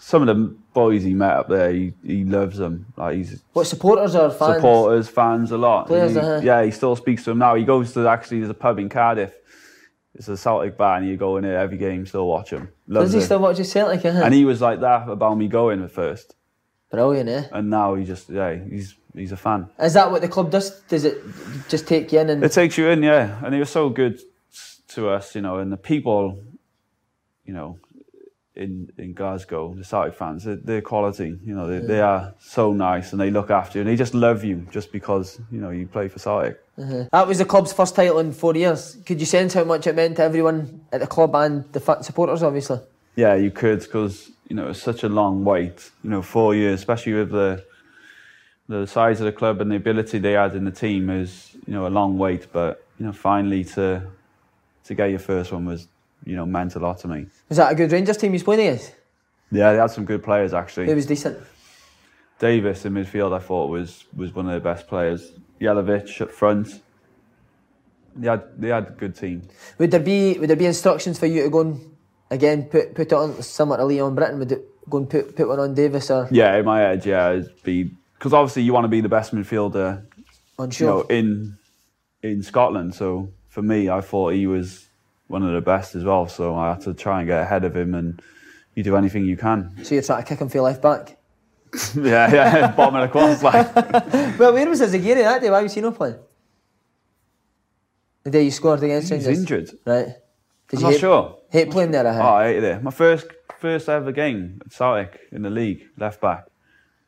some 0.00 0.26
of 0.26 0.28
the 0.28 0.56
boys 0.72 1.02
he 1.02 1.14
met 1.14 1.32
up 1.32 1.48
there. 1.48 1.70
He 1.70 1.92
he 2.04 2.24
loves 2.24 2.56
them. 2.58 2.86
Like 2.96 3.16
he's 3.16 3.42
What 3.52 3.66
supporters 3.66 4.14
are 4.14 4.30
fans? 4.30 4.56
supporters, 4.56 5.08
fans 5.08 5.50
a 5.52 5.58
lot. 5.58 5.86
Players, 5.86 6.12
He- 6.12 6.18
uh-huh. 6.18 6.40
Yeah, 6.42 6.62
he 6.64 6.70
still 6.70 6.96
speaks 6.96 7.24
to 7.24 7.30
them 7.30 7.38
now. 7.38 7.54
He 7.54 7.64
goes 7.64 7.92
to 7.94 8.06
actually 8.08 8.38
there's 8.40 8.50
a 8.50 8.54
pub 8.54 8.78
in 8.78 8.88
Cardiff, 8.88 9.34
it's 10.14 10.28
a 10.28 10.36
Celtic 10.36 10.76
bar, 10.78 10.96
and 10.96 11.06
you 11.06 11.16
go 11.16 11.36
in 11.36 11.44
there 11.44 11.58
every 11.58 11.76
game, 11.78 12.06
still 12.06 12.26
watch 12.26 12.50
him. 12.50 12.68
Loves 12.86 13.06
Does 13.08 13.12
he 13.14 13.18
it. 13.20 13.22
still 13.24 13.40
watch 13.40 13.58
his 13.58 13.70
Celtic? 13.70 14.04
Uh-huh. 14.04 14.22
And 14.24 14.32
he 14.34 14.44
was 14.44 14.60
like 14.62 14.80
that 14.80 15.08
about 15.08 15.36
me 15.36 15.48
going 15.48 15.82
at 15.84 15.90
first, 15.90 16.34
Brilliant, 16.90 17.28
eh? 17.28 17.44
and 17.52 17.68
now 17.70 17.94
he 17.94 18.04
just 18.04 18.28
yeah, 18.30 18.54
he's 18.56 18.94
he's 19.14 19.32
a 19.32 19.36
fan. 19.36 19.68
Is 19.80 19.94
that 19.94 20.10
what 20.10 20.22
the 20.22 20.28
club 20.28 20.50
does? 20.50 20.80
Does 20.82 21.04
it 21.04 21.22
just 21.68 21.86
take 21.86 22.12
you 22.12 22.20
in 22.20 22.30
and 22.30 22.44
It 22.44 22.52
takes 22.52 22.76
you 22.78 22.88
in, 22.88 23.02
yeah, 23.02 23.40
and 23.44 23.54
he 23.54 23.60
was 23.60 23.70
so 23.70 23.88
good 23.88 24.20
to 24.88 25.08
us, 25.08 25.34
you 25.34 25.40
know, 25.40 25.58
and 25.58 25.72
the 25.72 25.76
people, 25.76 26.42
you 27.44 27.54
know, 27.54 27.78
in 28.56 28.92
in 28.98 29.14
Glasgow, 29.14 29.74
the 29.74 29.84
Celtic 29.84 30.14
fans, 30.14 30.44
they're, 30.44 30.56
they're 30.56 30.82
quality, 30.82 31.36
you 31.44 31.54
know, 31.54 31.66
they, 31.66 31.84
they 31.84 32.00
are 32.00 32.34
so 32.38 32.72
nice 32.72 33.12
and 33.12 33.20
they 33.20 33.30
look 33.30 33.50
after 33.50 33.78
you 33.78 33.82
and 33.82 33.90
they 33.90 33.96
just 33.96 34.14
love 34.14 34.44
you 34.44 34.66
just 34.70 34.92
because 34.92 35.40
you 35.50 35.60
know 35.60 35.70
you 35.70 35.86
play 35.86 36.08
for 36.08 36.18
Celtic. 36.18 36.60
Uh-huh. 36.76 37.04
that 37.12 37.28
was 37.28 37.38
the 37.38 37.44
club's 37.44 37.72
first 37.72 37.94
title 37.94 38.18
in 38.18 38.32
four 38.32 38.54
years? 38.56 38.96
Could 39.06 39.20
you 39.20 39.26
sense 39.26 39.54
how 39.54 39.64
much 39.64 39.86
it 39.86 39.94
meant 39.94 40.16
to 40.16 40.22
everyone 40.22 40.82
at 40.92 41.00
the 41.00 41.06
club 41.06 41.34
and 41.34 41.72
the 41.72 41.80
supporters, 42.02 42.42
obviously? 42.42 42.80
Yeah, 43.16 43.34
you 43.34 43.50
could 43.50 43.80
because 43.80 44.30
you 44.48 44.56
know 44.56 44.68
it's 44.68 44.82
such 44.82 45.02
a 45.02 45.08
long 45.08 45.44
wait. 45.44 45.90
You 46.02 46.10
know, 46.10 46.22
four 46.22 46.54
years, 46.54 46.80
especially 46.80 47.14
with 47.14 47.30
the 47.30 47.64
the 48.68 48.86
size 48.86 49.20
of 49.20 49.26
the 49.26 49.32
club 49.32 49.60
and 49.60 49.70
the 49.70 49.76
ability 49.76 50.18
they 50.18 50.32
had 50.32 50.54
in 50.54 50.64
the 50.64 50.70
team, 50.70 51.10
is 51.10 51.56
you 51.66 51.72
know 51.72 51.86
a 51.86 51.88
long 51.88 52.18
wait. 52.18 52.46
But 52.52 52.84
you 52.98 53.06
know, 53.06 53.12
finally 53.12 53.64
to 53.64 54.02
to 54.84 54.94
get 54.94 55.10
your 55.10 55.18
first 55.18 55.52
one 55.52 55.64
was 55.64 55.88
you 56.24 56.36
know 56.36 56.46
meant 56.46 56.74
a 56.76 56.78
lot 56.78 56.98
to 57.00 57.08
me. 57.08 57.26
Was 57.48 57.58
that 57.58 57.72
a 57.72 57.74
good 57.74 57.92
Rangers 57.92 58.16
team 58.16 58.32
he's 58.32 58.42
playing 58.42 58.60
against? 58.60 58.94
Yeah, 59.50 59.72
they 59.72 59.78
had 59.78 59.90
some 59.90 60.04
good 60.04 60.22
players 60.22 60.54
actually. 60.54 60.88
It 60.88 60.94
was 60.94 61.06
decent. 61.06 61.38
Davis 62.38 62.84
in 62.84 62.94
midfield, 62.94 63.32
I 63.32 63.38
thought 63.38 63.68
was 63.68 64.04
was 64.16 64.34
one 64.34 64.48
of 64.48 64.54
the 64.54 64.60
best 64.60 64.86
players. 64.88 65.32
Jelavić 65.60 66.20
up 66.20 66.30
front. 66.30 66.80
They 68.16 68.28
had 68.28 68.60
they 68.60 68.68
had 68.68 68.88
a 68.88 68.90
good 68.90 69.16
team. 69.16 69.42
Would 69.78 69.90
there 69.90 70.00
be 70.00 70.38
would 70.38 70.50
there 70.50 70.56
be 70.56 70.66
instructions 70.66 71.18
for 71.18 71.26
you 71.26 71.42
to 71.44 71.50
go 71.50 71.60
and 71.60 71.96
again 72.30 72.64
put 72.64 72.94
put 72.94 73.06
it 73.06 73.12
on 73.12 73.42
similar 73.42 73.78
to 73.78 73.84
Leon 73.84 74.14
Britton? 74.14 74.38
Would 74.38 74.52
it 74.52 74.90
go 74.90 74.98
and 74.98 75.10
put 75.10 75.36
put 75.36 75.48
one 75.48 75.60
on 75.60 75.74
Davis 75.74 76.10
or 76.10 76.28
Yeah, 76.30 76.56
in 76.56 76.64
my 76.64 76.80
head, 76.80 77.06
yeah, 77.06 77.30
it'd 77.30 77.62
be 77.62 77.92
because 78.24 78.32
obviously 78.32 78.62
you 78.62 78.72
want 78.72 78.84
to 78.84 78.88
be 78.88 79.02
the 79.02 79.08
best 79.10 79.34
midfielder 79.34 80.02
you 80.80 80.86
know, 80.86 81.02
in 81.02 81.58
in 82.22 82.42
Scotland. 82.42 82.94
So 82.94 83.28
for 83.48 83.60
me, 83.60 83.90
I 83.90 84.00
thought 84.00 84.32
he 84.32 84.46
was 84.46 84.88
one 85.26 85.42
of 85.42 85.52
the 85.52 85.60
best 85.60 85.94
as 85.94 86.04
well. 86.04 86.26
So 86.26 86.56
I 86.56 86.70
had 86.70 86.80
to 86.82 86.94
try 86.94 87.20
and 87.20 87.28
get 87.28 87.42
ahead 87.42 87.64
of 87.64 87.76
him, 87.76 87.94
and 87.94 88.22
you 88.74 88.82
do 88.82 88.96
anything 88.96 89.26
you 89.26 89.36
can. 89.36 89.78
So 89.84 89.94
you're 89.94 90.02
trying 90.02 90.22
to 90.22 90.26
kick 90.26 90.38
him 90.38 90.48
for 90.48 90.56
your 90.56 90.64
life 90.64 90.80
back? 90.80 91.18
yeah, 91.94 92.32
yeah, 92.32 92.70
bottom 92.76 92.94
of 92.94 93.02
the 93.02 93.12
class, 93.12 93.42
like 93.42 93.74
Well, 94.38 94.54
where 94.54 94.70
was 94.70 94.80
Izaguirre 94.80 95.16
that 95.16 95.42
day? 95.42 95.50
Why 95.50 95.62
was 95.62 95.74
he 95.74 95.82
not 95.82 95.94
playing? 95.94 96.16
The 98.22 98.30
day 98.30 98.44
you 98.44 98.50
scored 98.50 98.82
against 98.82 99.12
he's 99.12 99.26
Rangers? 99.26 99.38
injured. 99.38 99.70
Right. 99.84 100.06
Did 100.68 100.76
I'm 100.76 100.78
you 100.78 100.82
not 100.82 100.92
hate, 100.92 101.00
sure. 101.00 101.38
hate 101.50 101.70
playing 101.70 101.90
there? 101.90 102.06
I 102.06 102.18
Oh, 102.20 102.34
I 102.36 102.44
hated 102.46 102.64
it. 102.64 102.82
My 102.82 102.90
first 102.90 103.26
first 103.58 103.86
ever 103.90 104.12
game 104.12 104.62
at 104.64 104.72
Celtic 104.72 105.20
in 105.30 105.42
the 105.42 105.50
league, 105.50 105.82
left 105.98 106.22
back, 106.22 106.46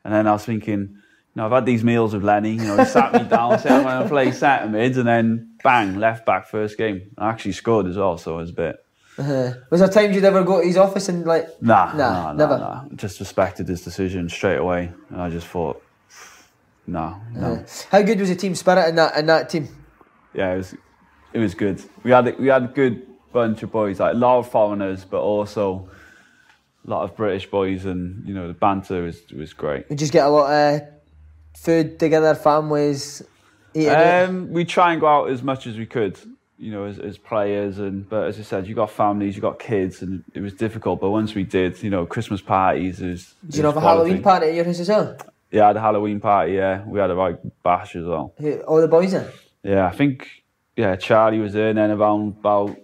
and 0.05 0.13
then 0.13 0.27
I 0.27 0.33
was 0.33 0.45
thinking, 0.45 0.99
you 1.37 1.43
know, 1.43 1.47
I've 1.47 1.53
had 1.53 1.67
these 1.67 1.85
meals 1.85 2.15
with 2.15 2.25
Lenny. 2.25 2.53
You 2.53 2.65
know, 2.65 2.79
he 2.79 2.87
sat 2.87 3.13
me 3.13 3.25
down, 3.29 3.59
said 3.59 3.73
I'm 3.73 3.83
going 3.83 4.03
to 4.05 4.09
play 4.09 4.33
centre 4.33 4.71
mid, 4.71 4.97
and 4.97 5.07
then 5.07 5.51
bang, 5.63 5.97
left 5.97 6.25
back 6.25 6.47
first 6.49 6.79
game. 6.79 7.11
I 7.19 7.29
actually 7.29 7.53
scored 7.53 7.85
as 7.87 7.99
well, 7.99 8.17
so 8.17 8.39
it 8.39 8.41
was 8.41 8.51
a 8.51 8.55
bit. 8.55 8.83
Uh-huh. 9.19 9.53
Was 9.69 9.81
there 9.81 9.89
times 9.91 10.15
you'd 10.15 10.25
ever 10.25 10.43
go 10.45 10.63
to 10.63 10.67
his 10.67 10.79
office 10.79 11.11
and 11.11 11.27
like? 11.27 11.47
Nah, 11.61 11.93
Nah, 11.93 11.97
nah, 11.97 12.23
nah, 12.23 12.33
never. 12.33 12.59
nah. 12.59 12.85
Just 12.95 13.21
respected 13.21 13.69
his 13.69 13.83
decision 13.85 14.31
straight 14.31 14.57
away, 14.57 14.91
and 15.11 15.21
I 15.21 15.29
just 15.29 15.47
thought, 15.47 15.83
no, 16.87 17.21
no. 17.35 17.53
Uh-huh. 17.53 17.63
How 17.91 18.01
good 18.01 18.19
was 18.19 18.31
the 18.31 18.37
team 18.37 18.55
spirit 18.55 18.89
in 18.89 18.95
that 18.95 19.15
in 19.19 19.27
that 19.27 19.51
team? 19.51 19.69
Yeah, 20.33 20.55
it 20.55 20.57
was, 20.57 20.75
it 21.35 21.39
was 21.39 21.55
good. 21.55 21.83
We 22.03 22.13
had 22.13 22.39
we 22.39 22.47
had 22.47 22.63
a 22.65 22.69
good 22.69 23.07
bunch 23.35 23.63
of 23.63 23.71
boys, 23.71 24.01
like 24.01 24.15
a 24.15 24.17
lot 24.17 24.39
of 24.39 24.51
foreigners, 24.51 25.05
but 25.05 25.21
also 25.21 25.91
a 26.87 26.91
lot 26.91 27.03
of 27.05 27.15
British 27.15 27.47
boys, 27.51 27.85
and 27.85 28.27
you 28.27 28.33
know 28.33 28.49
the 28.49 28.55
banter 28.55 29.03
was 29.03 29.21
was 29.37 29.53
great. 29.53 29.91
We 29.91 29.97
just 29.97 30.15
get 30.15 30.25
a 30.25 30.31
lot 30.31 30.51
of 30.51 30.96
food 31.57 31.99
together, 31.99 32.35
families. 32.35 33.23
Eating. 33.75 33.91
Um, 33.93 34.51
we 34.51 34.65
try 34.65 34.93
and 34.93 35.01
go 35.01 35.09
out 35.09 35.31
as 35.31 35.43
much 35.43 35.67
as 35.67 35.77
we 35.77 35.87
could, 35.87 36.19
you 36.59 36.71
know, 36.71 36.85
as, 36.85 36.99
as 36.99 37.19
players. 37.19 37.79
And 37.79 38.09
but 38.09 38.29
as 38.29 38.39
I 38.39 38.43
said, 38.43 38.67
you 38.67 38.75
got 38.75 38.91
families, 38.91 39.37
you 39.37 39.43
got 39.43 39.59
kids, 39.59 40.03
and 40.03 40.25
it 40.35 40.41
was 40.41 40.55
difficult. 40.55 41.01
But 41.01 41.11
once 41.11 41.35
we 41.35 41.45
did, 41.45 41.83
you 41.83 41.91
know, 41.91 42.07
Christmas 42.07 42.41
parties 42.41 43.01
is. 43.01 43.35
Do 43.49 43.57
you 43.57 43.63
know 43.63 43.71
have 43.71 43.77
a 43.77 43.81
Halloween 43.81 44.23
party 44.23 44.47
at 44.47 44.55
your 44.55 44.65
house 44.65 44.81
as 44.81 44.89
well? 44.89 45.17
Yeah, 45.51 45.65
I 45.65 45.67
had 45.69 45.77
a 45.77 45.81
Halloween 45.81 46.21
party. 46.21 46.53
Yeah, 46.53 46.85
we 46.87 46.99
had 46.99 47.11
a 47.11 47.15
right 47.15 47.37
bash 47.63 47.97
as 47.97 48.05
well. 48.05 48.35
All 48.67 48.81
the 48.81 48.89
boys 48.89 49.13
in. 49.15 49.27
Yeah, 49.63 49.87
I 49.87 49.93
think 49.93 50.29
yeah, 50.77 50.97
Charlie 50.97 51.39
was 51.39 51.53
there, 51.53 51.69
and 51.69 51.79
then 51.79 51.91
around 51.91 52.37
about 52.39 52.77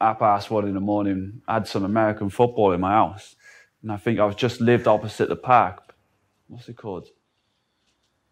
half 0.00 0.18
past 0.18 0.50
one 0.50 0.66
in 0.66 0.74
the 0.74 0.80
morning, 0.80 1.42
I 1.46 1.54
had 1.54 1.68
some 1.68 1.84
American 1.84 2.30
football 2.30 2.72
in 2.72 2.80
my 2.80 2.92
house, 2.92 3.36
and 3.82 3.92
I 3.92 3.96
think 3.96 4.18
I 4.18 4.24
was 4.24 4.36
just 4.36 4.60
lived 4.60 4.86
opposite 4.86 5.28
the 5.28 5.36
park. 5.36 5.94
What's 6.48 6.68
it 6.68 6.76
called? 6.76 7.08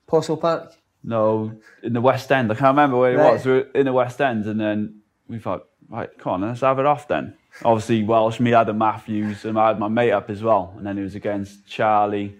Postle 0.08 0.36
Park. 0.36 0.72
No, 1.04 1.52
in 1.84 1.92
the 1.92 2.00
West 2.00 2.30
End. 2.32 2.50
I 2.50 2.54
can't 2.56 2.70
remember 2.76 2.96
where 2.96 3.12
it 3.12 3.18
Right. 3.18 3.34
was. 3.34 3.46
We 3.46 3.52
were 3.52 3.66
in 3.74 3.86
the 3.86 3.92
West 3.92 4.20
End, 4.20 4.46
and 4.46 4.58
then 4.60 4.96
we 5.28 5.38
thought, 5.38 5.66
right, 5.88 6.08
come 6.18 6.32
on, 6.32 6.40
let's 6.42 6.62
have 6.62 6.80
it 6.80 6.86
off 6.86 7.06
then. 7.06 7.34
Obviously, 7.64 8.02
Welsh, 8.02 8.40
me, 8.40 8.52
Adam 8.52 8.78
Matthews, 8.78 9.44
and 9.44 9.58
I 9.58 9.68
had 9.68 9.78
my 9.78 9.88
mate 9.88 10.10
up 10.10 10.28
as 10.30 10.42
well. 10.42 10.74
And 10.76 10.84
then 10.86 10.98
it 10.98 11.02
was 11.02 11.14
against 11.14 11.66
Charlie 11.66 12.36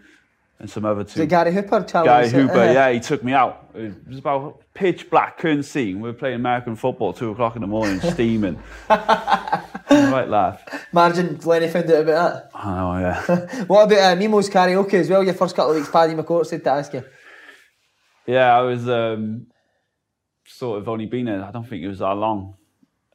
and 0.61 0.69
some 0.69 0.85
other 0.85 1.05
two. 1.05 1.23
it 1.23 1.27
Gary 1.29 1.53
Hooper? 1.53 1.85
Charlie 1.85 2.09
was 2.09 2.33
it? 2.33 2.37
Hooper, 2.37 2.53
Uh-huh. 2.55 2.73
yeah, 2.73 2.91
he 2.91 2.99
took 3.01 3.23
me 3.23 3.33
out. 3.33 3.69
It 3.75 3.95
was 4.09 4.19
about 4.19 4.61
pitch 4.75 5.09
black, 5.09 5.39
couldn't 5.39 5.63
see. 5.65 5.95
We 5.95 6.03
were 6.03 6.13
playing 6.13 6.37
American 6.37 6.75
football, 6.77 7.13
two 7.13 7.31
o'clock 7.31 7.55
in 7.55 7.61
the 7.63 7.69
morning, 7.69 8.01
steaming. 8.13 8.61
right 8.89 10.29
laugh. 10.29 10.63
Imagine 10.93 11.39
Lenny 11.45 11.69
found 11.69 11.91
out 11.91 12.03
about 12.03 12.43
I 12.55 12.77
know, 12.77 12.99
yeah. 12.99 13.65
What 13.67 13.85
about 13.93 13.99
uh, 13.99 14.17
Mimo's 14.17 14.51
karaoke 14.51 14.95
as 14.95 15.09
well? 15.11 15.23
Your 15.25 15.35
first 15.35 15.55
couple 15.57 15.73
of 15.73 15.77
weeks, 15.77 15.91
Paddy 15.91 16.15
McCourt 16.15 16.47
said 16.47 16.65
to 16.65 16.71
ask 16.71 16.93
you. 16.93 17.05
Yeah, 18.29 18.55
I 18.55 18.61
was 18.61 18.87
um, 18.87 19.47
sort 20.45 20.83
of 20.83 20.89
only 20.89 21.07
been 21.07 21.25
there. 21.25 21.43
I 21.43 21.51
don't 21.51 21.67
think 21.67 21.83
it 21.83 21.89
was 21.89 22.01
that 22.01 22.13
long. 22.13 22.57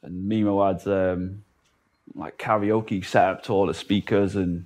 And 0.01 0.29
Mimo 0.29 0.67
had 0.67 0.91
um, 0.91 1.43
like 2.15 2.39
karaoke 2.39 3.05
set 3.05 3.25
up 3.25 3.43
to 3.43 3.53
all 3.53 3.67
the 3.67 3.75
speakers, 3.75 4.35
and 4.35 4.65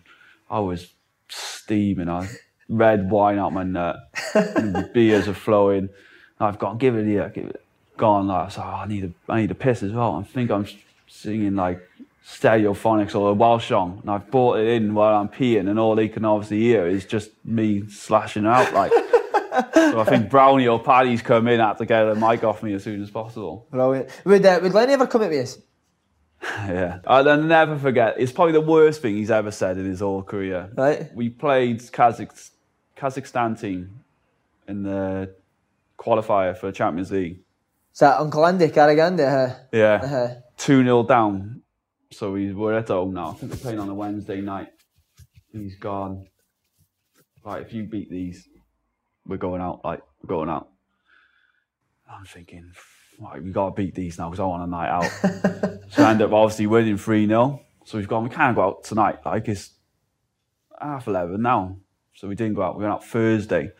I 0.50 0.60
was 0.60 0.94
steaming. 1.28 2.08
I 2.08 2.30
red 2.70 3.12
wine 3.12 3.40
out 3.40 3.52
my 3.52 3.64
nut, 3.64 3.98
beers 4.94 5.28
are 5.28 5.34
flowing. 5.34 5.90
I've 6.40 6.58
gone, 6.58 6.78
give 6.78 6.96
it 6.96 7.06
here, 7.06 7.30
give 7.36 7.48
it. 7.48 7.62
Gone, 7.98 8.28
like, 8.28 8.52
so 8.52 8.62
I 8.62 8.86
need 8.88 9.04
a, 9.04 9.12
I 9.30 9.42
need 9.42 9.52
a 9.52 9.56
piss 9.56 9.84
as 9.84 9.92
well. 9.92 10.16
I 10.16 10.24
think 10.24 10.50
I'm 10.50 10.66
singing 11.08 11.56
like 11.56 11.82
stereophonics 12.26 13.16
or 13.16 13.32
a 13.32 13.34
Welsh 13.34 13.68
song, 13.68 14.00
and 14.02 14.10
I've 14.10 14.32
brought 14.32 14.60
it 14.60 14.68
in 14.70 14.94
while 14.94 15.20
I'm 15.20 15.28
peeing, 15.28 15.70
and 15.70 15.78
all 15.78 15.94
they 15.94 16.08
can 16.08 16.24
obviously 16.24 16.62
hear 16.62 16.88
is 16.88 17.04
just 17.04 17.32
me 17.44 17.90
slashing 17.90 18.46
out 18.46 18.74
like. 18.74 18.94
So 19.74 20.00
I 20.00 20.04
think 20.06 20.30
Brownie 20.30 20.68
or 20.68 20.80
Paddy's 20.80 21.22
come 21.22 21.48
in 21.48 21.60
had 21.60 21.74
to 21.78 21.86
get 21.86 22.04
the 22.06 22.16
mic 22.16 22.44
off 22.44 22.62
me 22.64 22.74
as 22.74 22.84
soon 22.84 23.02
as 23.02 23.10
possible. 23.12 23.68
Brilliant. 23.72 24.10
Would, 24.26 24.46
uh, 24.46 24.60
would 24.62 24.74
Lenny 24.74 24.94
ever 24.94 25.08
come 25.08 25.24
at 25.24 25.32
us? 25.32 25.58
Yeah. 26.68 27.00
I'll 27.08 27.28
I'll 27.28 27.42
never 27.42 27.78
forget. 27.80 28.16
It's 28.20 28.32
probably 28.32 28.54
the 28.54 28.62
worst 28.62 29.02
thing 29.02 29.16
he's 29.18 29.32
ever 29.32 29.50
said 29.52 29.78
in 29.78 29.86
his 29.86 30.02
whole 30.02 30.22
career. 30.22 30.70
Right. 30.76 31.12
We 31.16 31.30
played 31.30 31.80
Kazakh, 31.80 32.52
Kazakhstan 32.96 33.60
team 33.60 34.02
in 34.68 34.84
the 34.84 35.34
qualifier 35.98 36.56
for 36.56 36.72
Champions 36.72 37.12
League. 37.12 37.40
Is 37.92 38.00
that 38.00 38.20
Uncle 38.20 38.46
Andy 38.46 38.68
Karagandy? 38.68 39.22
Uh, 39.50 39.56
Yeah. 39.72 39.96
uh, 39.96 40.42
2 40.58 40.84
0 40.84 41.04
down. 41.04 41.64
So 42.12 42.34
we, 42.34 42.54
we're 42.54 42.78
at 42.78 42.88
home 42.90 43.16
now. 43.16 43.32
I 43.32 43.34
think 43.34 43.52
we're 43.54 43.58
playing 43.58 43.80
on 43.80 43.90
a 43.90 43.96
Wednesday 43.96 44.40
night. 44.40 44.70
He's 45.52 45.76
gone. 45.76 46.28
Right, 47.44 47.62
if 47.64 47.74
you 47.74 47.84
beat 47.84 48.10
these, 48.12 48.48
we're 49.28 49.38
going 49.38 49.62
out. 49.62 49.82
Like, 49.84 50.02
we're 50.22 50.30
going 50.30 50.50
out. 50.50 50.70
I'm 52.10 52.26
thinking, 52.26 52.72
right, 53.20 53.44
we 53.44 53.52
got 53.52 53.76
to 53.76 53.82
beat 53.82 53.96
these 53.96 54.18
now 54.18 54.30
because 54.30 54.40
I 54.40 54.46
want 54.46 54.64
a 54.64 54.68
night 54.68 54.90
out. 54.90 55.82
so 55.90 56.04
I 56.04 56.12
end 56.12 56.22
up 56.22 56.32
obviously 56.32 56.68
winning 56.68 56.98
3 56.98 57.28
0. 57.28 57.62
So 57.86 57.98
we've 57.98 58.08
gone, 58.08 58.24
we 58.24 58.30
can't 58.30 58.56
go 58.56 58.64
out 58.64 58.84
tonight. 58.84 59.20
Like, 59.26 59.48
it's 59.48 59.72
half 60.80 61.08
11 61.08 61.42
now. 61.42 61.78
So 62.16 62.28
we 62.28 62.36
didn't 62.36 62.56
go 62.56 62.64
out. 62.64 62.78
We 62.78 62.84
went 62.84 62.94
out 62.94 63.06
Thursday. 63.06 63.72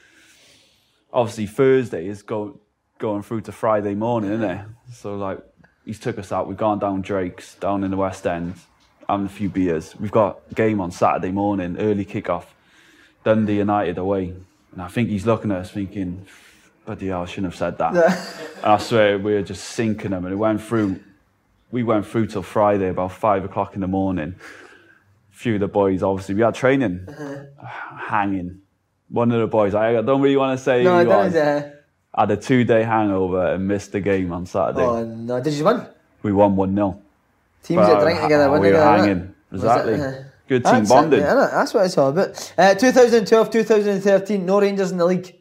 Obviously, 1.12 1.48
Thursday 1.48 2.08
is 2.08 2.22
go, 2.22 2.60
going 3.00 3.24
through 3.24 3.42
to 3.42 3.52
Friday 3.52 3.96
morning, 3.96 4.32
isn't 4.32 4.50
it? 4.50 4.66
So, 4.94 5.16
like, 5.16 5.40
he's 5.86 6.00
took 6.00 6.20
us 6.20 6.32
out. 6.32 6.48
We've 6.48 6.58
gone 6.58 6.80
down 6.80 7.02
Drake's, 7.02 7.56
down 7.56 7.84
in 7.84 7.92
the 7.92 7.98
West 7.98 8.28
End, 8.28 8.56
having 9.10 9.26
a 9.26 9.30
few 9.30 9.50
beers. 9.50 9.96
We've 10.00 10.12
got 10.12 10.42
a 10.52 10.54
game 10.54 10.80
on 10.82 10.92
Saturday 10.92 11.32
morning, 11.32 11.78
early 11.80 12.06
kickoff, 12.06 12.46
Dundee 13.24 13.58
United 13.58 13.98
away. 13.98 14.36
And 14.74 14.82
I 14.82 14.88
think 14.88 15.10
he's 15.10 15.26
looking 15.26 15.52
at 15.52 15.58
us 15.60 15.72
thinking, 15.72 16.26
bloody 16.86 17.08
hell, 17.08 17.24
I 17.24 17.26
shouldn't 17.26 17.54
have 17.54 17.56
said 17.56 17.78
that. 17.80 17.94
and 18.64 18.66
I 18.66 18.78
swear, 18.78 19.18
we 19.18 19.34
were 19.34 19.42
just 19.42 19.64
sinking 19.64 20.12
them. 20.12 20.26
And 20.26 20.34
it 20.34 20.38
went 20.38 20.62
through, 20.62 21.00
we 21.72 21.84
went 21.84 22.06
through 22.06 22.28
till 22.28 22.44
Friday, 22.44 22.90
about 22.90 23.12
five 23.12 23.44
o'clock 23.46 23.76
in 23.76 23.82
the 23.82 23.88
morning. 23.88 24.36
A 25.32 25.36
few 25.36 25.56
of 25.56 25.60
the 25.62 25.68
boys, 25.68 26.04
obviously, 26.04 26.36
we 26.36 26.42
had 26.42 26.56
training, 26.56 27.08
hanging. 28.08 28.62
One 29.10 29.32
of 29.32 29.40
the 29.40 29.48
boys, 29.48 29.74
I 29.74 30.02
don't 30.02 30.22
really 30.22 30.36
want 30.38 30.58
to 30.58 30.64
say 30.64 30.84
no, 30.84 31.04
who 31.04 31.12
I 31.12 31.26
was, 31.26 31.36
Uh, 31.36 31.72
had 32.16 32.32
a 32.32 32.38
two 32.38 32.64
day 32.64 32.84
hangover 32.84 33.54
and 33.54 33.68
missed 33.68 33.92
the 33.94 34.00
game 34.02 34.34
on 34.34 34.46
Saturday. 34.46 34.82
oh 34.82 35.06
no! 35.06 35.40
Did 35.42 35.54
you 35.54 35.64
win? 35.64 35.86
We 36.24 36.34
won 36.34 36.56
1 36.56 36.76
0. 36.76 37.00
Teams 37.64 37.88
that 37.88 38.02
drink 38.02 38.20
together, 38.22 38.50
win 38.52 38.62
we 38.62 38.68
were 38.68 38.74
together. 38.74 38.98
hanging. 38.98 39.36
Exactly. 39.54 40.26
Good 40.48 40.64
team 40.64 40.74
That's 40.74 40.90
it, 40.90 40.94
bonding. 40.94 41.20
yeah, 41.20 41.34
innit? 41.34 41.52
That's 41.52 41.74
what 41.74 41.86
it's 41.86 41.98
all 41.98 42.10
about. 42.10 42.54
Uh, 42.58 42.74
2012, 42.74 43.50
2013, 43.50 44.46
no 44.46 44.62
Rangers 44.62 44.92
in 44.92 44.98
the 44.98 45.06
league. 45.06 45.36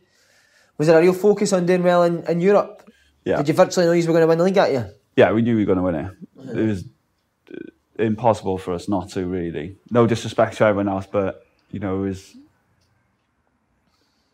Was 0.79 0.89
there 0.89 0.99
a 0.99 1.03
real 1.03 1.13
focus 1.13 1.53
on 1.53 1.65
doing 1.65 1.83
well 1.83 2.03
in, 2.03 2.25
in 2.25 2.41
Europe? 2.41 2.91
Yeah. 3.25 3.37
Did 3.39 3.49
you 3.49 3.55
virtually 3.55 3.87
know 3.87 3.93
you 3.93 4.07
were 4.07 4.13
going 4.13 4.23
to 4.23 4.27
win 4.27 4.39
the 4.39 4.45
league 4.45 4.55
that 4.55 4.71
year? 4.71 4.93
Yeah, 5.17 5.33
we 5.33 5.43
knew 5.43 5.57
we 5.57 5.63
were 5.65 5.75
going 5.75 5.79
to 5.79 5.85
win 5.85 5.95
it. 5.95 6.59
It 6.59 6.67
was 6.67 6.85
uh, 7.53 8.03
impossible 8.03 8.59
for 8.59 8.75
us 8.75 8.89
not 8.89 9.09
to, 9.11 9.27
really. 9.27 9.77
No 9.91 10.07
disrespect 10.07 10.57
to 10.59 10.65
everyone 10.65 10.89
else, 10.89 11.07
but, 11.11 11.47
you 11.71 11.79
know, 11.79 12.03
it 12.05 12.09
was. 12.09 12.37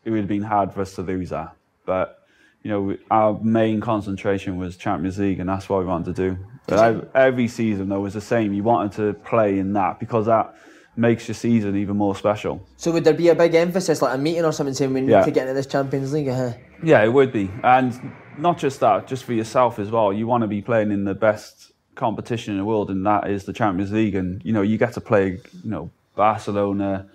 It 0.05 0.09
would 0.09 0.19
have 0.19 0.27
been 0.27 0.43
hard 0.43 0.73
for 0.73 0.81
us 0.81 0.95
to 0.95 1.01
lose 1.01 1.29
that. 1.29 1.55
But, 1.85 2.22
you 2.63 2.71
know, 2.71 2.97
our 3.11 3.39
main 3.43 3.81
concentration 3.81 4.57
was 4.57 4.77
Champions 4.77 5.19
League, 5.19 5.39
and 5.39 5.49
that's 5.49 5.67
what 5.69 5.79
we 5.79 5.85
wanted 5.85 6.15
to 6.15 6.29
do. 6.29 6.37
But 6.67 6.79
ev- 6.79 7.09
every 7.13 7.47
season, 7.49 7.89
though, 7.89 7.99
was 7.99 8.13
the 8.13 8.21
same. 8.21 8.53
You 8.53 8.63
wanted 8.63 8.93
to 8.93 9.13
play 9.25 9.59
in 9.59 9.73
that 9.73 9.99
because 9.99 10.25
that 10.27 10.55
makes 10.95 11.27
your 11.27 11.35
season 11.35 11.75
even 11.75 11.97
more 11.97 12.15
special. 12.15 12.65
So 12.77 12.91
would 12.93 13.03
there 13.03 13.13
be 13.13 13.27
a 13.29 13.35
big 13.35 13.53
emphasis, 13.55 14.01
like 14.01 14.15
a 14.15 14.17
meeting 14.17 14.45
or 14.45 14.53
something, 14.53 14.73
saying 14.73 14.93
we 14.93 15.01
need 15.01 15.11
Yeah. 15.11 15.25
to 15.25 15.31
get 15.31 15.41
into 15.43 15.53
this 15.55 15.65
Champions 15.65 16.13
League? 16.13 16.29
Uh-huh. 16.29 16.53
Yeah, 16.83 17.03
it 17.03 17.11
would 17.11 17.33
be. 17.33 17.51
And 17.63 18.13
not 18.37 18.57
just 18.59 18.79
that, 18.79 19.07
just 19.07 19.25
for 19.25 19.33
yourself 19.33 19.77
as 19.79 19.91
well. 19.91 20.13
You 20.13 20.25
want 20.27 20.43
to 20.43 20.47
be 20.47 20.61
playing 20.61 20.91
in 20.91 21.03
the 21.03 21.15
best 21.15 21.71
competition 21.95 22.53
in 22.53 22.59
the 22.59 22.65
world, 22.65 22.89
and 22.89 23.05
that 23.05 23.29
is 23.29 23.43
the 23.43 23.53
Champions 23.53 23.91
League. 23.91 24.15
And, 24.15 24.41
you 24.45 24.53
know, 24.53 24.61
you 24.61 24.77
get 24.77 24.93
to 24.93 25.01
play, 25.01 25.39
you 25.63 25.69
know, 25.69 25.91
Barcelona, 26.15 27.07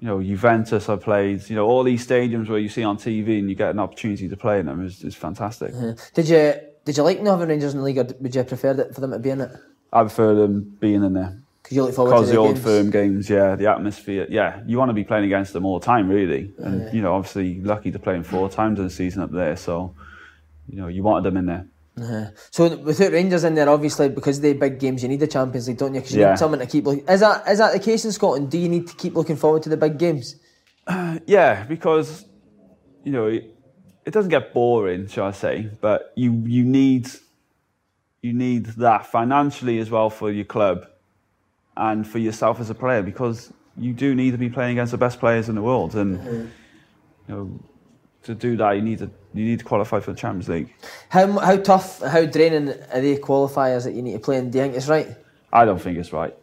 you 0.00 0.08
know, 0.08 0.22
Juventus 0.22 0.88
I 0.88 0.96
played, 0.96 1.48
you 1.48 1.56
know, 1.56 1.66
all 1.66 1.82
these 1.82 2.06
stadiums 2.06 2.48
where 2.48 2.58
you 2.58 2.68
see 2.68 2.84
on 2.84 2.98
TV 2.98 3.38
and 3.38 3.48
you 3.48 3.54
get 3.54 3.70
an 3.70 3.78
opportunity 3.78 4.28
to 4.28 4.36
play 4.36 4.60
in 4.60 4.66
them 4.66 4.84
is, 4.84 5.02
is 5.02 5.14
fantastic. 5.14 5.72
Uh-huh. 5.72 5.94
Did 6.14 6.28
you 6.28 6.54
did 6.84 6.96
you 6.96 7.02
like 7.02 7.20
Northern 7.20 7.48
Rangers 7.48 7.72
in 7.72 7.78
the 7.78 7.84
league, 7.84 7.98
or 7.98 8.06
would 8.20 8.34
you 8.34 8.44
prefer 8.44 8.72
that 8.74 8.94
for 8.94 9.00
them 9.00 9.10
to 9.10 9.18
be 9.18 9.30
in 9.30 9.40
it? 9.40 9.50
I 9.92 10.02
prefer 10.02 10.34
them 10.34 10.76
being 10.78 11.02
in 11.02 11.14
there. 11.14 11.40
Because 11.62 11.76
you 11.76 11.82
look 11.82 11.94
forward 11.94 12.20
to 12.20 12.26
the, 12.26 12.32
the 12.32 12.38
old 12.38 12.54
games. 12.54 12.64
firm 12.64 12.90
games, 12.90 13.28
yeah, 13.28 13.56
the 13.56 13.68
atmosphere, 13.68 14.28
yeah, 14.30 14.62
you 14.66 14.78
want 14.78 14.90
to 14.90 14.94
be 14.94 15.02
playing 15.02 15.24
against 15.24 15.52
them 15.52 15.66
all 15.66 15.80
the 15.80 15.84
time, 15.84 16.08
really. 16.08 16.52
And, 16.58 16.82
uh-huh. 16.82 16.90
you 16.92 17.02
know, 17.02 17.12
obviously 17.12 17.60
lucky 17.60 17.90
to 17.90 17.98
play 17.98 18.12
them 18.12 18.22
four 18.22 18.48
times 18.48 18.78
in 18.78 18.86
a 18.86 18.90
season 18.90 19.22
up 19.22 19.32
there. 19.32 19.56
So, 19.56 19.96
you 20.68 20.76
know, 20.76 20.86
you 20.86 21.02
wanted 21.02 21.24
them 21.24 21.36
in 21.36 21.46
there. 21.46 21.66
Uh, 22.00 22.26
so 22.50 22.76
without 22.76 23.12
Rangers 23.12 23.44
in 23.44 23.54
there, 23.54 23.68
obviously 23.68 24.08
because 24.10 24.40
they 24.40 24.52
big 24.52 24.78
games, 24.78 25.02
you 25.02 25.08
need 25.08 25.20
the 25.20 25.26
Champions 25.26 25.66
League, 25.66 25.78
don't 25.78 25.94
you? 25.94 26.00
Because 26.00 26.14
you 26.14 26.20
Yeah. 26.20 26.30
need 26.30 26.38
someone 26.38 26.60
to 26.60 26.66
keep. 26.66 26.84
Look- 26.84 27.08
is 27.10 27.20
that 27.20 27.48
is 27.48 27.58
that 27.58 27.72
the 27.72 27.78
case 27.78 28.04
in 28.04 28.12
Scotland? 28.12 28.50
Do 28.50 28.58
you 28.58 28.68
need 28.68 28.86
to 28.88 28.94
keep 28.94 29.14
looking 29.14 29.36
forward 29.36 29.62
to 29.62 29.70
the 29.70 29.76
big 29.78 29.98
games? 29.98 30.36
Uh, 30.86 31.18
yeah, 31.26 31.64
because 31.64 32.26
you 33.02 33.12
know 33.12 33.26
it, 33.26 33.54
it 34.04 34.12
doesn't 34.12 34.30
get 34.30 34.52
boring, 34.52 35.08
shall 35.08 35.26
I 35.26 35.32
say? 35.32 35.70
But 35.80 36.12
you 36.16 36.32
you 36.46 36.64
need 36.64 37.08
you 38.20 38.34
need 38.34 38.66
that 38.66 39.06
financially 39.06 39.78
as 39.78 39.90
well 39.90 40.10
for 40.10 40.30
your 40.30 40.44
club 40.44 40.86
and 41.76 42.06
for 42.06 42.18
yourself 42.18 42.60
as 42.60 42.68
a 42.70 42.74
player 42.74 43.02
because 43.02 43.52
you 43.78 43.92
do 43.92 44.14
need 44.14 44.32
to 44.32 44.38
be 44.38 44.48
playing 44.48 44.72
against 44.72 44.92
the 44.92 44.98
best 44.98 45.18
players 45.18 45.48
in 45.48 45.54
the 45.54 45.62
world, 45.62 45.94
and 45.94 46.18
mm-hmm. 46.18 46.30
you 46.30 46.48
know 47.28 47.60
to 48.26 48.34
do 48.34 48.56
that 48.56 48.72
you 48.72 48.82
need 48.82 48.98
to 48.98 49.10
you 49.34 49.44
need 49.44 49.58
to 49.58 49.64
qualify 49.64 50.00
for 50.00 50.12
the 50.12 50.18
Champions 50.18 50.48
League. 50.48 50.74
How 51.08 51.38
how 51.38 51.56
tough, 51.56 52.00
how 52.02 52.24
draining 52.24 52.68
are 52.68 53.00
they 53.00 53.16
qualifiers 53.16 53.84
that 53.84 53.94
you 53.94 54.02
need 54.02 54.12
to 54.12 54.18
play? 54.18 54.38
And 54.38 54.52
do 54.52 54.58
you 54.58 54.64
think 54.64 54.76
it's 54.76 54.88
right? 54.88 55.08
I 55.52 55.64
don't 55.64 55.80
think 55.80 55.98
it's 55.98 56.12
right. 56.12 56.34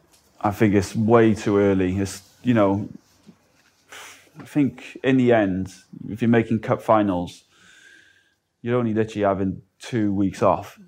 I 0.41 0.51
think 0.51 0.73
it's 0.73 0.95
way 0.95 1.33
too 1.33 1.57
early. 1.57 1.97
It's 1.97 2.21
you 2.43 2.53
know, 2.53 2.89
I 4.39 4.45
think 4.45 4.97
in 5.03 5.17
the 5.17 5.33
end, 5.33 5.73
if 6.09 6.21
you're 6.21 6.29
making 6.29 6.59
cup 6.59 6.81
finals, 6.81 7.43
you're 8.61 8.77
only 8.77 8.93
literally 8.93 9.25
having 9.25 9.61
two 9.79 10.13
weeks 10.13 10.41
off. 10.41 10.79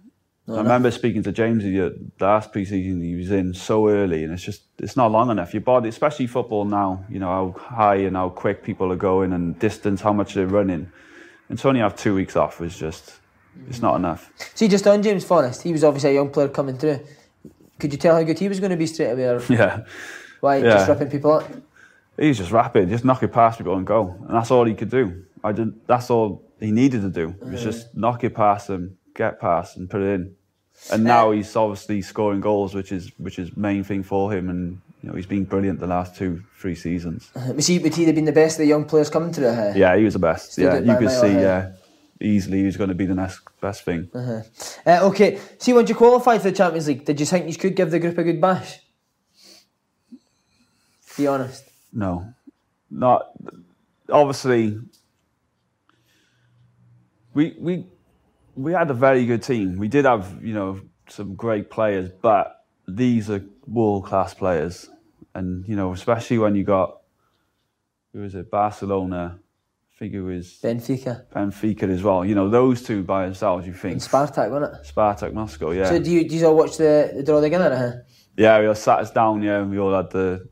I 0.48 0.58
remember 0.58 0.92
speaking 0.92 1.24
to 1.24 1.32
James 1.32 1.64
the, 1.64 1.98
last 2.20 2.54
preseason 2.54 3.02
he 3.02 3.16
was 3.16 3.32
in 3.32 3.54
so 3.56 3.88
early, 3.90 4.24
and 4.24 4.32
it's 4.32 4.44
just 4.44 4.62
it's 4.78 4.96
not 4.96 5.12
long 5.12 5.32
enough. 5.32 5.54
Your 5.56 5.62
body, 5.62 5.90
especially 5.90 6.28
football 6.28 6.66
now, 6.66 7.04
you 7.10 7.20
know 7.20 7.28
how 7.28 7.76
high 7.76 7.96
and 7.96 8.16
how 8.16 8.30
quick 8.30 8.64
people 8.64 8.92
are 8.92 8.96
going, 8.98 9.34
and 9.34 9.58
distance, 9.58 10.02
how 10.02 10.14
much 10.14 10.36
they're 10.36 10.46
running, 10.46 10.92
and 11.50 11.58
to 11.58 11.68
only 11.68 11.80
have 11.80 11.96
two 11.96 12.14
weeks 12.14 12.36
off 12.36 12.60
was 12.60 12.78
just 12.78 13.16
it's 13.70 13.82
not 13.82 13.96
enough. 13.96 14.32
See, 14.54 14.68
just 14.68 14.86
on 14.86 15.02
James 15.02 15.26
Forrest, 15.26 15.64
he 15.64 15.72
was 15.72 15.84
obviously 15.84 16.12
a 16.12 16.14
young 16.14 16.30
player 16.30 16.50
coming 16.50 16.78
through. 16.78 17.00
Could 17.80 17.92
you 17.92 17.98
tell 17.98 18.16
how 18.16 18.22
good 18.24 18.38
he 18.38 18.48
was 18.48 18.60
going 18.60 18.70
to 18.72 18.78
be 18.78 18.86
straight 18.86 19.12
away, 19.12 19.26
or 19.26 19.42
Yeah. 19.50 19.84
why 20.42 20.62
just 20.62 20.88
Yeah. 20.88 20.94
ripping 20.94 21.10
people 21.10 21.32
up? 21.34 21.50
He's 22.18 22.38
just 22.38 22.52
rapid, 22.52 22.90
just 22.90 23.04
knock 23.04 23.24
it 23.24 23.30
past 23.30 23.58
people 23.58 23.76
and 23.76 23.86
go, 23.86 24.16
and 24.28 24.36
that's 24.38 24.52
all 24.52 24.64
he 24.66 24.76
could 24.76 24.90
do. 24.92 25.24
I 25.44 25.52
didn't. 25.54 25.88
That's 25.88 26.10
all 26.12 26.44
he 26.60 26.72
needed 26.72 27.02
to 27.02 27.10
do. 27.10 27.36
It 27.42 27.48
was 27.50 27.64
just 27.64 27.96
knock 27.96 28.24
it 28.24 28.36
past 28.36 28.68
them, 28.68 28.98
get 29.16 29.40
past, 29.42 29.78
and 29.78 29.90
put 29.90 30.02
it 30.02 30.14
in. 30.14 30.36
And 30.92 31.04
now 31.04 31.32
he's 31.32 31.56
obviously 31.56 32.02
scoring 32.02 32.42
goals, 32.42 32.76
which 32.76 32.92
is 32.92 33.12
which 33.18 33.40
is 33.40 33.56
main 33.58 33.84
thing 33.84 34.04
for 34.04 34.32
him. 34.32 34.50
And 34.50 34.82
you 35.02 35.10
know 35.10 35.16
he's 35.16 35.26
been 35.26 35.46
brilliant 35.46 35.80
the 35.80 35.88
last 35.88 36.16
two, 36.16 36.44
three 36.60 36.76
seasons. 36.76 37.32
Was 37.56 37.66
he 37.68 37.80
would 37.80 37.96
he 37.96 38.04
have 38.06 38.16
been 38.16 38.26
the 38.26 38.32
best 38.34 38.56
of 38.58 38.60
the 38.60 38.68
young 38.68 38.86
players 38.86 39.10
coming 39.10 39.32
through? 39.34 39.48
Uh, 39.48 39.74
Yeah, 39.76 39.96
he 39.98 40.04
was 40.04 40.14
the 40.14 40.20
best. 40.20 40.52
Still 40.52 40.66
yeah, 40.84 40.94
you 40.94 41.00
could 41.00 41.10
see. 41.10 41.28
ahead. 41.28 41.76
Yeah, 42.22 42.28
easily 42.28 42.60
he 42.60 42.66
was 42.66 42.78
going 42.78 42.90
to 42.90 42.96
be 42.96 43.06
the 43.06 43.16
next 43.16 43.40
best 43.62 43.84
thing. 43.84 44.10
Uh, 44.14 44.44
okay, 45.10 45.40
see, 45.60 45.74
when 45.74 45.88
you 45.88 45.96
qualified 45.96 46.42
for 46.42 46.52
the 46.52 46.56
Champions 46.58 46.88
League, 46.88 47.06
did 47.06 47.20
you 47.20 47.26
think 47.26 47.48
you 47.48 47.56
could 47.56 47.76
give 47.76 47.90
the 47.90 48.00
group 48.00 48.18
a 48.18 48.24
good 48.24 48.42
bash? 48.42 48.80
Be 51.18 51.28
honest. 51.28 51.64
No, 51.94 52.34
not 52.92 53.32
obviously. 54.10 54.78
We 57.34 57.56
we 57.60 57.86
we 58.56 58.74
had 58.74 58.90
a 58.90 58.94
very 58.94 59.26
good 59.26 59.44
team. 59.44 59.78
We 59.78 59.88
did 59.88 60.06
have 60.06 60.44
you 60.44 60.54
know 60.54 60.82
some 61.10 61.36
great 61.36 61.70
players, 61.70 62.10
but 62.22 62.66
these 62.88 63.30
are 63.30 63.44
world 63.68 64.06
class 64.06 64.34
players, 64.34 64.90
and 65.34 65.68
you 65.68 65.76
know 65.76 65.94
especially 65.94 66.38
when 66.38 66.56
you 66.56 66.64
got 66.64 67.02
who 68.14 68.22
was 68.22 68.34
it 68.36 68.50
Barcelona, 68.50 69.40
I 69.94 70.00
think 70.00 70.14
it 70.14 70.22
was 70.22 70.60
Benfica 70.64 71.26
Benfica 71.30 71.84
as 71.84 72.02
well. 72.02 72.26
You 72.26 72.36
know 72.36 72.50
those 72.50 72.82
two 72.82 73.04
by 73.04 73.26
themselves. 73.26 73.68
You 73.68 73.74
think 73.74 73.94
and 73.94 74.02
Spartak, 74.02 74.50
wasn't 74.50 74.74
it? 74.76 74.96
Spartak 74.96 75.34
Moscow, 75.34 75.72
yeah. 75.72 75.90
So 75.90 76.00
do 76.00 76.12
you, 76.12 76.28
do 76.28 76.36
you 76.36 76.48
all 76.48 76.56
watch 76.56 76.78
the, 76.78 77.12
the 77.16 77.24
draw 77.24 77.42
together? 77.42 77.76
Huh? 77.76 77.92
Yeah, 78.38 78.60
we 78.60 78.68
all 78.68 78.76
sat 78.76 79.00
us 79.00 79.12
down. 79.12 79.42
Yeah, 79.42 79.62
and 79.62 79.72
we 79.72 79.80
all 79.80 79.94
had 79.94 80.12
the. 80.12 80.48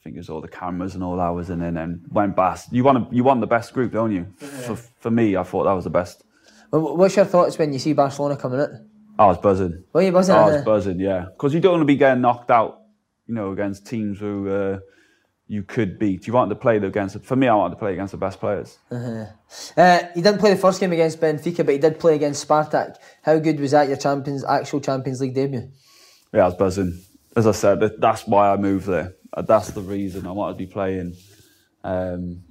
I 0.00 0.02
think 0.04 0.16
it 0.16 0.20
was 0.20 0.30
all 0.30 0.40
the 0.40 0.48
cameras 0.48 0.94
and 0.94 1.04
all 1.04 1.16
that 1.16 1.28
was 1.28 1.50
in, 1.50 1.60
and 1.60 1.76
then 1.76 2.04
went 2.10 2.36
past. 2.36 2.72
You 2.72 2.84
want 2.84 3.12
you 3.12 3.24
want 3.24 3.40
the 3.40 3.46
best 3.46 3.74
group, 3.74 3.92
don't 3.92 4.12
you? 4.12 4.26
For, 4.38 4.76
for 4.76 5.10
me, 5.10 5.36
I 5.36 5.42
thought 5.42 5.64
that 5.64 5.72
was 5.72 5.84
the 5.84 5.90
best. 5.90 6.24
What's 6.70 7.16
your 7.16 7.24
thoughts 7.24 7.58
when 7.58 7.72
you 7.72 7.78
see 7.78 7.92
Barcelona 7.92 8.36
coming 8.36 8.60
in? 8.60 8.88
I 9.18 9.26
was 9.26 9.38
buzzing. 9.38 9.84
Well, 9.92 10.04
you 10.04 10.12
buzzing. 10.12 10.34
I 10.34 10.42
huh? 10.42 10.50
was 10.50 10.62
buzzing. 10.62 11.00
Yeah, 11.00 11.26
because 11.32 11.54
you 11.54 11.60
don't 11.60 11.72
want 11.72 11.82
to 11.82 11.86
be 11.86 11.96
getting 11.96 12.20
knocked 12.20 12.50
out. 12.50 12.82
You 13.26 13.34
know, 13.34 13.52
against 13.52 13.86
teams 13.86 14.18
who 14.18 14.48
uh, 14.48 14.78
you 15.46 15.62
could 15.62 15.98
beat. 15.98 16.26
You 16.26 16.32
want 16.32 16.50
to 16.50 16.56
play 16.56 16.76
against. 16.76 17.22
For 17.24 17.36
me, 17.36 17.48
I 17.48 17.54
wanted 17.54 17.74
to 17.74 17.78
play 17.78 17.92
against 17.92 18.12
the 18.12 18.18
best 18.18 18.38
players. 18.38 18.78
Uh, 18.90 19.26
he 20.14 20.22
didn't 20.22 20.38
play 20.38 20.50
the 20.50 20.60
first 20.60 20.80
game 20.80 20.92
against 20.92 21.20
Benfica, 21.20 21.58
but 21.58 21.72
he 21.72 21.78
did 21.78 21.98
play 21.98 22.14
against 22.14 22.46
Spartak. 22.46 22.96
How 23.22 23.38
good 23.38 23.58
was 23.60 23.72
that? 23.72 23.88
Your 23.88 23.96
Champions 23.96 24.44
actual 24.44 24.80
Champions 24.80 25.20
League 25.20 25.34
debut? 25.34 25.70
Yeah, 26.32 26.42
I 26.42 26.44
was 26.46 26.54
buzzing. 26.54 27.02
As 27.36 27.46
I 27.46 27.52
said, 27.52 27.80
that's 27.98 28.26
why 28.26 28.52
I 28.52 28.56
moved 28.56 28.86
there. 28.86 29.14
Uh, 29.32 29.42
That's 29.42 29.70
the 29.70 29.82
reason 29.82 30.26
I 30.26 30.32
wanted 30.32 30.54
to 30.54 30.58
be 30.58 30.66
playing 30.66 31.14
um, 31.84 32.42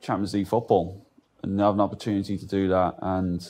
Champions 0.00 0.34
League 0.34 0.48
football 0.48 1.06
and 1.42 1.60
have 1.60 1.74
an 1.74 1.80
opportunity 1.80 2.36
to 2.38 2.46
do 2.46 2.68
that 2.68 2.94
and 3.00 3.42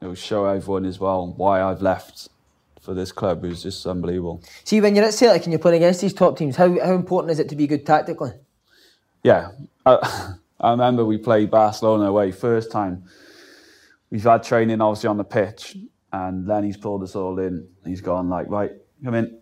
you 0.00 0.08
know, 0.08 0.14
show 0.14 0.46
everyone 0.46 0.84
as 0.84 0.98
well 0.98 1.32
why 1.36 1.62
I've 1.62 1.82
left 1.82 2.28
for 2.80 2.94
this 2.94 3.12
club 3.12 3.44
is 3.44 3.62
just 3.62 3.86
unbelievable. 3.86 4.42
See, 4.64 4.80
when 4.80 4.94
you're 4.94 5.04
at 5.04 5.14
Celtic 5.14 5.44
and 5.44 5.52
you're 5.52 5.58
playing 5.58 5.82
against 5.82 6.00
these 6.00 6.14
top 6.14 6.38
teams, 6.38 6.56
how, 6.56 6.68
how 6.80 6.94
important 6.94 7.30
is 7.32 7.38
it 7.38 7.48
to 7.50 7.56
be 7.56 7.66
good 7.66 7.84
tactically? 7.84 8.32
Yeah, 9.22 9.50
I, 9.84 10.34
I 10.60 10.70
remember 10.70 11.04
we 11.04 11.18
played 11.18 11.50
Barcelona 11.50 12.04
away 12.04 12.32
first 12.32 12.70
time. 12.70 13.04
We've 14.10 14.22
had 14.22 14.42
training 14.42 14.80
obviously 14.80 15.08
on 15.08 15.18
the 15.18 15.24
pitch, 15.24 15.76
and 16.12 16.46
Lenny's 16.46 16.76
pulled 16.76 17.02
us 17.02 17.14
all 17.14 17.38
in. 17.38 17.68
He's 17.84 18.00
gone 18.00 18.28
like, 18.28 18.48
right, 18.48 18.72
come 19.04 19.14
in. 19.14 19.38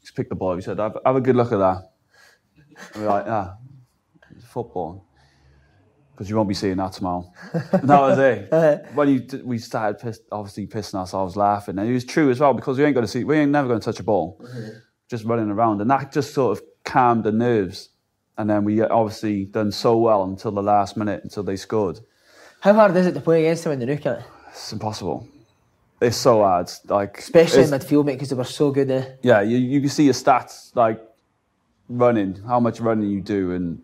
He's 0.00 0.10
picked 0.10 0.28
the 0.28 0.36
ball. 0.36 0.56
He 0.56 0.62
said, 0.62 0.78
have, 0.78 0.98
have 1.04 1.16
a 1.16 1.20
good 1.20 1.36
look 1.36 1.52
at 1.52 1.58
that. 1.58 1.92
And 2.94 3.02
we're 3.02 3.08
like, 3.08 3.24
ah, 3.26 3.56
it's 4.36 4.44
football. 4.44 5.06
Because 6.20 6.28
you 6.28 6.36
won't 6.36 6.50
be 6.50 6.54
seeing 6.54 6.76
that 6.76 6.92
tomorrow. 6.92 7.32
And 7.72 7.88
that 7.88 8.00
was 8.02 8.18
it. 8.18 8.48
Uh-huh. 8.52 8.76
when 8.92 9.08
you, 9.08 9.42
we 9.42 9.56
started 9.56 9.98
piss, 9.98 10.20
obviously 10.30 10.66
pissing 10.66 10.96
ourselves 10.96 11.34
laughing, 11.34 11.78
and 11.78 11.88
it 11.88 11.94
was 11.94 12.04
true 12.04 12.30
as 12.30 12.38
well 12.38 12.52
because 12.52 12.76
we 12.76 12.84
ain't 12.84 12.92
going 12.92 13.06
to 13.06 13.10
see, 13.10 13.24
we 13.24 13.38
ain't 13.38 13.50
never 13.50 13.68
going 13.68 13.80
to 13.80 13.84
touch 13.86 14.00
a 14.00 14.02
ball, 14.02 14.38
uh-huh. 14.44 14.72
just 15.08 15.24
running 15.24 15.48
around, 15.48 15.80
and 15.80 15.90
that 15.90 16.12
just 16.12 16.34
sort 16.34 16.58
of 16.58 16.64
calmed 16.84 17.24
the 17.24 17.32
nerves. 17.32 17.88
And 18.36 18.50
then 18.50 18.64
we 18.64 18.82
uh, 18.82 18.88
obviously 18.90 19.46
done 19.46 19.72
so 19.72 19.96
well 19.96 20.24
until 20.24 20.50
the 20.50 20.62
last 20.62 20.94
minute, 20.94 21.24
until 21.24 21.42
they 21.42 21.56
scored. 21.56 22.00
How 22.60 22.74
hard 22.74 22.94
is 22.96 23.06
it 23.06 23.14
to 23.14 23.22
play 23.22 23.46
against 23.46 23.64
them 23.64 23.72
in 23.72 23.78
the 23.78 23.86
Nook? 23.86 24.04
It? 24.04 24.22
It's 24.50 24.74
impossible. 24.74 25.26
It's 26.02 26.18
so 26.18 26.42
hard. 26.42 26.70
Like 26.86 27.16
Especially 27.16 27.62
in 27.62 27.70
midfield, 27.70 28.04
mate, 28.04 28.16
because 28.16 28.28
they 28.28 28.36
were 28.36 28.44
so 28.44 28.72
good 28.72 28.88
there. 28.88 29.16
yeah, 29.22 29.40
you, 29.40 29.56
you 29.56 29.80
can 29.80 29.88
see 29.88 30.04
your 30.04 30.12
stats 30.12 30.76
like 30.76 31.00
running, 31.88 32.42
how 32.46 32.60
much 32.60 32.78
running 32.78 33.08
you 33.08 33.22
do, 33.22 33.52
and 33.52 33.80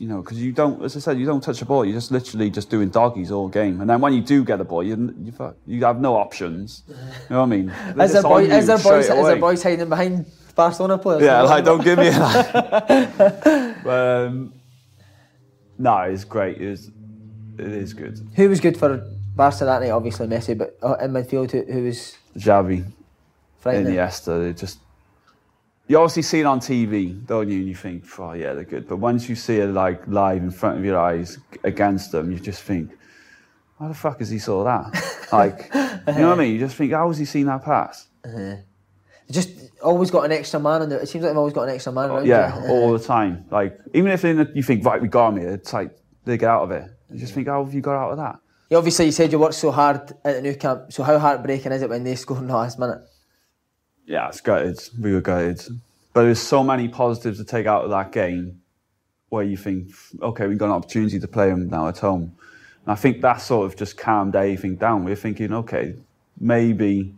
you 0.00 0.08
know, 0.08 0.22
because 0.22 0.40
you 0.42 0.50
don't, 0.50 0.82
as 0.82 0.96
I 0.96 1.00
said, 1.00 1.18
you 1.18 1.26
don't 1.26 1.42
touch 1.42 1.58
the 1.58 1.66
ball. 1.66 1.84
You're 1.84 1.98
just 2.00 2.10
literally 2.10 2.48
just 2.48 2.70
doing 2.70 2.88
doggies 2.88 3.30
all 3.30 3.48
game. 3.48 3.82
And 3.82 3.90
then 3.90 4.00
when 4.00 4.14
you 4.14 4.22
do 4.22 4.42
get 4.42 4.56
the 4.56 4.64
ball, 4.64 4.82
you 4.82 4.94
you, 5.22 5.32
you 5.66 5.84
have 5.84 6.00
no 6.00 6.16
options. 6.16 6.84
You 6.88 6.94
know 7.28 7.40
what 7.40 7.42
I 7.42 7.46
mean? 7.46 7.68
Is 7.68 7.94
there, 7.96 8.04
It's 8.06 8.22
boy, 8.22 8.38
you 8.38 8.50
is 8.50 8.66
there 8.66 8.76
boys? 8.78 8.82
straight 8.86 9.00
Is 9.00 9.08
there 9.08 9.20
away. 9.20 9.38
boys 9.38 9.62
hiding 9.62 9.88
behind 9.90 10.24
Barcelona 10.56 10.96
players? 10.96 11.22
Yeah, 11.22 11.42
like 11.42 11.64
don't 11.66 11.84
give 11.84 11.98
me 11.98 12.08
that. 12.18 13.86
um, 13.86 14.54
no, 15.78 15.98
it's 15.98 16.24
great. 16.24 16.56
It 16.56 16.62
is, 16.62 16.90
it 17.58 17.66
is 17.68 17.92
good. 17.92 18.18
Who 18.36 18.48
was 18.48 18.58
good 18.60 18.78
for 18.78 19.06
Barca 19.36 19.66
that 19.66 19.82
night? 19.82 19.90
Obviously 19.90 20.26
Messi, 20.28 20.56
but 20.56 20.78
uh, 20.82 20.94
in 21.04 21.10
midfield, 21.12 21.50
who, 21.50 21.62
who 21.70 21.84
was 21.84 22.16
Xavi? 22.38 22.84
Iniesta, 23.64 24.40
they 24.42 24.54
just. 24.54 24.78
You 25.90 25.98
obviously 25.98 26.22
see 26.22 26.38
it 26.38 26.46
on 26.46 26.60
TV, 26.60 27.26
don't 27.26 27.48
you? 27.48 27.58
And 27.58 27.66
you 27.66 27.74
think, 27.74 28.04
oh 28.20 28.32
yeah, 28.34 28.52
they're 28.52 28.62
good. 28.62 28.86
But 28.86 28.98
once 28.98 29.28
you 29.28 29.34
see 29.34 29.56
it 29.56 29.66
like 29.66 30.06
live 30.06 30.40
in 30.40 30.52
front 30.52 30.78
of 30.78 30.84
your 30.84 30.96
eyes 30.96 31.36
against 31.64 32.12
them, 32.12 32.30
you 32.30 32.38
just 32.38 32.62
think, 32.62 32.96
how 33.76 33.88
the 33.88 33.94
fuck 33.94 34.20
has 34.20 34.30
he 34.30 34.38
saw 34.38 34.62
that? 34.62 35.26
like, 35.32 35.68
you 35.74 36.20
know 36.20 36.28
what 36.28 36.38
I 36.38 36.42
mean? 36.44 36.52
You 36.52 36.60
just 36.60 36.76
think, 36.76 36.92
how 36.92 37.08
has 37.08 37.18
he 37.18 37.24
seen 37.24 37.46
that 37.46 37.64
pass? 37.64 38.06
Uh-huh. 38.24 38.54
Just 39.32 39.50
always 39.82 40.12
got 40.12 40.24
an 40.26 40.30
extra 40.30 40.60
man, 40.60 40.82
and 40.82 40.92
it 40.92 41.08
seems 41.08 41.24
like 41.24 41.32
they've 41.32 41.38
always 41.38 41.54
got 41.54 41.62
an 41.62 41.74
extra 41.74 41.90
man 41.90 42.08
around. 42.08 42.18
Oh, 42.20 42.24
yeah, 42.24 42.62
you. 42.62 42.68
all 42.68 42.92
the 42.92 43.04
time. 43.04 43.44
Like, 43.50 43.76
even 43.92 44.12
if 44.12 44.22
you 44.22 44.62
think, 44.62 44.84
right, 44.84 45.02
we 45.02 45.08
got 45.08 45.30
him 45.30 45.40
here, 45.40 45.54
it's 45.54 45.72
like 45.72 45.90
they 46.24 46.38
get 46.38 46.50
out 46.50 46.62
of 46.62 46.70
it. 46.70 46.88
You 47.10 47.18
just 47.18 47.34
think, 47.34 47.48
how 47.48 47.64
have 47.64 47.74
you 47.74 47.80
got 47.80 47.96
out 47.96 48.12
of 48.12 48.18
that? 48.18 48.38
Yeah, 48.68 48.78
obviously, 48.78 49.06
you 49.06 49.12
said 49.12 49.32
you 49.32 49.40
worked 49.40 49.54
so 49.54 49.72
hard 49.72 50.12
at 50.24 50.36
the 50.36 50.42
Nou 50.42 50.54
Camp. 50.54 50.92
So 50.92 51.02
how 51.02 51.18
heartbreaking 51.18 51.72
is 51.72 51.82
it 51.82 51.90
when 51.90 52.04
they 52.04 52.14
score 52.14 52.38
in 52.38 52.46
the 52.46 52.54
last 52.54 52.78
minute? 52.78 53.00
Yeah, 54.10 54.26
it's 54.26 54.40
gutted. 54.40 54.76
We 55.00 55.12
were 55.12 55.20
gutted. 55.20 55.62
But 56.12 56.24
there's 56.24 56.40
so 56.40 56.64
many 56.64 56.88
positives 56.88 57.38
to 57.38 57.44
take 57.44 57.66
out 57.66 57.84
of 57.84 57.90
that 57.90 58.10
game 58.10 58.60
where 59.28 59.44
you 59.44 59.56
think, 59.56 59.92
okay, 60.20 60.48
we've 60.48 60.58
got 60.58 60.66
an 60.66 60.72
opportunity 60.72 61.20
to 61.20 61.28
play 61.28 61.48
them 61.48 61.68
now 61.68 61.86
at 61.86 61.98
home. 61.98 62.34
And 62.84 62.92
I 62.92 62.96
think 62.96 63.20
that 63.20 63.40
sort 63.40 63.66
of 63.66 63.78
just 63.78 63.96
calmed 63.96 64.34
everything 64.34 64.74
down. 64.74 65.04
We 65.04 65.12
are 65.12 65.16
thinking, 65.16 65.54
okay, 65.54 65.94
maybe 66.40 67.14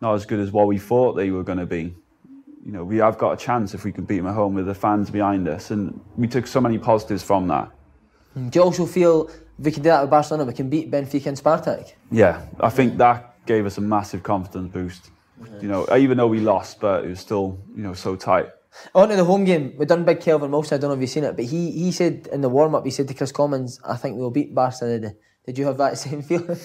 not 0.00 0.14
as 0.14 0.24
good 0.24 0.38
as 0.38 0.52
what 0.52 0.68
we 0.68 0.78
thought 0.78 1.14
they 1.14 1.30
were 1.32 1.42
going 1.42 1.58
to 1.58 1.66
be. 1.66 1.92
You 2.64 2.72
know, 2.72 2.84
we 2.84 2.98
have 2.98 3.18
got 3.18 3.32
a 3.32 3.36
chance 3.36 3.74
if 3.74 3.82
we 3.82 3.90
can 3.90 4.04
beat 4.04 4.18
them 4.18 4.28
at 4.28 4.34
home 4.34 4.54
with 4.54 4.66
the 4.66 4.76
fans 4.76 5.10
behind 5.10 5.48
us. 5.48 5.72
And 5.72 6.00
we 6.16 6.28
took 6.28 6.46
so 6.46 6.60
many 6.60 6.78
positives 6.78 7.24
from 7.24 7.48
that. 7.48 7.68
Hmm, 8.34 8.48
do 8.48 8.60
you 8.60 8.64
also 8.64 8.86
feel 8.86 9.28
we 9.58 9.72
can 9.72 9.82
do 9.82 9.88
that 9.88 10.02
with 10.02 10.10
Barcelona, 10.10 10.44
we 10.44 10.52
can 10.52 10.70
beat 10.70 10.88
Benfica 10.88 11.26
and 11.26 11.36
Spartak? 11.36 11.94
Yeah, 12.12 12.46
I 12.60 12.70
think 12.70 12.96
that 12.98 13.44
gave 13.44 13.66
us 13.66 13.76
a 13.78 13.80
massive 13.80 14.22
confidence 14.22 14.72
boost. 14.72 15.10
You 15.60 15.68
know, 15.68 15.86
even 15.96 16.16
though 16.16 16.26
we 16.28 16.40
lost, 16.40 16.80
but 16.80 17.04
it 17.04 17.08
was 17.08 17.20
still, 17.20 17.58
you 17.74 17.82
know, 17.82 17.94
so 17.94 18.16
tight. 18.16 18.48
On 18.94 19.08
to 19.08 19.16
the 19.16 19.24
home 19.24 19.44
game, 19.44 19.74
we 19.78 19.86
done 19.86 20.04
big 20.04 20.20
Kelvin 20.20 20.50
Wilson. 20.50 20.76
I 20.76 20.80
don't 20.80 20.90
know 20.90 20.94
if 20.94 21.00
you've 21.00 21.10
seen 21.10 21.24
it, 21.24 21.36
but 21.36 21.46
he 21.46 21.70
he 21.70 21.92
said 21.92 22.28
in 22.32 22.40
the 22.42 22.48
warm 22.48 22.74
up, 22.74 22.84
he 22.84 22.90
said 22.90 23.08
to 23.08 23.14
Kris 23.14 23.32
Commons, 23.32 23.80
"I 23.84 23.96
think 23.96 24.16
we'll 24.18 24.30
beat 24.30 24.54
Barca." 24.54 25.14
Did, 25.46 25.58
you 25.58 25.66
have 25.66 25.78
that 25.78 25.96
same 26.04 26.22
feeling? 26.22 26.50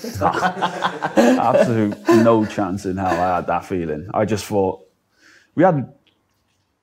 Absolute 1.15 1.97
no 2.24 2.45
chance 2.45 2.86
in 2.86 2.97
hell 2.97 3.07
I 3.07 3.36
had 3.38 3.47
that 3.47 3.65
feeling. 3.65 4.09
I 4.13 4.26
just 4.26 4.45
thought 4.45 4.86
we 5.55 5.63
had 5.63 5.93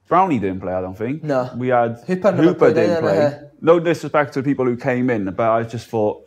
Brownie 0.08 0.38
didn't 0.38 0.60
play, 0.60 0.72
I 0.72 0.80
don't 0.80 0.96
think. 0.96 1.22
No. 1.22 1.50
We 1.56 1.68
had 1.68 2.00
Hooper 2.06 2.32
played 2.32 2.74
didn't 2.74 3.02
play. 3.02 3.26
uh-huh. 3.26 3.38
No 3.60 3.78
disrespect 3.78 4.32
to 4.34 4.42
the 4.42 4.48
people 4.48 4.64
who 4.64 4.76
came 4.76 5.10
in, 5.10 5.24
but 5.32 5.50
I 5.50 5.62
just 5.64 5.88
thought, 5.88 6.24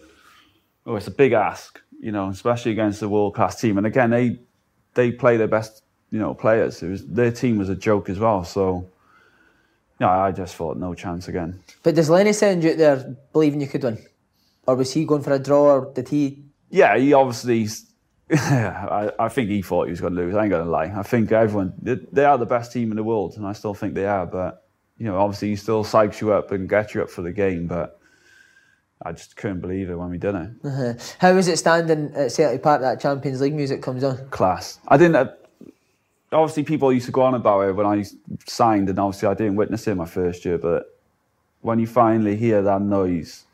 oh, 0.85 0.95
it's 0.95 1.07
a 1.07 1.11
big 1.11 1.31
ask, 1.31 1.81
you 1.99 2.11
know, 2.11 2.29
especially 2.29 2.73
against 2.73 3.01
a 3.01 3.09
world 3.09 3.33
class 3.33 3.59
team. 3.59 3.77
And 3.77 3.87
again, 3.87 4.11
they 4.11 4.39
they 4.93 5.11
play 5.11 5.37
their 5.37 5.47
best, 5.47 5.83
you 6.11 6.19
know, 6.19 6.33
players. 6.33 6.81
It 6.83 6.89
was 6.89 7.05
their 7.05 7.31
team 7.31 7.57
was 7.57 7.69
a 7.69 7.75
joke 7.75 8.09
as 8.09 8.19
well. 8.19 8.43
So 8.43 8.89
yeah, 9.99 10.09
I 10.09 10.31
just 10.31 10.55
thought 10.55 10.77
no 10.77 10.93
chance 10.93 11.27
again. 11.27 11.59
but 11.83 11.95
does 11.95 12.09
Lenny 12.09 12.33
send 12.33 12.63
you 12.63 12.71
out 12.71 12.77
there 12.77 13.15
believing 13.33 13.61
you 13.61 13.67
could 13.67 13.83
win, 13.83 14.03
or 14.65 14.75
was 14.75 14.93
he 14.93 15.05
going 15.05 15.21
for 15.21 15.33
a 15.33 15.39
draw, 15.39 15.75
or 15.75 15.93
did 15.93 16.09
he? 16.09 16.43
yeah, 16.71 16.97
he 16.97 17.13
obviously. 17.13 17.67
I, 18.33 19.11
I 19.19 19.27
think 19.27 19.49
he 19.49 19.61
thought 19.61 19.85
he 19.85 19.91
was 19.91 19.99
going 19.99 20.15
to 20.15 20.21
lose. 20.21 20.35
I 20.35 20.43
ain't 20.43 20.51
going 20.51 20.63
to 20.63 20.71
lie. 20.71 20.85
I 20.95 21.03
think 21.03 21.33
everyone 21.33 21.73
they, 21.81 21.95
they 22.13 22.23
are 22.23 22.37
the 22.37 22.45
best 22.45 22.71
team 22.71 22.89
in 22.89 22.95
the 22.95 23.03
world, 23.03 23.35
and 23.35 23.45
I 23.45 23.51
still 23.51 23.73
think 23.73 23.93
they 23.93 24.05
are. 24.05 24.25
But 24.25 24.65
you 24.97 25.05
know, 25.05 25.17
obviously, 25.17 25.49
he 25.49 25.55
still 25.57 25.83
psychs 25.83 26.21
you 26.21 26.31
up 26.31 26.51
and 26.51 26.67
gets 26.67 26.95
you 26.95 27.01
up 27.01 27.09
for 27.09 27.21
the 27.21 27.31
game. 27.31 27.67
But 27.67 27.99
I 29.03 29.11
just 29.13 29.35
couldn't 29.35 29.61
believe 29.61 29.89
it 29.89 29.95
when 29.95 30.09
we 30.09 30.17
did 30.17 30.35
it. 30.35 31.15
How 31.19 31.35
is 31.35 31.47
it 31.47 31.57
standing 31.57 32.13
at 32.15 32.31
Celtic 32.31 32.61
Park? 32.61 32.81
That 32.81 32.99
Champions 33.01 33.41
League 33.41 33.55
music 33.55 33.81
comes 33.81 34.03
on. 34.03 34.29
Class. 34.29 34.79
I 34.87 34.97
didn't. 34.97 35.15
Uh, 35.15 35.31
obviously, 36.31 36.63
people 36.63 36.93
used 36.93 37.07
to 37.07 37.11
go 37.11 37.23
on 37.23 37.33
about 37.33 37.61
it 37.61 37.75
when 37.75 37.87
I 37.87 38.05
signed, 38.47 38.89
and 38.89 38.99
obviously, 38.99 39.27
I 39.27 39.33
didn't 39.33 39.55
witness 39.55 39.87
it 39.87 39.95
my 39.95 40.05
first 40.05 40.45
year. 40.45 40.57
But 40.57 40.97
when 41.61 41.79
you 41.79 41.87
finally 41.87 42.35
hear 42.35 42.61
that 42.61 42.81
noise, 42.81 43.45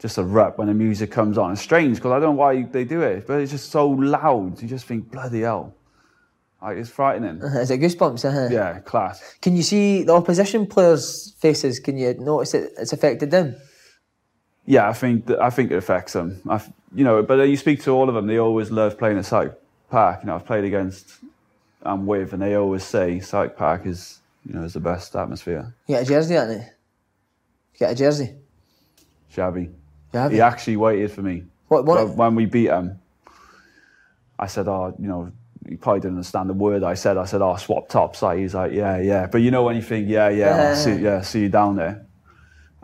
just 0.00 0.18
a 0.18 0.24
rap 0.24 0.58
when 0.58 0.66
the 0.66 0.74
music 0.74 1.10
comes 1.10 1.38
on. 1.38 1.52
It's 1.52 1.62
strange 1.62 1.96
because 1.96 2.10
I 2.10 2.18
don't 2.18 2.34
know 2.34 2.42
why 2.42 2.62
they 2.64 2.84
do 2.84 3.00
it, 3.02 3.26
but 3.26 3.40
it's 3.40 3.52
just 3.52 3.70
so 3.70 3.88
loud. 3.88 4.60
You 4.60 4.68
just 4.68 4.86
think, 4.86 5.10
bloody 5.10 5.42
hell. 5.42 5.74
Like, 6.60 6.78
it's 6.78 6.90
frightening. 6.90 7.40
Is 7.42 7.70
it 7.70 7.80
goosebumps? 7.80 8.24
Uh-huh. 8.24 8.48
Yeah, 8.50 8.80
class. 8.80 9.36
Can 9.40 9.54
you 9.54 9.62
see 9.62 10.02
the 10.02 10.14
opposition 10.14 10.66
players' 10.66 11.34
faces? 11.38 11.78
Can 11.78 11.96
you 11.96 12.14
notice 12.14 12.54
it? 12.54 12.72
It's 12.78 12.92
affected 12.92 13.30
them. 13.30 13.56
Yeah, 14.66 14.88
I 14.88 14.92
think 14.94 15.26
that, 15.26 15.40
I 15.40 15.50
think 15.50 15.70
it 15.70 15.76
affects 15.76 16.14
them. 16.14 16.40
I, 16.48 16.62
you 16.94 17.04
know, 17.04 17.22
but 17.22 17.42
you 17.48 17.56
speak 17.56 17.82
to 17.82 17.90
all 17.90 18.08
of 18.08 18.14
them. 18.14 18.26
They 18.26 18.38
always 18.38 18.70
love 18.70 18.98
playing 18.98 19.18
at 19.18 19.24
Celtic 19.26 19.52
Park. 19.90 20.20
You 20.22 20.28
know, 20.28 20.36
I've 20.36 20.46
played 20.46 20.64
against 20.64 21.18
and 21.82 22.06
with, 22.06 22.32
and 22.32 22.40
they 22.40 22.54
always 22.54 22.82
say 22.84 23.20
Celtic 23.20 23.56
Park 23.56 23.84
is 23.86 24.20
you 24.46 24.54
know 24.54 24.62
is 24.64 24.72
the 24.74 24.80
best 24.80 25.14
atmosphere. 25.16 25.74
You 25.86 25.96
get 25.96 26.04
a 26.04 26.06
jersey, 26.06 26.36
aren't 26.36 26.52
you? 26.52 26.64
Get 27.78 27.92
a 27.92 27.94
jersey. 27.94 28.34
You 30.12 30.20
have 30.20 30.32
He 30.32 30.40
actually 30.40 30.76
waited 30.76 31.10
for 31.10 31.22
me. 31.22 31.44
What- 31.68 31.84
what- 31.84 32.16
When, 32.16 32.34
we 32.36 32.46
beat 32.46 32.68
him, 32.70 33.00
I 34.38 34.46
said, 34.46 34.68
"Oh, 34.68 34.94
you 34.98 35.08
know." 35.08 35.30
He 35.66 35.76
probably 35.76 36.00
didn't 36.00 36.16
understand 36.18 36.50
the 36.50 36.54
word 36.54 36.82
I 36.84 36.92
said. 36.92 37.16
I 37.16 37.24
said, 37.24 37.40
"Oh, 37.40 37.56
swap 37.56 37.88
tops." 37.88 38.20
Like 38.20 38.38
he's 38.38 38.54
like, 38.54 38.72
"Yeah, 38.72 38.98
yeah." 38.98 39.26
But 39.26 39.38
you 39.40 39.50
know 39.50 39.62
when 39.62 39.76
you 39.76 39.80
think, 39.82 40.08
"Yeah, 40.10 40.28
yeah, 40.28 40.50
I'll 40.68 40.76
see, 40.76 40.96
yeah, 40.96 41.22
see 41.22 41.40
you 41.40 41.48
down 41.48 41.76
there." 41.76 42.04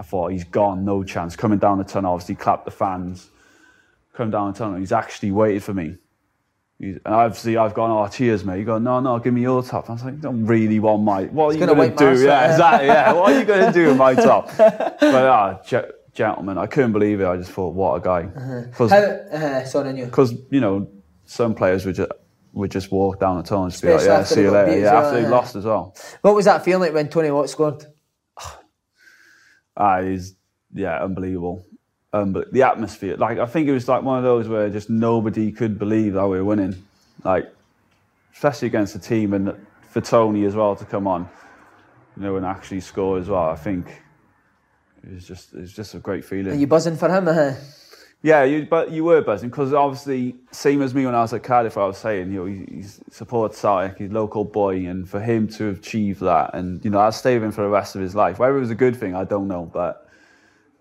I 0.00 0.02
thought 0.02 0.32
he's 0.32 0.44
gone, 0.44 0.82
no 0.86 1.04
chance. 1.04 1.36
Coming 1.36 1.58
down 1.58 1.76
the 1.76 1.84
tunnel, 1.84 2.14
obviously 2.14 2.34
clapped 2.34 2.64
the 2.64 2.70
fans. 2.70 3.28
Come 4.14 4.30
down 4.30 4.50
the 4.50 4.58
tunnel, 4.58 4.78
he's 4.78 4.92
actually 4.92 5.30
waited 5.30 5.62
for 5.62 5.74
me. 5.74 5.96
He's, 6.78 6.96
and 7.04 7.14
obviously 7.14 7.58
I've 7.58 7.74
gone, 7.74 7.90
"Oh, 7.90 8.08
cheers, 8.08 8.42
mate." 8.42 8.60
You 8.60 8.64
go, 8.64 8.78
"No, 8.78 9.00
no, 9.00 9.18
give 9.18 9.34
me 9.34 9.42
your 9.42 9.62
top." 9.62 9.90
I 9.90 9.92
was 9.92 10.02
like, 10.02 10.14
"You 10.14 10.20
don't 10.20 10.46
really 10.46 10.80
want 10.80 11.02
my. 11.02 11.24
What 11.24 11.48
are 11.48 11.52
you 11.52 11.60
gonna 11.66 11.74
gonna 11.74 11.94
do? 11.94 12.24
Yeah, 12.24 12.50
exactly. 12.50 12.86
Yeah, 12.88 13.12
what 13.18 13.30
are 13.34 13.38
you 13.38 13.44
going 13.44 13.66
to 13.66 13.72
do 13.72 13.88
with 13.88 13.98
my 13.98 14.14
top?" 14.14 14.48
But 14.56 15.02
ah, 15.02 15.60
ge- 15.62 15.92
gentlemen, 16.14 16.56
I 16.56 16.66
couldn't 16.66 16.92
believe 16.92 17.20
it. 17.20 17.26
I 17.26 17.36
just 17.36 17.50
thought, 17.50 17.74
"What 17.74 17.96
a 17.96 18.00
guy!" 18.00 18.22
Because 18.70 18.90
Uh, 18.92 19.64
sorry, 19.66 19.90
on 19.90 19.96
you. 19.98 20.06
because 20.06 20.32
you 20.50 20.60
know 20.62 20.88
some 21.26 21.54
players 21.54 21.84
would 21.84 21.96
just 21.96 22.10
would 22.54 22.70
just 22.70 22.90
walk 22.90 23.20
down 23.20 23.36
the 23.36 23.42
tunnel 23.42 23.64
and 23.64 23.72
just 23.72 23.82
be 23.82 23.92
like, 23.92 24.06
"Yeah, 24.06 24.24
see 24.24 24.40
you 24.40 24.50
later." 24.50 24.72
beat 24.72 24.80
Yeah, 24.80 24.94
well, 24.94 25.04
after 25.04 25.20
yeah. 25.20 25.28
lost 25.28 25.56
as 25.56 25.66
well. 25.66 25.94
What 26.22 26.34
was 26.34 26.46
that 26.46 26.64
feeling 26.64 26.80
like 26.80 26.94
when 26.94 27.08
Tony 27.10 27.30
Watt 27.30 27.50
scored? 27.50 27.84
Ah, 29.76 30.02
he's 30.02 30.34
yeah, 30.72 31.02
unbelievable. 31.02 31.64
Um, 32.12 32.32
but 32.32 32.52
the 32.52 32.62
atmosphere, 32.62 33.16
like 33.16 33.38
I 33.38 33.46
think 33.46 33.68
it 33.68 33.72
was 33.72 33.88
like 33.88 34.02
one 34.02 34.18
of 34.18 34.24
those 34.24 34.48
where 34.48 34.68
just 34.68 34.90
nobody 34.90 35.52
could 35.52 35.78
believe 35.78 36.14
that 36.14 36.26
we 36.26 36.38
were 36.38 36.44
winning, 36.44 36.84
like 37.24 37.52
especially 38.32 38.66
against 38.66 38.94
the 38.94 38.98
team 38.98 39.32
and 39.32 39.54
for 39.90 40.00
Tony 40.00 40.44
as 40.44 40.54
well 40.54 40.74
to 40.76 40.84
come 40.84 41.06
on, 41.06 41.28
you 42.16 42.22
know, 42.22 42.36
and 42.36 42.46
actually 42.46 42.80
score 42.80 43.18
as 43.18 43.28
well. 43.28 43.50
I 43.50 43.56
think 43.56 44.02
it 45.04 45.14
was 45.14 45.26
just 45.26 45.54
it's 45.54 45.72
just 45.72 45.94
a 45.94 45.98
great 45.98 46.24
feeling. 46.24 46.52
Are 46.52 46.56
you 46.56 46.66
buzzing 46.66 46.96
for 46.96 47.08
him? 47.08 47.28
Uh-huh. 47.28 47.52
Yeah, 48.22 48.44
you, 48.44 48.66
but 48.66 48.90
you 48.90 49.04
were 49.04 49.22
buzzing 49.22 49.48
because 49.48 49.72
obviously, 49.72 50.36
same 50.50 50.82
as 50.82 50.94
me 50.94 51.06
when 51.06 51.14
I 51.14 51.22
was 51.22 51.32
at 51.32 51.42
Cardiff, 51.42 51.78
I 51.78 51.86
was 51.86 51.96
saying, 51.96 52.30
you 52.30 52.40
know, 52.40 52.44
he, 52.44 52.82
he 52.82 52.82
supports 53.10 53.58
Celtic, 53.58 53.96
he's 53.96 54.10
a 54.10 54.12
local 54.12 54.44
boy, 54.44 54.86
and 54.86 55.08
for 55.08 55.20
him 55.20 55.48
to 55.48 55.70
achieve 55.70 56.18
that, 56.18 56.50
and 56.52 56.84
you 56.84 56.90
know, 56.90 56.98
I'll 56.98 57.12
stay 57.12 57.34
with 57.34 57.44
him 57.44 57.52
for 57.52 57.62
the 57.62 57.70
rest 57.70 57.96
of 57.96 58.02
his 58.02 58.14
life. 58.14 58.38
Whether 58.38 58.58
it 58.58 58.60
was 58.60 58.70
a 58.70 58.74
good 58.74 58.94
thing, 58.94 59.14
I 59.14 59.24
don't 59.24 59.48
know, 59.48 59.70
but 59.72 60.06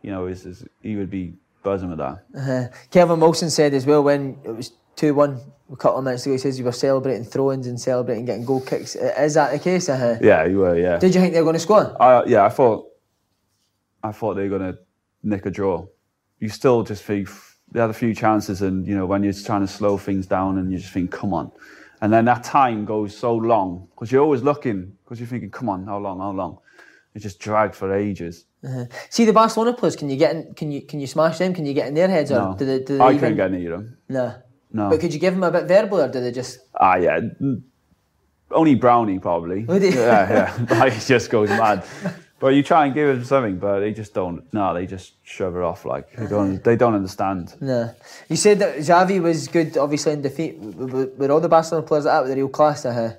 you 0.01 0.11
know, 0.11 0.25
it's, 0.25 0.45
it's, 0.45 0.65
he 0.81 0.97
would 0.97 1.09
be 1.09 1.33
buzzing 1.63 1.89
with 1.89 1.99
that. 1.99 2.23
Uh-huh. 2.35 2.67
Kelvin 2.91 3.19
Wilson 3.19 3.49
said 3.49 3.73
as 3.73 3.85
well 3.85 4.03
when 4.03 4.37
it 4.43 4.51
was 4.51 4.73
2 4.97 5.13
1 5.13 5.39
a 5.71 5.75
couple 5.75 5.99
of 5.99 6.03
minutes 6.03 6.25
ago, 6.25 6.33
he 6.33 6.37
says 6.37 6.57
you 6.57 6.65
were 6.65 6.71
celebrating 6.71 7.23
throw 7.23 7.51
ins 7.51 7.67
and 7.67 7.79
celebrating 7.79 8.25
getting 8.25 8.45
goal 8.45 8.61
kicks. 8.61 8.95
Is 8.95 9.35
that 9.35 9.51
the 9.51 9.59
case? 9.59 9.87
Uh-huh. 9.87 10.17
Yeah, 10.21 10.45
you 10.45 10.59
were. 10.59 10.77
Yeah, 10.77 10.97
Did 10.97 11.15
you 11.15 11.21
think 11.21 11.33
they 11.33 11.39
were 11.39 11.45
going 11.45 11.53
to 11.53 11.59
score? 11.59 11.95
I, 12.01 12.25
yeah. 12.25 12.43
I 12.43 12.49
thought, 12.49 12.87
I 14.03 14.11
thought 14.11 14.35
they 14.35 14.47
were 14.47 14.57
going 14.57 14.73
to 14.73 14.79
nick 15.23 15.45
a 15.45 15.51
draw. 15.51 15.85
You 16.39 16.49
still 16.49 16.83
just 16.83 17.03
think 17.03 17.29
they 17.71 17.79
had 17.79 17.89
a 17.89 17.93
few 17.93 18.13
chances, 18.15 18.61
and 18.61 18.85
you 18.87 18.95
know 18.95 19.05
when 19.05 19.23
you're 19.23 19.33
trying 19.33 19.61
to 19.61 19.67
slow 19.67 19.97
things 19.97 20.25
down, 20.27 20.57
and 20.57 20.71
you 20.71 20.77
just 20.77 20.93
think, 20.93 21.11
come 21.11 21.33
on, 21.33 21.51
and 22.01 22.11
then 22.13 22.25
that 22.25 22.43
time 22.43 22.85
goes 22.85 23.15
so 23.17 23.35
long 23.35 23.87
because 23.93 24.11
you're 24.11 24.23
always 24.23 24.41
looking 24.41 24.93
because 25.03 25.19
you're 25.19 25.27
thinking, 25.27 25.51
come 25.51 25.69
on, 25.69 25.85
how 25.85 25.97
long, 25.97 26.19
how 26.19 26.31
long? 26.31 26.57
It 27.15 27.19
just 27.19 27.39
dragged 27.39 27.75
for 27.75 27.93
ages. 27.93 28.45
See 29.09 29.25
the 29.25 29.33
Barcelona 29.33 29.73
players. 29.73 29.95
Can 29.95 30.09
you 30.09 30.17
get 30.17 30.35
in, 30.35 30.53
can 30.53 30.71
you 30.71 30.81
can 30.81 30.99
you 30.99 31.07
smash 31.07 31.37
them? 31.39 31.53
Can 31.53 31.65
you 31.65 31.73
get 31.73 31.87
in 31.87 31.93
their 31.93 32.07
heads 32.09 32.31
or 32.31 32.35
No, 32.35 32.55
do 32.57 32.65
they, 32.65 32.79
do 32.79 32.97
they 32.97 33.03
I 33.03 33.07
even? 33.09 33.19
couldn't 33.19 33.37
get 33.37 33.51
near 33.51 33.71
them. 33.71 33.97
No. 34.09 34.35
No. 34.71 34.89
But 34.89 34.99
could 34.99 35.13
you 35.13 35.19
give 35.19 35.33
them 35.33 35.43
a 35.43 35.51
bit 35.51 35.67
verbal 35.67 36.01
or 36.01 36.07
do 36.09 36.21
they 36.21 36.31
just? 36.31 36.59
Ah, 36.75 36.95
yeah. 36.95 37.19
Only 38.51 38.75
Brownie 38.75 39.19
probably. 39.19 39.65
Yeah, 39.67 40.53
yeah. 40.69 40.89
He 40.89 40.99
just 40.99 41.29
goes 41.29 41.49
mad. 41.49 41.83
But 42.39 42.49
you 42.49 42.63
try 42.63 42.85
and 42.85 42.93
give 42.93 43.07
them 43.07 43.25
something, 43.25 43.57
but 43.57 43.81
they 43.81 43.91
just 43.91 44.13
don't. 44.13 44.51
No, 44.53 44.73
they 44.73 44.85
just 44.85 45.13
shove 45.23 45.55
it 45.57 45.61
off. 45.61 45.85
Like 45.85 46.13
they 46.15 46.27
don't. 46.27 46.63
They 46.63 46.75
don't 46.77 46.95
understand. 46.95 47.55
Nah. 47.59 47.89
You 48.29 48.37
said 48.37 48.59
that 48.59 48.77
Xavi 48.77 49.21
was 49.21 49.47
good, 49.47 49.77
obviously 49.77 50.13
in 50.13 50.21
defeat. 50.21 50.57
Were, 50.57 51.31
all 51.31 51.41
the 51.41 51.49
Barcelona 51.49 51.85
players 51.85 52.05
like 52.05 52.13
that 52.13 52.21
with 52.21 52.31
the 52.31 52.37
real 52.37 52.47
class? 52.49 52.85
Uh-huh. 52.85 53.11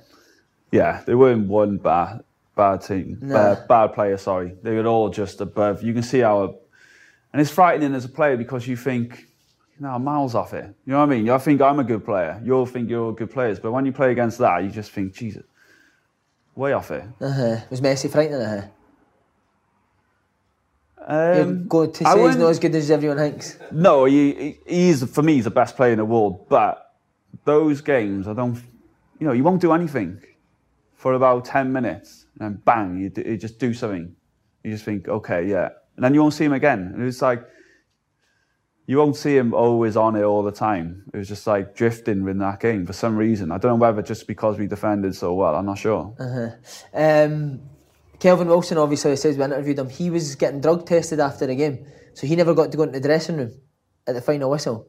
Yeah, 0.73 1.03
they 1.05 1.15
weren't 1.15 1.49
one 1.49 1.77
bad 1.77 2.23
bad 2.61 2.83
team, 2.83 3.19
No. 3.23 3.35
bad, 3.35 3.69
bad 3.69 3.87
player. 3.95 4.17
Sorry, 4.19 4.53
they 4.63 4.75
were 4.75 4.87
all 4.87 5.09
just 5.09 5.41
above. 5.41 5.83
You 5.83 5.95
can 5.95 6.03
see 6.03 6.21
how, 6.21 6.57
and 7.33 7.41
it's 7.41 7.51
frightening 7.51 7.95
as 7.95 8.05
a 8.05 8.09
player 8.09 8.37
because 8.37 8.67
you 8.69 8.77
think, 8.77 9.27
no, 9.79 9.89
I'm 9.95 10.05
miles 10.05 10.35
off 10.35 10.53
it. 10.53 10.67
You 10.85 10.93
know 10.93 10.99
what 10.99 11.05
I 11.05 11.15
mean? 11.15 11.31
I 11.31 11.39
think 11.39 11.63
I'm 11.63 11.79
a 11.79 11.85
good 11.85 12.05
player. 12.05 12.41
You'll 12.45 12.67
think 12.67 12.91
you're 12.91 13.03
all 13.07 13.13
good 13.13 13.31
players, 13.31 13.59
but 13.59 13.73
when 13.73 13.87
you 13.87 13.93
play 13.93 14.13
against 14.13 14.39
that, 14.39 14.63
you 14.63 14.71
just 14.71 14.91
think, 14.91 15.15
Jesus, 15.15 15.45
way 16.55 16.73
off 16.75 16.91
it. 16.91 17.05
Uh-huh. 17.21 17.57
Was 17.71 17.81
Messi 17.81 18.11
frightening? 18.11 18.43
Uh-huh. 18.43 18.67
Um, 21.07 21.69
You're 21.73 21.87
to 21.89 21.95
say 22.05 22.05
he's 22.05 22.15
wouldn't- 22.17 22.43
as 22.43 22.59
good 22.59 22.75
as 22.75 22.91
everyone 22.91 23.19
thinks. 23.19 23.59
No, 23.73 24.05
he, 24.05 24.33
he 24.35 24.59
he's 24.67 25.05
for 25.11 25.23
me 25.23 25.35
he's 25.35 25.45
the 25.45 25.51
best 25.51 25.77
player 25.77 25.93
in 25.93 25.99
the 25.99 26.05
world. 26.05 26.49
But 26.49 26.95
those 27.45 27.81
games, 27.81 28.29
I 28.29 28.33
don't, 28.35 28.57
you 29.19 29.27
know, 29.27 29.33
you 29.33 29.43
won't 29.43 29.61
do 29.61 29.73
anything 29.73 30.21
for 30.95 31.15
about 31.15 31.45
ten 31.47 31.73
minutes, 31.73 32.27
and 32.39 32.55
then 32.55 32.63
bang, 32.65 32.99
you, 32.99 33.09
do, 33.11 33.23
you 33.23 33.37
just 33.37 33.59
do 33.59 33.73
something. 33.73 34.15
You 34.63 34.73
just 34.73 34.85
think, 34.85 35.09
okay, 35.09 35.47
yeah, 35.49 35.71
and 35.97 36.05
then 36.05 36.13
you 36.15 36.21
won't 36.21 36.35
see 36.35 36.45
him 36.45 36.53
again. 36.53 36.93
And 36.95 37.03
it's 37.07 37.23
like 37.23 37.43
you 38.87 38.99
won't 38.99 39.17
see 39.17 39.37
him 39.37 39.55
always 39.55 39.97
on 39.97 40.17
it 40.17 40.23
all 40.23 40.43
the 40.43 40.53
time. 40.53 41.05
It 41.15 41.17
was 41.17 41.29
just 41.29 41.47
like 41.47 41.75
drifting 41.77 42.27
in 42.29 42.39
that 42.39 42.61
game 42.61 42.85
for 42.85 42.93
some 42.93 43.17
reason. 43.17 43.53
I 43.53 43.59
don't 43.59 43.71
know 43.79 43.87
whether 43.87 44.03
just 44.03 44.27
because 44.27 44.59
we 44.59 44.67
defended 44.67 45.15
so 45.15 45.33
well. 45.33 45.55
I'm 45.55 45.65
not 45.67 45.79
sure. 45.79 46.13
Uh-huh. 46.19 46.51
Um, 46.93 47.61
Kelvin 48.21 48.49
Wilson, 48.49 48.79
obviously, 48.79 49.17
says 49.17 49.37
we 49.37 49.45
interviewed 49.45 49.79
him. 49.79 49.89
He 49.89 50.11
was 50.11 50.35
getting 50.37 50.61
drug 50.61 50.87
tested 50.87 51.19
after 51.21 51.47
the 51.47 51.55
game, 51.57 51.87
so 52.15 52.27
he 52.27 52.37
never 52.37 52.55
got 52.55 52.71
to 52.71 52.77
go 52.77 52.85
into 52.85 53.01
the 53.01 53.09
dressing 53.09 53.37
room 53.37 53.53
at 54.07 54.15
the 54.15 54.21
final 54.21 54.51
whistle. 54.51 54.87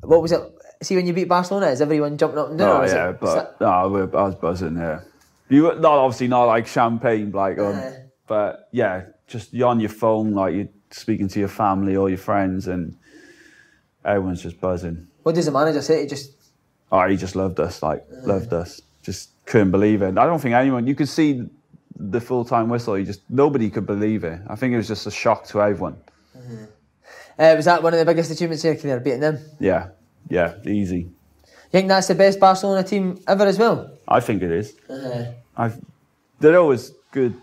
What 0.00 0.20
was 0.22 0.32
it? 0.32 0.40
See, 0.82 0.94
when 0.96 1.06
you 1.06 1.12
beat 1.12 1.28
Barcelona, 1.28 1.66
is 1.68 1.80
everyone 1.80 2.18
jumping 2.18 2.38
up 2.38 2.50
and 2.50 2.58
down? 2.58 2.82
Oh 2.82 2.86
yeah, 2.86 3.10
it, 3.10 3.20
but 3.20 3.60
no, 3.60 3.88
we're- 3.88 4.10
I 4.12 4.22
was 4.24 4.34
buzzing. 4.36 4.76
Yeah, 4.76 5.00
you 5.48 5.64
were 5.64 5.74
not 5.76 5.98
obviously 5.98 6.28
not 6.28 6.44
like 6.44 6.66
champagne, 6.66 7.30
like, 7.32 7.58
um, 7.58 7.74
Uh. 7.76 7.90
but 8.26 8.68
yeah, 8.72 9.04
just 9.26 9.52
you're 9.54 9.68
on 9.68 9.80
your 9.80 9.88
phone, 9.90 10.34
like 10.34 10.54
you're 10.54 10.68
speaking 10.90 11.28
to 11.28 11.38
your 11.40 11.48
family 11.48 11.96
or 11.96 12.08
your 12.08 12.18
friends, 12.18 12.68
and 12.68 12.96
everyone's 14.04 14.42
just 14.42 14.60
buzzing. 14.60 15.06
what 15.22 15.34
does 15.34 15.46
the 15.46 15.52
manager 15.52 15.82
say? 15.82 16.02
He 16.02 16.06
just 16.08 16.32
Oh, 16.90 17.06
he 17.06 17.16
just 17.16 17.36
loved 17.36 17.60
us, 17.60 17.82
like 17.82 18.04
loved 18.24 18.52
us. 18.52 18.80
Just 19.02 19.30
couldn't 19.46 19.70
believe 19.70 20.00
it. 20.02 20.16
I 20.16 20.24
don't 20.26 20.40
think 20.40 20.54
anyone. 20.54 20.86
You 20.86 20.94
could 20.94 21.08
see 21.08 21.46
the 21.98 22.20
full 22.20 22.44
time 22.44 22.68
whistle. 22.68 22.98
You 22.98 23.04
just 23.04 23.22
nobody 23.28 23.70
could 23.70 23.86
believe 23.86 24.24
it. 24.24 24.40
I 24.48 24.56
think 24.56 24.72
it 24.72 24.76
was 24.76 24.88
just 24.88 25.06
a 25.06 25.10
shock 25.10 25.46
to 25.48 25.60
everyone. 25.62 25.96
uh, 27.38 27.54
was 27.56 27.64
that 27.64 27.82
one 27.82 27.92
of 27.92 27.98
the 27.98 28.04
biggest 28.04 28.30
achievements 28.30 28.64
of 28.64 28.74
your 28.74 28.80
career, 28.80 29.00
beating 29.00 29.20
them. 29.20 29.38
Yeah, 29.58 29.88
yeah, 30.28 30.54
easy. 30.64 31.10
You 31.44 31.72
think 31.72 31.88
that's 31.88 32.08
the 32.08 32.14
best 32.14 32.40
Barcelona 32.40 32.82
team 32.82 33.20
ever 33.26 33.44
as 33.44 33.58
well? 33.58 33.90
I 34.06 34.20
think 34.20 34.42
it 34.42 34.50
is. 34.50 34.74
I've, 35.56 35.78
they're 36.40 36.58
always 36.58 36.92
good, 37.10 37.34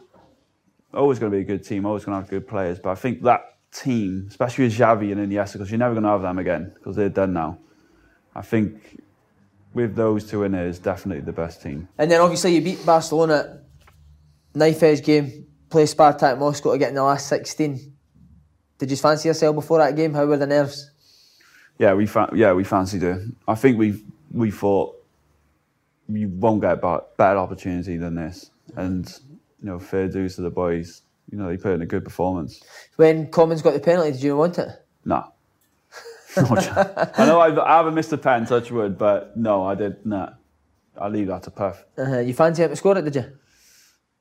always 0.94 1.20
going 1.20 1.32
to 1.32 1.38
be 1.38 1.42
a 1.42 1.46
good 1.46 1.64
team, 1.64 1.86
always 1.86 2.06
going 2.06 2.16
to 2.18 2.22
have 2.22 2.30
good 2.30 2.48
players. 2.48 2.80
But 2.80 2.92
I 2.92 2.96
think 2.96 3.22
that 3.24 3.56
team, 3.72 4.26
especially 4.30 4.66
with 4.66 4.78
Xavi 4.78 5.12
and 5.12 5.32
Iniesta, 5.32 5.54
because 5.54 5.70
you're 5.70 5.78
never 5.78 5.94
going 5.94 6.04
to 6.04 6.10
have 6.10 6.22
them 6.22 6.40
again 6.40 6.72
because 6.74 6.96
they're 6.96 7.10
done 7.10 7.34
now. 7.34 7.60
I 8.34 8.42
think 8.42 9.00
with 9.74 9.96
those 9.96 10.30
two 10.30 10.44
in 10.44 10.54
there 10.54 10.68
is 10.68 10.80
definitely 10.80 11.24
the 11.24 11.34
best 11.34 11.62
team. 11.62 11.88
And 11.98 12.10
then 12.10 12.22
obviously 12.22 12.56
you 12.56 12.62
beat 12.62 12.84
Barcelona, 12.86 13.60
knife 14.56 14.82
edge 14.84 15.04
game, 15.04 15.46
play 15.70 15.84
Spartak 15.84 16.40
Moscow 16.40 16.72
to 16.72 16.78
get 16.78 16.90
in 16.90 16.96
the 16.96 17.04
last 17.04 17.28
16. 17.28 17.94
Did 18.78 18.92
you 18.92 18.98
fancy 18.98 19.30
yourself 19.30 19.56
before 19.56 19.78
that 19.80 19.96
game? 19.96 20.14
How 20.14 20.26
were 20.26 20.38
the 20.38 20.48
nerves? 20.48 20.92
Yeah, 21.78 21.94
we 21.94 22.06
fa- 22.06 22.30
yeah 22.34 22.54
we 22.54 22.64
fancied 22.64 23.04
it. 23.04 23.22
I 23.48 23.56
think 23.56 23.78
we 23.78 24.04
we 24.32 24.52
thought 24.52 24.96
you 26.08 26.30
won't 26.30 26.62
get 26.62 26.80
a 26.84 27.02
better 27.18 27.38
opportunity 27.38 27.98
than 27.98 28.16
this, 28.16 28.52
and 28.76 29.08
you 29.62 29.68
know 29.68 29.80
fair 29.80 30.08
dues 30.08 30.36
to 30.36 30.42
the 30.42 30.50
boys. 30.50 31.02
You 31.32 31.38
know 31.38 31.50
they 31.50 31.58
put 31.58 31.74
in 31.74 31.82
a 31.82 31.86
good 31.86 32.04
performance. 32.04 32.62
When 32.96 33.30
Commons 33.30 33.62
got 33.62 33.74
the 33.74 33.80
penalty, 33.80 34.12
did 34.12 34.24
you 34.24 34.38
want 34.38 34.58
it? 34.58 34.70
No. 35.08 35.32
I 36.38 37.26
know 37.26 37.40
I've, 37.40 37.58
I 37.60 37.78
haven't 37.78 37.94
missed 37.94 38.12
a 38.12 38.18
pen, 38.18 38.46
touch 38.46 38.72
wood, 38.72 38.98
but 38.98 39.38
no, 39.38 39.66
I 39.66 39.76
did 39.76 40.06
not. 40.06 40.38
I'll 41.00 41.10
leave 41.12 41.28
that 41.28 41.44
to 41.44 41.52
Puff. 41.52 41.86
Uh-huh. 41.98 42.20
You 42.20 42.34
fancy 42.34 42.64
him 42.64 42.70
to 42.72 42.76
score 42.76 42.98
it, 42.98 43.04
did 43.04 43.16
you? 43.16 43.26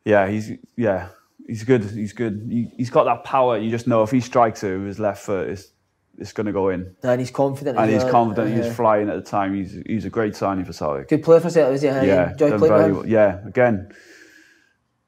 Yeah, 0.05 0.29
he's 0.29 0.53
yeah, 0.77 1.09
he's 1.47 1.65
good. 1.65 1.83
He's 1.85 2.13
good. 2.13 2.47
He, 2.51 2.71
he's 2.77 2.91
got 2.91 3.05
that 3.05 3.25
power. 3.25 3.59
You 3.59 3.71
just 3.71 3.87
know 3.87 4.03
if 4.03 4.11
he 4.11 4.21
strikes 4.21 4.63
it 4.63 4.77
with 4.77 4.87
his 4.87 4.99
left 4.99 5.25
foot, 5.25 5.49
it's 5.49 5.73
it's 6.19 6.33
going 6.33 6.47
to 6.47 6.53
go 6.53 6.69
in. 6.69 6.95
And 7.03 7.21
he's 7.21 7.31
confident. 7.31 7.79
And 7.79 7.91
he's 7.91 8.05
well. 8.05 8.13
confident. 8.13 8.53
Uh-huh. 8.53 8.65
He's 8.65 8.77
flying 8.77 9.09
at 9.09 9.17
the 9.17 9.31
time. 9.31 9.55
He's 9.55 9.81
he's 9.87 10.05
a 10.05 10.11
great 10.11 10.37
signing 10.37 10.65
for 10.65 10.73
Celtic. 10.73 11.09
Good 11.09 11.23
player 11.23 11.41
for 11.41 11.51
Celtic, 11.51 11.77
is 11.77 11.83
he? 11.83 11.89
Yeah, 11.89 12.33
enjoy 12.33 12.59
playing 12.59 12.95
well. 12.95 13.07
Yeah, 13.07 13.47
again, 13.47 13.93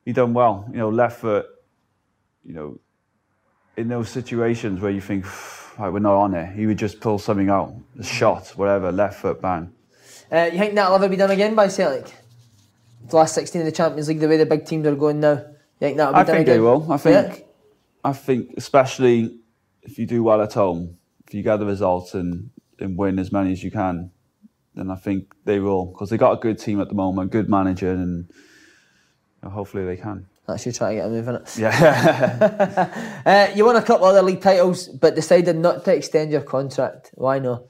he 0.05 0.12
done 0.12 0.35
well. 0.35 0.66
You 0.70 0.78
know, 0.78 0.89
left 0.89 1.20
foot. 1.20 1.47
You 2.44 2.55
know, 2.55 2.81
in 3.77 3.89
those 3.89 4.09
situations 4.09 4.81
where 4.81 4.90
you 4.90 5.01
think, 5.01 5.27
right, 5.78 5.90
we're 5.90 5.98
not 5.98 6.14
on 6.14 6.35
it, 6.35 6.55
he 6.55 6.66
would 6.66 6.78
just 6.78 7.01
pull 7.01 7.18
something 7.18 7.51
out, 7.51 7.74
a 7.98 8.05
shot, 8.05 8.48
whatever, 8.56 8.93
left 8.93 9.20
foot, 9.20 9.43
bang. 9.43 9.73
Uh, 10.31 10.48
you 10.52 10.59
think 10.59 10.74
that'll 10.74 10.94
ever 10.94 11.09
be 11.09 11.16
done 11.16 11.31
again 11.31 11.55
by 11.55 11.68
Celtic? 11.68 12.14
The 13.09 13.16
last 13.16 13.35
16 13.35 13.60
of 13.60 13.66
the 13.66 13.73
Champions 13.73 14.09
League, 14.09 14.20
the 14.20 14.28
way 14.28 14.36
the 14.36 14.47
big 14.47 14.66
teams 14.66 14.86
are 14.86 14.94
going 14.94 15.20
now. 15.20 15.35
You 15.35 15.47
think 15.81 15.97
that'll 15.97 16.14
be 16.14 16.20
I 16.20 16.24
think 16.24 16.40
again? 16.40 16.55
they 16.55 16.60
will. 16.60 16.90
I 16.90 16.97
think. 16.97 17.39
Yeah? 17.39 17.44
I 18.05 18.12
think, 18.12 18.55
especially 18.56 19.39
if 19.82 19.98
you 19.98 20.06
do 20.06 20.23
well 20.23 20.43
at 20.43 20.55
home, 20.55 20.97
if 21.27 21.35
you 21.35 21.43
get 21.43 21.59
the 21.59 21.66
results 21.66 22.14
and, 22.14 22.51
and 22.78 22.97
win 22.97 23.18
as 23.18 23.32
many 23.32 23.52
as 23.52 23.62
you 23.62 23.70
can, 23.70 24.10
then 24.74 24.90
I 24.90 24.97
think 24.97 25.35
they 25.44 25.59
will 25.59 25.86
because 25.86 26.10
they 26.10 26.16
got 26.16 26.32
a 26.32 26.36
good 26.36 26.59
team 26.59 26.81
at 26.81 26.89
the 26.89 26.94
moment, 26.94 27.32
good 27.32 27.48
manager, 27.48 27.90
and 27.90 28.31
hopefully 29.43 29.85
they 29.85 29.97
can. 29.97 30.27
That's 30.47 30.64
you 30.64 30.73
trying 30.73 30.97
to 30.97 31.02
get 31.02 31.06
a 31.06 31.10
move 31.10 31.28
in 31.28 31.35
it. 31.36 31.55
Yeah. 31.59 33.12
Uh, 33.27 33.51
you 33.56 33.64
won 33.64 33.74
a 33.74 33.82
couple 33.82 34.06
other 34.06 34.23
league 34.23 34.40
titles, 34.40 34.86
but 34.86 35.16
decided 35.16 35.56
not 35.56 35.85
to 35.85 35.93
extend 35.93 36.31
your 36.31 36.43
contract. 36.43 37.10
Why 37.14 37.40
not? 37.40 37.64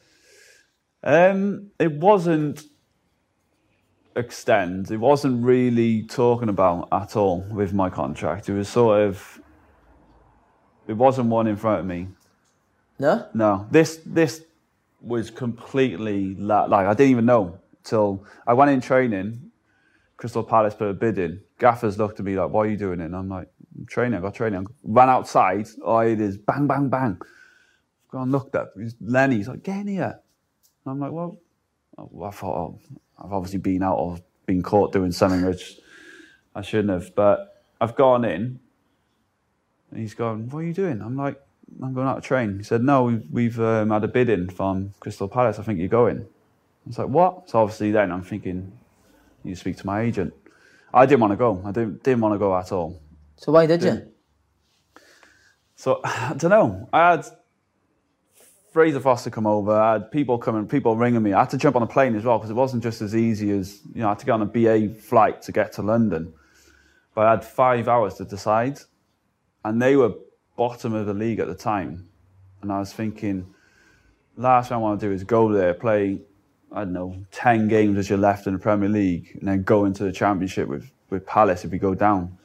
Um, 1.02 1.70
it 1.78 1.92
wasn't 1.92 2.62
extend. 4.16 4.90
It 4.90 4.96
wasn't 4.96 5.44
really 5.44 6.02
talking 6.02 6.48
about 6.48 6.88
at 6.90 7.16
all 7.16 7.42
with 7.50 7.72
my 7.72 7.90
contract. 7.90 8.48
It 8.48 8.54
was 8.54 8.68
sort 8.68 9.02
of. 9.02 9.40
It 10.88 10.94
wasn't 10.94 11.28
one 11.28 11.46
in 11.46 11.56
front 11.56 11.80
of 11.80 11.86
me. 11.86 12.08
No? 12.98 13.26
No, 13.34 13.66
this 13.70 14.00
this 14.06 14.42
was 15.00 15.30
completely 15.30 16.34
la- 16.36 16.64
like 16.64 16.86
I 16.86 16.94
didn't 16.94 17.10
even 17.10 17.26
know 17.26 17.58
till 17.84 18.24
I 18.46 18.54
went 18.54 18.70
in 18.70 18.80
training. 18.80 19.50
Crystal 20.16 20.42
Palace 20.42 20.74
put 20.74 20.88
a 20.88 20.94
bid 20.94 21.18
in. 21.18 21.42
Gaffers 21.58 21.98
looked 21.98 22.18
at 22.18 22.24
me 22.24 22.36
like, 22.36 22.50
"Why 22.50 22.60
are 22.60 22.66
you 22.66 22.76
doing 22.78 23.00
it?" 23.00 23.04
And 23.04 23.16
I'm 23.16 23.28
like, 23.28 23.48
I'm 23.76 23.84
"Training. 23.86 24.18
I 24.18 24.22
got 24.22 24.34
training." 24.34 24.66
I 24.66 24.72
ran 24.82 25.10
outside. 25.10 25.68
All 25.84 25.98
I 25.98 26.08
heard 26.08 26.20
is 26.20 26.38
bang, 26.38 26.66
bang, 26.66 26.88
bang. 26.88 27.18
I've 27.20 28.10
gone 28.10 28.22
and 28.22 28.32
looked 28.32 28.54
up. 28.56 28.72
It's 28.76 28.94
Lenny's 29.00 29.48
like, 29.48 29.62
"Get 29.62 29.80
in 29.80 29.88
here." 29.88 30.18
And 30.84 30.92
I'm 30.92 31.00
like, 31.00 31.12
"Well, 31.12 31.38
I 31.98 32.30
thought 32.30 32.56
oh, 32.56 32.80
I've 33.22 33.32
obviously 33.32 33.58
been 33.58 33.82
out 33.82 33.96
or 33.96 34.18
been 34.46 34.62
caught 34.62 34.92
doing 34.92 35.12
something 35.12 35.44
which 35.44 35.78
I 36.54 36.62
shouldn't 36.62 36.90
have." 36.90 37.14
But 37.14 37.62
I've 37.80 37.96
gone 37.96 38.24
in, 38.24 38.60
and 39.90 40.00
he's 40.00 40.14
gone, 40.14 40.48
"What 40.50 40.60
are 40.60 40.64
you 40.64 40.74
doing?" 40.74 41.00
I'm 41.00 41.16
like, 41.16 41.40
"I'm 41.82 41.94
going 41.94 42.06
out 42.06 42.22
to 42.22 42.26
train." 42.26 42.58
He 42.58 42.64
said, 42.64 42.82
"No, 42.82 43.04
we've, 43.04 43.24
we've 43.30 43.60
um, 43.60 43.90
had 43.90 44.04
a 44.04 44.08
bid 44.08 44.28
in 44.28 44.48
from 44.48 44.92
Crystal 45.00 45.28
Palace. 45.28 45.58
I 45.58 45.62
think 45.62 45.78
you're 45.78 45.88
going." 45.88 46.18
I 46.20 46.88
was 46.88 46.98
like, 46.98 47.08
"What?" 47.08 47.50
So 47.50 47.60
obviously 47.60 47.90
then 47.90 48.12
I'm 48.12 48.22
thinking, 48.22 48.72
"You 49.44 49.54
speak 49.54 49.76
to 49.78 49.86
my 49.86 50.00
agent." 50.02 50.34
I 50.92 51.04
didn't 51.04 51.20
want 51.20 51.32
to 51.32 51.36
go. 51.36 51.62
I 51.64 51.72
didn't 51.72 52.02
didn't 52.02 52.20
want 52.20 52.34
to 52.34 52.38
go 52.38 52.56
at 52.56 52.72
all. 52.72 53.00
So 53.36 53.52
why 53.52 53.66
did 53.66 53.82
you? 53.82 54.08
So 55.76 56.00
I 56.04 56.34
don't 56.36 56.50
know. 56.50 56.88
I 56.92 57.10
had 57.10 57.26
Fraser 58.76 59.00
Forster 59.00 59.30
come 59.30 59.46
over. 59.46 59.72
I 59.72 59.94
had 59.94 60.10
people 60.10 60.36
coming, 60.36 60.68
people 60.68 60.96
ringing 60.96 61.22
me. 61.22 61.32
I 61.32 61.38
had 61.38 61.48
to 61.48 61.56
jump 61.56 61.76
on 61.76 61.82
a 61.82 61.86
plane 61.86 62.14
as 62.14 62.24
well 62.24 62.36
because 62.36 62.50
it 62.50 62.56
wasn't 62.56 62.82
just 62.82 63.00
as 63.00 63.16
easy 63.16 63.50
as 63.52 63.80
you 63.94 64.02
know. 64.02 64.08
I 64.08 64.10
had 64.10 64.18
to 64.18 64.26
get 64.26 64.32
on 64.32 64.42
a 64.42 64.44
BA 64.44 64.90
flight 64.90 65.40
to 65.44 65.52
get 65.52 65.72
to 65.72 65.82
London, 65.82 66.34
but 67.14 67.26
I 67.26 67.30
had 67.30 67.42
five 67.42 67.88
hours 67.88 68.16
to 68.16 68.26
decide, 68.26 68.80
and 69.64 69.80
they 69.80 69.96
were 69.96 70.12
bottom 70.58 70.92
of 70.92 71.06
the 71.06 71.14
league 71.14 71.40
at 71.40 71.46
the 71.46 71.54
time, 71.54 72.10
and 72.60 72.70
I 72.70 72.78
was 72.78 72.92
thinking, 72.92 73.46
last 74.36 74.68
thing 74.68 74.76
I 74.76 74.78
want 74.78 75.00
to 75.00 75.06
do 75.06 75.10
is 75.10 75.24
go 75.24 75.50
there, 75.50 75.72
play, 75.72 76.20
I 76.70 76.80
don't 76.80 76.92
know, 76.92 77.16
ten 77.32 77.68
games 77.68 77.96
as 77.96 78.10
you're 78.10 78.18
left 78.18 78.46
in 78.46 78.52
the 78.52 78.58
Premier 78.58 78.90
League, 78.90 79.38
and 79.40 79.48
then 79.48 79.62
go 79.62 79.86
into 79.86 80.04
the 80.04 80.12
Championship 80.12 80.68
with 80.68 80.90
with 81.08 81.24
Palace 81.24 81.64
if 81.64 81.70
we 81.70 81.78
go 81.78 81.94
down. 81.94 82.36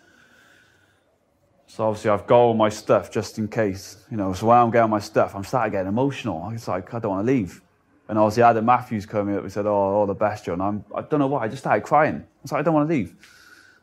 So 1.72 1.86
obviously 1.86 2.10
I've 2.12 2.28
got 2.28 2.38
all 2.38 2.54
my 2.54 2.68
stuff 2.68 3.10
just 3.10 3.38
in 3.38 3.48
case, 3.48 4.04
you 4.12 4.18
know. 4.18 4.34
So 4.34 4.48
when 4.48 4.58
I'm 4.58 4.72
getting 4.72 4.90
my 4.90 5.00
stuff, 5.00 5.34
I'm 5.34 5.46
starting 5.46 5.72
getting 5.72 5.88
emotional. 5.88 6.50
It's 6.54 6.68
like 6.68 6.94
I 6.94 7.00
don't 7.00 7.12
want 7.12 7.26
to 7.26 7.32
leave. 7.32 7.62
And 8.10 8.20
obviously 8.20 8.44
Adam 8.44 8.66
Matthews 8.66 9.06
coming 9.06 9.38
up. 9.38 9.44
He 9.44 9.50
said, 9.50 9.66
"Oh, 9.66 9.72
all 9.74 10.06
the 10.06 10.14
best, 10.14 10.44
John." 10.44 10.60
I'm, 10.60 10.84
I 10.94 11.02
don't 11.04 11.22
know 11.22 11.28
why. 11.28 11.44
I 11.46 11.48
just 11.48 11.64
started 11.64 11.86
crying. 11.86 12.16
I 12.16 12.26
was 12.44 12.52
like, 12.52 12.60
I 12.60 12.64
don't 12.64 12.74
want 12.74 12.90
to 12.90 12.94
leave. 12.94 13.16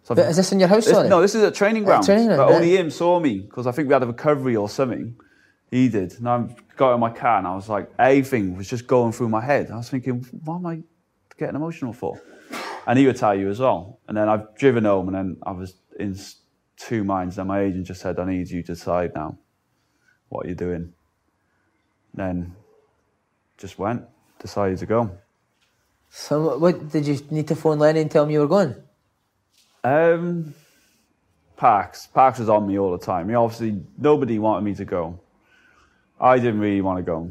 So 0.03 0.13
is 0.13 0.37
this 0.37 0.53
in 0.53 0.61
your 0.61 0.69
house, 0.69 0.85
This- 0.85 1.09
no, 1.09 1.23
this 1.23 1.35
is 1.35 1.43
at 1.43 1.55
training 1.55 1.85
grounds. 1.85 2.05
training 2.05 2.27
ground, 2.27 2.39
but 2.49 2.55
only 2.55 2.77
him 2.77 2.91
saw 2.91 3.21
me 3.21 3.39
because 3.41 3.67
I 3.67 3.73
think 3.73 3.89
we 3.89 3.95
had 3.95 4.03
a 4.03 4.07
recovery 4.07 4.55
or 4.55 4.69
something. 4.69 5.17
He 5.71 5.89
did. 5.89 6.13
And 6.19 6.29
I 6.29 6.45
got 6.77 6.93
in 6.93 7.01
my 7.01 7.11
car 7.11 7.39
and 7.39 7.47
I 7.47 7.55
was 7.55 7.71
like, 7.71 7.91
everything 7.99 8.55
was 8.57 8.69
just 8.69 8.87
going 8.87 9.13
through 9.13 9.31
my 9.31 9.41
head. 9.43 9.71
I 9.71 9.77
was 9.77 9.89
thinking, 9.89 10.27
what 10.45 10.57
am 10.57 10.67
I 10.67 10.81
getting 11.39 11.57
emotional 11.57 11.95
for? 11.95 12.21
And 12.87 12.99
he 12.99 13.07
would 13.07 13.17
tell 13.17 13.35
you 13.35 13.49
as 13.49 13.61
well. 13.61 13.99
And 14.09 14.17
then 14.17 14.29
I've 14.29 14.55
driven 14.57 14.85
home 14.85 15.09
and 15.09 15.17
then 15.17 15.37
I 15.43 15.53
was 15.53 15.75
in 15.99 16.15
two 16.79 17.05
minds. 17.05 17.37
Then 17.37 17.47
my 17.49 17.61
agent 17.61 17.87
just 17.87 18.01
said, 18.01 18.19
I 18.19 18.25
need 18.25 18.49
you 18.51 18.63
to 18.63 18.75
decide 18.75 19.15
now 19.15 19.39
what 20.29 20.47
you're 20.47 20.55
doing. 20.55 20.93
Then 22.15 22.55
just 23.57 23.79
went, 23.79 24.05
decided 24.39 24.79
to 24.79 24.87
go. 24.87 25.11
So 26.11 26.59
what- 26.59 26.89
did 26.89 27.07
you 27.07 27.19
need 27.31 27.49
to 27.49 27.57
phone 27.57 27.79
Lenny 27.79 28.01
and 28.01 28.11
tell 28.11 28.25
him 28.25 28.31
you 28.31 28.41
were 28.41 28.47
going? 28.47 28.75
Um, 29.85 30.55
Parks. 31.57 32.07
Parks 32.07 32.39
was 32.39 32.49
on 32.49 32.67
me 32.67 32.79
all 32.79 32.93
the 32.93 33.05
time. 33.05 33.29
He 33.29 33.35
obviously 33.35 33.83
nobody 33.99 34.39
wanted 34.39 34.65
me 34.65 34.75
to 34.77 34.85
go. 34.85 35.21
I 36.21 36.39
didn't 36.39 36.61
really 36.61 36.81
want 36.81 36.99
to 36.99 37.03
go. 37.03 37.31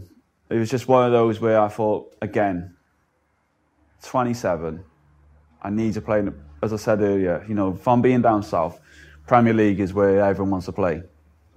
It 0.49 0.57
was 0.57 0.69
just 0.69 0.87
one 0.87 1.05
of 1.05 1.11
those 1.11 1.39
where 1.41 1.59
I 1.59 1.67
thought, 1.67 2.15
again, 2.21 2.75
27. 4.03 4.83
I 5.61 5.69
need 5.69 5.93
to 5.95 6.01
play. 6.01 6.25
As 6.61 6.73
I 6.73 6.77
said 6.77 7.01
earlier, 7.01 7.45
you 7.47 7.53
know, 7.55 7.77
I'm 7.85 8.01
being 8.01 8.21
down 8.21 8.43
south, 8.43 8.79
Premier 9.27 9.53
League 9.53 9.81
is 9.81 9.93
where 9.93 10.21
everyone 10.21 10.51
wants 10.51 10.65
to 10.67 10.71
play. 10.71 11.03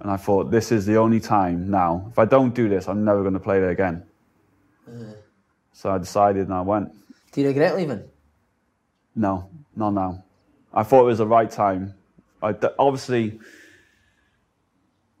And 0.01 0.11
I 0.11 0.17
thought, 0.17 0.51
this 0.51 0.71
is 0.71 0.85
the 0.85 0.97
only 0.97 1.19
time 1.19 1.69
now. 1.69 2.07
If 2.11 2.19
I 2.19 2.25
don't 2.25 2.53
do 2.53 2.67
this, 2.67 2.87
I'm 2.87 3.05
never 3.05 3.21
going 3.21 3.33
to 3.33 3.39
play 3.39 3.59
there 3.59 3.69
again. 3.69 4.03
Uh. 4.87 5.13
So 5.71 5.89
I 5.89 5.97
decided 5.97 6.43
and 6.43 6.53
I 6.53 6.61
went. 6.61 6.91
Do 7.31 7.41
you 7.41 7.47
regret 7.47 7.77
leaving? 7.77 8.03
No, 9.15 9.49
not 9.75 9.91
now. 9.91 10.23
I 10.73 10.83
thought 10.83 11.03
it 11.03 11.05
was 11.05 11.19
the 11.19 11.27
right 11.27 11.49
time. 11.49 11.93
I, 12.43 12.55
obviously, 12.77 13.39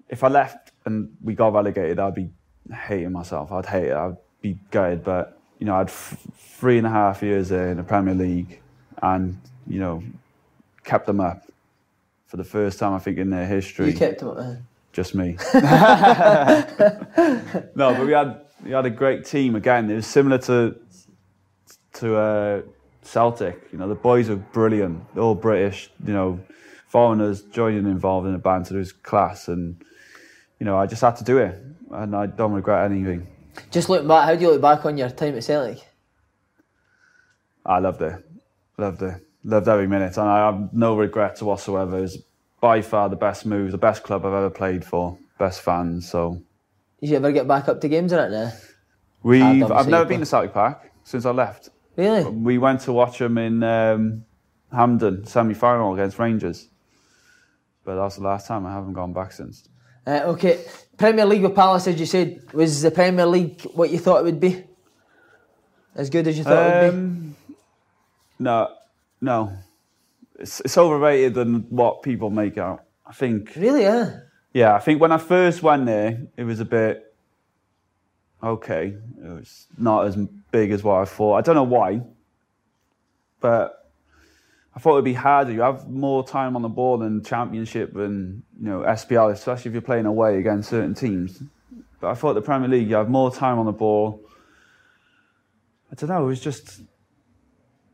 if 0.09 0.23
I 0.23 0.27
left 0.27 0.71
and 0.85 1.15
we 1.23 1.35
got 1.35 1.53
relegated, 1.53 1.99
I'd 1.99 2.15
be 2.15 2.29
hating 2.71 3.11
myself. 3.11 3.51
I'd 3.51 3.65
hate 3.65 3.87
it. 3.87 3.93
I'd 3.93 4.17
be 4.41 4.57
gutted. 4.71 5.03
But 5.03 5.39
you 5.59 5.65
know, 5.65 5.75
I 5.75 5.79
had 5.79 5.87
f- 5.87 6.17
three 6.35 6.77
and 6.77 6.87
a 6.87 6.89
half 6.89 7.21
years 7.21 7.49
there 7.49 7.69
in 7.69 7.77
the 7.77 7.83
Premier 7.83 8.15
League, 8.15 8.59
and 9.01 9.39
you 9.67 9.79
know, 9.79 10.03
kept 10.83 11.05
them 11.05 11.21
up 11.21 11.50
for 12.31 12.37
the 12.37 12.45
first 12.45 12.79
time 12.79 12.93
I 12.93 12.99
think 12.99 13.17
in 13.17 13.29
their 13.29 13.45
history. 13.45 13.91
You 13.91 13.97
kept 13.97 14.21
him. 14.21 14.29
Uh, 14.29 14.55
Just 14.93 15.13
me. 15.13 15.35
no, 17.75 17.93
but 17.93 18.05
we 18.05 18.13
had 18.13 18.39
we 18.63 18.71
had 18.71 18.85
a 18.85 18.89
great 18.89 19.25
team 19.25 19.55
again. 19.55 19.91
It 19.91 19.95
was 19.95 20.07
similar 20.07 20.37
to 20.37 20.77
to 21.95 22.15
uh, 22.15 22.61
Celtic. 23.01 23.67
You 23.73 23.79
know, 23.79 23.89
the 23.89 23.95
boys 23.95 24.29
were 24.29 24.37
brilliant. 24.37 25.13
They're 25.13 25.23
all 25.23 25.35
British. 25.35 25.91
You 26.07 26.13
know, 26.13 26.39
foreigners 26.87 27.41
joining 27.41 27.85
involved 27.85 28.27
in 28.27 28.31
the 28.31 28.39
band. 28.39 28.67
So 28.67 28.75
it 28.75 28.77
was 28.77 28.93
class, 28.93 29.49
and 29.49 29.83
you 30.57 30.65
know, 30.65 30.77
I 30.77 30.85
just 30.87 31.01
had 31.01 31.17
to 31.17 31.25
do 31.25 31.37
it, 31.37 31.61
and 31.91 32.15
I 32.15 32.27
don't 32.27 32.53
regret 32.53 32.89
anything. 32.89 33.27
just 33.71 33.89
looking 33.89 34.07
back, 34.07 34.23
how 34.23 34.35
do 34.35 34.41
you 34.41 34.51
look 34.51 34.61
back 34.61 34.85
on 34.85 34.97
your 34.97 35.09
time 35.09 35.35
at 35.35 35.43
Celtic? 35.43 35.85
I 37.65 37.79
loved 37.79 38.01
it. 38.01 38.25
Loved 38.77 39.01
it. 39.01 39.21
Loved 39.43 39.67
every 39.67 39.87
minute. 39.87 40.17
And 40.17 40.27
I 40.27 40.45
have 40.45 40.73
no 40.73 40.95
regrets 40.95 41.41
whatsoever. 41.41 42.03
It's 42.03 42.17
by 42.59 42.81
far 42.81 43.09
the 43.09 43.15
best 43.15 43.45
move, 43.45 43.71
the 43.71 43.77
best 43.77 44.03
club 44.03 44.25
I've 44.25 44.33
ever 44.33 44.49
played 44.49 44.85
for, 44.85 45.17
best 45.39 45.61
fans. 45.61 46.09
So 46.09 46.41
Did 46.99 47.09
you 47.09 47.15
ever 47.17 47.31
get 47.31 47.47
back 47.47 47.67
up 47.67 47.81
to 47.81 47.89
games 47.89 48.13
or 48.13 48.23
it 48.25 48.29
now? 48.29 48.51
We've 49.23 49.71
I've 49.71 49.87
never 49.87 50.05
been 50.05 50.19
to 50.19 50.25
Celtic 50.25 50.53
Park 50.53 50.91
since 51.03 51.25
I 51.25 51.31
left. 51.31 51.69
Really? 51.95 52.23
We 52.23 52.57
went 52.57 52.81
to 52.81 52.93
watch 52.93 53.19
them 53.19 53.37
in 53.37 53.63
um, 53.63 54.25
Hampden, 54.71 55.25
semi 55.25 55.53
final 55.53 55.93
against 55.93 56.17
Rangers. 56.17 56.67
But 57.83 57.95
that's 57.95 58.15
the 58.15 58.23
last 58.23 58.47
time. 58.47 58.65
I 58.65 58.73
haven't 58.73 58.93
gone 58.93 59.13
back 59.13 59.31
since. 59.31 59.67
Uh, 60.05 60.21
okay, 60.25 60.63
Premier 60.97 61.25
League 61.25 61.43
with 61.43 61.55
Palace, 61.55 61.87
as 61.87 61.99
you 61.99 62.05
said, 62.05 62.41
was 62.53 62.81
the 62.81 62.91
Premier 62.91 63.25
League 63.25 63.61
what 63.73 63.89
you 63.89 63.99
thought 63.99 64.19
it 64.19 64.23
would 64.23 64.39
be? 64.39 64.63
As 65.95 66.09
good 66.09 66.27
as 66.27 66.37
you 66.37 66.43
thought 66.43 66.67
it 66.67 66.85
would 66.85 66.91
be? 66.91 66.97
Um, 66.97 67.35
no, 68.39 68.73
no. 69.21 69.53
It's, 70.39 70.59
it's 70.61 70.77
overrated 70.77 71.35
than 71.35 71.61
what 71.69 72.01
people 72.01 72.29
make 72.29 72.57
out. 72.57 72.83
I 73.05 73.13
think. 73.13 73.53
Really, 73.55 73.83
yeah. 73.83 74.21
Yeah, 74.53 74.73
I 74.73 74.79
think 74.79 74.99
when 74.99 75.11
I 75.11 75.17
first 75.17 75.63
went 75.63 75.85
there, 75.85 76.27
it 76.35 76.43
was 76.43 76.59
a 76.59 76.65
bit 76.65 77.13
okay. 78.43 78.87
It 79.23 79.27
was 79.27 79.67
not 79.77 80.07
as 80.07 80.15
big 80.51 80.71
as 80.71 80.83
what 80.83 81.01
I 81.01 81.05
thought. 81.05 81.35
I 81.35 81.41
don't 81.41 81.55
know 81.55 81.63
why, 81.63 82.01
but 83.39 83.91
I 84.75 84.79
thought 84.79 84.93
it'd 84.93 85.05
be 85.05 85.13
harder. 85.13 85.51
You 85.51 85.61
have 85.61 85.89
more 85.89 86.25
time 86.25 86.55
on 86.55 86.61
the 86.61 86.69
ball 86.69 86.97
than 86.97 87.23
Championship 87.23 87.95
and 87.95 88.43
you 88.59 88.69
know 88.69 88.79
SPL, 88.79 89.31
especially 89.31 89.69
if 89.69 89.73
you're 89.73 89.81
playing 89.81 90.05
away 90.05 90.37
against 90.37 90.69
certain 90.69 90.93
teams. 90.93 91.41
But 91.99 92.11
I 92.11 92.13
thought 92.15 92.33
the 92.33 92.41
Premier 92.41 92.67
League, 92.67 92.89
you 92.89 92.95
have 92.95 93.09
more 93.09 93.31
time 93.33 93.59
on 93.59 93.65
the 93.65 93.71
ball. 93.71 94.21
I 95.91 95.95
don't 95.95 96.09
know. 96.09 96.23
It 96.23 96.27
was 96.27 96.39
just 96.39 96.81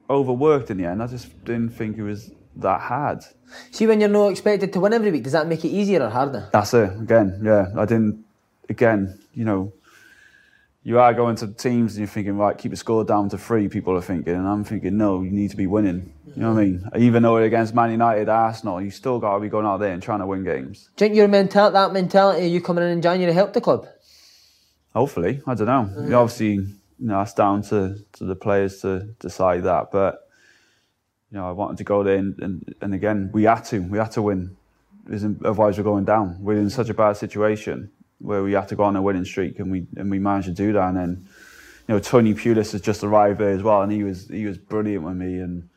overworked 0.10 0.72
in 0.72 0.78
the 0.78 0.86
end. 0.86 1.02
I 1.04 1.08
just 1.08 1.44
didn't 1.46 1.70
think 1.70 1.98
it 1.98 2.04
was 2.04 2.32
that 2.58 2.82
hard. 2.82 3.24
See, 3.72 3.88
when 3.88 4.00
you're 4.00 4.10
not 4.10 4.28
expected 4.28 4.74
to 4.74 4.80
win 4.80 4.94
every 4.94 5.12
week, 5.12 5.24
does 5.24 5.34
that 5.34 5.48
make 5.48 5.64
it 5.64 5.70
easier 5.70 6.02
or 6.02 6.10
harder? 6.10 6.50
That's 6.52 6.74
it. 6.74 6.92
Again, 7.00 7.42
yeah. 7.44 7.68
I 7.78 7.86
didn't. 7.86 8.26
Again, 8.70 9.18
you 9.34 9.46
know, 9.46 9.72
you 10.84 11.00
are 11.00 11.14
going 11.14 11.36
to 11.38 11.48
teams 11.48 11.94
and 11.94 12.00
you're 12.00 12.08
thinking, 12.08 12.38
right, 12.38 12.58
keep 12.58 12.72
the 12.72 12.78
score 12.78 13.04
down 13.04 13.30
to 13.30 13.38
three. 13.38 13.68
People 13.70 13.96
are 13.96 14.02
thinking, 14.02 14.34
and 14.34 14.48
I'm 14.48 14.64
thinking, 14.64 14.98
no, 14.98 15.22
you 15.22 15.32
need 15.32 15.52
to 15.52 15.58
be 15.58 15.68
winning. 15.68 16.14
You 16.26 16.42
know 16.42 16.54
what 16.54 16.62
I 16.62 16.64
mean? 16.64 16.90
Even 16.98 17.24
though 17.24 17.38
against 17.38 17.74
Man 17.74 17.92
United, 17.92 18.30
Arsenal, 18.30 18.82
you 18.82 18.92
still 18.92 19.20
got 19.20 19.36
to 19.36 19.40
be 19.40 19.50
going 19.50 19.66
out 19.66 19.78
there 19.78 19.92
and 19.92 20.04
trying 20.04 20.20
to 20.20 20.26
win 20.26 20.44
games. 20.44 20.90
Do 20.96 21.06
you 21.06 21.10
think 21.10 21.18
your 21.18 21.28
mental, 21.28 21.72
that 21.72 21.94
mentality 21.94 22.48
you 22.48 22.62
coming 22.62 22.84
in 22.84 22.92
in 22.92 23.02
January 23.02 23.34
helped 23.34 23.54
the 23.54 23.62
club? 23.62 23.88
Hopefully, 24.94 25.42
I 25.46 25.54
don't 25.54 25.68
know. 25.68 26.08
You 26.08 26.16
Obviously, 26.16 26.68
you 27.00 27.08
know, 27.08 27.22
it's 27.22 27.34
down 27.34 27.62
to, 27.64 27.98
to 28.14 28.26
the 28.26 28.36
players 28.36 28.82
to 28.82 29.02
decide 29.20 29.64
that. 29.64 29.92
But 29.92 30.28
you 31.32 31.38
know, 31.38 31.48
I 31.48 31.52
wanted 31.52 31.78
to 31.78 31.84
go 31.84 32.04
there, 32.04 32.18
and, 32.18 32.38
and, 32.40 32.76
and 32.82 32.94
again, 32.94 33.30
we 33.34 33.44
had 33.44 33.62
to. 33.66 33.80
We 33.80 33.98
had 33.98 34.12
to 34.12 34.22
win. 34.22 34.56
Otherwise, 35.10 35.78
we're 35.78 35.84
going 35.84 36.06
down. 36.06 36.38
We're 36.40 36.58
in 36.58 36.70
such 36.70 36.90
a 36.90 36.94
bad 36.94 37.18
situation 37.18 37.92
where 38.20 38.44
we 38.44 38.54
had 38.54 38.68
to 38.70 38.76
go 38.76 38.84
on 38.84 38.96
a 38.96 39.02
winning 39.02 39.26
streak, 39.26 39.60
and 39.60 39.72
we 39.72 39.88
and 39.98 40.10
we 40.10 40.20
managed 40.20 40.48
to 40.48 40.54
do 40.54 40.74
that. 40.74 40.90
And 40.90 40.98
then, 40.98 41.28
you 41.88 41.96
know, 41.96 42.00
Tony 42.00 42.34
Pulis 42.34 42.72
has 42.72 42.82
just 42.82 43.04
arrived 43.04 43.40
there 43.40 43.52
as 43.52 43.64
well, 43.64 43.82
and 43.82 43.92
he 43.92 44.04
was 44.04 44.28
he 44.28 44.46
was 44.46 44.58
brilliant 44.58 45.04
with 45.04 45.16
me 45.16 45.40
and 45.40 45.70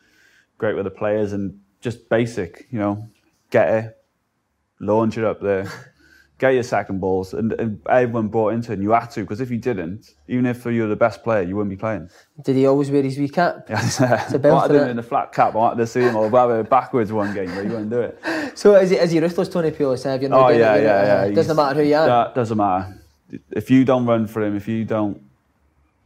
great 0.59 0.77
with 0.77 0.85
the 0.85 0.91
players, 0.91 1.33
and 1.33 1.61
just 1.81 2.09
basic. 2.09 2.67
You 2.71 2.79
know, 2.79 3.09
get 3.51 3.69
it, 3.69 3.99
launch 4.79 5.19
it 5.19 5.25
up 5.25 5.41
there. 5.41 5.71
Get 6.41 6.55
your 6.55 6.63
second 6.63 7.01
balls, 7.01 7.35
and, 7.35 7.53
and 7.53 7.81
everyone 7.87 8.29
brought 8.29 8.55
into 8.55 8.73
it. 8.73 8.77
And 8.77 8.83
you 8.83 8.93
had 8.93 9.11
to, 9.11 9.21
because 9.21 9.43
if 9.43 9.51
you 9.51 9.59
didn't, 9.59 10.15
even 10.27 10.47
if 10.47 10.65
you 10.65 10.81
were 10.81 10.89
the 10.89 10.97
best 10.97 11.23
player, 11.23 11.43
you 11.43 11.55
wouldn't 11.55 11.69
be 11.69 11.77
playing. 11.77 12.09
Did 12.43 12.57
he 12.57 12.67
always 12.67 12.91
wear 12.91 13.03
his 13.03 13.19
wee 13.19 13.29
cap? 13.29 13.67
Yeah, 13.69 13.79
a 13.79 14.35
I 14.35 14.39
belt 14.39 14.55
wanted 14.55 14.79
for 14.79 14.85
him 14.85 14.91
in 14.93 14.99
a 14.99 15.03
flat 15.03 15.33
cap. 15.33 15.55
I 15.55 15.59
wanted 15.59 15.77
to 15.77 15.87
see 15.87 16.01
him 16.01 16.17
or 16.17 16.31
rather 16.31 16.63
backwards 16.63 17.13
one 17.13 17.35
game, 17.35 17.55
but 17.55 17.65
you 17.65 17.71
wouldn't 17.71 17.91
do 17.91 18.01
it. 18.01 18.19
So 18.57 18.75
is 18.75 18.89
he, 18.89 18.97
is 18.97 19.11
he 19.11 19.21
ruthless, 19.21 19.51
Tony 19.51 19.71
Pulis? 19.71 20.05
Have 20.05 20.23
you 20.23 20.31
not 20.31 20.47
Oh 20.47 20.49
yeah, 20.49 20.75
it, 20.77 20.83
yeah, 20.83 21.25
yeah. 21.27 21.31
uh, 21.31 21.35
Doesn't 21.35 21.57
matter 21.57 21.83
who 21.83 21.87
you 21.89 21.95
are. 21.95 22.07
That 22.07 22.35
doesn't 22.35 22.57
matter. 22.57 22.99
If 23.51 23.71
you 23.71 23.85
don't 23.85 24.07
run 24.07 24.27
for 24.27 24.43
him, 24.43 24.57
if 24.57 24.67
you 24.67 24.85
don't 24.87 25.23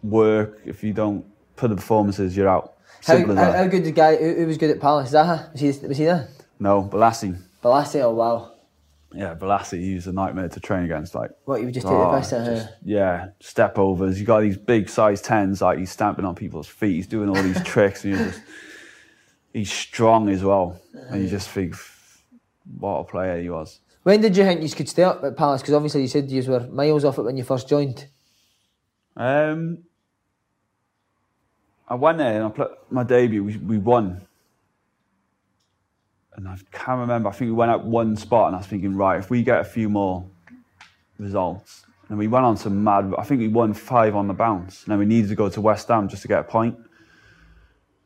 work, 0.03 0.61
if 0.67 0.83
you 0.83 0.93
don't 0.93 1.25
put 1.57 1.71
the 1.71 1.77
performances, 1.77 2.37
you're 2.37 2.49
out. 2.49 2.75
How, 3.07 3.15
as 3.15 3.21
how, 3.27 3.35
that. 3.35 3.55
how 3.57 3.67
good 3.69 3.85
the 3.85 3.93
guy? 3.93 4.17
Who, 4.17 4.35
who 4.35 4.47
was 4.47 4.59
good 4.59 4.71
at 4.71 4.81
Palace? 4.81 5.13
Zaha 5.13 5.53
was 5.53 5.61
he? 5.61 5.69
Was 5.87 5.97
he 5.97 6.05
there? 6.05 6.29
No, 6.59 6.83
Bolasie. 6.83 7.41
Bolasie, 7.63 8.03
oh 8.03 8.11
wow. 8.13 8.54
Yeah. 9.15 9.35
He 9.71 9.95
was 9.95 10.07
a 10.07 10.13
nightmare 10.13 10.49
to 10.49 10.61
train 10.61 10.85
against. 10.85 11.15
Like, 11.15 11.31
What 11.45 11.61
you 11.61 11.67
would 11.67 11.75
just 11.75 11.87
oh, 11.87 12.11
the 12.13 12.19
piss 12.19 12.33
at? 12.33 12.47
just- 12.47 12.67
huh? 12.67 12.73
yeah, 12.85 13.29
step 13.41 13.79
overs. 13.79 14.19
You 14.19 14.27
got 14.27 14.41
these 14.41 14.57
big 14.57 14.89
size 14.89 15.21
tens. 15.23 15.63
Like 15.63 15.79
he's 15.79 15.91
stamping 15.91 16.25
on 16.25 16.35
people's 16.35 16.67
feet. 16.69 16.95
He's 16.97 17.07
doing 17.07 17.29
all 17.29 17.43
these 17.43 17.63
tricks, 17.65 18.05
and 18.05 18.15
you're 18.17 18.27
just. 18.27 18.41
He's 19.53 19.73
strong 19.73 20.29
as 20.31 20.43
well, 20.43 20.81
and 21.11 21.23
you 21.23 21.29
just 21.29 21.49
think, 21.49 21.77
what 22.81 22.97
a 22.99 23.05
player 23.05 23.41
he 23.41 23.49
was. 23.51 23.79
When 24.03 24.21
did 24.21 24.37
you 24.37 24.43
think 24.43 24.63
you 24.63 24.69
could 24.69 24.89
stay 24.89 25.05
up 25.05 25.23
at 25.23 25.37
Palace? 25.37 25.63
Because 25.63 25.75
obviously 25.75 26.03
you 26.03 26.09
said 26.09 26.29
you 26.31 26.43
were 26.51 26.67
miles 26.67 27.05
off 27.05 27.19
it 27.19 27.23
when 27.23 27.37
you 27.37 27.45
first 27.45 27.69
joined. 27.69 28.09
Um, 29.17 29.85
I 31.89 31.95
went 31.95 32.19
there 32.19 32.35
and 32.35 32.45
I 32.45 32.49
played 32.49 32.69
my 32.91 33.05
debut. 33.05 33.45
We, 33.45 33.57
we 33.59 33.79
won, 33.79 34.23
and 36.37 36.49
I 36.49 36.57
can't 36.73 37.01
remember. 37.01 37.29
I 37.29 37.33
think 37.33 37.49
we 37.49 37.55
went 37.55 37.71
out 37.71 37.85
one 37.85 38.17
spot, 38.17 38.49
and 38.49 38.57
I 38.57 38.59
was 38.59 38.67
thinking, 38.67 38.97
right, 38.97 39.19
if 39.19 39.31
we 39.31 39.43
get 39.43 39.61
a 39.61 39.65
few 39.65 39.89
more 39.89 40.25
results, 41.19 41.87
and 42.09 42.19
we 42.19 42.27
went 42.27 42.45
on 42.45 42.57
some 42.57 42.85
mad. 42.85 43.13
I 43.19 43.25
think 43.25 43.41
we 43.41 43.49
won 43.49 43.73
five 43.75 44.15
on 44.15 44.29
the 44.29 44.35
bounce, 44.35 44.85
and 44.85 44.93
then 44.93 44.99
we 44.99 45.07
needed 45.07 45.29
to 45.29 45.35
go 45.35 45.49
to 45.49 45.61
West 45.61 45.89
Ham 45.89 46.09
just 46.09 46.23
to 46.23 46.29
get 46.29 46.41
a 46.41 46.45
point. 46.45 46.77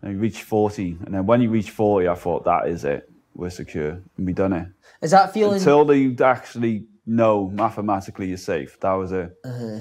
And 0.02 0.12
we 0.12 0.18
reached 0.18 0.42
forty, 0.42 0.96
and 1.04 1.14
then 1.14 1.26
when 1.26 1.40
you 1.40 1.50
reach 1.50 1.70
forty, 1.70 2.08
I 2.08 2.14
thought 2.14 2.44
that 2.44 2.68
is 2.68 2.84
it. 2.84 3.10
We're 3.34 3.50
secure, 3.50 4.02
and 4.16 4.26
we 4.26 4.32
done 4.32 4.52
it. 4.52 4.68
Is 5.02 5.10
that 5.12 5.32
feeling? 5.32 5.58
Until 5.58 5.84
they 5.84 6.16
actually 6.22 6.86
know 7.06 7.48
mathematically 7.48 8.28
you're 8.28 8.36
safe. 8.36 8.78
That 8.80 8.92
was 8.92 9.12
it. 9.12 9.36
Uh-huh. 9.44 9.80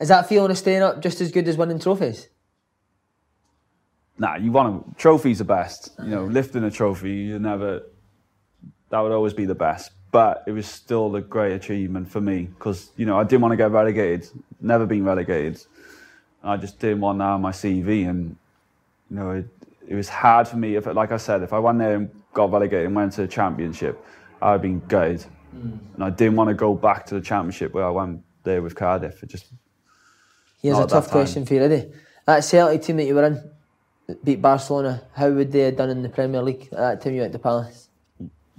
Is 0.00 0.08
that 0.08 0.28
feeling 0.28 0.50
of 0.50 0.58
staying 0.58 0.82
up 0.82 1.00
just 1.00 1.20
as 1.20 1.30
good 1.30 1.46
as 1.46 1.56
winning 1.56 1.78
trophies? 1.78 2.28
Nah, 4.22 4.36
you 4.36 4.52
want 4.52 4.68
to, 4.70 4.94
trophies 4.94 5.38
the 5.38 5.44
best. 5.44 5.90
You 5.98 6.10
know, 6.10 6.24
lifting 6.24 6.62
a 6.62 6.70
trophy, 6.70 7.10
you 7.10 7.38
never, 7.40 7.82
that 8.88 9.00
would 9.00 9.10
always 9.10 9.34
be 9.34 9.46
the 9.46 9.54
best. 9.54 9.90
But 10.12 10.44
it 10.46 10.52
was 10.52 10.66
still 10.66 11.14
a 11.16 11.20
great 11.20 11.54
achievement 11.54 12.08
for 12.08 12.20
me 12.20 12.44
because, 12.44 12.92
you 12.96 13.04
know, 13.04 13.18
I 13.18 13.24
didn't 13.24 13.42
want 13.42 13.52
to 13.52 13.56
get 13.56 13.70
relegated, 13.72 14.28
never 14.60 14.86
been 14.86 15.04
relegated. 15.04 15.60
I 16.44 16.56
just 16.56 16.78
didn't 16.78 17.00
want 17.00 17.18
that 17.18 17.24
on 17.24 17.42
my 17.42 17.50
CV. 17.50 18.08
And, 18.08 18.36
you 19.10 19.16
know, 19.16 19.30
it, 19.32 19.46
it 19.88 19.94
was 19.96 20.08
hard 20.08 20.46
for 20.46 20.56
me. 20.56 20.76
If, 20.76 20.86
like 20.86 21.10
I 21.10 21.16
said, 21.16 21.42
if 21.42 21.52
I 21.52 21.58
went 21.58 21.78
there 21.78 21.96
and 21.96 22.10
got 22.32 22.52
relegated 22.52 22.86
and 22.86 22.94
went 22.94 23.12
to 23.14 23.22
the 23.22 23.28
championship, 23.28 24.04
I'd 24.40 24.52
have 24.52 24.62
been 24.62 24.80
gutted. 24.86 25.24
Mm. 25.56 25.78
And 25.94 26.04
I 26.04 26.10
didn't 26.10 26.36
want 26.36 26.48
to 26.48 26.54
go 26.54 26.74
back 26.74 27.06
to 27.06 27.14
the 27.14 27.20
championship 27.20 27.74
where 27.74 27.84
I 27.84 27.90
went 27.90 28.22
there 28.44 28.62
with 28.62 28.74
Cardiff. 28.76 29.22
It 29.22 29.30
just. 29.30 29.46
Here's 30.60 30.78
a 30.78 30.86
tough 30.86 31.10
question 31.10 31.44
for 31.44 31.54
you, 31.54 31.62
Eddie. 31.62 31.90
That 32.26 32.44
Celtic 32.44 32.82
team 32.82 32.98
that 32.98 33.04
you 33.04 33.16
were 33.16 33.24
in, 33.24 33.50
beat 34.24 34.42
Barcelona. 34.42 35.02
How 35.14 35.30
would 35.30 35.52
they 35.52 35.60
have 35.60 35.76
done 35.76 35.90
in 35.90 36.02
the 36.02 36.08
Premier 36.08 36.42
League 36.42 36.68
at 36.72 36.78
that 36.78 37.00
time 37.00 37.14
you 37.14 37.20
went 37.20 37.32
to 37.32 37.38
Palace? 37.38 37.88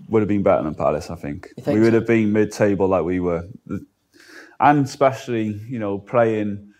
Would 0.09 0.21
have 0.21 0.29
been 0.29 0.43
better 0.43 0.63
than 0.63 0.75
Palace, 0.75 1.09
I 1.09 1.15
think. 1.15 1.49
think 1.55 1.75
we 1.75 1.79
would 1.79 1.93
so? 1.93 1.99
have 1.99 2.07
been 2.07 2.33
mid-table 2.33 2.87
like 2.87 3.05
we 3.05 3.19
were, 3.19 3.47
and 4.59 4.85
especially 4.85 5.61
you 5.69 5.79
know 5.79 5.97
playing 5.97 6.73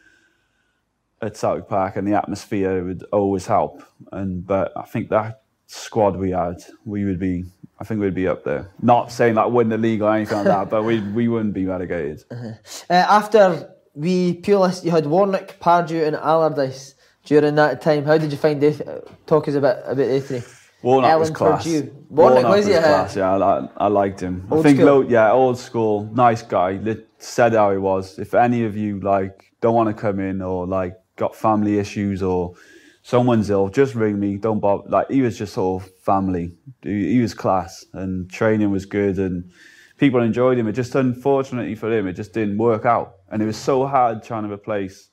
at 1.22 1.38
Celtic 1.38 1.68
Park 1.70 1.96
and 1.96 2.08
the 2.08 2.16
atmosphere 2.16 2.84
would 2.84 3.04
always 3.12 3.48
help. 3.48 3.84
And 4.12 4.46
but 4.46 4.74
I 4.76 4.84
think 4.84 5.10
that 5.10 5.44
squad 5.68 6.18
we 6.18 6.32
had, 6.32 6.64
we 6.86 7.06
would 7.06 7.20
be. 7.20 7.46
I 7.80 7.86
think 7.86 8.00
we'd 8.00 8.14
be 8.14 8.28
up 8.28 8.44
there. 8.44 8.70
Not 8.82 9.12
saying 9.12 9.36
that 9.36 9.52
win 9.52 9.70
the 9.70 9.78
league 9.78 10.02
or 10.02 10.14
anything 10.14 10.38
like 10.38 10.48
that, 10.48 10.70
but 10.70 10.84
we 10.84 11.00
we 11.14 11.28
wouldn't 11.28 11.54
be 11.54 11.66
relegated. 11.66 12.24
Uh-huh. 12.30 12.54
Uh, 12.90 12.94
after 12.94 13.74
we 13.94 14.42
Pulis, 14.42 14.84
you 14.84 14.92
had 14.92 15.06
Warnock, 15.06 15.60
Pardew, 15.60 16.06
and 16.06 16.16
Allardyce 16.16 16.96
during 17.26 17.56
that 17.56 17.82
time. 17.82 18.06
How 18.06 18.18
did 18.18 18.32
you 18.32 18.38
find 18.38 18.64
it? 18.64 18.82
Talk 19.26 19.48
us 19.48 19.56
a 19.56 19.62
bit 19.62 19.80
about 19.86 19.98
the 19.98 20.22
three. 20.22 20.44
Warnock 20.84 21.12
Ellen 21.12 21.20
was 21.22 21.30
class. 21.32 21.66
Warnock, 21.66 21.94
Warnock 22.10 22.44
was, 22.44 22.68
was 22.68 22.78
class. 22.78 23.16
Yeah, 23.16 23.36
I, 23.38 23.68
I 23.78 23.88
liked 23.88 24.20
him. 24.20 24.48
Old 24.52 24.66
I 24.66 24.70
think, 24.70 24.82
school. 24.82 25.10
yeah, 25.10 25.32
old 25.32 25.58
school, 25.58 26.10
nice 26.14 26.42
guy. 26.42 26.80
Said 27.18 27.54
how 27.54 27.72
he 27.72 27.78
was. 27.78 28.20
If 28.20 28.34
any 28.34 28.66
of 28.66 28.76
you 28.76 29.00
like 29.00 29.54
don't 29.62 29.74
want 29.74 29.96
to 29.96 30.00
come 30.00 30.20
in 30.20 30.42
or 30.42 30.68
like 30.68 30.96
got 31.16 31.36
family 31.36 31.80
issues 31.80 32.22
or 32.22 32.56
someone's 33.02 33.50
ill, 33.50 33.70
just 33.70 33.96
ring 33.96 34.20
me. 34.20 34.38
Don't 34.38 34.60
bother. 34.60 34.90
Like 34.90 35.10
he 35.10 35.22
was 35.22 35.38
just 35.38 35.54
sort 35.54 35.84
of 35.84 35.98
family. 36.00 36.54
He, 36.82 37.14
he 37.14 37.22
was 37.22 37.34
class 37.34 37.86
and 37.94 38.30
training 38.30 38.72
was 38.72 38.86
good 38.86 39.20
and 39.20 39.50
people 39.98 40.22
enjoyed 40.22 40.58
him. 40.58 40.68
It 40.68 40.74
just 40.74 40.96
unfortunately 40.96 41.76
for 41.76 41.90
him, 41.98 42.08
it 42.08 42.14
just 42.14 42.34
didn't 42.34 42.58
work 42.58 42.86
out. 42.86 43.16
And 43.32 43.42
it 43.42 43.46
was 43.46 43.56
so 43.58 43.88
hard 43.88 44.22
trying 44.22 44.44
to 44.44 44.52
replace, 44.52 45.10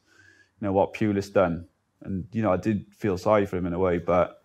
you 0.60 0.66
know, 0.66 0.72
what 0.72 0.94
Pulis 0.94 1.32
done. 1.32 1.66
And 2.02 2.26
you 2.32 2.42
know, 2.42 2.52
I 2.52 2.56
did 2.56 2.86
feel 2.92 3.18
sorry 3.18 3.46
for 3.46 3.56
him 3.56 3.66
in 3.66 3.72
a 3.72 3.78
way, 3.78 3.98
but 3.98 4.40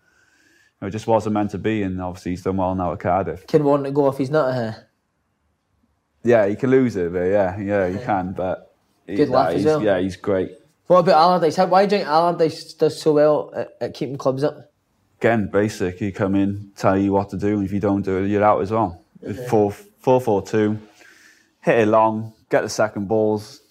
know, 0.86 0.88
it 0.88 0.91
just 0.91 1.07
wasn't 1.07 1.34
meant 1.34 1.52
to 1.52 1.57
be. 1.57 1.84
And 1.84 2.02
obviously, 2.02 2.32
he's 2.32 2.44
done 2.44 2.57
well 2.57 2.76
now 2.76 2.94
at 2.94 2.99
Cardiff. 2.99 3.48
Can 3.48 3.64
want 3.64 3.86
to 3.86 3.91
go 3.91 4.06
off 4.06 4.18
he's 4.18 4.30
not 4.30 4.53
here. 4.53 4.88
Yeah, 6.23 6.48
he 6.48 6.56
can 6.56 6.72
lose 6.72 6.95
it, 6.95 7.11
but 7.14 7.19
yeah, 7.19 7.60
yeah, 7.60 7.88
he 7.88 8.03
can. 8.03 8.34
But 8.34 8.76
good 9.07 9.30
laugh 9.30 9.53
as 9.53 9.65
well. 9.65 9.84
Yeah, 9.84 9.99
he's 9.99 10.15
great. 10.15 10.52
What 10.88 10.99
about 10.99 11.15
Allardyce? 11.15 11.57
Why 11.57 11.86
do 11.86 11.95
you 11.95 12.02
think 12.02 12.10
Allardyce 12.10 12.73
does 12.73 12.99
so 12.99 13.14
well 13.14 13.52
at, 13.56 13.76
at 13.82 13.94
keeping 13.94 14.18
clubs 14.18 14.44
up? 14.44 14.72
Again, 15.19 15.49
basic. 15.52 15.98
He 15.98 16.11
come 16.11 16.36
in, 16.36 16.72
tell 16.76 16.98
you 16.98 17.11
what 17.11 17.30
to 17.30 17.38
do, 17.38 17.57
and 17.57 17.65
if 17.65 17.72
you 17.72 17.80
don't 17.80 18.03
do 18.03 18.23
it, 18.23 18.27
you're 18.27 18.44
out 18.44 18.61
as 18.61 18.72
well. 18.72 19.03
Yeah. 19.22 19.48
Four, 19.48 19.72
four, 19.72 20.22
four, 20.22 20.41
two. 20.41 20.80
Hit 21.61 21.80
it 21.80 21.88
long, 21.88 22.34
get 22.49 22.61
the 22.61 22.69
second 22.69 23.07
balls, 23.07 23.61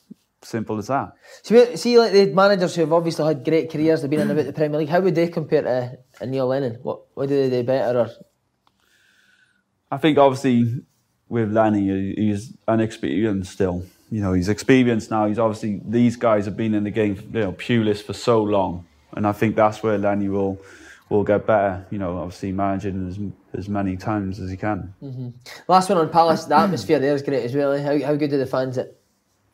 Simple 0.44 0.76
as 0.78 0.88
that. 0.88 1.12
See, 1.42 1.76
see, 1.76 1.98
like 1.98 2.12
the 2.12 2.26
managers 2.26 2.74
who 2.74 2.82
have 2.82 2.92
obviously 2.92 3.24
had 3.24 3.42
great 3.44 3.70
careers, 3.70 4.02
they've 4.02 4.10
been 4.10 4.20
in 4.20 4.30
about 4.30 4.44
the 4.44 4.52
Premier 4.52 4.78
League. 4.78 4.90
How 4.90 5.00
would 5.00 5.14
they 5.14 5.28
compare 5.28 5.62
to 5.62 5.98
uh, 6.20 6.26
Neil 6.26 6.46
Lennon? 6.46 6.78
What 6.82 7.00
what 7.14 7.28
do 7.28 7.48
they 7.48 7.62
do 7.62 7.66
better? 7.66 8.00
Or 8.00 8.10
I 9.90 9.96
think 9.96 10.18
obviously 10.18 10.82
with 11.28 11.50
Lenny, 11.52 12.14
he's 12.14 12.52
inexperienced 12.68 13.52
still. 13.52 13.86
You 14.10 14.20
know, 14.20 14.34
he's 14.34 14.50
experienced 14.50 15.10
now. 15.10 15.26
He's 15.26 15.38
obviously 15.38 15.80
these 15.84 16.16
guys 16.16 16.44
have 16.44 16.56
been 16.56 16.74
in 16.74 16.84
the 16.84 16.90
game, 16.90 17.16
you 17.32 17.40
know, 17.40 17.52
Pulis 17.52 18.02
for 18.02 18.12
so 18.12 18.42
long, 18.42 18.86
and 19.12 19.26
I 19.26 19.32
think 19.32 19.56
that's 19.56 19.82
where 19.82 19.96
Lenny 19.96 20.28
will 20.28 20.60
will 21.08 21.24
get 21.24 21.46
better. 21.46 21.86
You 21.90 21.98
know, 21.98 22.18
obviously 22.18 22.52
managing 22.52 23.08
as 23.08 23.18
as 23.58 23.68
many 23.68 23.96
times 23.96 24.40
as 24.40 24.50
he 24.50 24.58
can. 24.58 24.94
Mm-hmm. 25.02 25.28
Last 25.68 25.88
one 25.88 25.98
on 25.98 26.10
Palace, 26.10 26.44
the 26.44 26.56
atmosphere 26.56 26.98
there 26.98 27.14
is 27.14 27.22
great 27.22 27.44
as 27.44 27.54
well. 27.54 27.80
How 27.82 27.98
how 28.06 28.14
good 28.14 28.28
do 28.28 28.36
the 28.36 28.46
fans 28.46 28.76
it? 28.76 29.00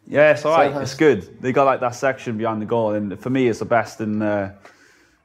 Yeah, 0.07 0.33
it's 0.33 0.45
all 0.45 0.57
right. 0.57 0.83
It's 0.83 0.95
good. 0.95 1.41
They 1.41 1.53
got 1.53 1.65
like 1.65 1.81
that 1.81 1.95
section 1.95 2.37
behind 2.37 2.61
the 2.61 2.67
goal, 2.67 2.93
and 2.93 3.19
for 3.21 3.31
me, 3.31 3.49
it's 3.49 3.61
the 3.61 3.65
best 3.65 4.01
in 4.01 4.19
the 4.19 4.55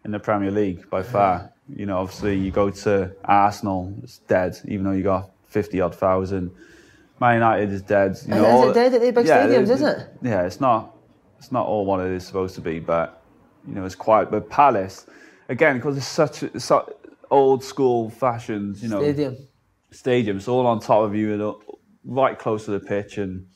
in 0.04 0.12
the 0.12 0.20
Premier 0.20 0.52
League 0.52 0.90
by 0.90 1.04
far. 1.04 1.52
You 1.68 1.88
know, 1.88 1.98
obviously, 1.98 2.38
you 2.38 2.52
go 2.52 2.70
to 2.70 3.12
Arsenal, 3.24 3.94
it's 4.04 4.20
dead, 4.20 4.60
even 4.66 4.86
though 4.86 4.92
you 4.92 5.04
got 5.04 5.32
fifty 5.48 5.82
odd 5.82 5.96
thousand. 5.96 6.52
Man 7.20 7.36
United 7.36 7.72
is 7.72 7.82
dead. 7.82 8.18
You 8.24 8.36
know, 8.36 8.64
is 8.64 8.70
it 8.70 8.74
dead 8.74 8.94
at 8.94 9.02
the 9.02 9.12
big 9.12 9.26
yeah, 9.26 9.48
stadiums? 9.48 9.70
Is 9.70 9.82
it? 9.82 10.08
Yeah, 10.22 10.46
it's 10.46 10.60
not. 10.60 10.96
It's 11.40 11.52
not 11.52 11.66
all 11.66 11.86
what 11.86 12.02
it 12.02 12.12
is 12.12 12.26
supposed 12.26 12.56
to 12.56 12.62
be, 12.62 12.80
but 12.80 13.22
you 13.68 13.74
know, 13.74 13.86
it's 13.86 13.96
quite. 13.96 14.30
But 14.30 14.50
Palace, 14.50 15.08
again, 15.50 15.78
because 15.78 15.98
it's 15.98 16.08
such, 16.08 16.44
it's 16.44 16.66
such 16.66 16.90
old 17.32 17.64
school 17.64 18.10
fashions. 18.10 18.84
You 18.84 18.90
know, 18.90 19.00
stadium. 19.00 19.38
Stadium. 19.92 20.38
It's 20.38 20.48
all 20.48 20.68
on 20.68 20.80
top 20.80 21.04
of 21.04 21.16
you 21.16 21.34
and 21.34 21.42
uh, 21.42 21.54
right 22.04 22.38
close 22.38 22.66
to 22.66 22.72
the 22.72 22.80
pitch 22.80 23.18
and 23.18 23.48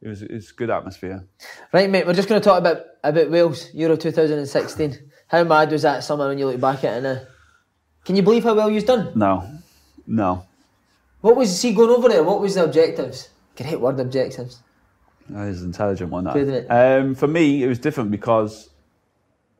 it 0.00 0.08
was 0.08 0.22
it's 0.22 0.52
good 0.52 0.70
atmosphere. 0.70 1.26
Right, 1.72 1.90
mate. 1.90 2.06
We're 2.06 2.14
just 2.14 2.28
going 2.28 2.40
to 2.40 2.44
talk 2.44 2.58
about 2.58 2.82
about 3.02 3.30
Wales 3.30 3.72
Euro 3.74 3.96
2016. 3.96 5.10
How 5.28 5.44
mad 5.44 5.70
was 5.70 5.82
that 5.82 6.04
summer 6.04 6.28
when 6.28 6.38
you 6.38 6.46
look 6.46 6.60
back 6.60 6.84
at 6.84 6.98
it 6.98 7.02
now? 7.02 7.20
Can 8.04 8.16
you 8.16 8.22
believe 8.22 8.44
how 8.44 8.54
well 8.54 8.70
you've 8.70 8.86
done? 8.86 9.12
No, 9.14 9.46
no. 10.06 10.46
What 11.20 11.36
was 11.36 11.60
he 11.60 11.74
going 11.74 11.90
over 11.90 12.08
there? 12.08 12.22
What 12.22 12.40
was 12.40 12.54
the 12.54 12.64
objectives? 12.64 13.28
Great 13.56 13.80
word, 13.80 13.98
objectives. 13.98 14.62
That 15.28 15.48
is 15.48 15.62
an 15.62 15.68
intelligent 15.68 16.10
one. 16.10 16.24
That. 16.24 16.70
Um, 16.70 17.14
for 17.14 17.26
me, 17.26 17.62
it 17.62 17.66
was 17.66 17.78
different 17.78 18.10
because 18.10 18.70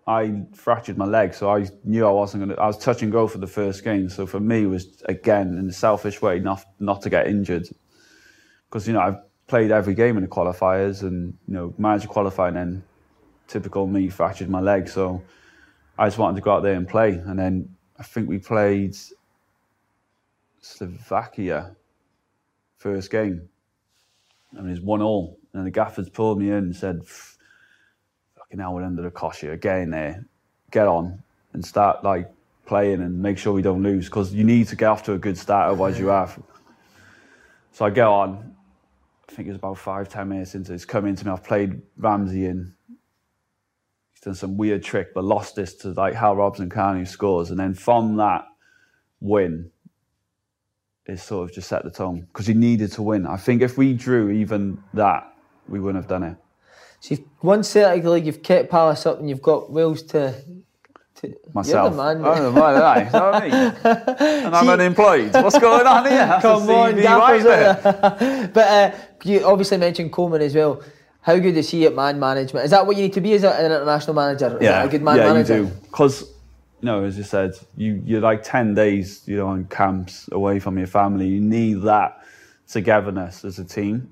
I 0.07 0.45
fractured 0.55 0.97
my 0.97 1.05
leg, 1.05 1.35
so 1.35 1.51
I 1.51 1.67
knew 1.85 2.07
I 2.07 2.11
wasn't 2.11 2.45
going 2.45 2.57
to. 2.57 2.63
I 2.63 2.69
was 2.69 2.79
touch 2.79 3.03
and 3.03 3.13
go 3.13 3.27
for 3.29 3.39
the 3.39 3.47
first 3.47 3.85
game, 3.85 4.09
so 4.09 4.25
for 4.25 4.41
me, 4.41 4.63
it 4.63 4.67
was 4.67 5.03
again 5.07 5.59
in 5.59 5.69
a 5.69 5.73
selfish 5.73 6.23
way 6.23 6.39
not 6.39 6.65
not 6.79 7.03
to 7.03 7.11
get 7.11 7.27
injured, 7.27 7.69
because 8.71 8.87
you 8.87 8.95
know 8.95 9.01
I've 9.01 9.19
played 9.49 9.71
every 9.73 9.95
game 9.95 10.17
in 10.17 10.23
the 10.23 10.29
qualifiers 10.29 11.03
and 11.03 11.37
you 11.49 11.55
know 11.55 11.75
managed 11.79 12.03
to 12.03 12.09
qualify 12.09 12.49
and 12.49 12.57
then 12.57 12.85
typical 13.49 13.87
me 13.87 14.09
fractured 14.09 14.49
my 14.49 14.61
leg. 14.61 14.89
So 14.89 15.23
I 15.99 16.07
just 16.07 16.19
wanted 16.19 16.37
to 16.37 16.43
go 16.43 16.53
out 16.53 16.63
there 16.63 16.75
and 16.75 16.87
play. 16.87 17.15
And 17.15 17.39
then 17.39 17.75
I 17.99 18.05
think 18.05 18.29
we 18.29 18.39
played 18.39 18.97
Slovakia 20.61 21.75
first 22.77 23.11
game. 23.11 23.49
And 24.57 24.69
it 24.69 24.71
was 24.71 24.81
one 24.81 25.03
all. 25.03 25.39
And 25.55 25.67
the 25.67 25.71
gaffers 25.71 26.09
pulled 26.09 26.39
me 26.39 26.49
in 26.51 26.55
and 26.55 26.77
said 26.77 27.05
fucking 27.05 28.61
hell 28.61 28.75
we're 28.75 28.85
under 28.85 29.03
the 29.03 29.11
cosh 29.11 29.41
here. 29.41 29.57
Get 29.57 29.79
in 29.81 29.91
there. 29.91 30.25
Get 30.71 30.87
on 30.87 31.23
and 31.55 31.65
start 31.65 32.05
like 32.05 32.31
playing 32.67 33.01
and 33.01 33.21
make 33.21 33.39
sure 33.39 33.55
we 33.55 33.63
don't 33.63 33.83
lose. 33.83 34.05
Because 34.07 34.33
you 34.33 34.45
need 34.45 34.69
to 34.69 34.77
get 34.77 34.87
off 34.87 35.03
to 35.05 35.15
a 35.15 35.19
good 35.19 35.39
start 35.39 35.69
otherwise 35.69 35.99
you 35.99 36.09
have. 36.09 36.39
So 37.73 37.87
I 37.87 37.91
get 37.91 38.07
on 38.07 38.55
I 39.29 39.33
think 39.35 39.47
it 39.47 39.51
was 39.51 39.59
about 39.59 39.79
five, 39.79 40.09
ten 40.09 40.29
minutes 40.29 40.55
into 40.55 40.73
his 40.73 40.85
coming 40.85 41.15
to 41.15 41.25
me. 41.27 41.31
I've 41.31 41.45
played 41.45 41.83
Ramsey 41.97 42.47
in. 42.47 42.75
He's 44.13 44.21
done 44.21 44.35
some 44.35 44.57
weird 44.57 44.83
trick, 44.83 45.15
but 45.15 45.23
lost 45.23 45.55
this 45.55 45.75
to 45.77 45.91
like 45.91 46.15
Hal 46.15 46.37
Robson-Kanu 46.37 47.07
scores. 47.07 47.51
And 47.51 47.61
then 47.61 47.75
from 47.75 48.17
that 48.17 48.47
win, 49.21 49.71
it 51.07 51.19
sort 51.19 51.49
of 51.49 51.55
just 51.55 51.69
set 51.69 51.85
the 51.85 51.91
tone 51.91 52.23
because 52.23 52.47
he 52.47 52.55
needed 52.55 52.93
to 52.93 53.03
win. 53.03 53.27
I 53.27 53.37
think 53.37 53.63
if 53.63 53.79
we 53.79 53.95
drew 53.95 54.31
even 54.31 54.83
that, 54.95 55.33
we 55.69 55.79
wouldn't 55.79 56.03
have 56.03 56.09
done 56.09 56.23
it. 56.23 56.37
So 57.01 57.15
you've 57.15 57.25
won 57.43 57.63
Celtic 57.63 58.05
League, 58.05 58.27
you've 58.27 58.43
kept 58.43 58.71
Palace 58.71 59.07
up, 59.07 59.21
and 59.21 59.29
you've 59.29 59.43
got 59.43 59.71
Wales 59.71 60.03
to 60.05 60.35
Myself. 61.53 61.67
You're 61.67 61.91
the 61.91 62.21
man. 62.21 62.25
I'm 62.25 62.43
the 62.43 62.53
man, 62.53 62.83
aye. 62.83 63.05
You 63.05 63.13
know 63.13 63.31
what 63.31 63.43
I 63.43 63.49
mean? 63.49 64.45
And 64.47 64.55
I'm 64.55 64.69
unemployed. 64.69 65.33
What's 65.35 65.59
going 65.59 65.87
on 65.87 66.07
here? 66.07 66.19
That's 66.27 66.43
Come 66.43 66.71
on, 66.71 66.95
gaffers. 66.97 68.53
but 68.53 68.67
uh, 68.67 68.97
you 69.25 69.45
obviously 69.45 69.79
mentioned 69.79 70.13
Coleman 70.13 70.43
as 70.43 70.55
well. 70.55 70.83
How 71.21 71.37
good 71.39 71.57
is 71.57 71.71
he 71.71 71.85
at 71.87 71.95
man 71.95 72.19
management? 72.19 72.65
Is 72.65 72.71
that 72.71 72.87
what 72.87 72.97
you 72.97 73.03
need 73.03 73.13
to 73.15 73.21
be 73.21 73.35
as 73.35 73.45
an 73.45 73.65
international 73.65 74.15
manager? 74.15 74.57
Yeah, 74.61 74.85
a 74.85 74.89
good 74.89 75.03
man 75.03 75.17
yeah, 75.17 75.33
manager? 75.33 75.57
you 75.59 75.67
do. 75.67 75.73
Because, 75.83 76.23
you 76.81 76.87
know, 76.87 77.05
as 77.05 77.19
you 77.19 77.25
said, 77.25 77.53
you, 77.77 78.01
you're 78.05 78.21
like 78.21 78.43
10 78.43 78.75
days, 78.75 79.23
you 79.27 79.37
know, 79.37 79.53
in 79.53 79.67
camps 79.67 80.29
away 80.33 80.59
from 80.59 80.79
your 80.79 80.87
family. 80.87 81.27
You 81.27 81.41
need 81.41 81.83
that 81.83 82.23
togetherness 82.67 83.45
as 83.45 83.59
a 83.59 83.65
team. 83.65 84.09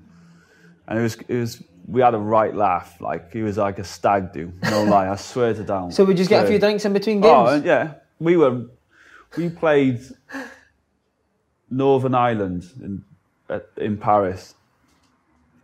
And 0.87 0.99
it 0.99 1.01
was, 1.01 1.15
it 1.27 1.39
was 1.39 1.63
we 1.87 2.01
had 2.01 2.13
a 2.13 2.19
right 2.19 2.53
laugh. 2.53 2.99
Like 2.99 3.31
he 3.31 3.41
was 3.41 3.57
like 3.57 3.79
a 3.79 3.83
stag 3.83 4.33
do. 4.33 4.51
No 4.63 4.83
lie, 4.93 5.09
I 5.09 5.15
swear 5.15 5.53
to 5.53 5.63
down. 5.63 5.91
So 5.91 6.03
we 6.03 6.13
just 6.13 6.29
get 6.29 6.45
a 6.45 6.47
few 6.47 6.59
drinks 6.59 6.85
in 6.85 6.93
between 6.93 7.21
games. 7.21 7.49
Oh 7.49 7.55
yeah, 7.63 7.93
we 8.19 8.37
were. 8.37 8.65
We 9.37 9.49
played 9.49 10.01
Northern 11.69 12.15
Ireland 12.15 12.65
in 12.81 13.03
in 13.77 13.97
Paris, 13.97 14.55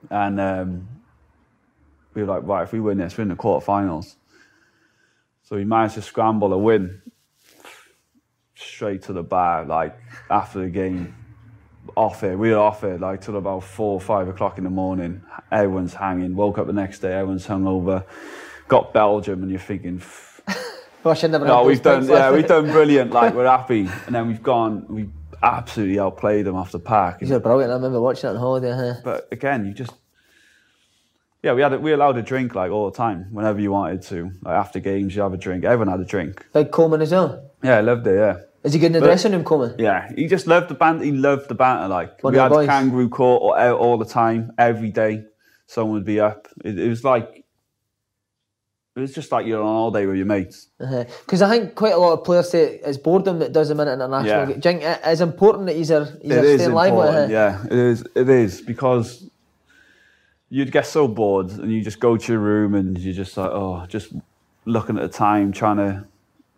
and 0.10 0.40
um, 0.40 0.88
we 2.14 2.24
were 2.24 2.34
like, 2.34 2.44
right, 2.44 2.64
if 2.64 2.72
we 2.72 2.80
win 2.80 2.98
this, 2.98 3.18
we're 3.18 3.24
in 3.24 3.30
the 3.30 3.36
quarterfinals. 3.36 4.16
So 5.44 5.56
we 5.58 5.66
managed 5.66 5.96
to 5.96 6.02
scramble 6.02 6.54
a 6.54 6.58
win 6.58 7.02
straight 8.56 9.04
to 9.04 9.14
the 9.14 9.24
bar, 9.24 9.66
like 9.66 9.98
after 10.30 10.60
the 10.60 10.70
game. 10.70 11.16
Off 11.96 12.24
it, 12.24 12.38
we 12.38 12.50
were 12.52 12.58
off 12.58 12.84
it 12.84 13.02
like 13.02 13.22
till 13.22 13.36
about 13.36 13.64
four 13.64 13.94
or 13.94 14.02
five 14.02 14.28
o'clock 14.28 14.58
in 14.58 14.64
the 14.64 14.70
morning. 14.70 15.22
Everyone's 15.52 15.94
hanging. 15.94 16.36
Woke 16.36 16.58
up 16.58 16.68
the 16.68 16.74
next 16.74 17.00
day, 17.00 17.14
everyone's 17.14 17.46
hungover. 17.46 18.06
Got 18.68 18.94
Belgium, 18.94 19.44
and 19.44 19.52
you're 19.52 19.60
thinking, 19.60 20.02
Oh, 21.06 21.12
I 21.24 21.28
never 21.28 21.46
no, 21.46 21.64
we've 21.64 21.82
done, 21.82 22.08
yeah, 22.08 22.32
we've 22.32 22.48
done 22.48 22.72
brilliant. 22.72 23.12
Like 23.12 23.34
we're 23.34 23.46
happy, 23.46 23.90
and 24.06 24.16
then 24.16 24.28
we've 24.28 24.42
gone, 24.42 24.86
we 24.88 25.10
absolutely 25.44 26.00
outplayed 26.00 26.46
them 26.46 26.56
off 26.56 26.72
the 26.72 26.80
park. 26.80 27.20
These 27.20 27.32
are 27.32 27.40
brilliant. 27.40 27.72
I 27.72 27.76
remember 27.76 28.00
watching 28.00 28.30
it 28.30 28.34
on 28.34 28.40
holiday. 28.40 28.72
Huh? 28.72 29.02
But 29.04 29.28
again, 29.32 29.66
you 29.66 29.74
just 29.74 29.92
yeah, 31.44 31.52
we 31.54 31.62
had 31.62 31.74
a, 31.74 31.80
we 31.80 31.92
allowed 31.92 32.18
a 32.18 32.22
drink 32.22 32.56
like 32.56 32.72
all 32.72 32.90
the 32.90 32.96
time 32.96 33.28
whenever 33.32 33.60
you 33.60 33.74
wanted 33.74 34.02
to. 34.04 34.32
Like 34.42 34.56
after 34.56 34.80
games, 34.80 35.14
you 35.14 35.22
have 35.22 35.34
a 35.34 35.38
drink. 35.38 35.66
Everyone 35.66 35.90
had 35.90 36.00
a 36.00 36.06
drink. 36.06 36.46
Big 36.54 36.72
Coleman 36.72 37.02
as 37.02 37.12
well. 37.12 37.52
Yeah, 37.62 37.78
I 37.78 37.82
loved 37.82 38.08
it. 38.08 38.16
Yeah, 38.16 38.38
Is 38.64 38.74
he 38.74 38.80
good 38.80 38.88
in 38.88 38.92
the 38.94 39.00
But- 39.02 39.06
dressing 39.08 39.34
room, 39.34 39.44
Coleman? 39.44 39.76
yeah. 39.78 40.10
He 40.16 40.28
just 40.28 40.48
loved 40.48 40.70
the 40.70 40.74
band. 40.76 41.02
He 41.04 41.12
loved 41.12 41.50
the 41.50 41.56
banter. 41.56 41.88
Like 41.90 42.24
One 42.24 42.34
we 42.34 42.40
had 42.40 42.50
boys. 42.50 42.68
kangaroo 42.68 43.10
court 43.10 43.42
all, 43.42 43.56
out 43.56 43.78
all 43.80 43.98
the 43.98 44.06
time, 44.06 44.52
every 44.58 44.90
day. 44.90 45.26
Someone 45.68 45.96
would 45.96 46.06
be 46.06 46.20
up. 46.20 46.48
It, 46.64 46.80
it 46.80 46.88
was 46.90 47.04
like 47.04 47.44
it 48.96 49.00
was 49.00 49.12
just 49.14 49.32
like 49.32 49.48
you're 49.48 49.60
on 49.62 49.66
all 49.68 49.90
day 49.90 50.06
with 50.06 50.18
your 50.18 50.28
mates. 50.28 50.68
Uh-huh. 50.80 51.04
Because 51.26 51.42
I 51.42 51.50
think 51.50 51.74
quite 51.74 51.94
a 51.94 51.98
lot 51.98 52.14
of 52.14 52.24
players 52.24 52.52
say 52.52 52.80
it's 52.86 52.98
boredom 52.98 53.40
that 53.40 53.52
does 53.52 53.70
them 53.70 53.80
in 53.80 53.88
international. 53.88 54.28
Yeah. 54.28 54.46
Do 54.46 54.52
you 54.54 54.62
think 54.62 54.84
it 54.84 55.00
is 55.08 55.20
important 55.22 55.66
that 55.66 55.76
he's 55.76 55.90
are, 55.90 56.06
he's 56.22 56.32
It 56.32 56.46
are 56.46 56.58
staying 56.60 56.74
live 56.74 56.94
with 56.94 57.16
it? 57.16 57.30
yeah. 57.32 57.66
It 57.66 57.72
is. 57.74 58.06
It 58.16 58.30
is 58.30 58.62
because 58.62 59.26
you'd 60.50 60.72
get 60.72 60.86
so 60.86 61.08
bored 61.08 61.50
and 61.52 61.72
you 61.72 61.82
just 61.82 62.00
go 62.00 62.18
to 62.18 62.32
your 62.32 62.40
room 62.42 62.76
and 62.76 62.96
you're 63.00 63.16
just 63.16 63.36
like, 63.36 63.50
oh, 63.50 63.84
just 63.88 64.14
looking 64.66 64.98
at 64.98 65.02
the 65.02 65.18
time, 65.18 65.52
trying 65.52 65.78
to, 65.78 66.06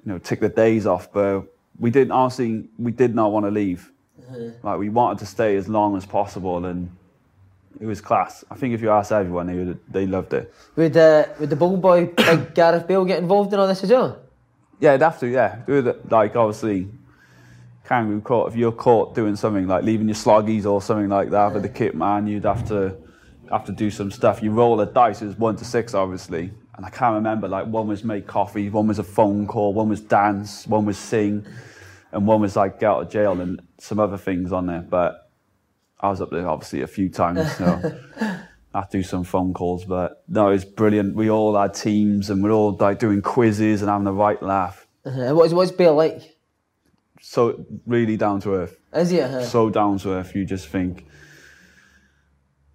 you 0.05 0.11
know, 0.11 0.17
tick 0.17 0.41
the 0.41 0.49
days 0.49 0.85
off. 0.85 1.13
But 1.13 1.43
we 1.79 1.91
didn't 1.91 2.11
honestly, 2.11 2.67
we 2.77 2.91
did 2.91 3.15
not 3.15 3.31
want 3.31 3.45
to 3.45 3.51
leave. 3.51 3.91
Like 4.63 4.79
we 4.79 4.89
wanted 4.89 5.19
to 5.19 5.25
stay 5.25 5.55
as 5.55 5.67
long 5.67 5.95
as 5.95 6.05
possible, 6.05 6.65
and 6.65 6.89
it 7.79 7.85
was 7.85 8.01
class. 8.01 8.43
I 8.49 8.55
think 8.55 8.73
if 8.73 8.81
you 8.81 8.89
ask 8.89 9.11
everyone, 9.11 9.47
they 9.47 9.55
would, 9.55 9.79
they 9.91 10.05
loved 10.05 10.33
it. 10.33 10.53
Would, 10.75 10.97
uh, 10.97 11.25
would 11.39 11.49
the 11.49 11.55
ball 11.55 11.77
boy, 11.77 12.05
big 12.17 12.55
Gareth 12.55 12.87
Bale, 12.87 13.05
get 13.05 13.19
involved 13.19 13.53
in 13.53 13.59
all 13.59 13.67
this 13.67 13.83
as 13.83 13.91
well? 13.91 14.19
Yeah, 14.79 14.91
it'd 14.91 15.01
have 15.01 15.19
to. 15.19 15.27
Yeah, 15.27 15.61
it 15.67 16.11
like 16.11 16.35
obviously. 16.35 16.87
Kangaroo 17.87 18.19
court. 18.19 18.51
If 18.51 18.57
you're 18.57 18.71
caught 18.71 19.13
doing 19.13 19.35
something 19.35 19.67
like 19.67 19.83
leaving 19.83 20.07
your 20.07 20.15
sloggies 20.15 20.65
or 20.65 20.81
something 20.81 21.07
like 21.07 21.29
that 21.29 21.53
with 21.53 21.61
the 21.61 21.69
kit 21.69 21.93
man, 21.93 22.25
you'd 22.25 22.43
have 22.43 22.67
to 22.69 22.97
have 23.51 23.65
to 23.65 23.71
do 23.71 23.91
some 23.91 24.11
stuff. 24.11 24.41
You 24.41 24.51
roll 24.51 24.77
the 24.77 24.85
dice. 24.85 25.21
It 25.21 25.27
was 25.27 25.37
one 25.37 25.55
to 25.57 25.65
six, 25.65 25.93
obviously, 25.93 26.51
and 26.75 26.85
I 26.85 26.89
can't 26.89 27.15
remember. 27.15 27.47
Like 27.47 27.67
one 27.67 27.87
was 27.87 28.03
make 28.03 28.27
coffee, 28.27 28.69
one 28.69 28.87
was 28.87 28.99
a 28.99 29.03
phone 29.03 29.47
call, 29.47 29.73
one 29.73 29.89
was 29.89 30.01
dance, 30.01 30.67
one 30.67 30.85
was 30.85 30.97
sing, 30.97 31.45
and 32.11 32.27
one 32.27 32.41
was 32.41 32.55
like 32.55 32.79
get 32.79 32.89
out 32.89 33.01
of 33.03 33.09
jail 33.09 33.39
and 33.41 33.61
some 33.79 33.99
other 33.99 34.17
things 34.17 34.51
on 34.51 34.65
there. 34.67 34.81
But 34.81 35.29
I 35.99 36.09
was 36.09 36.21
up 36.21 36.29
there 36.31 36.47
obviously 36.47 36.81
a 36.81 36.87
few 36.87 37.09
times. 37.09 37.55
So 37.57 37.97
I 38.73 38.83
do 38.91 39.03
some 39.03 39.23
phone 39.23 39.53
calls, 39.53 39.85
but 39.85 40.23
no, 40.27 40.49
it 40.49 40.51
was 40.51 40.65
brilliant. 40.65 41.15
We 41.15 41.29
all 41.29 41.55
had 41.57 41.73
teams 41.73 42.29
and 42.29 42.43
we're 42.43 42.51
all 42.51 42.73
like 42.75 42.99
doing 42.99 43.21
quizzes 43.21 43.81
and 43.81 43.89
having 43.89 44.03
the 44.03 44.11
right 44.11 44.41
laugh 44.43 44.85
Uh, 45.05 45.31
what's, 45.33 45.53
what's 45.53 45.71
Bale 45.71 45.95
like? 45.95 46.35
so 47.21 47.65
really 47.87 48.17
down 48.17 48.41
to 48.41 48.53
earth. 48.53 48.77
Is 48.93 49.09
he? 49.11 49.21
Uh, 49.21 49.41
So 49.41 49.69
down 49.69 49.97
to 49.99 50.09
earth, 50.11 50.35
you 50.35 50.45
just 50.45 50.67
think 50.67 51.05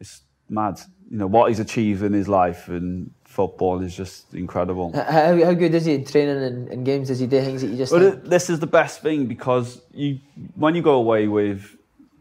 it's 0.01 0.23
mad. 0.49 0.81
You 1.11 1.19
know 1.19 1.27
what 1.27 1.49
he's 1.49 1.61
achieved 1.61 2.03
in 2.03 2.13
his 2.15 2.29
life 2.29 2.69
and 2.69 3.11
football 3.31 3.81
is 3.81 3.97
just 3.97 4.35
incredible. 4.35 4.93
how, 4.93 5.45
how 5.45 5.53
good 5.53 5.73
is 5.73 5.85
he 5.85 5.95
in 5.95 6.05
training 6.05 6.43
and, 6.43 6.69
and 6.69 6.85
games? 6.85 7.09
Does 7.09 7.21
he 7.21 7.29
do 7.29 7.41
things 7.41 7.63
that 7.63 7.69
you 7.69 7.77
just 7.77 7.93
But 7.93 8.03
think, 8.03 8.25
this 8.25 8.51
is 8.51 8.59
the 8.59 8.67
best 8.67 9.03
thing 9.03 9.27
because 9.27 9.81
you, 9.95 10.19
when 10.57 10.75
you 10.75 10.83
go 10.83 10.95
away 10.95 11.29
with 11.29 11.77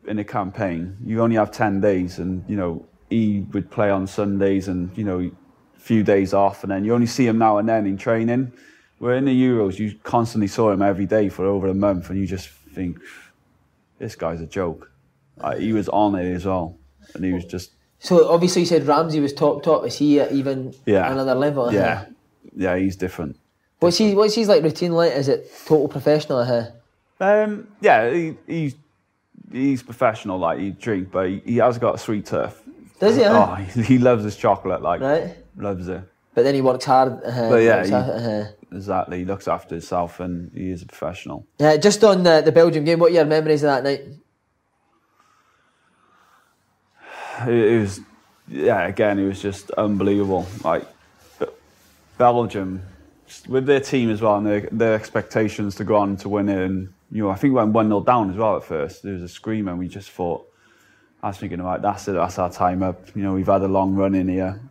in 0.07 0.19
a 0.19 0.23
campaign, 0.23 0.97
you 1.03 1.21
only 1.21 1.35
have 1.35 1.51
ten 1.51 1.81
days, 1.81 2.19
and 2.19 2.43
you 2.47 2.55
know 2.55 2.85
he 3.09 3.45
would 3.53 3.71
play 3.71 3.89
on 3.89 4.05
Sundays 4.05 4.67
and 4.67 4.95
you 4.95 5.03
know 5.03 5.19
a 5.19 5.79
few 5.79 6.03
days 6.03 6.33
off, 6.33 6.63
and 6.63 6.71
then 6.71 6.85
you 6.85 6.93
only 6.93 7.07
see 7.07 7.25
him 7.25 7.39
now 7.39 7.57
and 7.57 7.67
then 7.67 7.87
in 7.87 7.97
training. 7.97 8.53
Where 8.99 9.15
in 9.15 9.25
the 9.25 9.43
Euros, 9.47 9.79
you 9.79 9.95
constantly 10.03 10.47
saw 10.47 10.71
him 10.71 10.81
every 10.81 11.05
day 11.05 11.29
for 11.29 11.45
over 11.45 11.67
a 11.67 11.73
month, 11.73 12.09
and 12.09 12.19
you 12.19 12.27
just 12.27 12.49
think 12.49 12.99
this 13.97 14.15
guy's 14.15 14.41
a 14.41 14.45
joke. 14.45 14.91
Like, 15.37 15.59
he 15.59 15.73
was 15.73 15.89
on 15.89 16.15
it 16.15 16.31
as 16.33 16.45
well, 16.45 16.77
and 17.15 17.23
he 17.23 17.31
was 17.31 17.45
just 17.45 17.71
So 17.99 18.29
obviously 18.29 18.61
you 18.61 18.65
said 18.65 18.87
Ramsey 18.87 19.19
was 19.19 19.33
top 19.33 19.63
top. 19.63 19.85
Is 19.85 19.97
he 19.97 20.19
at 20.19 20.31
even 20.31 20.73
yeah 20.85 21.11
another 21.11 21.35
level? 21.35 21.71
Yeah, 21.73 22.05
yeah, 22.55 22.77
he's 22.77 22.95
different. 22.95 23.37
What's 23.79 23.97
he 23.97 24.15
what's 24.15 24.35
his 24.35 24.47
like 24.47 24.63
routine 24.63 24.93
like? 24.93 25.13
Is 25.13 25.27
it 25.27 25.51
total 25.65 25.87
professional? 25.87 26.39
Uh, 26.39 26.65
Um, 27.19 27.67
yeah, 27.81 28.09
he, 28.11 28.37
he's 28.47 28.75
he's 29.51 29.83
professional. 29.83 30.37
Like 30.39 30.59
he 30.59 30.71
drink, 30.71 31.11
but 31.11 31.27
he, 31.29 31.41
he 31.45 31.57
has 31.57 31.77
got 31.77 31.95
a 31.95 31.97
sweet 31.97 32.25
turf. 32.25 32.61
Does 32.99 33.15
he? 33.17 33.23
Oh, 33.25 33.55
he, 33.55 33.81
he 33.83 33.97
loves 33.97 34.23
his 34.23 34.35
chocolate. 34.35 34.81
Like 34.81 35.01
Right. 35.01 35.35
loves 35.57 35.87
it. 35.87 36.01
But 36.35 36.43
then 36.43 36.55
he 36.55 36.61
works 36.61 36.85
hard. 36.85 37.13
Uh, 37.25 37.49
But 37.49 37.63
yeah, 37.63 37.85
he- 37.85 37.91
hard, 37.91 38.09
uh, 38.09 38.45
Exactly. 38.71 39.17
He 39.19 39.25
looks 39.25 39.47
after 39.47 39.75
himself, 39.75 40.19
and 40.19 40.51
he 40.53 40.69
is 40.69 40.83
a 40.83 40.85
professional. 40.85 41.45
Uh, 41.59 41.75
just 41.77 42.03
on 42.03 42.23
the, 42.23 42.41
the 42.45 42.51
Belgium 42.51 42.83
game, 42.85 42.99
what 42.99 43.11
are 43.11 43.15
your 43.15 43.25
memories 43.25 43.63
of 43.63 43.67
that 43.67 43.83
night? 43.83 44.01
It, 47.47 47.81
was, 47.81 48.01
yeah. 48.47 48.87
Again, 48.87 49.19
it 49.19 49.27
was 49.27 49.41
just 49.41 49.71
unbelievable. 49.71 50.45
Like 50.63 50.87
Belgium, 52.17 52.81
with 53.47 53.65
their 53.65 53.79
team 53.79 54.09
as 54.09 54.21
well, 54.21 54.37
and 54.37 54.45
their, 54.45 54.61
their 54.71 54.93
expectations 54.95 55.75
to 55.75 55.83
go 55.83 55.95
on 55.95 56.17
to 56.17 56.29
win 56.29 56.49
it. 56.49 56.57
And 56.57 56.93
you 57.11 57.23
know, 57.23 57.29
I 57.29 57.35
think 57.35 57.53
we 57.53 57.59
went 57.59 57.71
one 57.71 57.87
0 57.87 58.01
down 58.01 58.29
as 58.31 58.37
well 58.37 58.57
at 58.57 58.63
first. 58.63 59.03
There 59.03 59.13
was 59.13 59.23
a 59.23 59.29
scream, 59.29 59.67
and 59.67 59.79
we 59.79 59.87
just 59.87 60.09
thought. 60.09 60.45
I 61.21 61.27
was 61.27 61.37
thinking, 61.37 61.59
about 61.59 61.81
that's 61.81 62.07
it. 62.07 62.13
That's 62.13 62.39
our 62.39 62.49
time 62.49 62.81
up. 62.81 63.13
You 63.15 63.23
know, 63.23 63.33
we've 63.33 63.45
had 63.45 63.61
a 63.61 63.67
long 63.67 63.95
run 63.95 64.15
in 64.15 64.29
here. 64.29 64.61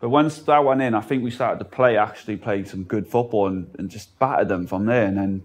But 0.00 0.10
once 0.10 0.38
that 0.40 0.64
went 0.64 0.80
in, 0.80 0.94
I 0.94 1.00
think 1.00 1.24
we 1.24 1.30
started 1.30 1.58
to 1.58 1.64
play, 1.64 1.96
actually 1.96 2.36
play 2.36 2.64
some 2.64 2.84
good 2.84 3.06
football 3.06 3.48
and, 3.48 3.74
and 3.78 3.90
just 3.90 4.16
battered 4.18 4.48
them 4.48 4.66
from 4.66 4.86
there. 4.86 5.06
And 5.06 5.16
then 5.16 5.42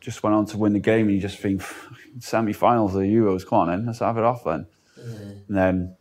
just 0.00 0.22
went 0.22 0.34
on 0.34 0.46
to 0.46 0.58
win 0.58 0.72
the 0.72 0.78
game. 0.78 1.06
And 1.06 1.16
you 1.16 1.20
just 1.20 1.38
think, 1.38 1.62
semi 2.20 2.52
finals 2.52 2.94
of 2.94 3.00
the 3.00 3.06
Euros, 3.06 3.46
come 3.46 3.60
on 3.60 3.68
then, 3.68 3.86
let's 3.86 3.98
have 3.98 4.18
it 4.18 4.24
off 4.24 4.44
then. 4.44 4.66
And 5.02 5.56
then 5.56 5.96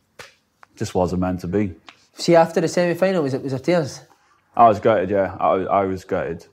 just 0.76 0.94
wasn't 0.96 1.22
meant 1.22 1.40
to 1.42 1.48
be. 1.48 1.74
See, 2.14 2.36
after 2.36 2.62
the 2.62 2.68
semi 2.68 2.94
final, 2.94 3.24
was 3.24 3.34
it 3.34 3.42
was 3.42 3.52
there 3.52 3.60
tears? 3.60 4.02
I 4.56 4.68
was 4.68 4.80
gutted, 4.80 5.10
yeah. 5.10 5.36
I, 5.40 5.54
was- 5.54 5.68
I 5.68 5.84
was 5.86 6.04
gutted. 6.04 6.46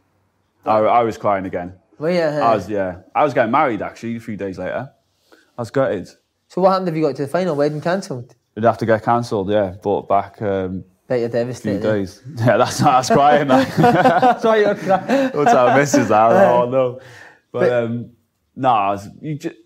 I, 0.65 0.79
I 0.79 1.03
was 1.03 1.17
crying 1.19 1.47
again. 1.47 1.75
Well, 1.99 2.13
yeah. 2.13 2.41
I 2.43 2.55
was, 2.55 2.69
yeah. 2.69 3.01
I 3.15 3.25
was 3.25 3.35
getting 3.35 3.51
married 3.51 3.83
actually 3.83 4.17
a 4.17 4.21
few 4.21 4.37
days 4.37 4.59
later. 4.59 4.91
I 5.33 5.61
was 5.63 5.71
gutted. 5.71 6.09
So 6.49 6.61
what 6.63 6.71
happened 6.71 6.89
if 6.91 6.95
you 6.95 7.03
got 7.03 7.17
to 7.17 7.23
the 7.23 7.29
final? 7.29 7.57
Wedding 7.57 7.81
cancelled? 7.81 8.35
It'd 8.55 8.65
have 8.65 8.79
to 8.79 8.87
get 8.87 9.03
cancelled, 9.03 9.51
yeah. 9.51 9.75
Brought 9.83 10.09
back 10.09 10.41
um, 10.43 10.85
Bet 11.09 11.21
you're 11.21 11.29
a 11.29 11.31
few 11.31 11.39
devastated. 11.41 11.83
days. 11.83 12.23
Yeah, 12.37 12.57
that's 12.59 12.81
not 12.81 12.95
us 12.97 13.09
crying. 13.11 13.49
Like. 13.49 13.75
That's 13.77 14.45
why 14.45 14.57
you're 14.59 14.75
crying. 14.75 15.31
What's 15.33 15.53
our 15.53 15.77
missus 15.77 16.09
that? 16.09 16.31
Oh 16.53 16.69
no. 16.71 17.01
But 17.51 17.73
um, 17.73 18.11
nah, 18.55 18.99
you 19.21 19.37
just 19.37 19.57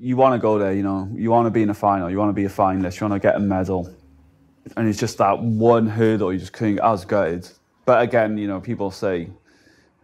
you, 0.00 0.16
want 0.16 0.34
to 0.34 0.38
go 0.38 0.58
there. 0.58 0.72
You 0.72 0.82
know, 0.82 1.08
you 1.14 1.30
want 1.30 1.46
to 1.46 1.50
be 1.50 1.62
in 1.62 1.70
a 1.70 1.74
final. 1.74 2.10
You 2.10 2.18
want 2.18 2.30
to 2.30 2.34
be 2.34 2.44
a 2.44 2.48
finalist. 2.48 3.00
You 3.00 3.08
want 3.08 3.22
to 3.22 3.26
get 3.26 3.36
a 3.36 3.40
medal. 3.40 3.94
And 4.76 4.88
it's 4.88 4.98
just 4.98 5.18
that 5.18 5.40
one 5.40 5.86
hurdle. 5.86 6.32
You 6.32 6.38
just 6.38 6.52
couldn't. 6.52 6.80
I 6.80 6.90
was 6.90 7.04
gutted. 7.04 7.48
But 7.84 8.02
again, 8.02 8.38
you 8.38 8.46
know, 8.46 8.60
people 8.60 8.90
say, 8.90 9.20
you 9.20 9.32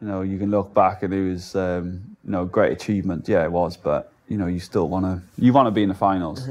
know, 0.00 0.22
you 0.22 0.38
can 0.38 0.50
look 0.50 0.74
back 0.74 1.02
and 1.02 1.12
it 1.12 1.30
was, 1.30 1.54
um, 1.54 2.16
you 2.24 2.30
know, 2.30 2.44
great 2.44 2.72
achievement. 2.72 3.28
Yeah, 3.28 3.44
it 3.44 3.52
was. 3.52 3.76
But 3.76 4.12
you 4.28 4.36
know, 4.38 4.46
you 4.46 4.60
still 4.60 4.88
want 4.88 5.04
to. 5.04 5.22
You 5.42 5.52
want 5.52 5.66
to 5.66 5.70
be 5.70 5.82
in 5.82 5.88
the 5.88 5.94
finals. 5.94 6.48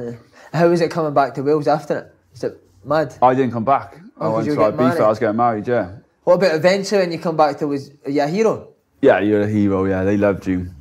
How 0.53 0.69
was 0.69 0.81
it 0.81 0.91
coming 0.91 1.13
back 1.13 1.33
to 1.35 1.43
Wales 1.43 1.67
after 1.67 1.97
it? 1.97 2.15
Is 2.33 2.43
it 2.43 2.61
mad? 2.83 3.15
I 3.21 3.33
didn't 3.33 3.51
come 3.51 3.65
back. 3.65 3.97
Oh, 4.19 4.31
I 4.31 4.35
went 4.35 4.45
to 4.45 4.55
Ibiza. 4.55 5.01
I 5.01 5.07
was 5.07 5.19
getting 5.19 5.35
married. 5.35 5.67
Yeah. 5.67 5.97
What 6.23 6.35
about 6.35 6.55
eventually 6.55 7.01
when 7.01 7.11
you 7.11 7.19
come 7.19 7.37
back 7.37 7.57
to 7.59 7.67
was 7.67 7.91
are 8.05 8.11
you 8.11 8.21
a 8.21 8.27
hero? 8.27 8.69
Yeah, 9.01 9.19
you're 9.19 9.41
a 9.41 9.47
hero. 9.47 9.85
Yeah, 9.85 10.03
they 10.03 10.17
loved 10.17 10.47
you, 10.47 10.71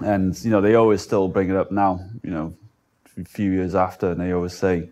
and 0.00 0.38
you 0.44 0.50
know 0.50 0.60
they 0.60 0.74
always 0.74 1.02
still 1.02 1.28
bring 1.28 1.50
it 1.50 1.56
up 1.56 1.70
now. 1.70 2.00
You 2.22 2.30
know, 2.30 2.54
a 3.16 3.24
few 3.24 3.50
years 3.50 3.74
after, 3.74 4.10
and 4.10 4.20
they 4.20 4.32
always 4.32 4.56
say, 4.56 4.88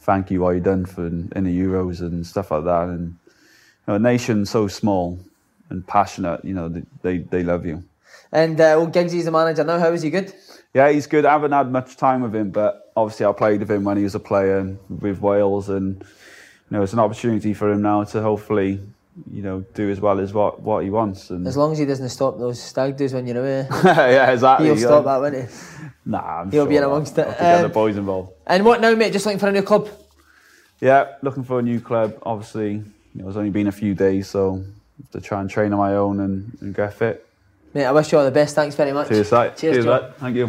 "Thank 0.00 0.30
you, 0.30 0.40
what 0.40 0.50
you 0.50 0.60
done 0.60 0.86
for 0.86 1.06
in, 1.06 1.32
in 1.36 1.44
the 1.44 1.58
Euros 1.58 2.00
and 2.00 2.26
stuff 2.26 2.50
like 2.50 2.64
that." 2.64 2.88
And 2.88 3.16
you 3.26 3.86
know, 3.88 3.94
a 3.94 3.98
nation 3.98 4.46
so 4.46 4.68
small 4.68 5.18
and 5.70 5.86
passionate, 5.86 6.44
you 6.44 6.54
know, 6.54 6.68
they 6.68 6.82
they, 7.02 7.18
they 7.18 7.42
love 7.42 7.64
you. 7.64 7.84
And 8.32 8.60
uh, 8.60 8.74
well, 8.78 8.88
Giggsy's 8.88 9.24
the 9.24 9.30
manager 9.30 9.64
now. 9.64 9.78
How 9.78 9.92
is 9.92 10.02
he 10.02 10.10
good? 10.10 10.32
Yeah, 10.74 10.90
he's 10.90 11.06
good. 11.06 11.24
I 11.24 11.32
haven't 11.32 11.52
had 11.52 11.70
much 11.72 11.96
time 11.96 12.22
with 12.22 12.34
him, 12.34 12.50
but 12.50 12.92
obviously 12.96 13.26
I 13.26 13.32
played 13.32 13.60
with 13.60 13.70
him 13.70 13.82
when 13.82 13.96
he 13.96 14.04
was 14.04 14.14
a 14.14 14.20
player 14.20 14.76
with 14.88 15.20
Wales, 15.20 15.68
and 15.68 16.00
you 16.00 16.76
know 16.76 16.82
it's 16.82 16.92
an 16.92 17.00
opportunity 17.00 17.54
for 17.54 17.70
him 17.72 17.82
now 17.82 18.04
to 18.04 18.22
hopefully, 18.22 18.80
you 19.30 19.42
know, 19.42 19.64
do 19.74 19.90
as 19.90 20.00
well 20.00 20.20
as 20.20 20.32
what, 20.32 20.60
what 20.60 20.84
he 20.84 20.90
wants. 20.90 21.30
And 21.30 21.46
As 21.46 21.56
long 21.56 21.72
as 21.72 21.78
he 21.78 21.84
doesn't 21.84 22.08
stop 22.10 22.38
those 22.38 22.60
stag 22.62 22.96
doos 22.96 23.12
when 23.12 23.26
you're 23.26 23.38
away, 23.38 23.66
yeah, 23.84 24.30
exactly. 24.30 24.66
he'll 24.66 24.76
stop 24.76 25.04
that, 25.04 25.20
won't 25.20 25.34
he? 25.36 25.42
Nah, 26.06 26.40
I'm 26.40 26.50
He'll 26.50 26.62
sure 26.64 26.68
be 26.70 26.76
in 26.76 26.82
amongst 26.82 27.16
it. 27.18 27.26
Get 27.28 27.38
the 27.60 27.64
Um, 27.66 27.72
boys 27.72 27.96
involved. 27.96 28.32
And 28.46 28.64
what 28.64 28.80
now, 28.80 28.94
mate? 28.94 29.12
Just 29.12 29.26
looking 29.26 29.38
for 29.38 29.48
a 29.48 29.52
new 29.52 29.62
club? 29.62 29.88
Yeah, 30.80 31.12
looking 31.22 31.44
for 31.44 31.58
a 31.58 31.62
new 31.62 31.78
club. 31.80 32.18
Obviously, 32.22 32.72
you 32.72 32.82
know, 33.22 33.28
it's 33.28 33.36
only 33.36 33.50
been 33.50 33.66
a 33.68 33.72
few 33.72 33.94
days, 33.94 34.28
so 34.28 34.64
to 35.12 35.20
try 35.20 35.40
and 35.40 35.48
train 35.50 35.72
on 35.72 35.78
my 35.78 35.94
own 35.94 36.20
and, 36.20 36.56
and 36.62 36.74
get 36.74 36.94
fit. 36.94 37.26
Mate, 37.74 37.84
I 37.84 37.92
wish 37.92 38.10
you 38.10 38.18
all 38.18 38.24
the 38.24 38.30
best. 38.30 38.54
Thanks 38.54 38.74
very 38.74 38.92
much. 38.92 39.08
Cheers, 39.08 39.30
mate. 39.30 39.56
Cheers, 39.56 39.76
Cheers, 39.76 39.86
mate. 39.86 40.02
Thank 40.18 40.36
you. 40.36 40.48